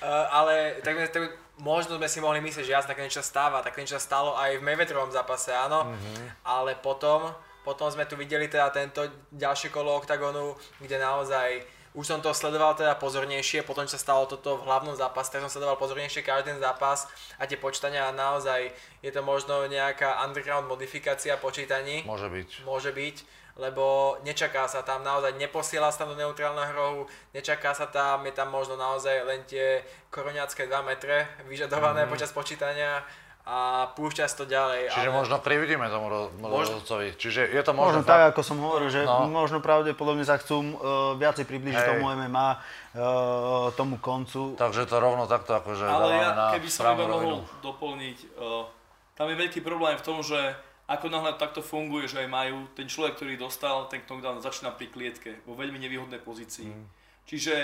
ale 0.40 0.80
tak, 0.80 0.96
tak 1.12 1.36
možno 1.60 2.00
sme 2.00 2.08
si 2.08 2.18
mohli 2.24 2.40
myslieť, 2.40 2.64
že 2.64 2.72
jasne 2.72 2.90
také 2.96 3.04
niečo 3.04 3.20
stáva, 3.20 3.60
tak 3.60 3.76
niečo 3.76 4.00
stalo 4.00 4.32
aj 4.34 4.58
v 4.58 4.64
Mayweatherovom 4.64 5.12
zápase, 5.12 5.52
áno. 5.52 5.92
Mm-hmm. 5.92 6.48
Ale 6.48 6.74
potom, 6.80 7.30
potom 7.64 7.88
sme 7.88 8.04
tu 8.04 8.14
videli 8.14 8.46
teda 8.46 8.68
tento 8.70 9.00
ďalšie 9.32 9.72
kolo 9.72 9.96
oktagonu, 9.96 10.54
kde 10.78 11.00
naozaj 11.00 11.64
už 11.94 12.10
som 12.10 12.18
to 12.18 12.34
sledoval 12.34 12.74
teda 12.74 12.98
pozornejšie, 12.98 13.62
potom 13.62 13.86
čo 13.86 13.94
sa 13.94 14.02
stalo 14.02 14.26
toto 14.26 14.58
v 14.58 14.66
hlavnom 14.66 14.98
zápase, 14.98 15.30
tak 15.30 15.46
som 15.46 15.50
sledoval 15.50 15.78
pozornejšie 15.78 16.26
každý 16.26 16.50
ten 16.50 16.58
zápas 16.58 17.06
a 17.38 17.46
tie 17.46 17.54
počítania 17.54 18.10
naozaj 18.10 18.74
je 18.98 19.10
to 19.14 19.22
možno 19.22 19.70
nejaká 19.70 20.18
underground 20.26 20.66
modifikácia 20.66 21.38
počítaní. 21.38 22.02
Môže 22.02 22.26
byť. 22.26 22.48
Môže 22.66 22.90
byť, 22.90 23.16
lebo 23.62 24.18
nečaká 24.26 24.66
sa 24.66 24.82
tam 24.82 25.06
naozaj, 25.06 25.38
neposiela 25.38 25.94
sa 25.94 26.02
tam 26.02 26.18
do 26.18 26.18
neutrálneho 26.18 26.74
rohu, 26.74 27.02
nečaká 27.30 27.70
sa 27.70 27.86
tam, 27.86 28.26
je 28.26 28.34
tam 28.34 28.50
možno 28.50 28.74
naozaj 28.74 29.22
len 29.22 29.46
tie 29.46 29.86
koroniacké 30.10 30.66
2 30.66 30.74
metre 30.82 31.30
vyžadované 31.46 32.04
mm. 32.04 32.10
počas 32.10 32.34
počítania 32.34 33.06
a 33.44 33.92
púšťa 33.92 34.24
sa 34.24 34.36
to 34.40 34.46
ďalej. 34.48 34.88
Čiže 34.88 35.12
ale... 35.12 35.18
možno 35.20 35.36
prividíme 35.36 35.84
tomu 35.92 36.08
ro- 36.08 36.32
Možno- 36.40 36.80
rozhodcovi. 36.80 37.12
Čiže 37.12 37.52
je 37.52 37.60
to 37.60 37.76
možno, 37.76 38.00
Možno 38.00 38.08
tak, 38.08 38.32
ako 38.32 38.40
som 38.40 38.56
hovoril, 38.56 38.88
že 38.88 39.04
No. 39.04 39.28
možno 39.28 39.60
pravdepodobne 39.60 40.24
sa 40.24 40.40
chcú 40.40 40.64
uh, 40.64 40.72
viacej 41.20 41.44
približiť 41.44 41.76
Hej. 41.76 41.90
tomu 41.92 42.08
MMA, 42.08 42.48
uh, 42.56 43.68
tomu 43.76 44.00
koncu. 44.00 44.56
Takže 44.56 44.88
to 44.88 44.96
rovno 44.96 45.28
takto 45.28 45.60
akože 45.60 45.84
Ale 45.84 46.16
ja, 46.16 46.32
na 46.32 46.46
keby 46.56 46.68
som 46.72 46.96
iba 46.96 47.04
mohol 47.04 47.44
doplniť, 47.60 48.18
uh, 48.40 48.64
tam 49.12 49.28
je 49.28 49.36
veľký 49.36 49.60
problém 49.60 50.00
v 50.00 50.04
tom, 50.08 50.24
že 50.24 50.40
ako 50.88 51.12
náhle 51.12 51.36
takto 51.36 51.60
funguje, 51.60 52.08
že 52.08 52.24
aj 52.24 52.28
majú, 52.28 52.68
ten 52.72 52.88
človek, 52.88 53.16
ktorý 53.20 53.36
dostal 53.36 53.88
ten 53.92 54.04
knockdown, 54.04 54.40
začína 54.40 54.72
pri 54.72 54.88
klietke, 54.88 55.40
vo 55.44 55.56
veľmi 55.56 55.80
nevýhodnej 55.80 56.20
pozícii. 56.20 56.68
Mm. 56.68 56.84
Čiže 57.24 57.54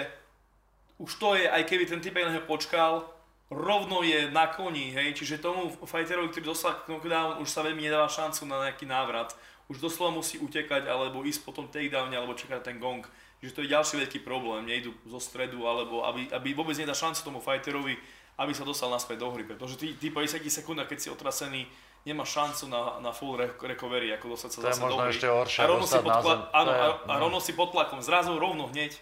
už 1.01 1.11
to 1.21 1.37
je, 1.37 1.45
aj 1.49 1.65
keby 1.69 1.85
ten 1.85 2.01
na 2.01 2.33
neho 2.37 2.45
počkal, 2.49 3.05
rovno 3.51 4.07
je 4.07 4.31
na 4.31 4.47
koni, 4.47 4.95
hej, 4.95 5.19
čiže 5.19 5.43
tomu 5.43 5.75
fighterovi, 5.83 6.31
ktorý 6.31 6.55
dostal 6.55 6.79
knockdown, 6.87 7.43
už 7.43 7.51
sa 7.51 7.67
veľmi 7.67 7.83
nedáva 7.83 8.07
šancu 8.07 8.47
na 8.47 8.71
nejaký 8.71 8.87
návrat. 8.87 9.35
Už 9.67 9.83
doslova 9.83 10.15
musí 10.15 10.39
utekať, 10.39 10.87
alebo 10.87 11.23
ísť 11.27 11.43
po 11.47 11.51
tom 11.55 11.67
takedowne, 11.67 12.15
alebo 12.15 12.35
čakať 12.35 12.63
ten 12.63 12.79
gong. 12.79 13.03
Čiže 13.43 13.55
to 13.55 13.63
je 13.67 13.73
ďalší 13.75 13.95
veľký 14.07 14.19
problém, 14.23 14.67
nejdu 14.67 14.95
zo 15.07 15.19
stredu, 15.19 15.67
alebo 15.67 16.07
aby, 16.07 16.31
aby 16.31 16.49
vôbec 16.55 16.79
nedá 16.79 16.95
šancu 16.95 17.23
tomu 17.27 17.39
fighterovi, 17.43 17.99
aby 18.39 18.53
sa 18.55 18.65
dostal 18.65 18.89
naspäť 18.89 19.21
do 19.21 19.29
hry, 19.35 19.45
pretože 19.45 19.77
ty, 19.77 19.93
ty 19.99 20.09
po 20.09 20.23
10 20.23 20.41
sekundách, 20.47 20.89
keď 20.89 20.99
si 20.99 21.09
otrasený, 21.13 21.67
nemáš 22.09 22.33
šancu 22.33 22.73
na, 22.73 22.97
na 23.05 23.13
full 23.13 23.37
re- 23.37 23.53
recovery, 23.53 24.09
ako 24.17 24.33
dostať 24.33 24.51
sa 24.51 24.59
To 24.59 24.65
zase 24.65 24.81
do 24.81 24.97
hry. 24.97 25.13
ešte 25.13 25.29
horšie, 25.29 25.61
a 25.61 25.65
rovno 25.69 25.87
si 25.87 25.99
pod, 26.01 26.39
áno, 26.55 26.71
a, 26.73 26.87
a 27.05 27.15
rovno 27.21 27.39
si 27.43 27.53
pod 27.53 27.69
tlakom, 27.77 28.01
zrazu 28.01 28.33
rovno 28.41 28.71
hneď. 28.73 28.97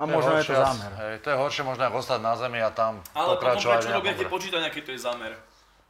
A 0.00 0.08
možno 0.08 0.32
je 0.34 0.44
to 0.44 0.56
zámer. 0.56 0.90
Hej, 0.96 1.14
to 1.20 1.28
je 1.28 1.36
horšie 1.36 1.62
možno 1.62 1.82
ako 1.84 1.96
ostať 2.00 2.20
na 2.20 2.32
zemi 2.34 2.58
a 2.58 2.72
tam 2.72 3.04
Ale 3.12 3.36
potom 3.36 3.52
pokračovať. 3.52 3.76
prečo 3.76 3.84
v 3.84 3.84
nejakom 3.84 4.00
robia 4.00 4.14
tie 4.16 4.26
počítania, 4.26 4.68
keď 4.72 4.82
to 4.82 4.92
je 4.92 5.00
zámer? 5.00 5.32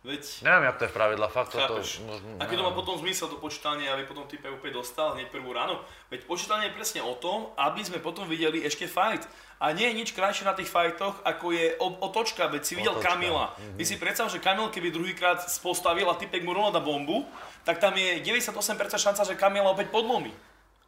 Veď, 0.00 0.24
Neviem, 0.40 0.64
jak 0.64 0.76
to 0.80 0.84
je 0.84 0.90
v 0.90 0.96
pravidlách, 0.96 1.28
fakt 1.30 1.50
toto... 1.52 1.76
možno- 1.76 2.40
Aký 2.40 2.56
to 2.56 2.64
má 2.64 2.72
potom 2.72 2.96
zmysel 2.96 3.28
to 3.28 3.36
počítanie, 3.36 3.84
aby 3.84 4.08
potom 4.08 4.24
type 4.24 4.48
opäť 4.48 4.72
dostal 4.72 5.12
hneď 5.12 5.28
prvú 5.28 5.52
ránu? 5.52 5.76
Veď 6.08 6.24
počítanie 6.24 6.66
je 6.66 6.74
presne 6.74 7.04
o 7.04 7.12
tom, 7.12 7.52
aby 7.54 7.84
sme 7.84 8.00
potom 8.00 8.24
videli 8.24 8.64
ešte 8.64 8.88
fight. 8.88 9.28
A 9.60 9.76
nie 9.76 9.84
je 9.84 9.94
nič 9.94 10.16
krajšie 10.16 10.48
na 10.48 10.56
tých 10.56 10.72
fightoch, 10.72 11.20
ako 11.20 11.52
je 11.52 11.76
otočka, 11.76 12.48
veď 12.48 12.62
si 12.64 12.80
videl 12.80 12.96
Otočka, 12.96 13.12
Kamila. 13.12 13.52
Ty 13.76 13.84
si 13.84 14.00
predstav, 14.00 14.32
že 14.32 14.40
Kamil 14.40 14.72
keby 14.72 14.88
druhýkrát 14.88 15.44
postavil 15.60 16.08
a 16.08 16.16
typek 16.16 16.40
mu 16.40 16.56
rovno 16.56 16.72
dá 16.72 16.80
bombu, 16.80 17.28
tak 17.60 17.76
tam 17.76 17.92
je 17.92 18.24
98% 18.24 18.56
šanca, 18.96 19.20
že 19.20 19.36
Kamila 19.36 19.68
opäť 19.68 19.92
podlomí. 19.92 20.32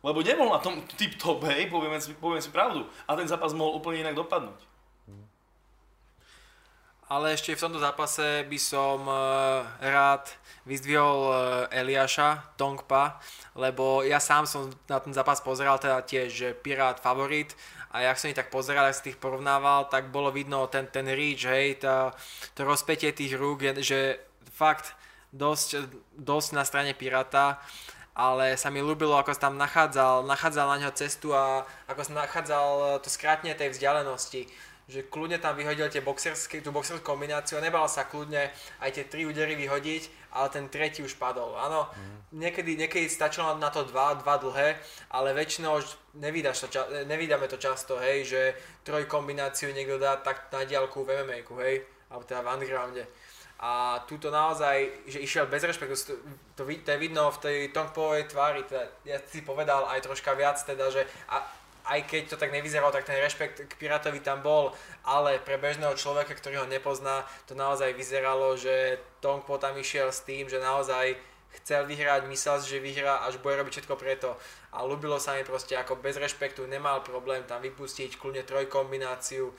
Lebo 0.03 0.19
nebol 0.19 0.51
na 0.51 0.59
tom 0.59 0.83
tip 0.99 1.15
top, 1.15 1.47
hej, 1.47 1.71
povieme 1.71 2.03
si, 2.03 2.11
povieme 2.19 2.43
si 2.43 2.51
pravdu. 2.51 2.91
A 3.07 3.15
ten 3.15 3.31
zápas 3.31 3.55
mohol 3.55 3.79
úplne 3.79 4.03
inak 4.03 4.19
dopadnúť. 4.19 4.73
Ale 7.13 7.37
ešte 7.37 7.53
v 7.53 7.61
tomto 7.61 7.77
zápase 7.77 8.49
by 8.49 8.59
som 8.59 9.05
uh, 9.05 9.69
rád 9.85 10.33
vyzdvihol 10.65 11.21
uh, 11.29 11.35
Eliáša 11.69 12.57
Tongpa, 12.57 13.21
lebo 13.53 14.01
ja 14.01 14.17
sám 14.17 14.49
som 14.49 14.73
na 14.89 14.97
ten 14.97 15.13
zápas 15.13 15.45
pozeral 15.45 15.77
teda 15.77 16.01
tiež, 16.01 16.57
Pirát 16.65 16.97
favorit 16.97 17.53
a 17.93 18.01
jak 18.01 18.17
som 18.17 18.33
ich 18.33 18.39
tak 18.41 18.49
pozeral, 18.49 18.89
ak 18.89 18.97
som 18.97 19.05
tých 19.05 19.21
porovnával, 19.21 19.93
tak 19.93 20.09
bolo 20.09 20.33
vidno 20.33 20.65
ten, 20.73 20.89
ten 20.89 21.05
reach, 21.13 21.45
hej, 21.45 21.85
tá, 21.85 22.17
to 22.57 22.65
rozpetie 22.65 23.13
tých 23.13 23.37
rúk, 23.37 23.61
že 23.85 24.17
fakt 24.49 24.97
dosť, 25.37 25.93
dosť 26.17 26.49
na 26.57 26.65
strane 26.65 26.97
Pirata, 26.97 27.61
ale 28.13 28.61
sa 28.61 28.69
mi 28.69 28.85
ľúbilo, 28.85 29.17
ako 29.17 29.33
sa 29.33 29.49
tam 29.49 29.57
nachádzal, 29.57 30.29
nachádzal 30.29 30.67
na 30.69 30.81
ňo 30.87 30.91
cestu 30.93 31.33
a 31.33 31.65
ako 31.89 32.01
sa 32.05 32.13
nachádzal 32.25 33.01
to 33.01 33.09
skrátne 33.09 33.53
tej 33.57 33.73
vzdialenosti 33.73 34.49
že 34.93 35.07
kľudne 35.07 35.39
tam 35.39 35.55
vyhodil 35.55 35.87
tie 35.89 36.03
boxerské, 36.03 36.59
tú 36.59 36.75
boxerskú 36.75 37.15
kombináciu 37.15 37.57
a 37.57 37.65
nebal 37.65 37.87
sa 37.87 38.05
kľudne 38.05 38.51
aj 38.83 38.91
tie 38.91 39.05
tri 39.07 39.23
údery 39.25 39.55
vyhodiť, 39.55 40.35
ale 40.35 40.47
ten 40.51 40.67
tretí 40.67 41.07
už 41.07 41.17
padol. 41.17 41.55
Áno, 41.55 41.87
mm. 41.87 42.37
niekedy, 42.37 42.75
niekedy 42.75 43.07
stačilo 43.07 43.57
na 43.57 43.71
to 43.71 43.87
dva, 43.87 44.19
dva 44.19 44.37
dlhé, 44.43 44.77
ale 45.15 45.33
väčšinou 45.33 45.81
už 45.81 45.87
nevydáš 46.19 46.67
to, 46.67 46.83
nevydáme 47.07 47.47
to 47.47 47.57
často, 47.63 47.97
hej, 48.03 48.27
že 48.29 48.41
troj 48.83 49.07
kombináciu 49.07 49.71
niekto 49.71 50.03
dá 50.03 50.19
tak 50.19 50.51
na 50.51 50.67
diálku 50.67 51.07
v 51.07 51.25
mma 51.25 51.41
hej, 51.63 51.87
alebo 52.11 52.27
teda 52.27 52.43
v 52.43 52.51
undergrounde. 52.53 53.05
A 53.63 54.03
túto 54.11 54.35
naozaj, 54.35 55.07
že 55.07 55.23
išiel 55.23 55.47
bez 55.47 55.63
rešpektu, 55.63 55.95
to, 55.95 56.15
to, 56.59 56.63
to 56.67 56.89
je 56.91 56.99
vidno 56.99 57.31
v 57.31 57.39
tej 57.39 57.59
Tongpovej 57.71 58.27
tvári, 58.27 58.67
teda, 58.67 58.91
ja 59.07 59.23
si 59.23 59.47
povedal 59.47 59.87
aj 59.87 60.03
troška 60.03 60.35
viac, 60.35 60.59
teda, 60.59 60.91
že 60.91 61.07
a, 61.31 61.47
aj 61.95 62.11
keď 62.11 62.35
to 62.35 62.37
tak 62.43 62.51
nevyzeralo, 62.51 62.91
tak 62.91 63.07
ten 63.07 63.23
rešpekt 63.23 63.71
k 63.71 63.79
Pirátovi 63.79 64.19
tam 64.19 64.43
bol, 64.43 64.75
ale 65.07 65.39
pre 65.39 65.63
bežného 65.63 65.95
človeka, 65.95 66.35
ktorý 66.35 66.63
ho 66.63 66.67
nepozná, 66.67 67.23
to 67.47 67.55
naozaj 67.55 67.95
vyzeralo, 67.95 68.59
že 68.59 68.99
Tongpo 69.23 69.63
tam 69.63 69.79
išiel 69.79 70.11
s 70.11 70.27
tým, 70.27 70.51
že 70.51 70.59
naozaj 70.59 71.15
chcel 71.63 71.87
vyhrať, 71.87 72.27
myslel 72.27 72.57
si, 72.63 72.67
že 72.67 72.83
vyhrá, 72.83 73.23
až 73.29 73.39
bude 73.39 73.55
robiť 73.55 73.79
všetko 73.79 73.95
preto. 73.95 74.35
A 74.73 74.83
ľúbilo 74.83 75.21
sa 75.23 75.37
mi 75.37 75.47
proste 75.47 75.79
ako 75.79 76.03
bez 76.03 76.19
rešpektu, 76.19 76.67
nemal 76.67 77.05
problém 77.05 77.47
tam 77.47 77.61
vypustiť 77.61 78.19
kľudne 78.19 78.43
trojkombináciu. 78.43 79.55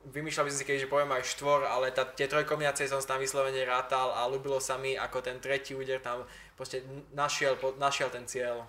Vymýšľal 0.00 0.48
by 0.48 0.50
som 0.50 0.58
si 0.58 0.64
keď, 0.64 0.88
že 0.88 0.92
poviem 0.92 1.12
aj 1.12 1.28
štvor, 1.36 1.68
ale 1.68 1.92
tá, 1.92 2.08
tie 2.08 2.24
trojkombinácie 2.24 2.88
som 2.88 3.04
tam 3.04 3.20
vyslovene 3.20 3.60
rátal 3.68 4.16
a 4.16 4.24
ľúbilo 4.24 4.56
sa 4.56 4.80
mi, 4.80 4.96
ako 4.96 5.20
ten 5.20 5.36
tretí 5.36 5.76
úder 5.76 6.00
tam 6.00 6.24
proste 6.56 6.80
našiel, 7.12 7.60
našiel 7.76 8.08
ten 8.08 8.24
cieľ. 8.24 8.64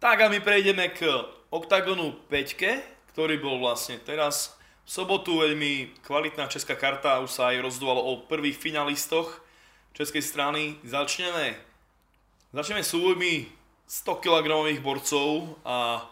Tak 0.00 0.20
a 0.20 0.26
my 0.28 0.40
prejdeme 0.44 0.92
k 0.92 1.08
OKTAGONu 1.48 2.28
5, 2.28 3.12
ktorý 3.16 3.40
bol 3.40 3.60
vlastne 3.60 3.96
teraz 4.00 4.56
v 4.84 4.90
sobotu 4.92 5.40
veľmi 5.40 6.04
kvalitná 6.04 6.48
česká 6.52 6.76
karta, 6.76 7.20
už 7.24 7.32
sa 7.32 7.52
aj 7.52 7.64
rozdovalo 7.64 8.00
o 8.00 8.24
prvých 8.24 8.60
finalistoch 8.60 9.40
českej 9.92 10.20
strany. 10.20 10.76
Začneme, 10.84 11.56
začneme 12.52 12.84
súbojmi 12.84 13.48
100 13.88 14.22
kg 14.22 14.46
borcov 14.80 15.58
a 15.66 16.06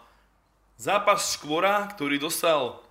zápas 0.75 1.39
Škvora, 1.39 1.87
ktorý 1.95 2.19
dostal 2.19 2.88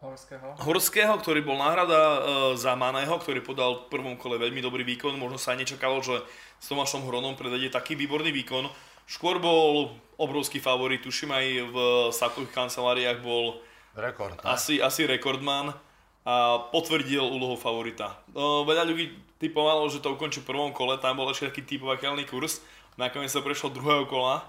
Horského. 0.00 0.56
Horského, 0.64 1.14
ktorý 1.20 1.44
bol 1.44 1.60
náhrada 1.60 2.00
e, 2.00 2.18
za 2.56 2.72
Maného, 2.72 3.20
ktorý 3.20 3.44
podal 3.44 3.84
v 3.84 3.92
prvom 3.92 4.16
kole 4.16 4.40
veľmi 4.40 4.64
dobrý 4.64 4.80
výkon. 4.80 5.20
Možno 5.20 5.36
sa 5.36 5.52
aj 5.52 5.68
nečakalo, 5.68 6.00
že 6.00 6.24
s 6.56 6.72
Tomášom 6.72 7.04
Hronom 7.04 7.36
predvedie 7.36 7.68
taký 7.68 8.00
výborný 8.00 8.32
výkon. 8.32 8.72
Škôr 9.04 9.36
bol 9.36 9.92
obrovský 10.16 10.56
favorit, 10.56 11.04
tuším 11.04 11.36
aj 11.36 11.46
v 11.68 11.76
sakových 12.16 12.52
kanceláriách 12.56 13.20
bol 13.20 13.60
Rekord, 13.92 14.38
asi, 14.46 14.78
asi 14.78 15.02
rekordman 15.02 15.74
a 16.22 16.62
potvrdil 16.70 17.20
úlohu 17.20 17.58
favorita. 17.58 18.22
No, 18.30 18.62
veľa 18.62 18.86
ľudí 18.86 19.10
typovalo, 19.42 19.88
že 19.90 19.98
to 19.98 20.14
ukončí 20.14 20.44
v 20.44 20.48
prvom 20.48 20.70
kole, 20.70 20.94
tam 21.02 21.18
bol 21.18 21.26
ešte 21.28 21.50
taký 21.50 21.76
typovateľný 21.76 22.22
kurz, 22.28 22.62
nakoniec 22.94 23.34
sa 23.34 23.42
prešlo 23.42 23.74
druhého 23.74 24.06
kola, 24.06 24.46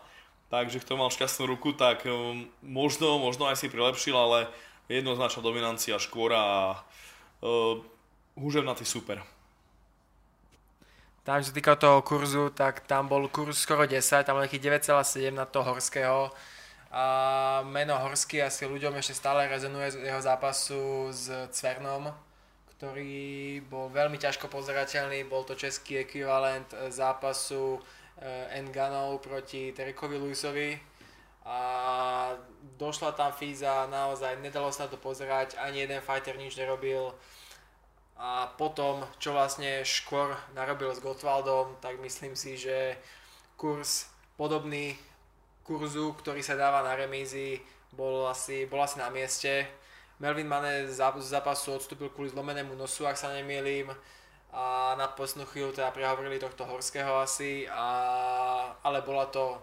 takže 0.54 0.84
kto 0.84 1.00
mal 1.00 1.10
šťastnú 1.10 1.50
ruku, 1.50 1.74
tak 1.74 2.06
um, 2.06 2.46
možno, 2.62 3.18
možno 3.18 3.50
aj 3.50 3.58
si 3.58 3.72
prilepšil, 3.72 4.14
ale 4.14 4.52
jednoznačná 4.92 5.40
dominancia 5.40 5.96
Škôra 5.96 6.40
a 6.40 6.62
uh, 7.44 7.80
húževnatý 8.36 8.84
super. 8.84 9.24
Tam, 11.22 11.38
čo 11.38 11.54
sa 11.54 11.58
týka 11.58 11.78
toho 11.78 12.02
kurzu, 12.02 12.50
tak 12.50 12.84
tam 12.90 13.06
bol 13.06 13.30
kurz 13.30 13.62
skoro 13.62 13.86
10, 13.86 14.26
tam 14.26 14.42
bol 14.42 14.44
nejaký 14.44 14.58
9,7 14.58 15.30
na 15.30 15.46
toho 15.46 15.70
Horského. 15.70 16.34
A 16.92 17.06
meno 17.64 17.94
Horský 17.96 18.42
asi 18.42 18.66
ľuďom 18.66 18.98
ešte 18.98 19.16
stále 19.16 19.46
rezonuje 19.46 19.96
z 19.96 19.98
jeho 20.12 20.20
zápasu 20.20 21.14
s 21.14 21.30
Cvernom, 21.54 22.10
ktorý 22.76 23.62
bol 23.70 23.94
veľmi 23.94 24.18
ťažko 24.18 24.50
pozerateľný, 24.50 25.24
bol 25.30 25.46
to 25.46 25.54
český 25.54 26.02
ekvivalent 26.02 26.74
zápasu 26.90 27.80
Enganov 28.52 29.22
proti 29.22 29.72
Terekovi 29.72 30.18
Luisovi. 30.18 30.91
A 31.42 31.58
došla 32.78 33.18
tam 33.18 33.34
Fíza, 33.34 33.90
naozaj 33.90 34.38
nedalo 34.42 34.70
sa 34.70 34.86
to 34.86 34.98
pozerať, 34.98 35.58
ani 35.58 35.86
jeden 35.86 36.02
fighter 36.06 36.38
nič 36.38 36.54
nerobil 36.54 37.14
a 38.22 38.46
potom, 38.54 39.02
čo 39.18 39.34
vlastne 39.34 39.82
Škor 39.82 40.38
narobil 40.54 40.94
s 40.94 41.02
Gottwaldom, 41.02 41.82
tak 41.82 41.98
myslím 42.06 42.38
si, 42.38 42.54
že 42.54 42.94
kurz 43.58 44.14
podobný 44.38 44.94
kurzu, 45.66 46.14
ktorý 46.14 46.46
sa 46.46 46.54
dáva 46.54 46.86
na 46.86 46.94
remízy, 46.94 47.58
bol 47.90 48.30
asi, 48.30 48.70
bol 48.70 48.78
asi 48.86 49.02
na 49.02 49.10
mieste. 49.10 49.66
Melvin 50.22 50.46
Mane 50.46 50.86
z 50.86 51.02
zápasu 51.18 51.74
odstúpil 51.74 52.14
kvôli 52.14 52.30
zlomenému 52.30 52.78
nosu, 52.78 53.10
ak 53.10 53.18
sa 53.18 53.34
nemýlim. 53.34 53.90
A 54.54 54.94
na 55.02 55.10
poslednú 55.10 55.50
chvíľu 55.50 55.74
teda 55.74 55.90
prehovorili 55.90 56.38
tohto 56.38 56.70
Horského 56.70 57.26
asi, 57.26 57.66
a, 57.74 57.90
ale 58.86 59.02
bola 59.02 59.26
to 59.34 59.58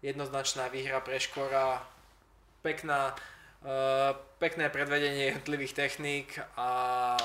jednoznačná 0.00 0.68
výhra 0.68 1.00
pre 1.00 1.20
Škora. 1.20 1.84
Pekná, 2.60 3.16
uh, 3.64 4.12
pekné 4.36 4.68
predvedenie 4.68 5.32
jednotlivých 5.32 5.72
techník 5.72 6.36
a 6.56 7.16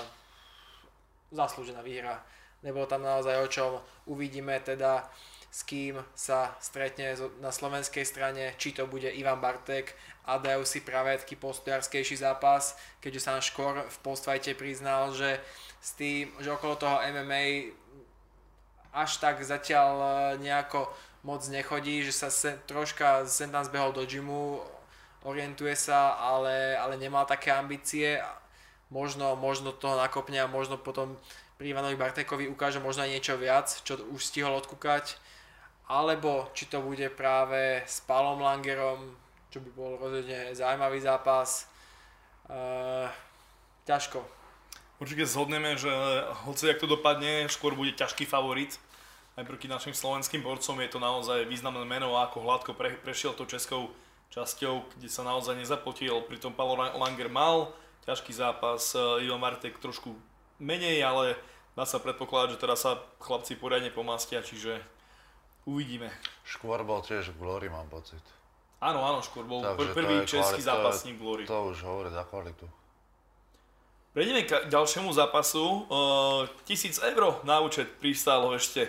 zaslúžená 1.36 1.84
výhra. 1.84 2.24
Nebolo 2.64 2.88
tam 2.88 3.04
naozaj 3.04 3.36
o 3.44 3.48
čom. 3.52 3.72
Uvidíme 4.08 4.60
teda, 4.64 5.06
s 5.52 5.64
kým 5.64 6.00
sa 6.16 6.56
stretne 6.60 7.16
na 7.40 7.52
slovenskej 7.52 8.04
strane, 8.04 8.56
či 8.60 8.76
to 8.76 8.88
bude 8.88 9.08
Ivan 9.08 9.40
Bartek 9.40 9.96
a 10.28 10.36
dajú 10.36 10.68
si 10.68 10.82
práve 10.82 11.16
taký 11.16 11.40
postojarskejší 11.40 12.20
zápas, 12.20 12.76
keďže 13.00 13.22
sa 13.24 13.40
Škor 13.40 13.88
v 13.88 13.98
postvajte 14.04 14.58
priznal, 14.58 15.14
že 15.14 15.40
s 15.80 15.94
tým, 15.94 16.34
že 16.42 16.52
okolo 16.52 16.76
toho 16.76 16.98
MMA 16.98 17.72
až 18.96 19.22
tak 19.22 19.44
zatiaľ 19.44 19.94
e, 19.96 20.08
nejako 20.42 20.90
moc 21.26 21.42
nechodí, 21.50 22.06
že 22.06 22.14
sa 22.14 22.30
sen, 22.30 22.62
troška 22.70 23.26
sem 23.26 23.50
tam 23.50 23.66
zbehol 23.66 23.98
do 23.98 24.06
gymu, 24.06 24.62
orientuje 25.26 25.74
sa, 25.74 26.14
ale, 26.22 26.78
ale 26.78 27.02
nemal 27.02 27.26
také 27.26 27.50
ambície 27.50 28.22
možno, 28.94 29.34
možno 29.34 29.74
toho 29.74 29.98
nakopne 29.98 30.38
a 30.46 30.48
možno 30.48 30.78
potom 30.78 31.18
pri 31.58 31.74
Ivanovi 31.74 31.98
Bartekovi 31.98 32.46
ukáže 32.46 32.78
možno 32.78 33.10
aj 33.10 33.12
niečo 33.18 33.34
viac, 33.42 33.66
čo 33.82 33.98
už 33.98 34.22
stihol 34.22 34.54
odkúkať. 34.62 35.18
Alebo 35.90 36.50
či 36.54 36.70
to 36.70 36.82
bude 36.82 37.06
práve 37.14 37.82
s 37.86 38.02
Palom 38.06 38.42
Langerom, 38.42 39.18
čo 39.50 39.62
by 39.62 39.70
bol 39.74 39.92
rozhodne 39.98 40.54
zaujímavý 40.54 41.02
zápas. 41.02 41.70
Uh, 42.46 43.10
ťažko. 43.90 44.22
Určite 45.02 45.26
zhodneme, 45.26 45.78
že 45.78 45.90
hoci 46.46 46.70
ak 46.70 46.82
to 46.82 46.88
dopadne, 46.90 47.50
skôr 47.50 47.74
bude 47.74 47.98
ťažký 47.98 48.26
favorit. 48.30 48.78
Aj 49.36 49.44
proti 49.44 49.68
našim 49.68 49.92
slovenským 49.92 50.40
borcom 50.40 50.80
je 50.80 50.88
to 50.88 51.00
naozaj 51.04 51.44
významné 51.52 51.84
meno 51.84 52.16
a 52.16 52.32
ako 52.32 52.48
hladko 52.48 52.72
pre, 52.72 52.96
prešiel 52.96 53.36
to 53.36 53.44
českou 53.44 53.92
časťou, 54.32 54.96
kde 54.96 55.12
sa 55.12 55.28
naozaj 55.28 55.60
nezapotil. 55.60 56.24
Pritom 56.24 56.56
Palo 56.56 56.80
Langer 56.80 57.28
mal 57.28 57.76
ťažký 58.08 58.32
zápas. 58.32 58.96
E, 58.96 59.28
Ivo 59.28 59.36
Martek 59.36 59.76
trošku 59.84 60.16
menej, 60.64 61.04
ale 61.04 61.36
dá 61.76 61.84
sa 61.84 62.00
predpokladať, 62.00 62.56
že 62.56 62.62
teraz 62.64 62.88
sa 62.88 63.04
chlapci 63.20 63.60
poriadne 63.60 63.92
pomastia, 63.92 64.40
čiže 64.40 64.80
uvidíme. 65.68 66.08
Škôr 66.48 66.80
bol 66.88 67.04
tiež 67.04 67.36
v 67.36 67.40
Glory, 67.44 67.68
mám 67.68 67.92
pocit. 67.92 68.24
Áno, 68.80 69.04
áno, 69.04 69.20
Škôr 69.20 69.44
bol 69.44 69.60
Takže 69.60 69.92
prvý 69.92 70.16
český 70.24 70.64
kvalit, 70.64 70.68
zápasník 70.68 71.20
Glory. 71.20 71.44
To 71.44 71.76
už 71.76 71.84
hovorí 71.84 72.08
za 72.08 72.24
kvalitu. 72.24 72.72
Prejdeme 74.16 74.48
k 74.48 74.72
ďalšiemu 74.72 75.12
zápasu. 75.12 75.92
Uh, 75.92 76.48
tisíc 76.64 77.04
eur 77.04 77.44
na 77.44 77.60
účet 77.60 78.00
pristálo 78.00 78.56
ešte 78.56 78.88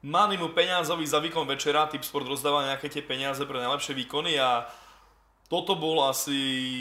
Manimu 0.00 0.56
peňazovi 0.56 1.04
za 1.04 1.20
výkon 1.20 1.44
večera. 1.44 1.84
Tipsport 1.84 2.24
rozdáva 2.24 2.64
nejaké 2.64 2.88
tie 2.88 3.04
peniaze 3.04 3.44
pre 3.44 3.60
najlepšie 3.60 3.92
výkony 3.92 4.40
a 4.40 4.64
toto 5.52 5.76
bol 5.76 6.00
asi 6.08 6.32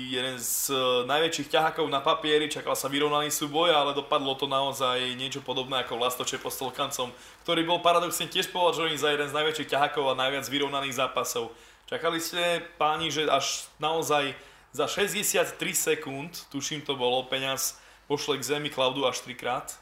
jeden 0.07 0.39
z 0.39 0.71
eh, 0.71 0.79
najväčších 1.03 1.51
ťahákov 1.51 1.89
na 1.91 1.99
papieri, 1.99 2.47
čakal 2.47 2.79
sa 2.79 2.87
vyrovnaný 2.87 3.27
súboj, 3.27 3.75
ale 3.75 3.91
dopadlo 3.91 4.39
to 4.39 4.47
naozaj 4.47 5.19
niečo 5.19 5.43
podobné 5.43 5.83
ako 5.83 5.99
Vlastoče 5.99 6.39
po 6.39 6.47
Stolkancom, 6.47 7.11
ktorý 7.43 7.67
bol 7.67 7.83
paradoxne 7.83 8.31
tiež 8.31 8.53
považovaný 8.55 8.95
za 8.95 9.11
jeden 9.11 9.27
z 9.27 9.35
najväčších 9.35 9.73
ťahákov 9.73 10.13
a 10.13 10.19
najviac 10.21 10.45
vyrovnaných 10.47 10.95
zápasov. 10.95 11.51
Čakali 11.91 12.23
ste 12.23 12.63
páni, 12.79 13.11
že 13.11 13.27
až 13.27 13.67
naozaj 13.83 14.31
za 14.71 14.85
63 14.87 15.59
sekúnd, 15.73 16.31
tuším 16.53 16.85
to 16.85 16.95
bolo, 16.95 17.25
peňaz 17.27 17.75
pošle 18.07 18.39
k 18.39 18.47
zemi 18.47 18.69
Klaudu 18.71 19.03
až 19.03 19.25
trikrát. 19.25 19.75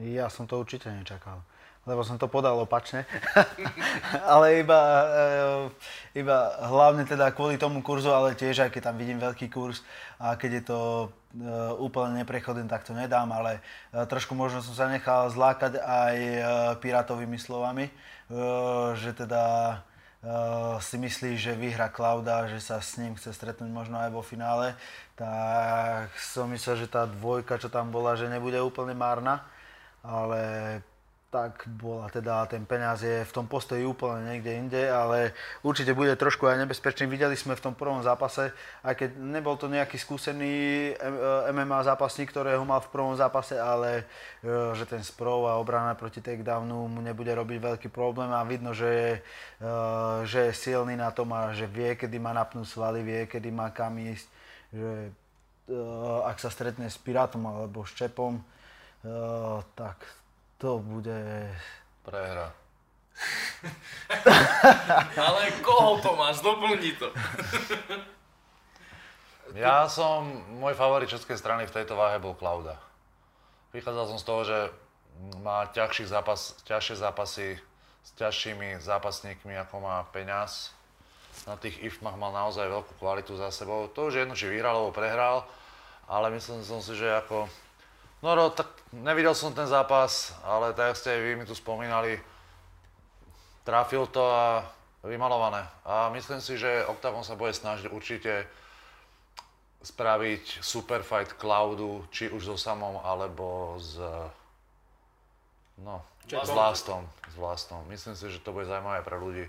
Ja 0.00 0.32
som 0.32 0.48
to 0.50 0.58
určite 0.58 0.88
nečakal 0.90 1.46
lebo 1.88 2.04
som 2.04 2.20
to 2.20 2.28
podal 2.28 2.60
opačne. 2.60 3.08
ale 4.36 4.60
iba, 4.60 4.80
eh, 5.08 6.20
iba 6.20 6.52
hlavne 6.68 7.08
teda 7.08 7.32
kvôli 7.32 7.56
tomu 7.56 7.80
kurzu, 7.80 8.12
ale 8.12 8.36
tiež 8.36 8.68
aj 8.68 8.70
keď 8.76 8.92
tam 8.92 9.00
vidím 9.00 9.16
veľký 9.16 9.48
kurz 9.48 9.80
a 10.20 10.36
keď 10.36 10.50
je 10.60 10.64
to 10.68 10.80
eh, 11.08 11.72
úplne 11.80 12.20
neprechodný, 12.20 12.68
tak 12.68 12.84
to 12.84 12.92
nedám, 12.92 13.32
ale 13.32 13.64
eh, 13.64 14.04
trošku 14.04 14.36
možno 14.36 14.60
som 14.60 14.76
sa 14.76 14.92
nechal 14.92 15.32
zlákať 15.32 15.80
aj 15.80 16.16
pirátovými 16.84 17.40
slovami, 17.40 17.88
že 19.00 19.16
teda 19.16 19.80
si 20.82 21.00
myslí, 21.00 21.38
že 21.38 21.56
vyhra 21.56 21.88
Klauda, 21.88 22.50
že 22.50 22.60
sa 22.60 22.82
s 22.82 23.00
ním 23.00 23.16
chce 23.16 23.32
stretnúť 23.32 23.70
možno 23.70 23.96
aj 23.96 24.10
vo 24.12 24.20
finále, 24.20 24.76
tak 25.16 26.12
som 26.18 26.50
myslel, 26.52 26.84
že 26.84 26.92
tá 26.92 27.08
dvojka, 27.08 27.56
čo 27.56 27.72
tam 27.72 27.88
bola, 27.88 28.18
že 28.18 28.28
nebude 28.28 28.58
úplne 28.60 28.92
márna, 28.92 29.46
ale 30.02 30.82
tak 31.28 31.68
bola 31.68 32.08
teda, 32.08 32.48
ten 32.48 32.64
peniaz 32.64 33.04
je 33.04 33.20
v 33.20 33.34
tom 33.36 33.44
postoji 33.44 33.84
úplne 33.84 34.32
niekde 34.32 34.52
inde, 34.64 34.82
ale 34.88 35.36
určite 35.60 35.92
bude 35.92 36.16
trošku 36.16 36.48
aj 36.48 36.64
nebezpečný. 36.64 37.04
Videli 37.04 37.36
sme 37.36 37.52
v 37.52 37.68
tom 37.68 37.74
prvom 37.76 38.00
zápase, 38.00 38.48
aj 38.80 38.96
keď 38.96 39.10
nebol 39.20 39.60
to 39.60 39.68
nejaký 39.68 40.00
skúsený 40.00 40.96
MMA 41.52 41.84
zápasník, 41.84 42.32
ktorého 42.32 42.64
mal 42.64 42.80
v 42.80 42.88
prvom 42.88 43.12
zápase, 43.12 43.60
ale 43.60 44.08
e, 44.40 44.72
že 44.72 44.88
ten 44.88 45.04
sprov 45.04 45.44
a 45.44 45.60
obrana 45.60 45.92
proti 45.92 46.24
takedownu 46.24 46.96
mu 46.96 47.00
nebude 47.04 47.36
robiť 47.36 47.58
veľký 47.60 47.88
problém 47.92 48.32
a 48.32 48.40
vidno, 48.48 48.72
že 48.72 48.88
je, 48.88 49.12
e, 49.60 49.70
že 50.24 50.48
je 50.48 50.52
silný 50.56 50.96
na 50.96 51.12
tom 51.12 51.28
a 51.36 51.52
že 51.52 51.68
vie, 51.68 51.92
kedy 51.92 52.16
má 52.16 52.32
napnúť 52.32 52.72
svaly, 52.72 53.04
vie, 53.04 53.28
kedy 53.28 53.52
má 53.52 53.68
kam 53.68 54.00
ísť, 54.00 54.26
že 54.72 55.12
ak 56.24 56.40
sa 56.40 56.48
stretne 56.48 56.88
s 56.88 56.96
Pirátom 56.96 57.44
alebo 57.44 57.84
s 57.84 57.92
Čepom, 57.92 58.40
tak 59.76 60.00
to 60.58 60.78
bude... 60.82 61.48
Prehra. 62.02 62.52
Ale 65.26 65.50
koho 65.62 65.98
to 65.98 66.14
máš? 66.14 66.42
Doplni 66.42 66.92
to. 66.98 67.10
ja 69.58 69.86
som, 69.90 70.26
môj 70.58 70.74
favorit 70.78 71.10
českej 71.10 71.38
strany 71.38 71.66
v 71.66 71.74
tejto 71.74 71.98
váhe 71.98 72.18
bol 72.22 72.34
Klauda. 72.34 72.78
Vychádzal 73.74 74.06
som 74.14 74.18
z 74.18 74.26
toho, 74.26 74.42
že 74.46 74.58
má 75.42 75.66
ťažšie, 75.70 76.06
zápas, 76.10 76.54
ťažšie 76.66 76.94
zápasy 76.98 77.48
s 78.06 78.10
ťažšími 78.16 78.80
zápasníkmi, 78.80 79.54
ako 79.66 79.82
má 79.82 80.06
Peňaz. 80.14 80.72
Na 81.46 81.54
tých 81.54 81.78
IFMach 81.82 82.18
mal 82.18 82.34
naozaj 82.34 82.66
veľkú 82.66 82.98
kvalitu 82.98 83.36
za 83.38 83.52
sebou. 83.54 83.86
To 83.92 84.10
už 84.10 84.24
jedno, 84.24 84.34
či 84.34 84.50
vyhral 84.50 84.74
alebo 84.74 84.96
prehral, 84.96 85.46
ale 86.08 86.34
myslím 86.34 86.64
som 86.64 86.80
si, 86.82 86.96
že 86.96 87.06
ako 87.20 87.46
No, 88.18 88.34
no, 88.34 88.50
tak 88.50 88.66
nevidel 88.90 89.34
som 89.34 89.54
ten 89.54 89.66
zápas, 89.70 90.34
ale 90.42 90.74
tak 90.74 90.98
ste 90.98 91.14
aj 91.14 91.20
vy 91.22 91.32
mi 91.38 91.44
tu 91.46 91.54
spomínali, 91.54 92.18
trafil 93.62 94.10
to 94.10 94.26
a 94.26 94.66
vymalované. 95.06 95.62
A 95.86 96.10
myslím 96.10 96.42
si, 96.42 96.58
že 96.58 96.82
Octagon 96.90 97.22
sa 97.22 97.38
bude 97.38 97.54
snažiť 97.54 97.86
určite 97.94 98.50
spraviť 99.78 100.58
super 100.58 101.06
fight 101.06 101.38
Cloudu, 101.38 102.02
či 102.10 102.26
už 102.26 102.50
so 102.50 102.56
samom, 102.58 102.98
alebo 103.06 103.78
s, 103.78 103.94
no, 105.78 106.02
s 106.26 106.50
Vlastom. 106.50 107.06
S 107.30 107.34
Vlastom. 107.38 107.86
Myslím 107.86 108.18
si, 108.18 108.26
že 108.34 108.42
to 108.42 108.50
bude 108.50 108.66
zaujímavé 108.66 109.06
pre 109.06 109.14
ľudí. 109.14 109.46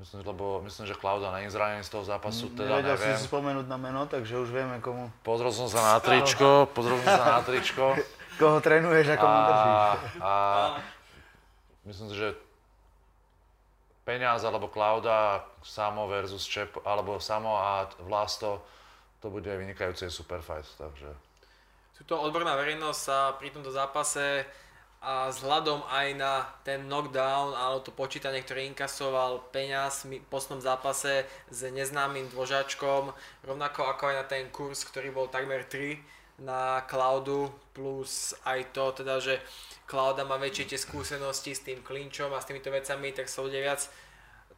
Myslím, 0.00 0.24
lebo 0.24 0.64
myslím, 0.64 0.88
že 0.88 0.96
Klauda 0.96 1.28
není 1.36 1.52
zranený 1.52 1.84
z 1.84 1.92
toho 1.92 2.04
zápasu, 2.08 2.48
teda 2.56 2.80
Nevedel 2.80 2.96
neviem. 2.96 3.20
si 3.20 3.28
spomenúť 3.28 3.66
na 3.68 3.76
meno, 3.76 4.08
takže 4.08 4.40
už 4.40 4.48
vieme 4.48 4.80
komu. 4.80 5.12
Pozrel 5.20 5.52
som 5.52 5.68
sa 5.68 5.92
na 5.92 5.98
tričko, 6.00 6.72
pozrel 6.72 6.96
som 7.04 7.20
sa 7.20 7.36
na 7.36 7.42
tričko. 7.44 8.00
Koho 8.40 8.64
trénuješ 8.64 9.12
a 9.12 9.16
komu 9.20 9.38
držíš. 9.44 9.76
A 10.24 10.32
myslím 11.84 12.06
si, 12.08 12.16
že 12.16 12.28
Peňaz 14.08 14.40
alebo 14.40 14.72
Klauda, 14.72 15.44
Samo 15.60 16.08
versus 16.08 16.48
Čep, 16.48 16.80
alebo 16.88 17.20
Samo 17.20 17.60
a 17.60 17.84
Vlasto, 18.00 18.64
to 19.20 19.28
bude 19.28 19.52
vynikajúci 19.52 20.08
superfight, 20.08 20.66
takže... 20.80 21.12
Tuto 22.00 22.16
odborná 22.24 22.56
verejnosť 22.56 23.00
sa 23.04 23.36
pri 23.36 23.52
tomto 23.52 23.68
zápase 23.68 24.48
a 25.00 25.32
vzhľadom 25.32 25.80
aj 25.88 26.08
na 26.20 26.44
ten 26.60 26.84
knockdown 26.84 27.56
alebo 27.56 27.80
to 27.80 27.92
počítanie, 27.92 28.44
ktoré 28.44 28.68
inkasoval 28.68 29.48
Peňaz 29.48 30.04
v 30.04 30.20
poslednom 30.28 30.60
zápase 30.60 31.24
s 31.48 31.60
neznámym 31.64 32.28
dvožačkom, 32.28 33.16
rovnako 33.48 33.88
ako 33.88 34.12
aj 34.12 34.16
na 34.20 34.26
ten 34.28 34.52
kurz, 34.52 34.84
ktorý 34.84 35.08
bol 35.08 35.32
takmer 35.32 35.64
3 35.64 36.44
na 36.44 36.84
Cloudu, 36.84 37.48
plus 37.72 38.36
aj 38.44 38.76
to 38.76 38.92
teda, 39.00 39.24
že 39.24 39.40
Clouda 39.88 40.28
má 40.28 40.36
väčšie 40.36 40.76
tie 40.76 40.78
skúsenosti 40.78 41.56
s 41.56 41.64
tým 41.64 41.80
klinčom 41.80 42.32
a 42.36 42.40
s 42.40 42.48
týmito 42.48 42.68
vecami, 42.68 43.16
tak 43.16 43.32
sa 43.32 43.40
ľudia 43.40 43.72
viac 43.72 43.88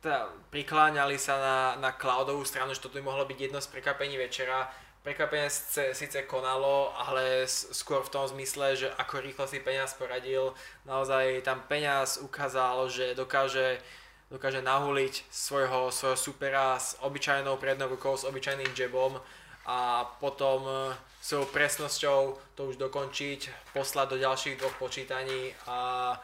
teda 0.03 0.27
prikláňali 0.51 1.15
sa 1.15 1.39
na, 1.39 1.57
na 1.79 1.91
Cloudovú 1.95 2.43
stranu, 2.43 2.75
že 2.75 2.83
toto 2.83 2.99
by 2.99 3.07
mohlo 3.07 3.23
byť 3.23 3.39
jedno 3.39 3.63
z 3.63 3.71
prekvapení 3.71 4.19
večera 4.19 4.67
prekvapenie 5.03 5.51
síce 5.93 6.23
konalo, 6.31 6.95
ale 6.95 7.47
skôr 7.51 8.07
v 8.07 8.13
tom 8.15 8.25
zmysle, 8.31 8.79
že 8.79 8.89
ako 8.95 9.19
rýchlo 9.19 9.45
si 9.51 9.59
Peňaz 9.59 9.99
poradil. 9.99 10.55
Naozaj 10.87 11.43
tam 11.43 11.59
Peňaz 11.67 12.23
ukázal, 12.23 12.87
že 12.87 13.19
dokáže, 13.19 13.83
dokáže 14.31 14.63
nahuliť 14.63 15.27
svojho, 15.27 15.91
svojho 15.91 16.15
supera 16.15 16.79
s 16.79 16.95
obyčajnou 17.03 17.59
prednou 17.59 17.91
rukou, 17.91 18.15
s 18.15 18.23
obyčajným 18.23 18.71
jabom 18.79 19.19
a 19.67 20.07
potom 20.23 20.67
e, 20.67 20.95
svojou 21.23 21.47
presnosťou 21.51 22.19
to 22.55 22.71
už 22.71 22.79
dokončiť, 22.79 23.75
poslať 23.75 24.07
do 24.15 24.17
ďalších 24.19 24.59
dvoch 24.59 24.75
počítaní 24.79 25.55
a, 25.71 26.15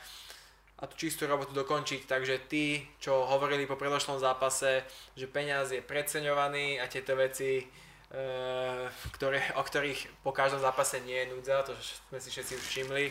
a 0.78 0.82
tú 0.86 0.94
čistú 0.98 1.26
robotu 1.26 1.54
dokončiť. 1.54 2.06
Takže 2.06 2.46
tí, 2.50 2.82
čo 2.98 3.26
hovorili 3.26 3.66
po 3.66 3.78
predošlom 3.78 4.18
zápase, 4.22 4.86
že 5.14 5.30
Peňaz 5.30 5.74
je 5.74 5.82
preceňovaný 5.82 6.82
a 6.82 6.90
tieto 6.90 7.14
veci 7.14 7.66
ktoré, 9.12 9.44
o 9.52 9.60
ktorých 9.60 10.24
po 10.24 10.32
každom 10.32 10.64
zápase 10.64 10.96
nie 11.04 11.12
je 11.12 11.30
núdza, 11.36 11.60
to 11.60 11.76
sme 12.08 12.16
si 12.16 12.32
všetci 12.32 12.52
už 12.56 12.64
všimli, 12.64 13.04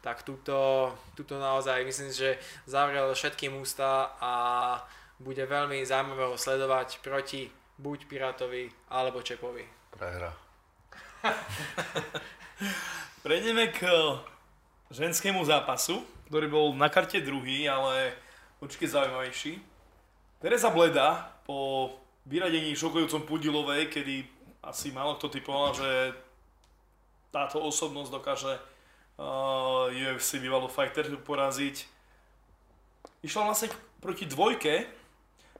tak 0.00 0.24
túto, 0.24 0.88
túto 1.12 1.36
naozaj 1.36 1.84
myslím, 1.84 2.08
že 2.08 2.40
zavrel 2.64 3.12
všetkým 3.12 3.60
ústa 3.60 4.16
a 4.16 4.32
bude 5.20 5.44
veľmi 5.44 5.84
zaujímavé 5.84 6.32
sledovať 6.40 7.04
proti 7.04 7.52
buď 7.76 8.08
Pirátovi 8.08 8.72
alebo 8.88 9.20
Čepovi. 9.20 9.68
Prehra. 9.92 10.32
Prejdeme 13.26 13.68
k 13.68 13.84
eh, 13.84 14.16
ženskému 14.94 15.44
zápasu, 15.44 16.06
ktorý 16.32 16.46
bol 16.48 16.66
na 16.72 16.88
karte 16.88 17.20
druhý, 17.20 17.68
ale 17.68 18.16
určite 18.64 18.88
zaujímavejší. 18.88 19.60
Teresa 20.38 20.70
Bleda 20.70 21.36
po 21.44 21.90
vyradení 22.24 22.72
šokujúcom 22.78 23.26
Pudilovej, 23.26 23.90
kedy 23.90 24.37
asi 24.62 24.90
málo 24.90 25.16
kto 25.16 25.30
typoval, 25.30 25.74
že 25.74 25.90
táto 27.30 27.60
osobnosť 27.60 28.10
dokáže 28.10 28.52
uh, 29.20 29.92
UFC 29.92 30.40
bývalú 30.40 30.66
fighter 30.66 31.06
poraziť. 31.20 31.84
Išla 33.22 33.50
vlastne 33.50 33.68
proti 34.00 34.24
dvojke, 34.24 34.86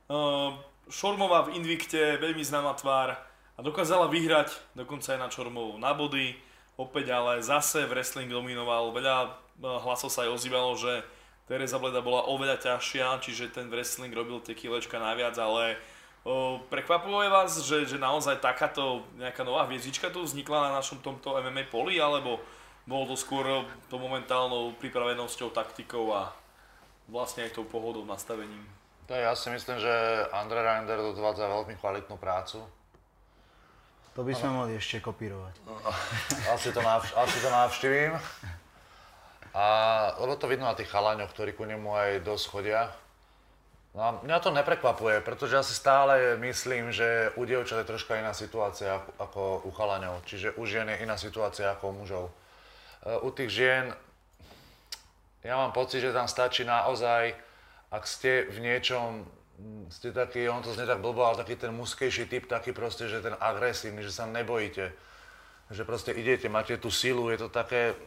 uh, 0.08 0.56
Šormová 0.88 1.44
v 1.46 1.60
Invicte, 1.60 2.16
veľmi 2.16 2.40
známa 2.40 2.72
tvár 2.72 3.12
a 3.54 3.60
dokázala 3.60 4.08
vyhrať 4.08 4.54
dokonca 4.72 5.12
aj 5.12 5.20
na 5.20 5.28
Čormovú 5.28 5.76
na 5.76 5.92
body. 5.92 6.32
Opäť 6.78 7.10
ale 7.10 7.42
zase 7.42 7.90
wrestling 7.90 8.30
dominoval, 8.30 8.94
veľa 8.94 9.16
uh, 9.26 9.82
hlasov 9.84 10.08
sa 10.08 10.24
aj 10.24 10.38
ozývalo, 10.40 10.78
že 10.78 11.04
Teresa 11.48 11.80
Bleda 11.80 12.04
bola 12.04 12.28
oveľa 12.28 12.60
ťažšia, 12.60 13.24
čiže 13.24 13.56
ten 13.56 13.72
wrestling 13.72 14.12
robil 14.12 14.36
tie 14.44 14.52
kilečka 14.52 15.00
naviac, 15.00 15.32
ale 15.40 15.80
Prekvapuje 16.68 17.28
vás, 17.30 17.56
že, 17.64 17.86
že 17.88 17.96
naozaj 17.96 18.42
takáto 18.42 19.06
nejaká 19.16 19.46
nová 19.46 19.64
hviezdička 19.64 20.10
tu 20.12 20.20
vznikla 20.26 20.68
na 20.68 20.70
našom 20.82 20.98
tomto 21.00 21.38
MMA 21.38 21.70
poli, 21.70 21.96
alebo 21.96 22.42
bolo 22.84 23.14
to 23.14 23.16
skôr 23.16 23.64
to 23.88 23.96
momentálnou 23.96 24.76
pripravenosťou, 24.76 25.54
taktikou 25.54 26.12
a 26.12 26.32
vlastne 27.08 27.48
aj 27.48 27.56
tou 27.56 27.64
pohodou, 27.64 28.04
nastavením? 28.04 28.64
To 29.08 29.16
ja 29.16 29.32
si 29.32 29.48
myslím, 29.48 29.80
že 29.80 29.92
Andre 30.36 30.60
Reinder 30.60 31.00
odvádza 31.00 31.48
veľmi 31.48 31.80
kvalitnú 31.80 32.20
prácu. 32.20 32.60
To 34.12 34.20
by 34.26 34.34
sme 34.34 34.50
mohli 34.52 34.76
ešte 34.76 35.00
kopírovať. 35.00 35.54
Asi 36.50 36.74
to, 36.74 36.82
navš- 36.82 37.14
asi 37.16 37.38
to 37.38 37.48
navštívim. 37.48 38.12
A 39.56 39.64
lebo 40.20 40.36
to 40.36 40.50
vidno 40.50 40.68
na 40.68 40.76
tých 40.76 40.90
chalaňoch, 40.92 41.32
ktorí 41.32 41.56
ku 41.56 41.64
nemu 41.64 41.88
aj 41.88 42.10
dosť 42.26 42.44
chodia. 42.52 42.92
No 43.98 44.22
mňa 44.22 44.38
to 44.38 44.54
neprekvapuje, 44.54 45.26
pretože 45.26 45.58
ja 45.58 45.66
si 45.66 45.74
stále 45.74 46.38
myslím, 46.38 46.94
že 46.94 47.34
u 47.34 47.42
dievčat 47.42 47.82
je 47.82 47.90
troška 47.90 48.14
iná 48.14 48.30
situácia 48.30 49.02
ako 49.18 49.66
u 49.66 49.74
chalaňov, 49.74 50.22
čiže 50.22 50.54
u 50.54 50.62
žien 50.62 50.86
je 50.86 51.02
iná 51.02 51.18
situácia 51.18 51.74
ako 51.74 51.90
u 51.90 51.94
mužov. 51.98 52.24
E, 52.30 52.32
u 53.26 53.30
tých 53.34 53.50
žien, 53.50 53.90
ja 55.42 55.58
mám 55.58 55.74
pocit, 55.74 55.98
že 55.98 56.14
tam 56.14 56.30
stačí 56.30 56.62
naozaj, 56.62 57.34
ak 57.90 58.06
ste 58.06 58.46
v 58.46 58.70
niečom, 58.70 59.26
ste 59.90 60.14
taký, 60.14 60.46
on 60.46 60.62
to 60.62 60.70
znie 60.70 60.86
tak 60.86 61.02
blbo, 61.02 61.26
ale 61.26 61.42
taký 61.42 61.58
ten 61.58 61.74
muskejší 61.74 62.30
typ, 62.30 62.46
taký 62.46 62.70
proste, 62.70 63.10
že 63.10 63.18
ten 63.18 63.34
agresívny, 63.34 64.06
že 64.06 64.14
sa 64.14 64.30
nebojíte. 64.30 64.94
že 65.74 65.82
proste 65.82 66.14
idete, 66.14 66.46
máte 66.46 66.78
tú 66.78 66.86
silu, 66.94 67.34
je 67.34 67.42
to 67.42 67.50
také, 67.50 67.98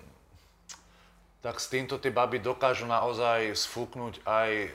tak 1.43 1.59
s 1.59 1.67
týmto 1.67 1.99
tie 1.99 2.15
baby 2.15 2.39
dokážu 2.39 2.87
naozaj 2.87 3.59
sfúknuť 3.59 4.23
aj 4.23 4.71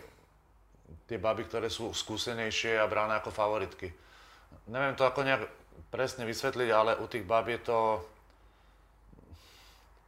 tie 1.07 1.19
baby, 1.19 1.47
ktoré 1.47 1.71
sú 1.71 1.95
skúsenejšie 1.95 2.79
a 2.79 2.91
bráne 2.91 3.19
ako 3.19 3.31
favoritky. 3.31 3.91
Neviem 4.67 4.99
to 4.99 5.07
ako 5.07 5.23
nejak 5.23 5.47
presne 5.91 6.27
vysvetliť, 6.27 6.69
ale 6.75 6.99
u 6.99 7.07
tých 7.07 7.23
bab 7.23 7.47
je 7.47 7.61
to... 7.63 7.79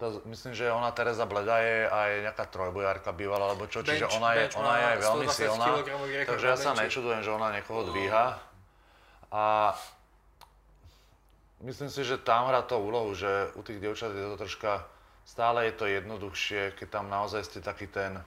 to 0.03 0.23
myslím, 0.27 0.55
že 0.55 0.71
ona 0.71 0.91
Teresa 0.91 1.27
Bleda 1.27 1.63
je 1.63 1.87
aj 1.87 2.11
nejaká 2.31 2.45
trojbojárka 2.51 3.15
bývala, 3.15 3.51
alebo 3.51 3.71
čo, 3.71 3.87
čiže 3.87 4.11
ona 4.11 4.35
je, 4.35 4.45
ona 4.59 4.75
je 4.75 4.85
aj 4.85 4.99
veľmi 4.99 5.27
120 5.31 5.39
silná, 5.39 5.67
takže 6.27 6.47
ja 6.47 6.57
sa 6.59 6.75
nečudujem, 6.75 7.23
že 7.23 7.31
ona 7.31 7.55
niekoho 7.55 7.87
dvíha. 7.95 8.39
A 9.29 9.77
myslím 11.63 11.91
si, 11.93 12.03
že 12.03 12.19
tam 12.19 12.49
hrá 12.49 12.65
to 12.65 12.81
úlohu, 12.81 13.13
že 13.15 13.53
u 13.55 13.63
tých 13.63 13.79
dievčat 13.79 14.15
je 14.15 14.25
to 14.35 14.37
troška, 14.41 14.83
stále 15.29 15.69
je 15.69 15.75
to 15.77 15.85
jednoduchšie, 15.85 16.75
keď 16.81 16.89
tam 16.89 17.07
naozaj 17.13 17.45
ste 17.45 17.59
taký 17.61 17.87
ten, 17.87 18.19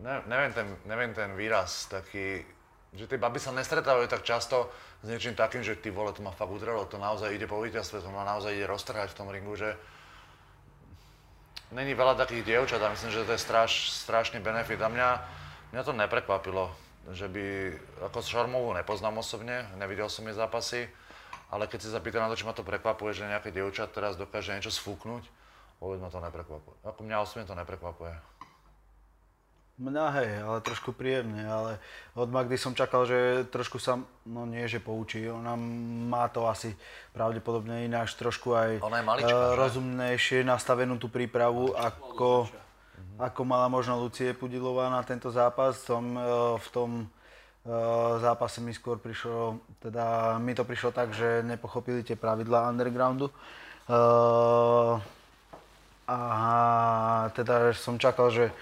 ne, 0.00 0.22
neviem, 0.26 0.52
ten, 0.52 0.66
neviem 0.84 1.12
ten 1.14 1.30
výraz, 1.36 1.86
taký, 1.90 2.44
že 2.96 3.06
tie 3.06 3.18
baby 3.20 3.38
sa 3.38 3.54
nestretávajú 3.54 4.10
tak 4.10 4.26
často 4.26 4.72
s 5.00 5.06
niečím 5.08 5.38
takým, 5.38 5.64
že 5.64 5.78
ty 5.78 5.88
vole, 5.94 6.12
to 6.12 6.20
ma 6.20 6.34
fakt 6.34 6.50
udrelo, 6.50 6.84
to 6.84 6.98
naozaj 6.98 7.32
ide 7.32 7.46
po 7.48 7.60
víťazstve, 7.62 8.02
to 8.02 8.10
ma 8.10 8.26
naozaj 8.26 8.52
ide 8.52 8.66
roztrhať 8.66 9.14
v 9.14 9.18
tom 9.18 9.28
ringu, 9.32 9.54
že 9.56 9.78
není 11.70 11.94
veľa 11.94 12.18
takých 12.18 12.44
dievčat 12.44 12.82
a 12.82 12.92
myslím, 12.92 13.10
že 13.14 13.24
to 13.24 13.32
je 13.34 13.40
straš, 13.40 13.94
strašný 13.94 14.42
benefit. 14.42 14.82
A 14.82 14.90
mňa, 14.90 15.08
mňa 15.72 15.82
to 15.86 15.92
neprekvapilo, 15.94 16.68
že 17.14 17.30
by, 17.30 17.74
ako 18.10 18.20
Šarmovú 18.20 18.74
nepoznám 18.74 19.22
osobne, 19.22 19.64
nevidel 19.78 20.10
som 20.10 20.26
jej 20.26 20.34
zápasy, 20.34 20.90
ale 21.50 21.66
keď 21.66 21.78
si 21.82 21.88
sa 21.90 22.02
pýta 22.02 22.22
na 22.22 22.30
to, 22.30 22.38
či 22.38 22.46
ma 22.46 22.54
to 22.54 22.66
prekvapuje, 22.66 23.14
že 23.14 23.30
nejaké 23.30 23.54
dievča 23.54 23.90
teraz 23.90 24.18
dokáže 24.18 24.54
niečo 24.54 24.74
sfúknuť, 24.74 25.24
vôbec 25.80 25.98
ma 26.02 26.10
to 26.10 26.20
neprekvapuje. 26.20 26.76
Ako 26.86 27.00
mňa 27.06 27.16
osobne 27.22 27.46
to 27.46 27.56
neprekvapuje. 27.56 28.39
Mňa 29.80 30.06
hej, 30.20 30.30
ale 30.44 30.58
trošku 30.60 30.92
príjemne, 30.92 31.40
ale 31.40 31.80
od 32.12 32.28
Magdy 32.28 32.60
som 32.60 32.76
čakal, 32.76 33.08
že 33.08 33.48
trošku 33.48 33.80
sa, 33.80 33.96
no 34.28 34.44
nie 34.44 34.68
že 34.68 34.76
poučí, 34.76 35.24
ona 35.24 35.56
má 35.56 36.28
to 36.28 36.44
asi 36.44 36.76
pravdepodobne 37.16 37.88
ináč 37.88 38.12
trošku 38.12 38.52
aj 38.52 38.70
Ona 38.84 39.00
je 39.00 39.04
maličká, 39.08 39.32
eh, 39.32 39.40
že? 39.40 39.56
rozumnejšie 39.56 40.38
nastavenú 40.44 41.00
tú 41.00 41.08
prípravu, 41.08 41.72
ako, 41.72 42.44
ako 43.16 43.40
mala 43.48 43.72
možno 43.72 43.96
Lucie 43.96 44.36
Pudilová 44.36 44.92
na 44.92 45.00
tento 45.00 45.32
zápas. 45.32 45.80
Som 45.80 46.12
eh, 46.12 46.22
v 46.60 46.68
tom 46.68 46.90
eh, 47.64 47.72
zápase 48.20 48.60
mi 48.60 48.76
skôr 48.76 49.00
prišlo, 49.00 49.64
teda 49.80 50.36
mi 50.44 50.52
to 50.52 50.68
prišlo 50.68 50.92
tak, 50.92 51.16
že 51.16 51.40
nepochopili 51.40 52.04
tie 52.04 52.20
pravidlá 52.20 52.68
undergroundu. 52.68 53.32
Eh, 53.88 54.94
a 56.10 56.20
teda 57.32 57.72
som 57.72 57.96
čakal, 57.96 58.28
že 58.28 58.52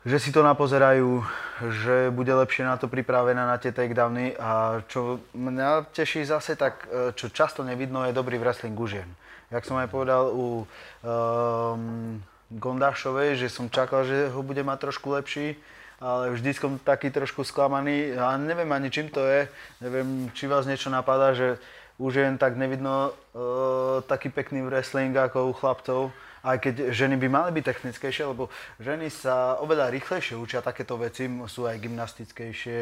že 0.00 0.16
si 0.16 0.32
to 0.32 0.40
napozerajú, 0.40 1.20
že 1.60 2.08
bude 2.08 2.32
lepšie 2.32 2.64
na 2.64 2.80
to 2.80 2.88
pripravená 2.88 3.44
na 3.44 3.60
tie 3.60 3.68
takedowny 3.68 4.32
a 4.40 4.80
čo 4.88 5.20
mňa 5.36 5.92
teší 5.92 6.24
zase, 6.24 6.56
tak 6.56 6.88
e, 6.88 7.12
čo 7.12 7.28
často 7.28 7.60
nevidno, 7.60 8.08
je 8.08 8.16
dobrý 8.16 8.40
wrestling 8.40 8.72
u 8.80 8.88
žien. 8.88 9.08
Jak 9.52 9.66
som 9.66 9.76
aj 9.76 9.90
povedal 9.90 10.30
u 10.30 10.62
um, 10.62 12.22
Gondášovej, 12.54 13.34
že 13.34 13.50
som 13.50 13.66
čakal, 13.66 14.06
že 14.06 14.30
ho 14.30 14.40
bude 14.46 14.62
mať 14.62 14.88
trošku 14.88 15.10
lepší, 15.10 15.58
ale 15.98 16.32
vždy 16.32 16.50
som 16.54 16.78
taký 16.78 17.10
trošku 17.12 17.42
sklamaný 17.44 18.14
a 18.14 18.38
neviem 18.38 18.70
ani 18.72 18.88
čím 18.88 19.10
to 19.10 19.20
je, 19.20 19.50
neviem, 19.82 20.30
či 20.32 20.46
vás 20.46 20.64
niečo 20.70 20.88
napadá, 20.88 21.34
že 21.34 21.58
u 22.00 22.08
žien 22.08 22.38
tak 22.40 22.56
nevidno 22.56 23.10
uh, 23.12 24.00
taký 24.06 24.32
pekný 24.32 24.64
wrestling 24.64 25.12
ako 25.12 25.50
u 25.50 25.52
chlapcov 25.52 26.00
aj 26.40 26.56
keď 26.60 26.74
ženy 26.92 27.20
by 27.20 27.28
mali 27.28 27.50
byť 27.52 27.64
technickejšie, 27.64 28.24
lebo 28.24 28.48
ženy 28.80 29.12
sa 29.12 29.60
oveľa 29.60 29.92
rýchlejšie 29.92 30.40
učia 30.40 30.64
takéto 30.64 30.96
veci, 30.96 31.28
sú 31.28 31.68
aj 31.68 31.76
gymnastickejšie, 31.80 32.78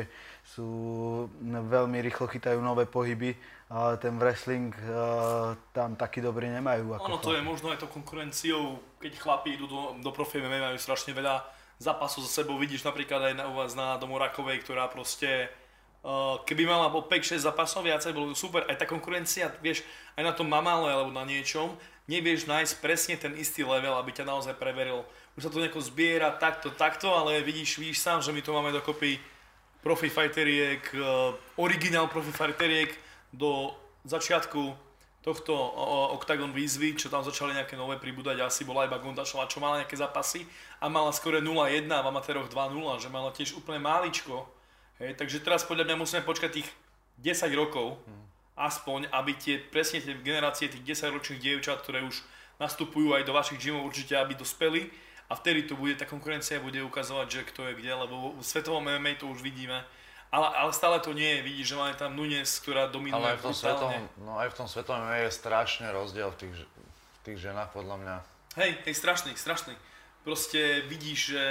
sú 0.47 0.69
veľmi 1.45 1.99
rýchlo 1.99 2.31
chytajú 2.31 2.63
nové 2.63 2.87
pohyby, 2.87 3.35
ale 3.69 4.01
ten 4.01 4.17
wrestling 4.17 4.73
uh, 4.89 5.53
tam 5.77 5.93
taký 5.99 6.25
dobrý 6.25 6.49
nemajú 6.49 6.97
ako 6.97 7.05
Ono 7.05 7.21
to 7.21 7.37
je 7.37 7.43
možno 7.45 7.69
aj 7.69 7.85
to 7.85 7.89
konkurenciou, 7.91 8.81
keď 8.97 9.13
chlapi 9.21 9.61
idú 9.61 9.69
do, 9.69 9.81
do 10.01 10.11
profi 10.15 10.41
MMA, 10.41 10.73
majú 10.73 10.79
strašne 10.81 11.13
veľa 11.13 11.45
zápasov 11.77 12.25
za 12.25 12.43
sebou. 12.43 12.57
Vidíš 12.57 12.87
napríklad 12.87 13.33
aj 13.33 13.35
na, 13.37 13.45
u 13.51 13.55
vás 13.61 13.77
na 13.77 14.01
Domorakovej, 14.01 14.65
ktorá 14.65 14.89
proste 14.89 15.53
uh, 16.01 16.41
keby 16.49 16.65
mala 16.65 16.89
po 16.89 17.05
5-6 17.05 17.45
zápasov 17.45 17.85
viacej, 17.85 18.17
bolo 18.17 18.33
super. 18.33 18.65
Aj 18.65 18.79
tá 18.79 18.89
konkurencia, 18.89 19.53
vieš, 19.61 19.85
aj 20.17 20.25
na 20.25 20.33
tom 20.33 20.49
mamále 20.49 20.89
alebo 20.89 21.13
na 21.13 21.29
niečom, 21.29 21.77
nevieš 22.09 22.49
nájsť 22.49 22.75
presne 22.81 23.15
ten 23.21 23.37
istý 23.37 23.63
level, 23.63 23.95
aby 24.01 24.11
ťa 24.11 24.25
naozaj 24.25 24.57
preveril. 24.57 25.05
Už 25.37 25.47
sa 25.47 25.53
to 25.53 25.61
nejako 25.61 25.85
zbiera 25.85 26.33
takto, 26.35 26.73
takto, 26.73 27.13
ale 27.13 27.45
vidíš, 27.45 27.79
vidíš 27.79 28.01
sám, 28.01 28.25
že 28.25 28.33
my 28.33 28.41
tu 28.41 28.51
máme 28.51 28.73
dokopy 28.73 29.21
profi 29.85 30.09
fighteriek, 30.09 30.83
uh, 30.97 31.37
originál 31.61 32.09
profi 32.09 32.33
fighteriek 32.33 32.97
do 33.31 33.77
začiatku 34.09 34.89
tohto 35.21 35.53
Octagon 36.17 36.55
výzvy, 36.57 36.97
čo 36.97 37.13
tam 37.13 37.21
začali 37.21 37.53
nejaké 37.53 37.77
nové 37.77 38.01
pribúdať, 38.01 38.41
asi 38.41 38.65
bola 38.65 38.89
iba 38.89 38.97
Gondašová, 38.97 39.51
čo 39.51 39.61
mala 39.61 39.85
nejaké 39.85 39.99
zápasy 39.99 40.49
a 40.81 40.89
mala 40.89 41.13
skore 41.13 41.45
0-1 41.45 41.85
a 41.93 42.01
v 42.01 42.09
amatéroch 42.09 42.49
2-0, 42.49 43.03
že 43.03 43.13
mala 43.13 43.29
tiež 43.35 43.59
úplne 43.59 43.83
máličko. 43.83 44.49
Hej, 45.03 45.21
takže 45.21 45.45
teraz 45.45 45.69
podľa 45.69 45.85
mňa 45.85 45.97
musíme 46.01 46.23
počkať 46.25 46.63
tých 46.63 46.69
10 47.21 47.51
rokov, 47.59 48.01
aspoň, 48.59 49.09
aby 49.15 49.33
tie, 49.39 49.63
presne 49.63 50.03
tie 50.03 50.19
generácie 50.19 50.67
tých 50.67 50.83
10 50.99 51.15
ročných 51.15 51.41
dievčat, 51.41 51.79
ktoré 51.81 52.03
už 52.03 52.21
nastupujú 52.59 53.15
aj 53.15 53.23
do 53.23 53.33
vašich 53.33 53.63
gymov 53.63 53.87
určite, 53.87 54.19
aby 54.19 54.35
dospeli 54.35 54.91
a 55.31 55.37
vtedy 55.37 55.69
to 55.69 55.77
bude, 55.77 55.95
tá 55.95 56.09
konkurencia 56.09 56.59
bude 56.59 56.81
ukazovať, 56.83 57.27
že 57.29 57.41
kto 57.53 57.71
je 57.71 57.79
kde, 57.79 57.93
lebo 57.95 58.35
v 58.35 58.43
svetovom 58.43 58.83
MMA 58.83 59.21
to 59.21 59.29
už 59.29 59.45
vidíme. 59.45 59.85
Ale, 60.29 60.45
ale 60.53 60.73
stále 60.77 61.01
to 61.01 61.17
nie 61.17 61.41
je, 61.41 61.41
vidíš, 61.41 61.67
že 61.73 61.77
máme 61.81 61.95
tam 61.97 62.13
Nunes, 62.13 62.61
ktorá 62.61 62.93
dominuje 62.93 63.17
Ale 63.17 63.33
aj 63.33 63.41
v 63.41 63.45
tom 63.49 63.57
svetom, 63.57 63.89
brutálne. 63.89 64.21
no 64.21 64.33
aj 64.37 64.49
v 64.53 64.57
tom 64.61 64.69
svetom 64.69 64.95
MMA 65.01 65.17
je 65.25 65.31
strašne 65.33 65.87
rozdiel 65.89 66.29
v 66.33 66.37
tých, 66.37 66.55
v 66.69 67.19
tých 67.25 67.39
ženách 67.49 67.73
podľa 67.73 67.97
mňa. 67.97 68.17
Hej, 68.61 68.71
hej, 68.85 68.95
strašný, 68.97 69.33
strašný. 69.37 69.73
Proste 70.29 70.85
vidíš, 70.85 71.33
že 71.33 71.45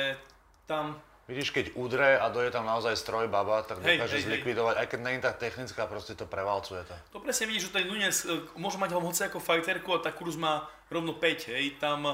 tam, 0.69 1.01
Vidíš, 1.27 1.51
keď 1.51 1.75
udre 1.75 2.15
a 2.15 2.31
dojde 2.31 2.55
tam 2.55 2.63
naozaj 2.63 2.95
stroj 2.95 3.27
baba, 3.27 3.59
tak 3.67 3.83
Hej, 3.83 3.99
dokáže 3.99 4.15
hej, 4.15 4.23
hej. 4.23 4.27
zlikvidovať, 4.31 4.75
aj 4.79 4.87
keď 4.87 4.99
není 5.03 5.19
tak 5.19 5.35
technická, 5.35 5.83
proste 5.83 6.15
to 6.15 6.23
prevalcuje 6.23 6.87
to. 6.87 6.95
to 7.11 7.19
presne 7.19 7.51
vidíš, 7.51 7.67
že 7.67 7.83
ten 7.83 7.85
Nunes 7.91 8.23
e, 8.23 8.47
môže 8.55 8.79
mať 8.79 8.95
ho 8.95 9.03
hoci 9.03 9.27
ako 9.27 9.43
fighterku 9.43 9.91
a 9.91 9.99
tá 9.99 10.15
kurz 10.15 10.39
má 10.39 10.71
rovno 10.87 11.11
5, 11.19 11.51
hej, 11.51 11.75
tam 11.83 12.07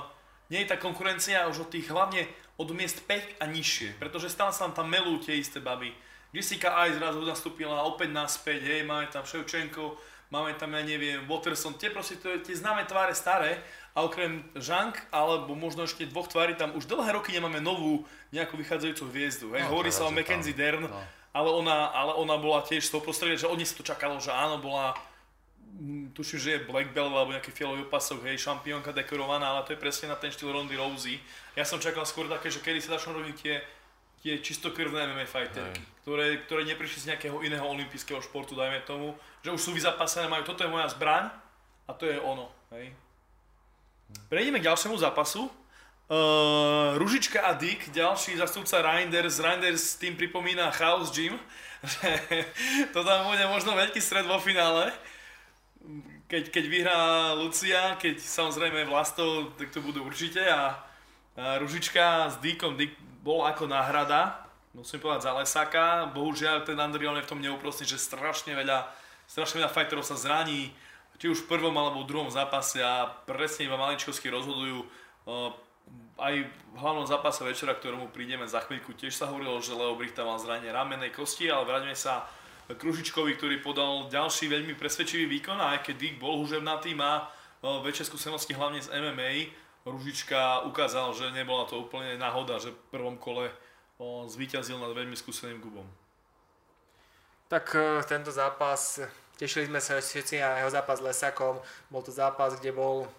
nie 0.50 0.66
je 0.66 0.74
tá 0.74 0.82
konkurencia 0.82 1.46
už 1.46 1.70
od 1.70 1.70
tých, 1.70 1.94
hlavne 1.94 2.26
od 2.58 2.70
miest 2.74 3.06
5 3.06 3.38
a 3.38 3.46
nižšie, 3.46 4.02
pretože 4.02 4.34
stále 4.34 4.50
sa 4.50 4.66
tam 4.66 4.74
tam 4.82 4.88
melú 4.90 5.22
tie 5.22 5.38
isté 5.38 5.62
baby. 5.62 5.94
Jessica 6.34 6.74
aj 6.74 6.98
zrazu 6.98 7.22
nastúpila 7.22 7.86
opäť 7.86 8.10
naspäť, 8.10 8.66
hej, 8.66 8.82
máme 8.82 9.06
tam 9.14 9.22
Ševčenko, 9.30 9.94
máme 10.34 10.58
tam, 10.58 10.74
ja 10.74 10.82
neviem, 10.82 11.22
Waterson, 11.30 11.78
tie 11.78 11.94
proste 11.94 12.18
to, 12.18 12.34
tie 12.42 12.58
známe 12.58 12.90
tváre 12.90 13.14
staré 13.14 13.62
a 13.94 14.02
okrem 14.02 14.42
Žank, 14.58 15.14
alebo 15.14 15.54
možno 15.54 15.86
ešte 15.86 16.10
dvoch 16.10 16.26
tvári, 16.26 16.58
tam 16.58 16.74
už 16.74 16.90
dlhé 16.90 17.14
roky 17.14 17.30
nemáme 17.30 17.62
novú 17.62 18.02
nejakú 18.34 18.58
vychádzajúcu 18.58 19.04
hviezdu, 19.14 19.54
hej, 19.54 19.70
No, 19.70 19.78
hovorí 19.78 19.94
sa 19.94 20.10
o 20.10 20.12
Mackenzie 20.12 20.58
Dern, 20.58 20.90
no. 20.90 21.02
ale 21.30 21.50
ona, 21.54 21.94
ale 21.94 22.18
ona 22.18 22.34
bola 22.42 22.66
tiež 22.66 22.90
z 22.90 22.98
toho 22.98 23.06
prostredia, 23.06 23.38
že 23.38 23.46
od 23.46 23.62
nej 23.62 23.70
sa 23.70 23.78
to 23.78 23.86
čakalo, 23.86 24.18
že 24.18 24.34
áno, 24.34 24.58
bola 24.58 24.98
mm, 25.78 26.18
tuším, 26.18 26.40
že 26.42 26.50
je 26.58 26.66
Black 26.66 26.90
Belt 26.98 27.14
alebo 27.14 27.38
nejaký 27.38 27.54
fialový 27.54 27.86
opasok, 27.86 28.26
hej, 28.26 28.42
šampiónka 28.42 28.90
dekorovaná, 28.90 29.54
ale 29.54 29.70
to 29.70 29.78
je 29.78 29.84
presne 29.86 30.10
na 30.10 30.18
ten 30.18 30.34
štýl 30.34 30.50
Rondy 30.50 30.74
Rousey. 30.74 31.22
Ja 31.54 31.62
som 31.62 31.78
čakal 31.78 32.10
skôr 32.10 32.26
také, 32.26 32.50
že 32.50 32.58
kedy 32.58 32.82
sa 32.82 32.98
začnú 32.98 33.22
robiť 33.22 33.36
tie, 33.38 33.62
tie 34.26 34.34
čistokrvné 34.42 35.14
MMA 35.14 35.30
fighterky, 35.30 35.86
ktoré, 36.02 36.42
ktoré 36.50 36.66
neprišli 36.66 37.06
z 37.06 37.08
nejakého 37.14 37.38
iného 37.46 37.70
olympijského 37.70 38.18
športu, 38.26 38.58
dajme 38.58 38.82
tomu, 38.90 39.14
že 39.44 39.52
už 39.52 39.62
sú 39.62 39.72
vyzapasené, 39.76 40.32
majú, 40.32 40.48
toto 40.48 40.64
je 40.64 40.72
moja 40.72 40.88
zbraň 40.88 41.28
a 41.86 41.92
to 41.92 42.08
je 42.08 42.16
ono, 42.24 42.48
hej. 42.72 42.96
Prejdeme 44.30 44.64
k 44.64 44.68
ďalšiemu 44.72 44.96
zápasu. 44.98 45.52
Uh, 46.12 46.94
Ružička 47.00 47.42
a 47.42 47.58
Dick, 47.58 47.90
ďalší 47.90 48.38
zastupca 48.38 48.84
Reinders. 48.84 49.40
Reinders 49.40 49.98
tým 49.98 50.14
pripomína 50.14 50.70
Chaos 50.70 51.10
Gym. 51.10 51.40
to 52.94 53.00
tam 53.02 53.20
bude 53.28 53.44
možno 53.50 53.74
veľký 53.74 53.98
stred 53.98 54.28
vo 54.28 54.38
finále. 54.38 54.94
Keď, 56.30 56.54
keď 56.54 56.66
vyhrá 56.70 57.00
Lucia, 57.34 57.98
keď 57.98 58.22
samozrejme 58.22 58.86
Vlastov, 58.86 59.58
tak 59.58 59.74
to 59.74 59.82
budú 59.82 60.06
určite. 60.06 60.44
A, 60.44 60.78
a 61.36 61.58
Ružička 61.58 62.30
s 62.30 62.38
Dickom, 62.38 62.78
Dick 62.78 62.94
bol 63.24 63.48
ako 63.48 63.66
náhrada, 63.66 64.44
musím 64.76 65.00
povedať 65.00 65.30
za 65.30 65.32
Lesáka. 65.34 65.86
Bohužiaľ 66.12 66.68
ten 66.68 66.76
Andrion 66.78 67.16
je 67.16 67.26
v 67.26 67.32
tom 67.32 67.40
neúprostný, 67.40 67.88
že 67.88 68.02
strašne 68.02 68.54
veľa, 68.54 68.92
strašne 69.34 69.66
veľa 69.66 69.74
fighterov 69.74 70.06
sa 70.06 70.14
zraní 70.14 70.70
či 71.18 71.26
už 71.26 71.46
v 71.46 71.58
prvom 71.58 71.74
alebo 71.74 72.06
v 72.06 72.10
druhom 72.10 72.30
zápase 72.30 72.78
a 72.86 73.10
presne 73.26 73.66
iba 73.66 73.82
maličkovsky 73.82 74.30
rozhodujú. 74.30 74.86
Aj 76.20 76.34
v 76.38 76.78
hlavnom 76.78 77.10
zápase 77.10 77.42
večera, 77.42 77.74
ktorému 77.74 78.14
prídeme 78.14 78.46
za 78.46 78.62
chvíľku, 78.62 78.94
tiež 78.94 79.18
sa 79.18 79.30
hovorilo, 79.32 79.58
že 79.64 79.74
Leo 79.74 79.98
Brichta 79.98 80.28
mal 80.28 80.38
zranenie 80.38 80.70
ramenej 80.70 81.16
kosti, 81.16 81.50
ale 81.50 81.66
vráťme 81.66 81.98
sa 81.98 82.30
Kružičkovi, 82.70 83.34
ktorý 83.40 83.64
podal 83.64 84.12
ďalší 84.12 84.52
veľmi 84.52 84.78
presvedčivý 84.78 85.26
výkon 85.40 85.58
a 85.58 85.78
aj 85.78 85.90
keď 85.90 85.96
Dick 85.98 86.16
bol 86.22 86.38
huževnatý, 86.44 86.94
má 86.94 87.32
väčšie 87.64 88.10
skúsenosti 88.14 88.54
hlavne 88.54 88.84
z 88.84 88.92
MMA, 88.92 89.32
Ružička 89.84 90.64
ukázal, 90.64 91.12
že 91.16 91.36
nebola 91.36 91.68
to 91.68 91.84
úplne 91.84 92.16
náhoda, 92.16 92.60
že 92.60 92.72
v 92.72 92.80
prvom 92.92 93.16
kole 93.20 93.52
zvíťazil 94.28 94.80
nad 94.80 94.92
veľmi 94.92 95.16
skúseným 95.16 95.60
Gubom. 95.60 95.88
Tak 97.52 97.76
tento 98.08 98.32
zápas, 98.32 99.04
tešili 99.44 99.68
sme 99.68 99.84
sa 99.84 100.00
všetci 100.00 100.40
na 100.40 100.64
jeho 100.64 100.72
zápas 100.72 101.04
s 101.04 101.06
Lesakom. 101.06 101.60
Bol 101.92 102.00
to 102.00 102.16
zápas, 102.16 102.56
kde 102.56 102.72
bol 102.72 103.12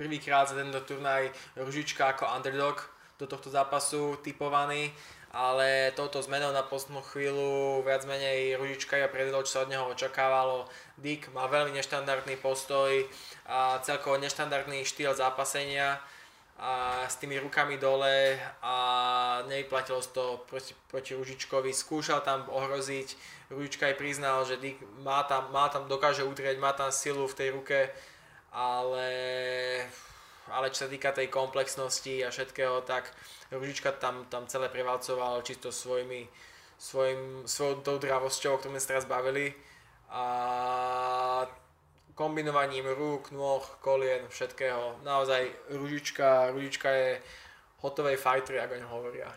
prvýkrát 0.00 0.48
za 0.48 0.56
tento 0.56 0.80
turnaj 0.88 1.28
Ružička 1.60 2.16
ako 2.16 2.32
underdog 2.32 2.80
do 3.20 3.28
tohto 3.28 3.52
zápasu 3.52 4.16
typovaný 4.24 4.88
ale 5.30 5.94
touto 5.94 6.18
zmenou 6.18 6.50
na 6.50 6.66
poslednú 6.66 7.06
chvíľu 7.06 7.86
viac 7.86 8.02
menej 8.02 8.58
Ružička 8.58 8.98
ja 8.98 9.06
predvedol, 9.06 9.46
čo 9.46 9.62
sa 9.62 9.62
od 9.62 9.70
neho 9.70 9.86
očakávalo. 9.86 10.66
Dick 10.98 11.30
má 11.30 11.46
veľmi 11.46 11.70
neštandardný 11.78 12.34
postoj 12.42 13.06
a 13.46 13.78
celkovo 13.86 14.18
neštandardný 14.18 14.82
štýl 14.82 15.14
zápasenia 15.14 16.02
a 16.58 17.06
s 17.06 17.14
tými 17.22 17.38
rukami 17.38 17.78
dole 17.78 18.36
a 18.58 18.74
nevyplatilo 19.46 20.02
to 20.10 20.42
proti, 20.50 20.74
proti 20.90 21.14
Ružičkovi. 21.14 21.70
Skúšal 21.70 22.26
tam 22.26 22.50
ohroziť, 22.50 23.14
Ružička 23.50 23.90
aj 23.90 23.98
priznal, 23.98 24.46
že 24.46 24.62
Dick 24.62 24.78
má 25.02 25.26
tam, 25.26 25.50
má 25.50 25.66
tam, 25.66 25.90
dokáže 25.90 26.22
udrieť, 26.22 26.62
má 26.62 26.70
tam 26.70 26.94
silu 26.94 27.26
v 27.26 27.34
tej 27.36 27.48
ruke, 27.50 27.90
ale 28.54 29.10
ale 30.50 30.74
čo 30.74 30.86
sa 30.86 30.90
týka 30.90 31.14
tej 31.14 31.30
komplexnosti 31.30 32.26
a 32.26 32.34
všetkého, 32.34 32.82
tak 32.82 33.10
Ružička 33.54 33.94
tam, 33.98 34.26
tam 34.26 34.50
celé 34.50 34.66
prevalcoval 34.66 35.42
čisto 35.46 35.70
svojimi, 35.70 36.26
svojim, 36.78 37.46
svojou 37.46 37.82
tou 37.86 37.96
dravosťou, 38.02 38.54
o 38.54 38.58
ktorom 38.58 38.74
sme 38.74 38.82
sa 38.82 38.90
teraz 38.94 39.06
bavili 39.06 39.54
a 40.10 41.46
kombinovaním 42.18 42.90
rúk, 42.98 43.30
nôh, 43.30 43.62
kolien, 43.80 44.26
všetkého. 44.26 45.06
Naozaj 45.06 45.70
Ružička, 45.70 46.50
Ružička 46.50 46.90
je 46.90 47.10
hotovej 47.80 48.18
fighter, 48.18 48.60
ako 48.60 48.74
ňom 48.76 48.90
hovoria. 48.90 49.30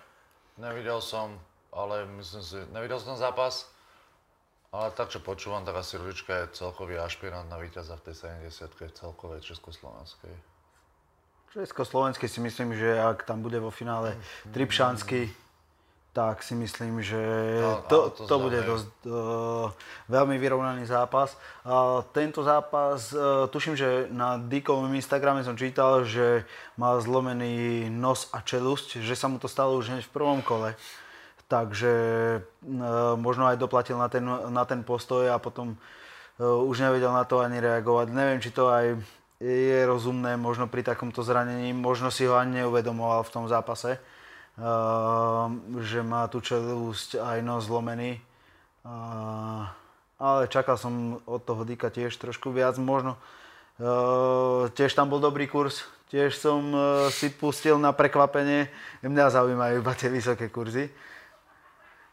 Nevidel 0.58 0.98
som, 1.02 1.38
ale 1.70 2.06
myslím 2.18 2.44
si, 2.44 2.60
nevidel 2.74 2.98
som 2.98 3.18
zápas, 3.18 3.70
ale 4.74 4.90
tak, 4.98 5.14
čo 5.14 5.22
počúvam, 5.22 5.62
tak 5.62 5.78
asi 5.78 6.02
Ružička 6.02 6.34
je 6.34 6.58
celkový 6.58 6.98
ašpirant 6.98 7.46
na 7.46 7.62
víťaza 7.62 7.94
v 8.02 8.10
tej 8.10 8.42
70 8.50 8.98
celkovej 8.98 9.46
československej. 9.46 10.34
Československej 11.54 12.26
si 12.26 12.42
myslím, 12.42 12.74
že 12.74 12.98
ak 12.98 13.30
tam 13.30 13.46
bude 13.46 13.62
vo 13.62 13.70
finále 13.70 14.18
Tripšansky, 14.50 15.30
tak 16.14 16.46
si 16.46 16.54
myslím, 16.54 17.02
že 17.02 17.18
no, 17.62 17.86
to, 17.90 18.10
to, 18.14 18.30
to 18.30 18.36
bude 18.38 18.62
dosť 18.62 18.90
uh, 19.10 19.70
veľmi 20.10 20.38
vyrovnaný 20.38 20.86
zápas. 20.86 21.34
Uh, 21.66 22.06
tento 22.14 22.46
zápas, 22.46 23.10
uh, 23.14 23.50
tuším, 23.50 23.74
že 23.74 24.10
na 24.14 24.38
Dickovom 24.38 24.94
Instagrame 24.94 25.42
som 25.42 25.58
čítal, 25.58 26.06
že 26.06 26.46
má 26.78 26.98
zlomený 27.02 27.90
nos 27.90 28.30
a 28.30 28.46
čelusť, 28.46 29.02
že 29.02 29.18
sa 29.18 29.26
mu 29.26 29.42
to 29.42 29.50
stalo 29.50 29.74
už 29.78 29.90
hneď 29.90 30.06
v 30.06 30.14
prvom 30.14 30.42
kole. 30.46 30.78
Takže 31.52 31.94
uh, 32.40 33.14
možno 33.20 33.46
aj 33.46 33.60
doplatil 33.60 34.00
na 34.00 34.08
ten, 34.10 34.24
na 34.26 34.64
ten 34.66 34.82
postoj 34.82 35.28
a 35.30 35.38
potom 35.38 35.76
uh, 35.76 36.64
už 36.66 36.82
nevedel 36.82 37.12
na 37.14 37.28
to 37.28 37.44
ani 37.44 37.60
reagovať. 37.60 38.10
Neviem, 38.10 38.40
či 38.42 38.50
to 38.50 38.72
aj 38.72 38.98
je 39.44 39.80
rozumné 39.84 40.40
možno 40.40 40.72
pri 40.72 40.88
takomto 40.88 41.20
zranení, 41.20 41.76
možno 41.76 42.10
si 42.10 42.24
ho 42.24 42.40
ani 42.40 42.64
neuvedomoval 42.64 43.28
v 43.28 43.34
tom 43.36 43.46
zápase, 43.52 44.00
uh, 44.00 45.52
že 45.84 46.00
má 46.02 46.26
tu 46.32 46.40
čelúsť 46.40 47.20
aj 47.20 47.38
nos 47.44 47.68
zlomený. 47.68 48.24
Ale 50.20 50.52
čakal 50.52 50.76
som 50.76 51.24
od 51.24 51.44
toho 51.44 51.64
Dika 51.64 51.88
tiež 51.88 52.16
trošku 52.20 52.52
viac, 52.52 52.76
možno. 52.76 53.16
Tiež 54.76 54.92
tam 54.92 55.08
bol 55.08 55.24
dobrý 55.24 55.48
kurz, 55.48 55.88
tiež 56.12 56.36
som 56.36 56.76
si 57.08 57.32
pustil 57.32 57.80
na 57.80 57.96
prekvapenie. 57.96 58.68
Mňa 59.04 59.40
zaujímajú 59.40 59.80
iba 59.80 59.94
tie 59.96 60.12
vysoké 60.12 60.52
kurzy 60.52 60.92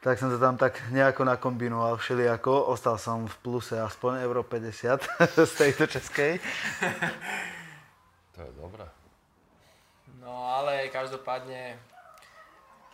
tak 0.00 0.16
som 0.16 0.32
to 0.32 0.40
tam 0.40 0.56
tak 0.56 0.80
nejako 0.88 1.28
nakombinoval 1.28 2.00
všelijako. 2.00 2.72
Ostal 2.72 2.96
som 2.96 3.28
v 3.28 3.36
pluse 3.44 3.76
aspoň 3.76 4.24
euro 4.24 4.40
50 4.40 4.96
z 5.50 5.52
tejto 5.56 5.84
českej. 5.86 6.40
To 8.32 8.38
je 8.40 8.52
dobré. 8.56 8.88
No 10.24 10.56
ale 10.56 10.88
každopádne 10.88 11.76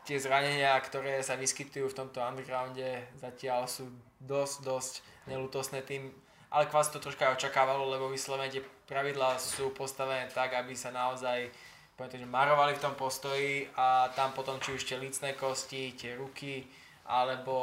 tie 0.03 0.19
zranenia, 0.19 0.75
ktoré 0.83 1.23
sa 1.23 1.39
vyskytujú 1.39 1.91
v 1.91 1.99
tomto 1.99 2.19
undergrounde 2.23 3.07
zatiaľ 3.19 3.71
sú 3.71 3.87
dosť, 4.23 4.57
dosť 4.67 4.95
nelutosné 5.31 5.83
tým, 5.83 6.11
ale 6.51 6.71
kvás 6.71 6.91
to 6.91 7.03
troška 7.03 7.35
očakávalo, 7.35 7.91
lebo 7.91 8.11
vyslovene 8.11 8.51
tie 8.51 8.63
pravidlá 8.87 9.39
sú 9.39 9.75
postavené 9.75 10.31
tak, 10.31 10.55
aby 10.55 10.75
sa 10.79 10.95
naozaj 10.95 11.51
poviem 11.97 12.23
že 12.23 12.29
marovali 12.29 12.77
v 12.77 12.83
tom 12.83 12.95
postoji 12.95 13.67
a 13.73 14.13
tam 14.13 14.37
potom 14.37 14.61
či 14.61 14.77
už 14.77 14.85
tie 14.85 15.01
lícne 15.01 15.33
kosti, 15.33 15.97
tie 15.97 16.13
ruky, 16.15 16.69
alebo, 17.07 17.57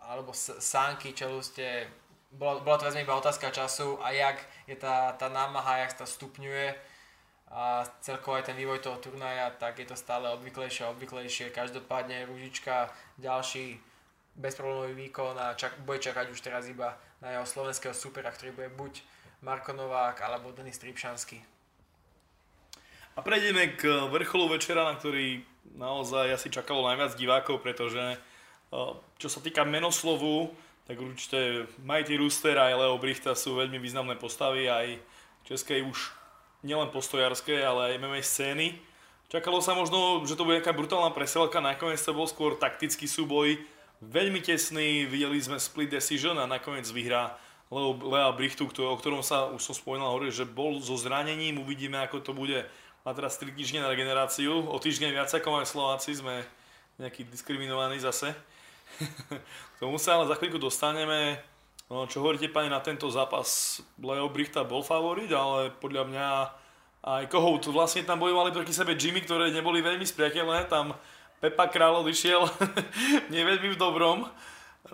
alebo 0.00 0.30
sánky, 0.60 1.12
čeluste. 1.12 1.88
Bola, 2.28 2.60
bola 2.60 2.76
to 2.76 2.84
vezme 2.84 3.08
iba 3.08 3.16
otázka 3.16 3.48
času 3.50 3.96
a 4.04 4.12
jak 4.12 4.36
je 4.68 4.76
tá, 4.76 5.16
tá 5.16 5.32
námaha, 5.32 5.88
jak 5.88 5.96
sa 5.96 6.04
stupňuje 6.04 6.76
a 7.48 7.88
celkovo 8.04 8.36
aj 8.36 8.52
ten 8.52 8.56
vývoj 8.60 8.84
toho 8.84 9.00
turnaja, 9.00 9.48
tak 9.56 9.80
je 9.80 9.88
to 9.88 9.96
stále 9.96 10.28
obvyklejšie 10.36 10.84
a 10.84 10.92
obvyklejšie. 10.92 11.48
Každopádne 11.48 12.28
Ružička 12.28 12.92
ďalší 13.16 13.80
bezproblémový 14.36 15.08
výkon 15.08 15.32
a 15.40 15.56
čak, 15.56 15.80
bude 15.88 15.98
čakať 15.98 16.28
už 16.28 16.44
teraz 16.44 16.68
iba 16.68 17.00
na 17.24 17.32
jeho 17.32 17.48
slovenského 17.48 17.96
supera, 17.96 18.28
ktorý 18.28 18.52
bude 18.52 18.68
buď 18.76 18.92
Marko 19.40 19.72
Novák 19.72 20.20
alebo 20.20 20.52
Denis 20.52 20.76
Tripšanský. 20.76 21.40
A 23.16 23.24
prejdeme 23.24 23.74
k 23.74 23.88
vrcholu 24.12 24.54
večera, 24.54 24.86
na 24.86 24.94
ktorý 24.94 25.42
naozaj 25.76 26.32
asi 26.32 26.48
čakalo 26.48 26.86
najviac 26.86 27.18
divákov, 27.18 27.60
pretože 27.60 28.16
čo 29.20 29.28
sa 29.28 29.40
týka 29.40 29.64
menoslovu, 29.64 30.52
tak 30.88 31.00
určite 31.00 31.68
Mighty 31.84 32.16
Rooster 32.16 32.56
aj 32.56 32.80
Leo 32.80 32.96
Brichta 32.96 33.36
sú 33.36 33.60
veľmi 33.60 33.76
významné 33.76 34.16
postavy 34.16 34.68
aj 34.68 34.96
českej 35.44 35.84
už 35.84 36.16
nielen 36.64 36.88
postojárskej, 36.88 37.60
ale 37.60 37.80
aj 37.92 37.98
MMA 38.00 38.20
scény. 38.24 38.66
Čakalo 39.28 39.60
sa 39.60 39.76
možno, 39.76 40.24
že 40.24 40.36
to 40.36 40.48
bude 40.48 40.56
nejaká 40.56 40.72
brutálna 40.72 41.12
preselka, 41.12 41.60
nakoniec 41.60 42.00
to 42.00 42.16
bol 42.16 42.24
skôr 42.24 42.56
taktický 42.56 43.04
súboj, 43.04 43.60
veľmi 44.00 44.40
tesný, 44.40 45.04
videli 45.04 45.36
sme 45.36 45.60
split 45.60 45.92
decision 45.92 46.40
a 46.40 46.48
nakoniec 46.48 46.88
vyhrá 46.88 47.36
Leo, 47.68 47.92
Lea 47.92 48.32
Brichtu, 48.32 48.64
o 48.64 48.96
ktorom 48.96 49.20
sa 49.20 49.52
už 49.52 49.60
som 49.60 49.76
spomínal, 49.76 50.16
hovoril, 50.16 50.32
že 50.32 50.48
bol 50.48 50.80
so 50.80 50.96
zranením, 50.96 51.60
uvidíme 51.60 52.00
ako 52.00 52.24
to 52.24 52.32
bude 52.32 52.64
má 53.08 53.16
teraz 53.16 53.40
3 53.40 53.56
týždne 53.56 53.80
na 53.80 53.88
regeneráciu. 53.88 54.68
O 54.68 54.76
týždeň 54.76 55.16
viac 55.16 55.32
ako 55.32 55.48
máme 55.48 55.64
Slováci, 55.64 56.12
sme 56.12 56.44
nejaký 57.00 57.24
diskriminovaní 57.24 57.96
zase. 57.96 58.36
K 59.72 59.76
tomu 59.80 59.96
sa 59.96 60.20
ale 60.20 60.28
za 60.28 60.36
chvíľku 60.36 60.60
dostaneme. 60.60 61.40
No, 61.88 62.04
čo 62.04 62.20
hovoríte 62.20 62.52
pani 62.52 62.68
na 62.68 62.84
tento 62.84 63.08
zápas? 63.08 63.80
Leo 63.96 64.28
Brichta 64.28 64.60
bol 64.60 64.84
favorit, 64.84 65.32
ale 65.32 65.72
podľa 65.80 66.04
mňa 66.04 66.28
aj 67.00 67.22
Kohout 67.32 67.64
vlastne 67.72 68.04
tam 68.04 68.20
bojovali 68.20 68.52
proti 68.52 68.76
sebe 68.76 68.92
Jimmy, 68.92 69.24
ktoré 69.24 69.56
neboli 69.56 69.80
veľmi 69.80 70.04
spriateľné. 70.04 70.68
Tam 70.68 70.92
Pepa 71.40 71.64
Král 71.72 72.04
odišiel 72.04 72.44
nie 73.32 73.40
veľmi 73.40 73.72
v 73.72 73.80
dobrom 73.80 74.28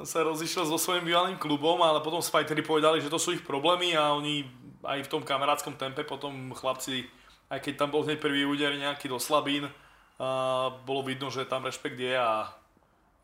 sa 0.02 0.26
rozišiel 0.26 0.66
so 0.66 0.74
svojím 0.74 1.06
bývalým 1.06 1.38
klubom, 1.38 1.78
ale 1.78 2.02
potom 2.02 2.18
fighteri 2.18 2.66
povedali, 2.66 2.98
že 2.98 3.06
to 3.06 3.18
sú 3.18 3.30
ich 3.30 3.46
problémy 3.46 3.94
a 3.94 4.10
oni 4.10 4.42
aj 4.82 5.06
v 5.06 5.10
tom 5.10 5.22
kamarátskom 5.22 5.78
tempe 5.78 6.02
potom 6.02 6.50
chlapci 6.50 7.06
aj 7.54 7.60
keď 7.62 7.74
tam 7.78 7.90
bol 7.94 8.02
hneď 8.02 8.18
prvý 8.18 8.42
úder 8.42 8.74
nejaký 8.74 9.06
do 9.06 9.22
slabín, 9.22 9.70
a 10.18 10.70
bolo 10.86 11.02
vidno, 11.02 11.30
že 11.30 11.46
tam 11.46 11.66
rešpekt 11.66 11.98
je 11.98 12.14
a 12.14 12.50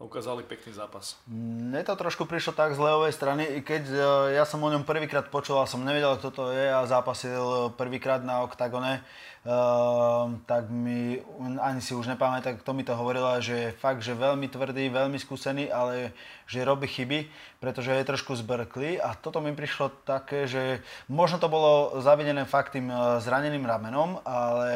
ukázali 0.01 0.41
pekný 0.49 0.73
zápas. 0.73 1.21
Mne 1.29 1.85
to 1.85 1.93
trošku 1.93 2.25
prišlo 2.25 2.57
tak 2.57 2.73
z 2.73 2.81
Leovej 2.81 3.13
strany, 3.13 3.61
keď 3.61 3.85
e, 3.85 3.97
ja 4.41 4.49
som 4.49 4.65
o 4.65 4.73
ňom 4.73 4.89
prvýkrát 4.89 5.29
počul 5.29 5.61
a 5.61 5.69
som 5.69 5.85
nevedel, 5.85 6.17
kto 6.17 6.33
to 6.33 6.45
je 6.57 6.73
a 6.73 6.81
zápasil 6.89 7.77
prvýkrát 7.77 8.25
na 8.25 8.41
oktagone, 8.41 9.05
uh, 9.45 10.33
tak 10.49 10.73
mi 10.73 11.21
ani 11.61 11.85
si 11.85 11.93
už 11.93 12.09
nepamätám, 12.17 12.57
kto 12.65 12.73
mi 12.73 12.81
to 12.81 12.97
hovorila, 12.97 13.45
že 13.45 13.55
je 13.71 13.77
fakt, 13.77 14.01
že 14.01 14.17
veľmi 14.17 14.49
tvrdý, 14.49 14.89
veľmi 14.89 15.21
skúsený, 15.21 15.69
ale 15.69 16.17
že 16.49 16.65
robí 16.65 16.89
chyby, 16.89 17.29
pretože 17.61 17.93
je 17.93 18.09
trošku 18.09 18.33
zbrklý 18.41 18.97
a 18.97 19.13
toto 19.13 19.45
mi 19.45 19.53
prišlo 19.53 19.93
také, 20.09 20.49
že 20.49 20.81
možno 21.13 21.37
to 21.37 21.53
bolo 21.53 22.01
zavinené 22.01 22.49
fakt 22.49 22.73
tým 22.73 22.89
e, 22.89 23.21
zraneným 23.21 23.69
ramenom, 23.69 24.25
ale 24.25 24.73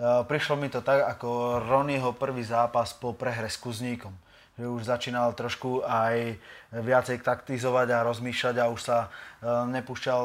prišlo 0.00 0.54
mi 0.54 0.70
to 0.70 0.78
tak 0.78 1.02
ako 1.18 1.58
Ronnieho 1.66 2.14
prvý 2.14 2.46
zápas 2.46 2.94
po 2.94 3.12
prehre 3.12 3.50
s 3.50 3.58
Kuzníkom. 3.58 4.14
že 4.58 4.66
už 4.66 4.90
začínal 4.90 5.38
trošku 5.38 5.86
aj 5.86 6.34
viacej 6.74 7.22
taktizovať 7.22 7.94
a 7.94 8.02
rozmýšľať 8.02 8.54
a 8.58 8.70
už 8.74 8.80
sa 8.82 8.98
nepúšťal 9.46 10.22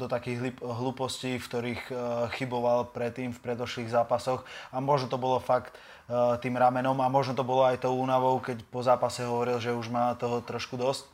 do 0.00 0.06
takých 0.08 0.56
hlúpostí, 0.56 1.36
v 1.36 1.44
ktorých 1.44 1.82
chyboval 2.40 2.88
predtým 2.96 3.36
v 3.36 3.42
predošlých 3.44 3.92
zápasoch 3.92 4.40
a 4.72 4.80
možno 4.80 5.12
to 5.12 5.20
bolo 5.20 5.36
fakt 5.36 5.76
tým 6.40 6.56
ramenom 6.56 6.96
a 7.04 7.12
možno 7.12 7.36
to 7.36 7.44
bolo 7.44 7.68
aj 7.68 7.84
tou 7.84 7.92
únavou, 8.00 8.40
keď 8.40 8.64
po 8.72 8.80
zápase 8.80 9.20
hovoril, 9.20 9.60
že 9.60 9.76
už 9.76 9.92
má 9.92 10.16
toho 10.16 10.40
trošku 10.40 10.80
dosť. 10.80 11.04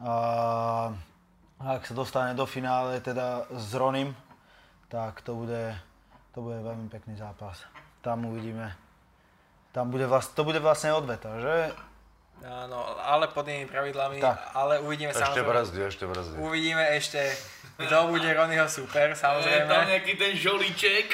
A 0.00 0.96
ak 1.60 1.84
sa 1.84 1.92
dostane 1.92 2.32
do 2.32 2.48
finále 2.48 3.04
teda 3.04 3.44
s 3.52 3.68
Ronim, 3.76 4.16
tak 4.88 5.20
to 5.20 5.36
bude, 5.44 5.76
to 6.34 6.42
bude 6.42 6.58
veľmi 6.58 6.90
pekný 6.90 7.14
zápas. 7.14 7.62
Tam 8.02 8.26
uvidíme. 8.26 8.74
Tam 9.70 9.90
bude 9.90 10.06
vlast, 10.06 10.34
to 10.34 10.42
bude 10.42 10.58
vlastne 10.58 10.90
odveta, 10.90 11.38
že? 11.38 11.70
Áno, 12.42 12.98
ale 12.98 13.30
pod 13.30 13.46
inými 13.46 13.70
pravidlami, 13.70 14.18
tak. 14.18 14.36
ale 14.52 14.82
uvidíme 14.82 15.14
ešte 15.14 15.22
samozrejme. 15.22 15.48
Brzdi, 15.54 15.80
ešte 15.86 16.04
brzdi. 16.04 16.36
Uvidíme 16.42 16.84
ešte, 16.98 17.22
kto 17.78 18.10
bude 18.10 18.26
Ronnyho 18.26 18.66
super, 18.66 19.14
samozrejme. 19.14 19.64
Je 19.64 19.70
tam 19.70 19.86
nejaký 19.86 20.12
ten 20.18 20.32
žolíček. 20.34 21.08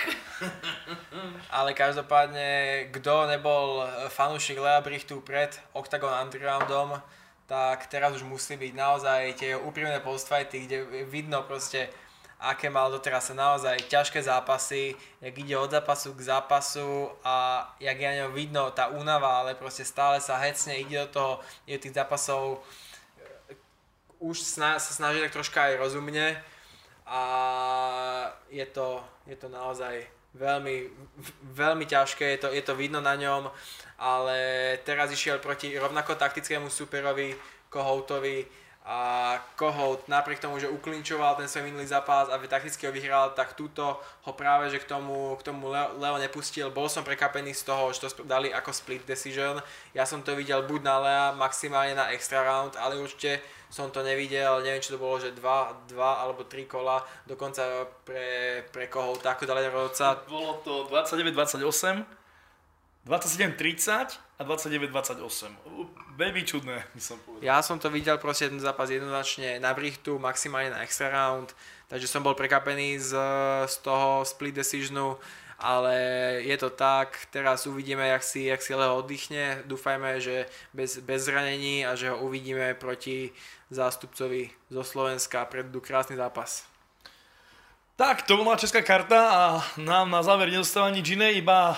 ale 1.57 1.77
každopádne, 1.77 2.49
kto 2.91 3.29
nebol 3.29 3.85
fanúšik 4.09 4.57
Lea 4.57 4.81
Brichtu 4.81 5.21
pred 5.21 5.53
Octagon 5.77 6.11
Undergroundom, 6.17 6.97
tak 7.45 7.87
teraz 7.93 8.17
už 8.17 8.25
musí 8.25 8.57
byť 8.57 8.73
naozaj 8.73 9.21
tie 9.37 9.53
úprimné 9.55 10.01
postfighty, 10.01 10.67
kde 10.67 10.79
vidno 11.05 11.45
proste 11.45 11.93
aké 12.41 12.73
mal 12.73 12.89
doteraz 12.89 13.29
naozaj 13.37 13.85
ťažké 13.93 14.25
zápasy, 14.25 14.97
jak 15.21 15.35
ide 15.37 15.61
od 15.61 15.71
zápasu 15.71 16.17
k 16.17 16.21
zápasu 16.25 17.13
a 17.21 17.69
jak 17.77 18.01
ja 18.01 18.25
ňom 18.25 18.33
vidno 18.33 18.73
tá 18.73 18.89
únava, 18.89 19.45
ale 19.45 19.53
proste 19.53 19.85
stále 19.85 20.25
sa 20.25 20.41
hecne, 20.41 20.81
ide 20.81 21.05
do 21.05 21.09
toho, 21.13 21.33
je 21.69 21.77
tých 21.77 21.93
zápasov. 21.93 22.65
Už 24.17 24.41
sna- 24.41 24.81
sa 24.81 24.93
snaží 24.97 25.21
tak 25.21 25.37
troška 25.37 25.69
aj 25.69 25.81
rozumne 25.85 26.41
a 27.05 27.23
je 28.49 28.65
to, 28.73 29.05
je 29.29 29.37
to 29.37 29.49
naozaj 29.53 30.01
veľmi, 30.33 30.89
veľmi 31.53 31.85
ťažké, 31.85 32.25
je 32.25 32.39
to, 32.41 32.49
je 32.57 32.63
to 32.65 32.73
vidno 32.73 33.05
na 33.05 33.17
ňom, 33.21 33.53
ale 34.01 34.37
teraz 34.85 35.13
išiel 35.13 35.43
proti 35.45 35.77
rovnako 35.77 36.17
taktickému 36.17 36.73
superovi, 36.73 37.37
Kohoutovi, 37.71 38.49
a 38.91 39.39
Kohout 39.55 40.03
napriek 40.11 40.43
tomu, 40.43 40.59
že 40.59 40.67
uklinčoval 40.67 41.39
ten 41.39 41.47
svoj 41.47 41.71
minulý 41.71 41.87
zápas 41.87 42.27
a 42.27 42.35
takticky 42.43 42.91
ho 42.91 42.93
vyhral, 42.93 43.31
tak 43.39 43.55
túto 43.55 43.87
ho 44.03 44.33
práve 44.35 44.67
že 44.67 44.83
k 44.83 44.91
tomu, 44.91 45.39
k 45.39 45.47
tomu 45.47 45.71
Leo, 45.71 45.95
Leo 45.95 46.19
nepustil. 46.19 46.75
Bol 46.75 46.91
som 46.91 47.07
prekapený 47.07 47.55
z 47.55 47.71
toho, 47.71 47.95
že 47.95 48.11
to 48.11 48.27
dali 48.27 48.51
ako 48.51 48.75
split 48.75 49.07
decision. 49.07 49.63
Ja 49.95 50.03
som 50.11 50.27
to 50.27 50.35
videl 50.35 50.67
buď 50.67 50.81
na 50.83 50.97
Lea, 50.99 51.27
maximálne 51.39 51.95
na 51.95 52.11
extra 52.11 52.43
round, 52.43 52.75
ale 52.75 52.99
určite 52.99 53.39
som 53.71 53.95
to 53.95 54.03
nevidel, 54.03 54.59
neviem 54.59 54.83
či 54.83 54.91
to 54.91 54.99
bolo, 54.99 55.23
že 55.23 55.39
2, 55.39 55.95
2 55.95 55.95
alebo 55.95 56.43
3 56.43 56.67
kola, 56.67 56.99
dokonca 57.31 57.63
pre, 58.03 58.67
pre 58.75 58.91
Kohouta 58.91 59.39
ako 59.39 59.47
dali 59.47 59.71
rodca. 59.71 60.19
Bolo 60.27 60.59
to 60.67 60.91
29-28, 60.91 61.63
27-30 63.07 64.30
a 64.41 64.45
29-28. 64.45 65.21
Veľmi 66.17 66.43
čudné, 66.49 66.81
by 66.97 67.03
som 67.05 67.21
povedal. 67.21 67.45
Ja 67.45 67.61
som 67.61 67.77
to 67.77 67.93
videl 67.93 68.17
proste 68.17 68.49
ten 68.49 68.57
zápas 68.57 68.89
jednoznačne 68.89 69.61
na 69.61 69.77
brichtu, 69.77 70.17
maximálne 70.17 70.73
na 70.73 70.81
extra 70.81 71.13
round, 71.13 71.53
takže 71.93 72.09
som 72.09 72.25
bol 72.25 72.33
prekapený 72.33 72.97
z, 72.97 73.13
z 73.69 73.77
toho 73.85 74.25
split 74.25 74.57
decisionu, 74.57 75.21
ale 75.61 75.93
je 76.41 76.57
to 76.57 76.73
tak, 76.73 77.29
teraz 77.29 77.69
uvidíme, 77.69 78.09
jak 78.09 78.25
si, 78.25 78.49
jak 78.49 78.65
si 78.65 78.73
Leo 78.73 78.97
oddychne, 78.97 79.61
dúfajme, 79.69 80.17
že 80.17 80.49
bez, 80.73 81.05
bez 81.05 81.29
zranení 81.29 81.85
a 81.85 81.93
že 81.93 82.09
ho 82.09 82.17
uvidíme 82.25 82.73
proti 82.81 83.29
zástupcovi 83.69 84.49
zo 84.73 84.81
Slovenska, 84.81 85.45
predú 85.45 85.85
krásny 85.85 86.17
zápas. 86.17 86.65
Tak, 88.01 88.25
to 88.25 88.41
bola 88.41 88.57
česká 88.57 88.81
karta 88.81 89.21
a 89.29 89.43
nám 89.77 90.09
na 90.09 90.25
záver 90.25 90.49
nedostáva 90.49 90.89
nič 90.89 91.13
iné, 91.13 91.37
iba 91.37 91.77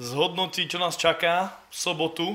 zhodnotiť, 0.00 0.66
čo 0.72 0.78
nás 0.80 0.96
čaká 0.96 1.52
v 1.68 1.74
sobotu. 1.76 2.26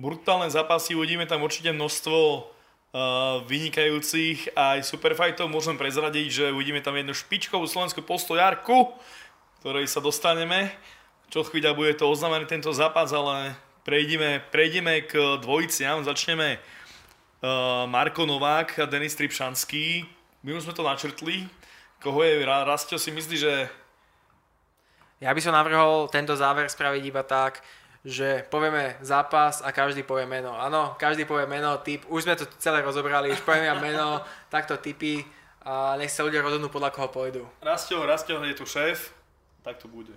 Brutálne 0.00 0.48
zápasy, 0.48 0.96
uvidíme 0.96 1.28
tam 1.28 1.44
určite 1.44 1.68
množstvo 1.76 2.16
uh, 2.16 3.44
vynikajúcich 3.44 4.56
aj 4.56 4.88
superfightov. 4.88 5.52
Môžem 5.52 5.76
prezradiť, 5.76 6.26
že 6.32 6.44
uvidíme 6.48 6.80
tam 6.80 6.96
jednu 6.96 7.12
špičkovú 7.12 7.68
slovenskú 7.68 8.00
postojarku, 8.00 8.96
ktorej 9.60 9.84
sa 9.84 10.00
dostaneme. 10.00 10.72
Čo 11.28 11.44
chvíľa 11.44 11.76
bude 11.76 11.92
to 11.92 12.08
oznamený 12.08 12.48
tento 12.48 12.72
zápas, 12.72 13.12
ale 13.12 13.52
prejdeme, 13.84 14.40
prejdeme 14.48 15.04
k 15.04 15.36
dvojiciam. 15.44 16.00
Začneme 16.00 16.56
uh, 16.56 17.84
Marko 17.84 18.24
Novák 18.24 18.80
a 18.80 18.88
Denis 18.88 19.12
Tripšanský. 19.12 20.08
My 20.40 20.56
už 20.56 20.64
sme 20.64 20.72
to 20.72 20.86
načrtli. 20.86 21.44
Koho 22.00 22.24
je 22.24 22.46
Rastio 22.46 22.96
si 22.96 23.12
myslí, 23.12 23.36
že 23.36 23.68
ja 25.18 25.30
by 25.34 25.40
som 25.42 25.54
navrhol 25.54 26.06
tento 26.08 26.34
záver 26.38 26.70
spraviť 26.70 27.02
iba 27.02 27.22
tak, 27.26 27.62
že 28.06 28.46
povieme 28.46 28.94
zápas 29.02 29.60
a 29.60 29.74
každý 29.74 30.06
povie 30.06 30.24
meno. 30.24 30.54
Áno, 30.54 30.94
každý 30.94 31.26
povie 31.26 31.50
meno, 31.50 31.74
typ. 31.82 32.06
Už 32.06 32.22
sme 32.22 32.38
to 32.38 32.46
celé 32.62 32.80
rozobrali, 32.80 33.34
už 33.34 33.42
poviem 33.42 33.66
ja 33.66 33.74
meno, 33.74 34.22
takto 34.48 34.78
typy 34.78 35.26
a 35.66 35.98
nech 35.98 36.14
sa 36.14 36.22
ľudia 36.22 36.40
rozhodnú 36.40 36.70
podľa 36.70 36.94
koho 36.94 37.10
pôjdu. 37.10 37.42
Rastio, 37.58 38.06
Rastio 38.06 38.38
je 38.46 38.54
tu 38.54 38.64
šéf, 38.64 39.10
tak 39.66 39.82
to 39.82 39.90
bude. 39.90 40.14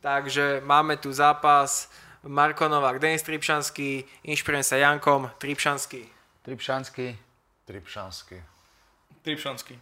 Takže 0.00 0.64
máme 0.64 0.96
tu 0.96 1.12
zápas 1.12 1.92
Marko 2.24 2.66
Novák, 2.66 2.98
Denis 2.98 3.22
Tripšanský, 3.22 4.02
inšpirujem 4.26 4.64
sa 4.64 4.80
Jankom, 4.80 5.30
Tripšanský. 5.38 6.08
Tripšanský. 6.42 7.14
Tripšanský. 7.68 8.42
Tripšanský. 9.22 9.74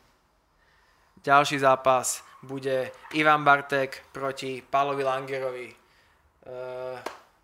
Ďalší 1.24 1.56
zápas 1.58 2.20
bude 2.42 2.90
Ivan 3.12 3.44
Bartek 3.44 4.04
proti 4.12 4.62
Pálovi 4.70 5.04
Langerovi. 5.04 5.68
E, 5.70 5.74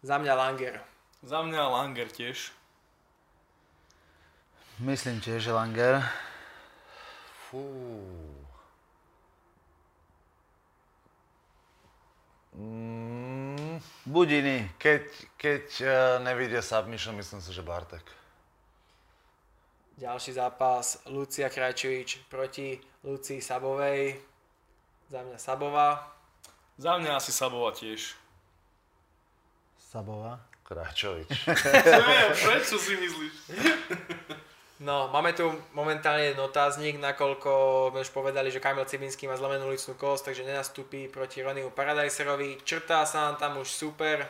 za 0.03 0.19
mňa 0.19 0.35
Langer. 0.35 0.81
Za 1.23 1.43
mňa 1.43 1.63
Langer 1.69 2.09
tiež. 2.09 2.53
Myslím 4.79 5.21
tiež, 5.21 5.43
že 5.43 5.53
Langer. 5.53 6.05
Fú. 7.49 7.65
Mm, 12.57 13.81
Buď 14.07 14.29
iný. 14.31 14.59
keď 14.79 15.03
keď 15.37 15.65
uh, 15.81 15.89
nevidie 16.25 16.63
submission, 16.63 17.17
myslím 17.17 17.41
si, 17.41 17.53
že 17.53 17.63
Bartek. 17.63 18.05
Ďalší 19.97 20.33
zápas 20.33 21.01
Lucia 21.09 21.49
Krajčovič 21.49 22.29
proti 22.29 22.81
Lucii 23.05 23.41
Sabovej. 23.41 24.21
Za 25.07 25.23
mňa 25.23 25.39
Sabová. 25.39 26.15
Za 26.77 26.99
mňa 26.99 27.17
asi 27.17 27.31
Sabova 27.33 27.71
tiež. 27.71 28.19
Sabová. 29.79 30.43
Kráčovič. 30.67 31.31
Prečo 32.43 32.75
si 32.75 32.99
myslíš? 32.99 33.35
No, 34.77 35.09
máme 35.09 35.33
tu 35.33 35.49
momentálne 35.73 36.29
jeden 36.29 36.43
otáznik, 36.45 37.01
nakoľko 37.01 37.51
sme 37.95 38.05
už 38.05 38.11
povedali, 38.13 38.53
že 38.53 38.61
Kamil 38.61 38.85
Cibinský 38.85 39.25
má 39.25 39.33
zlomenú 39.33 39.73
licnú 39.73 39.97
kost, 39.97 40.29
takže 40.29 40.45
nenastúpi 40.45 41.09
proti 41.09 41.41
Ronimu 41.41 41.73
Paradiserovi. 41.73 42.61
Črtá 42.61 43.09
sa 43.09 43.31
nám 43.31 43.41
tam 43.41 43.53
už 43.57 43.73
super. 43.73 44.29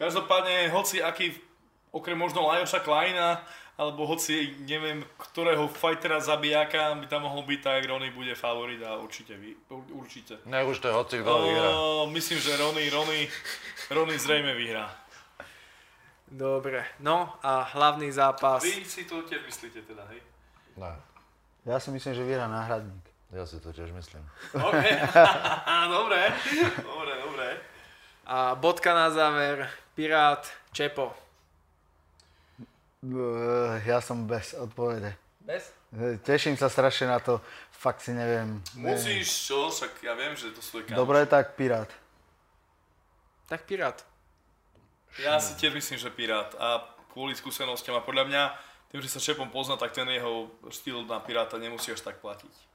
Každopádne, 0.00 0.72
hoci 0.72 1.04
aký, 1.04 1.36
okrem 1.92 2.16
možno 2.16 2.48
Lajoša 2.48 2.80
Kleina, 2.80 3.44
alebo 3.78 4.10
hoci 4.10 4.58
neviem, 4.66 5.06
ktorého 5.22 5.70
fightera 5.70 6.18
zabijáka 6.18 6.98
by 6.98 7.06
tam 7.06 7.22
mohol 7.30 7.46
byť, 7.46 7.60
tak 7.62 7.86
Rony 7.86 8.10
bude 8.10 8.34
favorit 8.34 8.82
a 8.82 8.98
určite, 8.98 9.38
vy, 9.38 9.54
určite. 9.94 10.42
Ne, 10.50 10.66
už 10.66 10.82
to 10.82 10.90
je 10.90 10.94
hoci 10.98 11.14
kto 11.22 11.30
vyhrá. 11.46 11.70
Myslím, 12.10 12.38
že 12.42 12.58
Rony, 12.58 12.90
Rony, 12.90 13.30
Rony 13.90 14.18
zrejme 14.18 14.50
vyhrá. 14.58 14.90
Dobre, 16.28 16.84
no 17.00 17.38
a 17.40 17.62
hlavný 17.72 18.12
zápas. 18.12 18.60
Vy 18.66 18.84
si 18.84 19.06
to 19.06 19.22
tiež 19.24 19.46
myslíte 19.46 19.80
teda, 19.86 20.04
hej? 20.10 20.20
Ne, 20.76 20.92
Ja 21.64 21.78
si 21.80 21.88
myslím, 21.94 22.12
že 22.18 22.26
vyhrá 22.26 22.50
náhradník. 22.50 23.04
ja 23.30 23.46
si 23.46 23.60
to 23.62 23.70
tiež 23.72 23.94
myslím. 23.94 24.24
OK, 24.58 24.84
dobre, 25.96 26.20
dobre, 26.82 27.12
dobre. 27.22 27.48
A 28.28 28.52
bodka 28.58 28.92
na 28.92 29.08
záver, 29.14 29.70
Pirát, 29.94 30.44
Čepo. 30.74 31.27
Uh, 33.04 33.78
Ja 33.86 34.02
som 34.02 34.26
bez 34.26 34.54
odpovede. 34.58 35.14
Bez? 35.46 35.70
Eh, 35.94 36.18
Teším 36.20 36.58
sa 36.60 36.68
strašne 36.68 37.08
na 37.08 37.22
to, 37.22 37.40
fakt 37.72 38.04
si 38.04 38.12
neviem. 38.12 38.60
Musíš, 38.76 39.48
čo? 39.48 39.72
Však 39.72 40.02
ja 40.04 40.12
viem, 40.18 40.36
že 40.36 40.52
to 40.52 40.60
sú 40.60 40.84
kamoši. 40.84 40.98
Dobre, 40.98 41.24
tak 41.24 41.56
Pirát. 41.56 41.88
Tak 43.48 43.64
Pirát. 43.64 43.96
Ja 45.16 45.40
si 45.40 45.56
tiež 45.56 45.72
myslím, 45.72 45.96
že 45.96 46.12
Pirát. 46.12 46.52
A 46.60 46.84
kvôli 47.14 47.32
skúsenostiam 47.32 47.96
a 47.96 48.04
podľa 48.04 48.28
mňa, 48.28 48.42
tým, 48.92 49.00
že 49.00 49.08
sa 49.08 49.22
Čepom 49.22 49.48
pozná, 49.48 49.80
tak 49.80 49.96
ten 49.96 50.04
jeho 50.12 50.52
štýl 50.68 51.08
na 51.08 51.16
Piráta 51.22 51.56
nemusí 51.56 51.88
až 51.88 52.04
tak 52.04 52.20
platiť. 52.20 52.67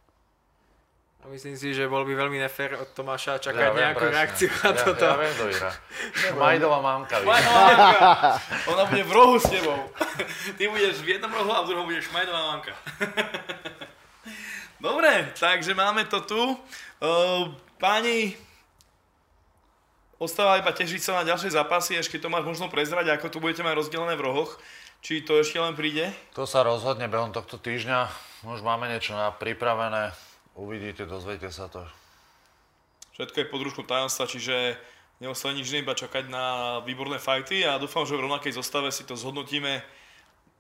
A 1.24 1.32
myslím 1.32 1.56
si, 1.56 1.72
že 1.72 1.88
bol 1.88 2.04
by 2.04 2.20
veľmi 2.20 2.36
nefér 2.36 2.76
od 2.84 2.92
Tomáša 2.92 3.40
čakať 3.40 3.56
Ja 3.64 3.72
viem 3.72 3.80
nejakú 3.88 4.04
presne. 4.04 4.16
reakciu 4.20 4.50
na 4.52 4.72
ja, 4.76 4.84
toto. 4.84 5.06
Ja 5.08 5.16
viem, 5.16 5.32
kto 5.32 5.46
vyhrá. 5.48 5.72
Šmajdová 6.20 6.80
mamka 6.92 7.16
vyhrá. 7.24 7.64
Ona 8.68 8.84
bude 8.92 9.04
v 9.08 9.12
rohu 9.16 9.36
s 9.40 9.48
tebou. 9.48 9.80
Ty 10.60 10.64
budeš 10.68 11.00
v 11.00 11.16
jednom 11.16 11.32
rohu 11.32 11.52
a 11.56 11.64
v 11.64 11.68
druhom 11.72 11.88
budeš 11.88 12.12
Šmajdová 12.12 12.42
mamka. 12.52 12.76
Dobre, 14.84 15.32
takže 15.40 15.72
máme 15.72 16.04
to 16.12 16.20
tu. 16.28 16.42
Uh, 17.00 17.56
páni, 17.80 18.36
ostáva 20.20 20.60
iba 20.60 20.76
tešiť 20.76 21.00
sa 21.00 21.24
na 21.24 21.24
ďalšie 21.24 21.56
zápasy, 21.56 21.96
ešte 21.96 22.20
to 22.20 22.28
máš 22.28 22.44
možno 22.44 22.68
prezrať, 22.68 23.16
ako 23.16 23.32
tu 23.32 23.40
budete 23.40 23.64
mať 23.64 23.80
rozdelené 23.80 24.20
v 24.20 24.28
rohoch. 24.28 24.60
Či 25.00 25.24
to 25.24 25.40
ešte 25.40 25.56
len 25.56 25.72
príde? 25.76 26.12
To 26.36 26.44
sa 26.44 26.68
rozhodne 26.68 27.08
behom 27.08 27.32
tohto 27.32 27.56
týždňa. 27.56 28.12
Už 28.44 28.60
máme 28.60 28.92
niečo 28.92 29.16
na 29.16 29.32
pripravené. 29.32 30.12
Uvidíte, 30.54 31.10
dozviete 31.10 31.50
sa 31.50 31.66
to. 31.66 31.82
Všetko 33.18 33.38
je 33.42 33.50
pod 33.50 33.62
rúškom 33.62 33.86
tajomstva, 33.86 34.30
čiže 34.30 34.78
neostáva 35.18 35.58
nič 35.58 35.70
iba 35.74 35.98
čakať 35.98 36.30
na 36.30 36.78
výborné 36.86 37.18
fajty 37.18 37.66
a 37.66 37.82
dúfam, 37.82 38.06
že 38.06 38.18
v 38.18 38.26
rovnakej 38.30 38.58
zostave 38.58 38.90
si 38.94 39.06
to 39.06 39.18
zhodnotíme 39.18 39.82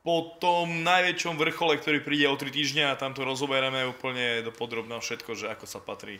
po 0.03 0.35
tom 0.37 0.83
najväčšom 0.83 1.39
vrchole, 1.39 1.79
ktorý 1.79 2.03
príde 2.03 2.27
o 2.27 2.35
3 2.35 2.51
týždňa 2.51 2.85
a 2.91 2.99
tam 2.99 3.15
to 3.15 3.23
rozoberieme 3.23 3.87
úplne 3.87 4.43
do 4.43 4.51
podrobná 4.51 4.99
všetko, 4.99 5.31
že 5.33 5.47
ako 5.47 5.65
sa 5.65 5.79
patrí. 5.79 6.19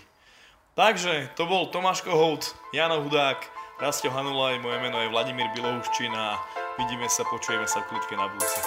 Takže 0.74 1.30
to 1.38 1.46
bol 1.46 1.70
Tomáš 1.70 2.02
Kohout, 2.02 2.56
Jano 2.74 3.06
Hudák, 3.06 3.46
Rastio 3.78 4.10
Hanulaj, 4.10 4.58
moje 4.64 4.80
meno 4.82 4.98
je 5.02 5.12
Vladimír 5.12 5.52
Bilouščin 5.54 6.14
a 6.16 6.40
vidíme 6.80 7.06
sa, 7.12 7.28
počujeme 7.28 7.68
sa 7.68 7.86
v 7.86 7.94
na 8.18 8.26
budúce. 8.32 8.58